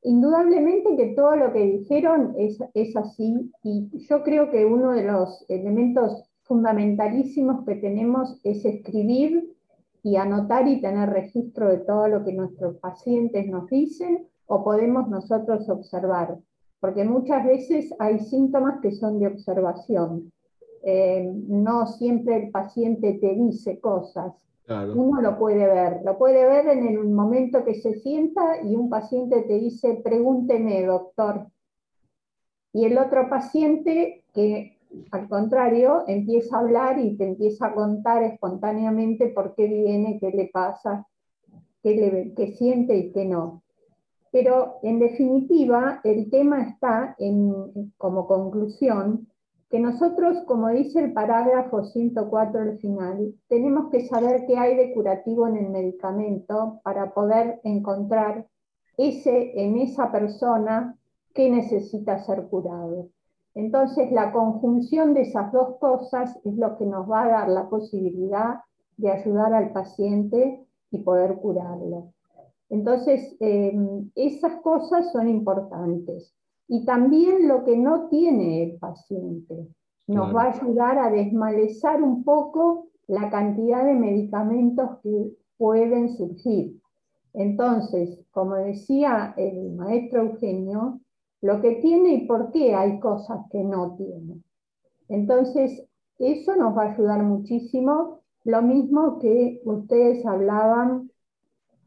indudablemente 0.04 0.96
que 0.96 1.16
todo 1.16 1.36
lo 1.36 1.52
que 1.52 1.64
dijeron 1.64 2.36
es, 2.38 2.60
es 2.76 2.96
así 2.96 3.52
y 3.64 3.90
yo 4.08 4.24
creo 4.24 4.52
que 4.52 4.64
uno 4.66 4.92
de 4.92 5.06
los 5.06 5.44
elementos 5.50 6.30
fundamentalísimos 6.44 7.66
que 7.66 7.76
tenemos 7.76 8.40
es 8.44 8.64
escribir 8.64 9.55
y 10.06 10.18
anotar 10.18 10.68
y 10.68 10.82
tener 10.82 11.10
registro 11.10 11.68
de 11.68 11.80
todo 11.80 12.08
lo 12.08 12.24
que 12.24 12.32
nuestros 12.32 12.78
pacientes 12.78 13.48
nos 13.48 13.68
dicen 13.68 14.28
o 14.46 14.64
podemos 14.64 15.10
nosotros 15.10 15.68
observar, 15.68 16.38
porque 16.80 17.04
muchas 17.04 17.44
veces 17.44 17.92
hay 17.98 18.20
síntomas 18.20 18.80
que 18.82 18.92
son 18.92 19.18
de 19.18 19.26
observación. 19.26 20.32
Eh, 20.84 21.28
no 21.48 21.88
siempre 21.88 22.36
el 22.36 22.52
paciente 22.52 23.18
te 23.20 23.34
dice 23.34 23.80
cosas. 23.80 24.32
Uno 24.68 25.22
lo 25.22 25.40
puede 25.40 25.66
ver, 25.66 26.02
lo 26.06 26.20
puede 26.20 26.46
ver 26.46 26.68
en 26.68 26.86
el 26.86 27.08
momento 27.08 27.66
que 27.66 27.74
se 27.74 27.96
sienta 27.96 28.62
y 28.64 28.76
un 28.76 28.92
paciente 28.92 29.42
te 29.42 29.56
dice, 29.56 30.02
pregúnteme, 30.04 30.86
doctor. 30.86 31.48
Y 32.74 32.86
el 32.86 33.00
otro 33.00 33.28
paciente 33.28 34.24
que 34.36 34.75
al 35.12 35.30
contrario, 35.30 36.04
empieza 36.08 36.58
a 36.58 36.60
hablar 36.60 37.00
y 37.00 37.16
te 37.18 37.26
empieza 37.28 37.68
a 37.68 37.74
contar 37.74 38.24
espontáneamente 38.24 39.28
por 39.28 39.56
qué 39.56 39.68
viene, 39.68 40.18
qué 40.20 40.32
le 40.32 40.50
pasa, 40.54 41.08
qué, 41.82 41.96
le, 41.96 42.34
qué 42.34 42.54
siente 42.54 42.96
y 42.98 43.12
qué 43.12 43.26
no. 43.26 43.64
Pero 44.32 44.80
en 44.84 45.00
definitiva, 45.00 46.02
el 46.04 46.30
tema 46.30 46.64
está 46.64 47.16
en, 47.20 47.94
como 47.98 48.28
conclusión 48.28 49.28
que 49.70 49.80
nosotros, 49.80 50.44
como 50.46 50.70
dice 50.70 51.00
el 51.00 51.14
parágrafo 51.14 51.84
104 51.84 52.62
al 52.62 52.78
final, 52.80 53.34
tenemos 53.48 53.90
que 53.92 54.06
saber 54.08 54.46
qué 54.46 54.58
hay 54.58 54.76
de 54.76 54.94
curativo 54.94 55.48
en 55.48 55.58
el 55.58 55.70
medicamento 55.70 56.80
para 56.84 57.14
poder 57.14 57.60
encontrar 57.64 58.48
ese, 58.98 59.64
en 59.64 59.78
esa 59.78 60.12
persona 60.12 60.98
que 61.34 61.50
necesita 61.50 62.24
ser 62.24 62.48
curado. 62.48 63.10
Entonces, 63.56 64.12
la 64.12 64.34
conjunción 64.34 65.14
de 65.14 65.22
esas 65.22 65.52
dos 65.54 65.78
cosas 65.80 66.38
es 66.44 66.56
lo 66.58 66.78
que 66.78 66.86
nos 66.86 67.10
va 67.10 67.24
a 67.24 67.30
dar 67.30 67.50
la 67.50 67.70
posibilidad 67.70 68.60
de 68.98 69.12
ayudar 69.12 69.54
al 69.54 69.72
paciente 69.72 70.66
y 70.92 70.98
poder 71.00 71.36
curarlo. 71.38 72.12
Entonces, 72.70 73.36
em, 73.40 74.12
esas 74.16 74.62
cosas 74.62 75.12
son 75.12 75.30
importantes. 75.30 76.36
Y 76.68 76.84
también 76.84 77.48
lo 77.48 77.64
que 77.64 77.78
no 77.78 78.08
tiene 78.10 78.64
el 78.64 78.78
paciente 78.78 79.68
nos 80.08 80.36
va 80.36 80.44
a 80.44 80.52
ayudar 80.52 81.00
a 81.00 81.10
desmalezar 81.10 82.02
un 82.02 82.24
poco 82.24 82.88
la 83.08 83.30
cantidad 83.30 83.86
de 83.86 83.94
medicamentos 83.94 85.00
que 85.02 85.32
pueden 85.58 86.16
surgir. 86.16 86.80
Entonces, 87.34 88.20
como 88.32 88.56
decía 88.56 89.34
el 89.38 89.72
maestro 89.74 90.22
Eugenio, 90.24 91.00
lo 91.46 91.62
que 91.62 91.76
tiene 91.76 92.16
y 92.16 92.26
por 92.26 92.52
qué 92.52 92.74
hay 92.74 93.00
cosas 93.00 93.42
que 93.52 93.64
no 93.64 93.96
tiene. 93.96 94.42
Entonces, 95.10 95.86
eso 96.18 96.56
nos 96.56 96.76
va 96.76 96.86
a 96.86 96.94
ayudar 96.94 97.22
muchísimo, 97.22 98.22
lo 98.46 98.64
mismo 98.64 99.20
que 99.20 99.62
ustedes 99.64 100.26
hablaban 100.26 101.12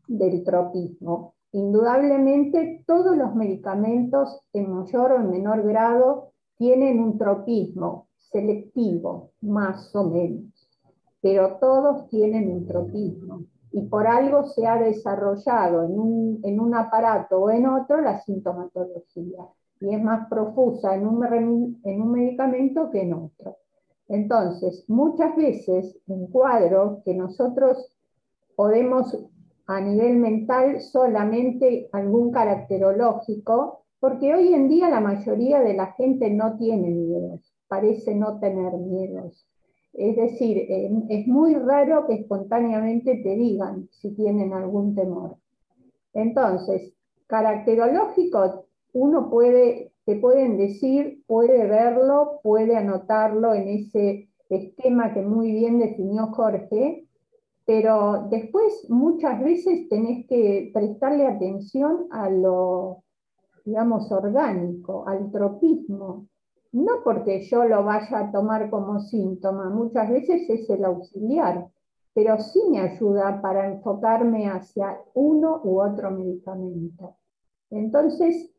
del 0.06 0.44
tropismo. 0.44 1.35
Indudablemente, 1.51 2.85
todos 2.86 3.16
los 3.16 3.35
medicamentos 3.35 4.43
en 4.52 4.70
mayor 4.70 5.10
o 5.10 5.16
en 5.16 5.30
menor 5.30 5.64
grado 5.64 6.30
tienen 6.56 7.01
un 7.01 7.18
tropismo 7.18 8.06
selectivo, 8.30 9.32
más 9.40 9.93
o 9.97 10.05
menos, 10.05 10.70
pero 11.20 11.56
todos 11.59 12.09
tienen 12.10 12.48
un 12.48 12.64
tropismo 12.64 13.40
y 13.73 13.82
por 13.82 14.07
algo 14.07 14.45
se 14.47 14.66
ha 14.66 14.77
desarrollado 14.77 15.85
en 15.85 15.99
un, 15.99 16.40
en 16.45 16.61
un 16.61 16.74
aparato 16.74 17.40
o 17.40 17.51
en 17.51 17.66
otro 17.66 18.01
la 18.01 18.20
sintomatología 18.20 19.47
y 19.81 19.95
es 19.95 20.03
más 20.03 20.28
profusa 20.28 20.95
en 20.95 21.07
un, 21.07 21.81
en 21.85 22.03
un 22.03 22.12
medicamento 22.12 22.90
que 22.90 23.03
en 23.03 23.15
otro. 23.15 23.57
Entonces, 24.09 24.85
muchas 24.89 25.36
veces 25.36 25.99
en 26.07 26.27
cuadros 26.28 27.03
que 27.05 27.15
nosotros 27.15 27.95
podemos 28.57 29.16
a 29.66 29.81
nivel 29.81 30.16
mental 30.16 30.81
solamente 30.81 31.90
algún 31.93 32.32
caracterológico, 32.32 33.85
porque 34.01 34.35
hoy 34.35 34.55
en 34.55 34.69
día 34.69 34.89
la 34.89 35.01
mayoría 35.01 35.61
de 35.61 35.74
la 35.74 35.93
gente 35.93 36.31
no 36.31 36.57
tiene 36.57 36.89
miedos, 36.89 37.55
parece 37.69 38.15
no 38.15 38.40
tener 38.40 38.73
miedos. 38.78 39.47
Es 39.99 40.15
decir, 40.15 40.65
es 41.09 41.27
muy 41.27 41.55
raro 41.55 42.07
que 42.07 42.15
espontáneamente 42.15 43.16
te 43.16 43.35
digan 43.35 43.89
si 43.91 44.15
tienen 44.15 44.53
algún 44.53 44.95
temor. 44.95 45.39
Entonces, 46.15 46.95
caracterológico, 47.27 48.66
uno 48.93 49.29
puede, 49.29 49.91
te 50.05 50.15
pueden 50.15 50.57
decir, 50.57 51.25
puede 51.27 51.66
verlo, 51.66 52.39
puede 52.45 52.77
anotarlo 52.77 53.55
en 53.55 53.66
ese 53.66 54.29
esquema 54.49 55.12
que 55.12 55.23
muy 55.23 55.51
bien 55.51 55.81
definió 55.81 56.29
Jorge, 56.29 57.05
pero 57.66 58.29
después 58.31 58.87
muchas 58.89 59.43
veces 59.43 59.89
tenés 59.89 60.29
que 60.29 60.70
prestarle 60.73 61.27
atención 61.27 62.07
a 62.12 62.31
lo, 62.31 63.03
digamos, 63.65 64.12
orgánico, 64.12 65.09
al 65.09 65.33
tropismo, 65.33 66.28
no 66.73 67.03
porque 67.03 67.40
yo 67.43 67.65
lo 67.65 67.85
vaya 67.85 68.19
a 68.19 68.32
tomar 68.32 68.70
como 68.70 69.01
síntoma, 69.01 69.70
muchas 69.70 70.11
veces 70.11 70.49
es 70.49 70.69
el 70.70 70.85
auxiliar, 70.85 71.69
pero 72.15 72.39
sí 72.39 72.61
me 72.70 72.81
ayuda 72.81 73.40
para 73.40 73.69
enfocarme 73.69 74.49
hacia 74.49 75.01
uno 75.15 75.61
u 75.65 75.81
otro 75.81 76.11
medicamento. 76.11 77.16
Entonces, 77.70 78.51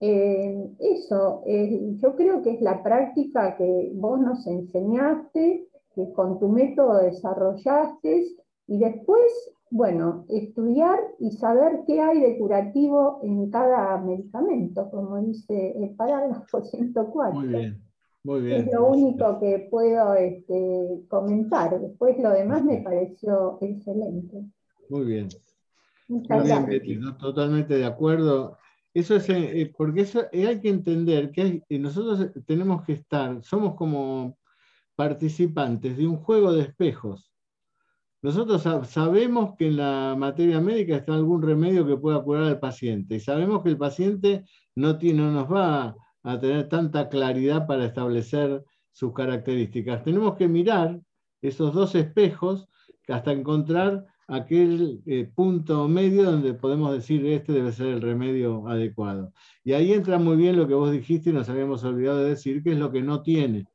eh, 0.00 0.70
eso, 0.78 1.42
yo 1.46 2.16
creo 2.16 2.42
que 2.42 2.54
es 2.54 2.60
la 2.60 2.82
práctica 2.82 3.56
que 3.56 3.92
vos 3.94 4.20
nos 4.20 4.46
enseñaste, 4.46 5.68
que 5.94 6.12
con 6.12 6.38
tu 6.38 6.48
método 6.48 6.98
desarrollaste 6.98 8.26
y 8.66 8.78
después, 8.78 9.55
bueno, 9.70 10.24
estudiar 10.28 10.98
y 11.18 11.32
saber 11.32 11.80
qué 11.86 12.00
hay 12.00 12.20
de 12.20 12.38
curativo 12.38 13.20
en 13.22 13.50
cada 13.50 13.98
medicamento, 13.98 14.88
como 14.90 15.20
dice 15.20 15.74
el 15.76 15.94
parágrafo 15.96 16.62
104. 16.62 17.40
Muy 17.40 17.48
bien, 17.48 17.82
muy 18.22 18.40
bien. 18.42 18.60
Es 18.60 18.72
lo 18.72 18.86
único 18.86 19.40
que 19.40 19.68
puedo 19.70 20.14
este, 20.14 21.02
comentar. 21.08 21.80
Después 21.80 22.16
lo 22.18 22.30
demás 22.30 22.64
me 22.64 22.78
pareció 22.78 23.58
excelente. 23.60 24.44
Muy 24.88 25.04
bien. 25.04 25.28
Muchas 26.08 26.46
gracias. 26.46 27.18
totalmente 27.18 27.74
de 27.74 27.84
acuerdo. 27.84 28.56
Eso 28.94 29.16
es, 29.16 29.28
eh, 29.28 29.60
eh, 29.60 29.72
porque 29.76 30.02
eso, 30.02 30.22
eh, 30.32 30.46
hay 30.46 30.60
que 30.60 30.70
entender 30.70 31.30
que 31.30 31.62
nosotros 31.68 32.30
tenemos 32.46 32.82
que 32.84 32.94
estar, 32.94 33.42
somos 33.42 33.74
como 33.74 34.38
participantes 34.94 35.96
de 35.96 36.06
un 36.06 36.16
juego 36.16 36.52
de 36.52 36.62
espejos. 36.62 37.35
Nosotros 38.26 38.60
sabemos 38.88 39.54
que 39.56 39.68
en 39.68 39.76
la 39.76 40.16
materia 40.18 40.60
médica 40.60 40.96
está 40.96 41.14
algún 41.14 41.42
remedio 41.42 41.86
que 41.86 41.96
pueda 41.96 42.20
curar 42.24 42.42
al 42.42 42.58
paciente 42.58 43.14
y 43.14 43.20
sabemos 43.20 43.62
que 43.62 43.68
el 43.68 43.78
paciente 43.78 44.44
no, 44.74 44.94
nos 44.94 45.52
va 45.52 45.94
a 46.24 46.40
tener 46.40 46.68
tanta 46.68 47.08
claridad 47.08 47.68
para 47.68 47.84
establecer 47.84 48.64
sus 48.90 49.12
características. 49.12 50.02
Tenemos 50.02 50.34
que 50.34 50.48
mirar 50.48 51.00
esos 51.40 51.72
dos 51.72 51.94
espejos 51.94 52.66
hasta 53.06 53.30
encontrar 53.30 54.04
aquel 54.26 55.02
eh, 55.06 55.30
punto 55.32 55.86
medio 55.86 56.24
donde 56.24 56.54
podemos 56.54 56.92
decir 56.94 57.24
este 57.26 57.52
debe 57.52 57.70
ser 57.70 57.86
el 57.86 58.02
remedio 58.02 58.66
adecuado. 58.66 59.32
Y 59.62 59.74
ahí 59.74 59.92
entra 59.92 60.18
muy 60.18 60.36
bien 60.36 60.56
lo 60.56 60.66
que 60.66 60.74
vos 60.74 60.90
dijiste 60.90 61.30
y 61.30 61.32
nos 61.32 61.48
habíamos 61.48 61.84
olvidado 61.84 62.18
de 62.24 62.30
decir, 62.30 62.64
que 62.64 62.72
es 62.72 62.78
lo 62.78 62.90
que 62.90 63.02
no 63.02 63.22
tiene. 63.22 63.68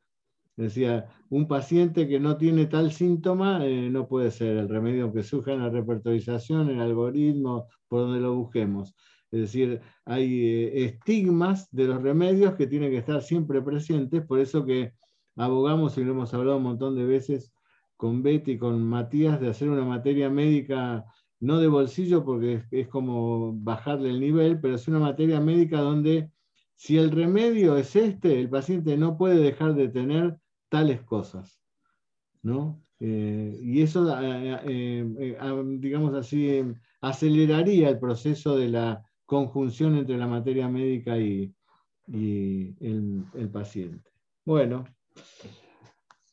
Decía, 0.57 1.07
un 1.29 1.47
paciente 1.47 2.07
que 2.07 2.19
no 2.19 2.37
tiene 2.37 2.65
tal 2.65 2.91
síntoma 2.91 3.65
eh, 3.65 3.89
no 3.89 4.07
puede 4.07 4.31
ser 4.31 4.57
el 4.57 4.69
remedio, 4.69 5.05
aunque 5.05 5.23
surja 5.23 5.53
en 5.53 5.61
la 5.61 5.69
repertorización, 5.69 6.69
el 6.69 6.81
algoritmo, 6.81 7.67
por 7.87 8.01
donde 8.01 8.19
lo 8.19 8.35
busquemos. 8.35 8.93
Es 9.31 9.41
decir, 9.41 9.81
hay 10.05 10.45
eh, 10.45 10.85
estigmas 10.85 11.69
de 11.71 11.85
los 11.85 12.01
remedios 12.01 12.55
que 12.55 12.67
tienen 12.67 12.91
que 12.91 12.97
estar 12.97 13.21
siempre 13.21 13.61
presentes, 13.61 14.25
por 14.25 14.39
eso 14.39 14.65
que 14.65 14.93
abogamos, 15.37 15.97
y 15.97 16.03
lo 16.03 16.11
hemos 16.11 16.33
hablado 16.33 16.57
un 16.57 16.63
montón 16.63 16.95
de 16.95 17.05
veces 17.05 17.53
con 17.95 18.21
Betty 18.21 18.51
y 18.53 18.57
con 18.57 18.83
Matías, 18.83 19.39
de 19.39 19.49
hacer 19.49 19.69
una 19.69 19.85
materia 19.85 20.29
médica, 20.29 21.05
no 21.39 21.59
de 21.59 21.67
bolsillo, 21.67 22.25
porque 22.25 22.53
es, 22.55 22.65
es 22.71 22.87
como 22.89 23.53
bajarle 23.53 24.09
el 24.09 24.19
nivel, 24.19 24.59
pero 24.59 24.75
es 24.75 24.87
una 24.87 24.99
materia 24.99 25.39
médica 25.39 25.79
donde 25.79 26.29
si 26.81 26.97
el 26.97 27.11
remedio 27.11 27.77
es 27.77 27.95
este, 27.95 28.39
el 28.39 28.49
paciente 28.49 28.97
no 28.97 29.15
puede 29.15 29.35
dejar 29.35 29.75
de 29.75 29.89
tener 29.89 30.37
tales 30.67 31.03
cosas. 31.03 31.61
¿no? 32.41 32.81
Eh, 32.99 33.55
y 33.61 33.83
eso, 33.83 34.03
eh, 34.19 34.59
eh, 34.65 35.63
digamos 35.77 36.15
así, 36.15 36.63
aceleraría 37.01 37.87
el 37.87 37.99
proceso 37.99 38.57
de 38.57 38.69
la 38.69 39.05
conjunción 39.27 39.95
entre 39.95 40.17
la 40.17 40.25
materia 40.25 40.67
médica 40.67 41.19
y, 41.19 41.53
el, 42.07 43.49
paciente. 43.53 44.09
Bueno, 44.43 44.83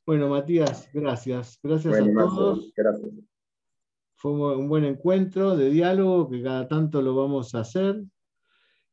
bueno, 0.07 0.31
Matías, 0.31 0.89
gracias. 0.95 1.59
Gracias 1.62 1.95
a 1.95 2.05
todos. 2.07 2.73
Gracias. 2.75 3.11
Fue 4.15 4.57
un 4.57 4.66
buen 4.66 4.87
encuentro 4.87 5.59
de 5.59 5.69
diálogo 5.69 6.31
que 6.31 6.43
cada 6.43 6.66
tanto 6.66 7.03
lo 7.03 7.15
vamos 7.15 7.55
a 7.55 7.61
hacer. 7.61 8.03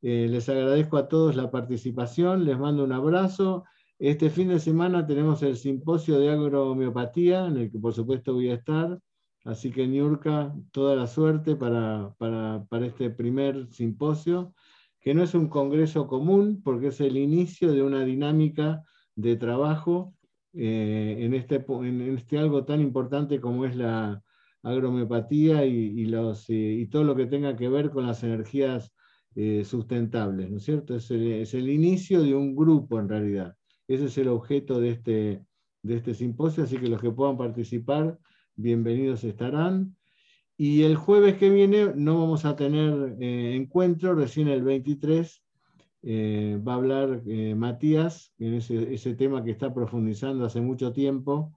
Les 0.06 0.50
agradezco 0.50 0.98
a 0.98 1.08
todos 1.08 1.36
la 1.36 1.50
participación, 1.50 2.46
les 2.46 2.58
mando 2.60 2.84
un 2.84 2.92
abrazo 2.92 3.64
este 4.00 4.30
fin 4.30 4.50
de 4.50 4.60
semana 4.60 5.08
tenemos 5.08 5.42
el 5.42 5.56
simposio 5.56 6.20
de 6.20 6.30
agrohomeopatía, 6.30 7.48
en 7.48 7.58
el 7.58 7.72
que 7.72 7.80
por 7.80 7.94
supuesto 7.94 8.34
voy 8.34 8.50
a 8.50 8.56
estar. 8.56 9.00
Así 9.46 9.72
que, 9.72 9.88
Niurka, 9.88 10.54
toda 10.72 10.96
la 10.96 11.08
suerte 11.08 11.56
para, 11.56 12.14
este 12.82 13.10
primer 13.10 13.72
simposio, 13.72 14.54
que 15.00 15.14
no 15.14 15.24
es 15.24 15.34
un 15.34 15.48
congreso 15.48 16.08
común, 16.08 16.62
porque 16.62 16.88
es 16.88 17.00
el 17.00 17.16
inicio 17.16 17.72
de 17.72 17.84
una 17.84 18.04
dinámica 18.04 18.84
de 19.16 19.38
trabajo 19.38 20.14
eh, 20.52 21.18
en, 21.20 21.34
este, 21.34 21.64
en 21.68 22.18
este 22.18 22.38
algo 22.38 22.66
tan 22.66 22.82
importante 22.82 23.40
como 23.40 23.66
es 23.66 23.78
la 23.78 24.22
agrohomeopatía 24.64 25.64
y, 25.66 26.06
los, 26.06 26.50
eh, 26.50 26.54
y 26.54 26.88
todo 26.88 27.04
lo 27.06 27.16
que 27.16 27.28
tenga 27.28 27.56
que 27.56 27.70
ver 27.70 27.92
con 27.92 28.08
las 28.08 28.24
energías 28.24 28.94
eh, 29.38 29.66
sustentables, 29.66 30.50
¿no 30.50 30.58
es 30.58 30.64
cierto? 30.64 30.96
es 30.96 31.12
el 31.12 31.70
inicio 31.70 32.24
de 32.24 32.34
un 32.34 32.56
grupo 32.56 33.02
en 33.02 33.10
realidad. 33.10 33.54
Ese 33.86 34.06
es 34.06 34.18
el 34.18 34.30
objeto 34.30 34.80
de 34.80 34.92
este, 34.92 35.46
de 35.84 35.96
este 35.98 36.14
simposio, 36.14 36.64
así 36.64 36.78
que 36.78 36.88
los 36.88 37.02
que 37.02 37.12
puedan 37.12 37.36
participar, 37.36 38.18
bienvenidos 38.56 39.26
estarán. 39.26 39.98
Y 40.56 40.84
el 40.84 40.96
jueves 40.96 41.36
que 41.36 41.50
viene 41.50 41.92
no 41.98 42.18
vamos 42.18 42.46
a 42.46 42.56
tener 42.56 43.18
eh, 43.20 43.58
encuentro, 43.58 44.16
recién 44.16 44.48
el 44.48 44.64
23 44.64 45.44
eh, 46.04 46.58
va 46.66 46.72
a 46.72 46.78
hablar 46.78 47.22
Matías 47.58 48.32
en 48.40 48.54
ese, 48.54 49.16
tema 49.16 49.44
que 49.44 49.52
está 49.52 49.74
profundizando 49.74 50.46
hace 50.46 50.62
mucho 50.62 50.94
tiempo 50.94 51.52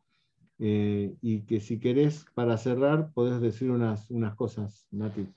y 0.59 1.43
que 1.43 1.61
si 1.61 1.79
querés, 1.79 2.27
para 2.35 2.59
cerrar, 2.59 3.13
podés 3.13 3.41
decir 3.41 3.71
unas, 3.71 4.11
unas 4.11 4.35
cosas, 4.35 4.89
Mati. 4.91 5.29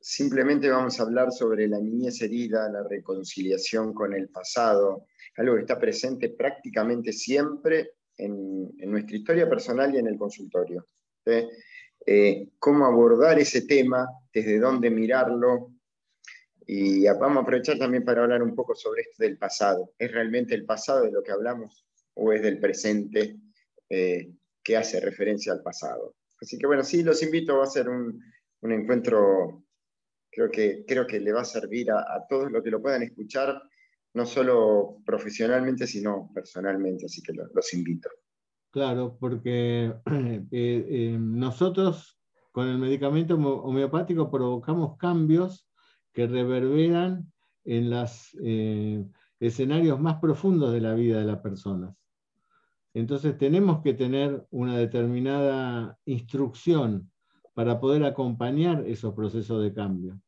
Simplemente 0.00 0.68
vamos 0.68 0.98
a 0.98 1.02
hablar 1.02 1.32
sobre 1.32 1.68
la 1.68 1.78
niñez 1.78 2.20
herida, 2.22 2.70
la 2.70 2.82
reconciliación 2.82 3.92
con 3.92 4.14
el 4.14 4.28
pasado, 4.28 5.06
algo 5.36 5.54
que 5.54 5.60
está 5.62 5.78
presente 5.78 6.30
prácticamente 6.30 7.12
siempre 7.12 7.92
en, 8.16 8.76
nuestra 8.90 9.16
historia 9.16 9.48
personal 9.48 9.94
y 9.94 9.98
en 9.98 10.06
el 10.06 10.18
consultorio. 10.18 10.86
Eh, 12.06 12.50
cómo 12.58 12.86
abordar 12.86 13.38
ese 13.38 13.62
tema, 13.62 14.08
desde 14.32 14.58
dónde 14.58 14.90
mirarlo. 14.90 15.72
Y 16.66 17.06
vamos 17.06 17.38
a 17.38 17.40
aprovechar 17.40 17.78
también 17.78 18.04
para 18.04 18.22
hablar 18.22 18.42
un 18.42 18.54
poco 18.54 18.74
sobre 18.74 19.02
esto 19.02 19.22
del 19.22 19.38
pasado. 19.38 19.92
¿Es 19.98 20.10
realmente 20.10 20.54
el 20.54 20.64
pasado 20.64 21.04
de 21.04 21.12
lo 21.12 21.22
que 21.22 21.32
hablamos 21.32 21.86
o 22.14 22.32
es 22.32 22.42
del 22.42 22.58
presente 22.58 23.36
eh, 23.88 24.32
que 24.62 24.76
hace 24.76 25.00
referencia 25.00 25.52
al 25.52 25.62
pasado? 25.62 26.16
Así 26.40 26.58
que 26.58 26.66
bueno, 26.66 26.82
sí, 26.82 27.02
los 27.02 27.22
invito, 27.22 27.62
a 27.62 27.66
ser 27.66 27.88
un, 27.88 28.22
encuentro, 28.62 29.64
creo 30.36 30.50
que, 30.50 30.84
creo 30.86 31.06
que 31.06 31.18
le 31.18 31.32
va 31.32 31.40
a 31.40 31.44
servir 31.44 31.90
a, 31.90 32.26
todos 32.28 32.52
los 32.52 32.62
que 32.62 32.70
lo 32.70 32.82
puedan 32.82 33.02
escuchar, 33.02 33.62
no 34.12 34.26
solo 34.26 34.98
profesionalmente, 35.04 35.86
sino 35.86 36.30
personalmente, 36.34 37.06
así 37.06 37.22
que 37.22 37.32
los 37.32 37.72
invito. 37.72 38.10
Claro, 38.70 39.16
porque 39.18 39.94
eh, 40.10 40.46
eh, 40.50 41.16
nosotros 41.18 42.20
con 42.52 42.68
el 42.68 42.76
medicamento 42.76 43.34
homeopático 43.34 44.30
provocamos 44.30 44.98
cambios 44.98 45.66
que 46.12 46.26
reverberan 46.26 47.32
en 47.64 47.88
los 47.90 48.36
eh, 48.42 49.06
escenarios 49.40 49.98
más 49.98 50.20
profundos 50.20 50.72
de 50.72 50.82
la 50.82 50.92
vida 50.92 51.18
de 51.18 51.24
las 51.24 51.38
personas. 51.38 51.94
Entonces 52.92 53.38
tenemos 53.38 53.82
que 53.82 53.94
tener 53.94 54.46
una 54.50 54.76
determinada 54.76 55.98
instrucción 56.04 57.10
para 57.54 57.80
poder 57.80 58.04
acompañar 58.04 58.84
esos 58.86 59.14
procesos 59.14 59.62
de 59.62 59.72
cambio. 59.72 60.20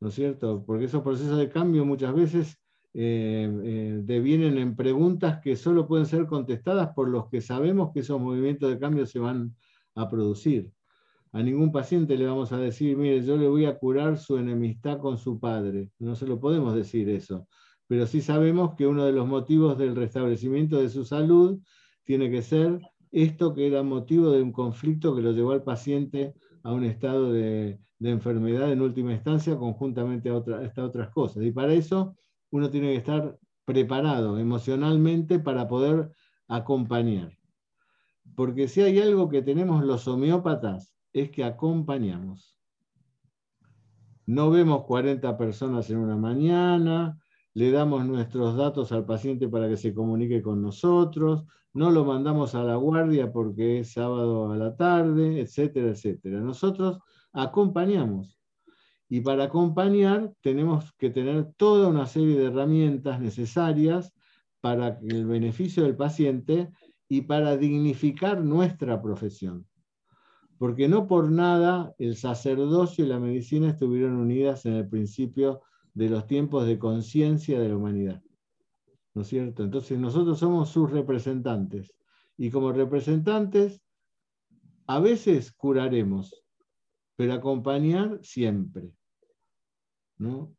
¿No 0.00 0.08
es 0.08 0.14
cierto? 0.14 0.64
Porque 0.64 0.84
esos 0.84 1.02
procesos 1.02 1.38
de 1.38 1.48
cambio 1.48 1.84
muchas 1.84 2.14
veces 2.14 2.58
eh, 2.94 3.50
eh, 3.64 4.00
devienen 4.02 4.58
en 4.58 4.76
preguntas 4.76 5.40
que 5.42 5.56
solo 5.56 5.86
pueden 5.86 6.06
ser 6.06 6.26
contestadas 6.26 6.90
por 6.94 7.08
los 7.08 7.28
que 7.28 7.40
sabemos 7.40 7.90
que 7.92 8.00
esos 8.00 8.20
movimientos 8.20 8.70
de 8.70 8.78
cambio 8.78 9.06
se 9.06 9.18
van 9.18 9.54
a 9.94 10.08
producir. 10.08 10.70
A 11.32 11.42
ningún 11.42 11.72
paciente 11.72 12.16
le 12.16 12.26
vamos 12.26 12.52
a 12.52 12.58
decir, 12.58 12.96
mire, 12.96 13.22
yo 13.24 13.36
le 13.36 13.48
voy 13.48 13.66
a 13.66 13.78
curar 13.78 14.16
su 14.18 14.38
enemistad 14.38 14.98
con 14.98 15.18
su 15.18 15.38
padre. 15.38 15.90
No 15.98 16.14
se 16.14 16.26
lo 16.26 16.40
podemos 16.40 16.74
decir 16.74 17.08
eso. 17.10 17.46
Pero 17.86 18.06
sí 18.06 18.22
sabemos 18.22 18.74
que 18.76 18.86
uno 18.86 19.04
de 19.04 19.12
los 19.12 19.26
motivos 19.26 19.76
del 19.76 19.94
restablecimiento 19.96 20.78
de 20.78 20.88
su 20.88 21.04
salud 21.04 21.60
tiene 22.04 22.30
que 22.30 22.42
ser 22.42 22.80
esto 23.10 23.54
que 23.54 23.66
era 23.66 23.82
motivo 23.82 24.30
de 24.30 24.42
un 24.42 24.52
conflicto 24.52 25.14
que 25.14 25.22
lo 25.22 25.32
llevó 25.32 25.52
al 25.52 25.62
paciente 25.62 26.34
a 26.68 26.72
un 26.74 26.84
estado 26.84 27.32
de, 27.32 27.80
enfermedad 28.00 28.70
en 28.70 28.82
última 28.82 29.12
instancia, 29.12 29.56
conjuntamente 29.56 30.28
a, 30.28 30.34
a 30.34 30.64
estas 30.64 30.84
otras 30.84 31.08
cosas. 31.08 31.42
Y 31.42 31.50
para 31.50 31.72
eso 31.72 32.14
uno 32.50 32.68
tiene 32.68 32.88
que 32.88 32.96
estar 32.96 33.38
preparado 33.64 34.38
emocionalmente 34.38 35.38
para 35.38 35.66
poder 35.66 36.12
acompañar. 36.46 37.32
Porque 38.36 38.68
si 38.68 38.82
hay 38.82 39.00
algo 39.00 39.30
que 39.30 39.40
tenemos 39.40 39.82
los 39.82 40.06
homeópatas, 40.06 40.92
es 41.14 41.30
que 41.30 41.42
acompañamos. 41.42 42.54
No 44.26 44.50
vemos 44.50 44.84
40 44.84 45.38
personas 45.38 45.88
en 45.88 45.96
una 45.98 46.16
mañana, 46.16 47.18
le 47.58 47.72
damos 47.72 48.06
nuestros 48.06 48.56
datos 48.56 48.92
al 48.92 49.04
paciente 49.04 49.48
para 49.48 49.68
que 49.68 49.76
se 49.76 49.92
comunique 49.92 50.40
con 50.42 50.62
nosotros, 50.62 51.44
no 51.72 51.90
lo 51.90 52.04
mandamos 52.04 52.54
a 52.54 52.62
la 52.62 52.76
guardia 52.76 53.32
porque 53.32 53.80
es 53.80 53.94
sábado 53.94 54.52
a 54.52 54.56
la 54.56 54.76
tarde, 54.76 55.40
etcétera, 55.40 55.88
etcétera. 55.88 56.38
Nosotros 56.38 57.00
acompañamos. 57.32 58.38
Y 59.08 59.22
para 59.22 59.44
acompañar 59.44 60.32
tenemos 60.40 60.92
que 60.98 61.10
tener 61.10 61.52
toda 61.56 61.88
una 61.88 62.06
serie 62.06 62.38
de 62.38 62.44
herramientas 62.44 63.20
necesarias 63.20 64.14
para 64.60 65.00
el 65.08 65.26
beneficio 65.26 65.82
del 65.82 65.96
paciente 65.96 66.70
y 67.08 67.22
para 67.22 67.56
dignificar 67.56 68.40
nuestra 68.40 69.02
profesión. 69.02 69.66
Porque 70.58 70.86
no 70.86 71.08
por 71.08 71.28
nada 71.28 71.92
el 71.98 72.14
sacerdocio 72.14 73.04
y 73.04 73.08
la 73.08 73.18
medicina 73.18 73.70
estuvieron 73.70 74.14
unidas 74.14 74.64
en 74.64 74.74
el 74.74 74.88
principio 74.88 75.62
de 75.98 76.08
los 76.08 76.28
tiempos 76.28 76.64
de 76.64 76.78
conciencia 76.78 77.58
de 77.58 77.68
la 77.70 77.76
humanidad. 77.76 78.22
¿No 79.14 79.22
es 79.22 79.28
cierto? 79.28 79.64
Entonces 79.64 79.98
nosotros 79.98 80.38
somos 80.38 80.70
sus 80.70 80.88
representantes. 80.92 81.92
Y 82.36 82.52
como 82.52 82.70
representantes, 82.70 83.82
a 84.86 85.00
veces 85.00 85.50
curaremos, 85.50 86.44
pero 87.16 87.32
acompañar 87.32 88.20
siempre. 88.22 88.92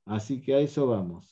Así 0.03 0.41
que 0.41 0.55
a 0.55 0.59
eso 0.59 0.87
vamos. 0.87 1.29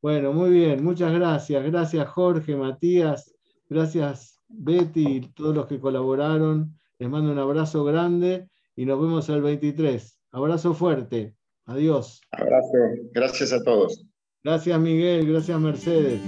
Bueno, 0.00 0.32
muy 0.32 0.48
bien, 0.48 0.82
muchas 0.82 1.12
gracias. 1.12 1.62
Gracias 1.62 2.08
Jorge, 2.08 2.56
Matías, 2.56 3.34
gracias 3.68 4.42
Betty 4.48 5.06
y 5.06 5.20
todos 5.20 5.54
los 5.54 5.66
que 5.66 5.78
colaboraron. 5.78 6.74
Les 6.98 7.10
mando 7.10 7.32
un 7.32 7.38
abrazo 7.38 7.84
grande 7.84 8.48
y 8.74 8.86
nos 8.86 8.98
vemos 8.98 9.28
el 9.28 9.42
23. 9.42 10.18
Abrazo 10.30 10.72
fuerte. 10.72 11.36
Adiós. 11.66 12.20
Abrazo. 12.32 12.68
Gracias 13.12 13.52
a 13.52 13.62
todos. 13.62 14.04
Gracias 14.44 14.80
Miguel, 14.80 15.26
gracias 15.26 15.60
Mercedes. 15.60 16.20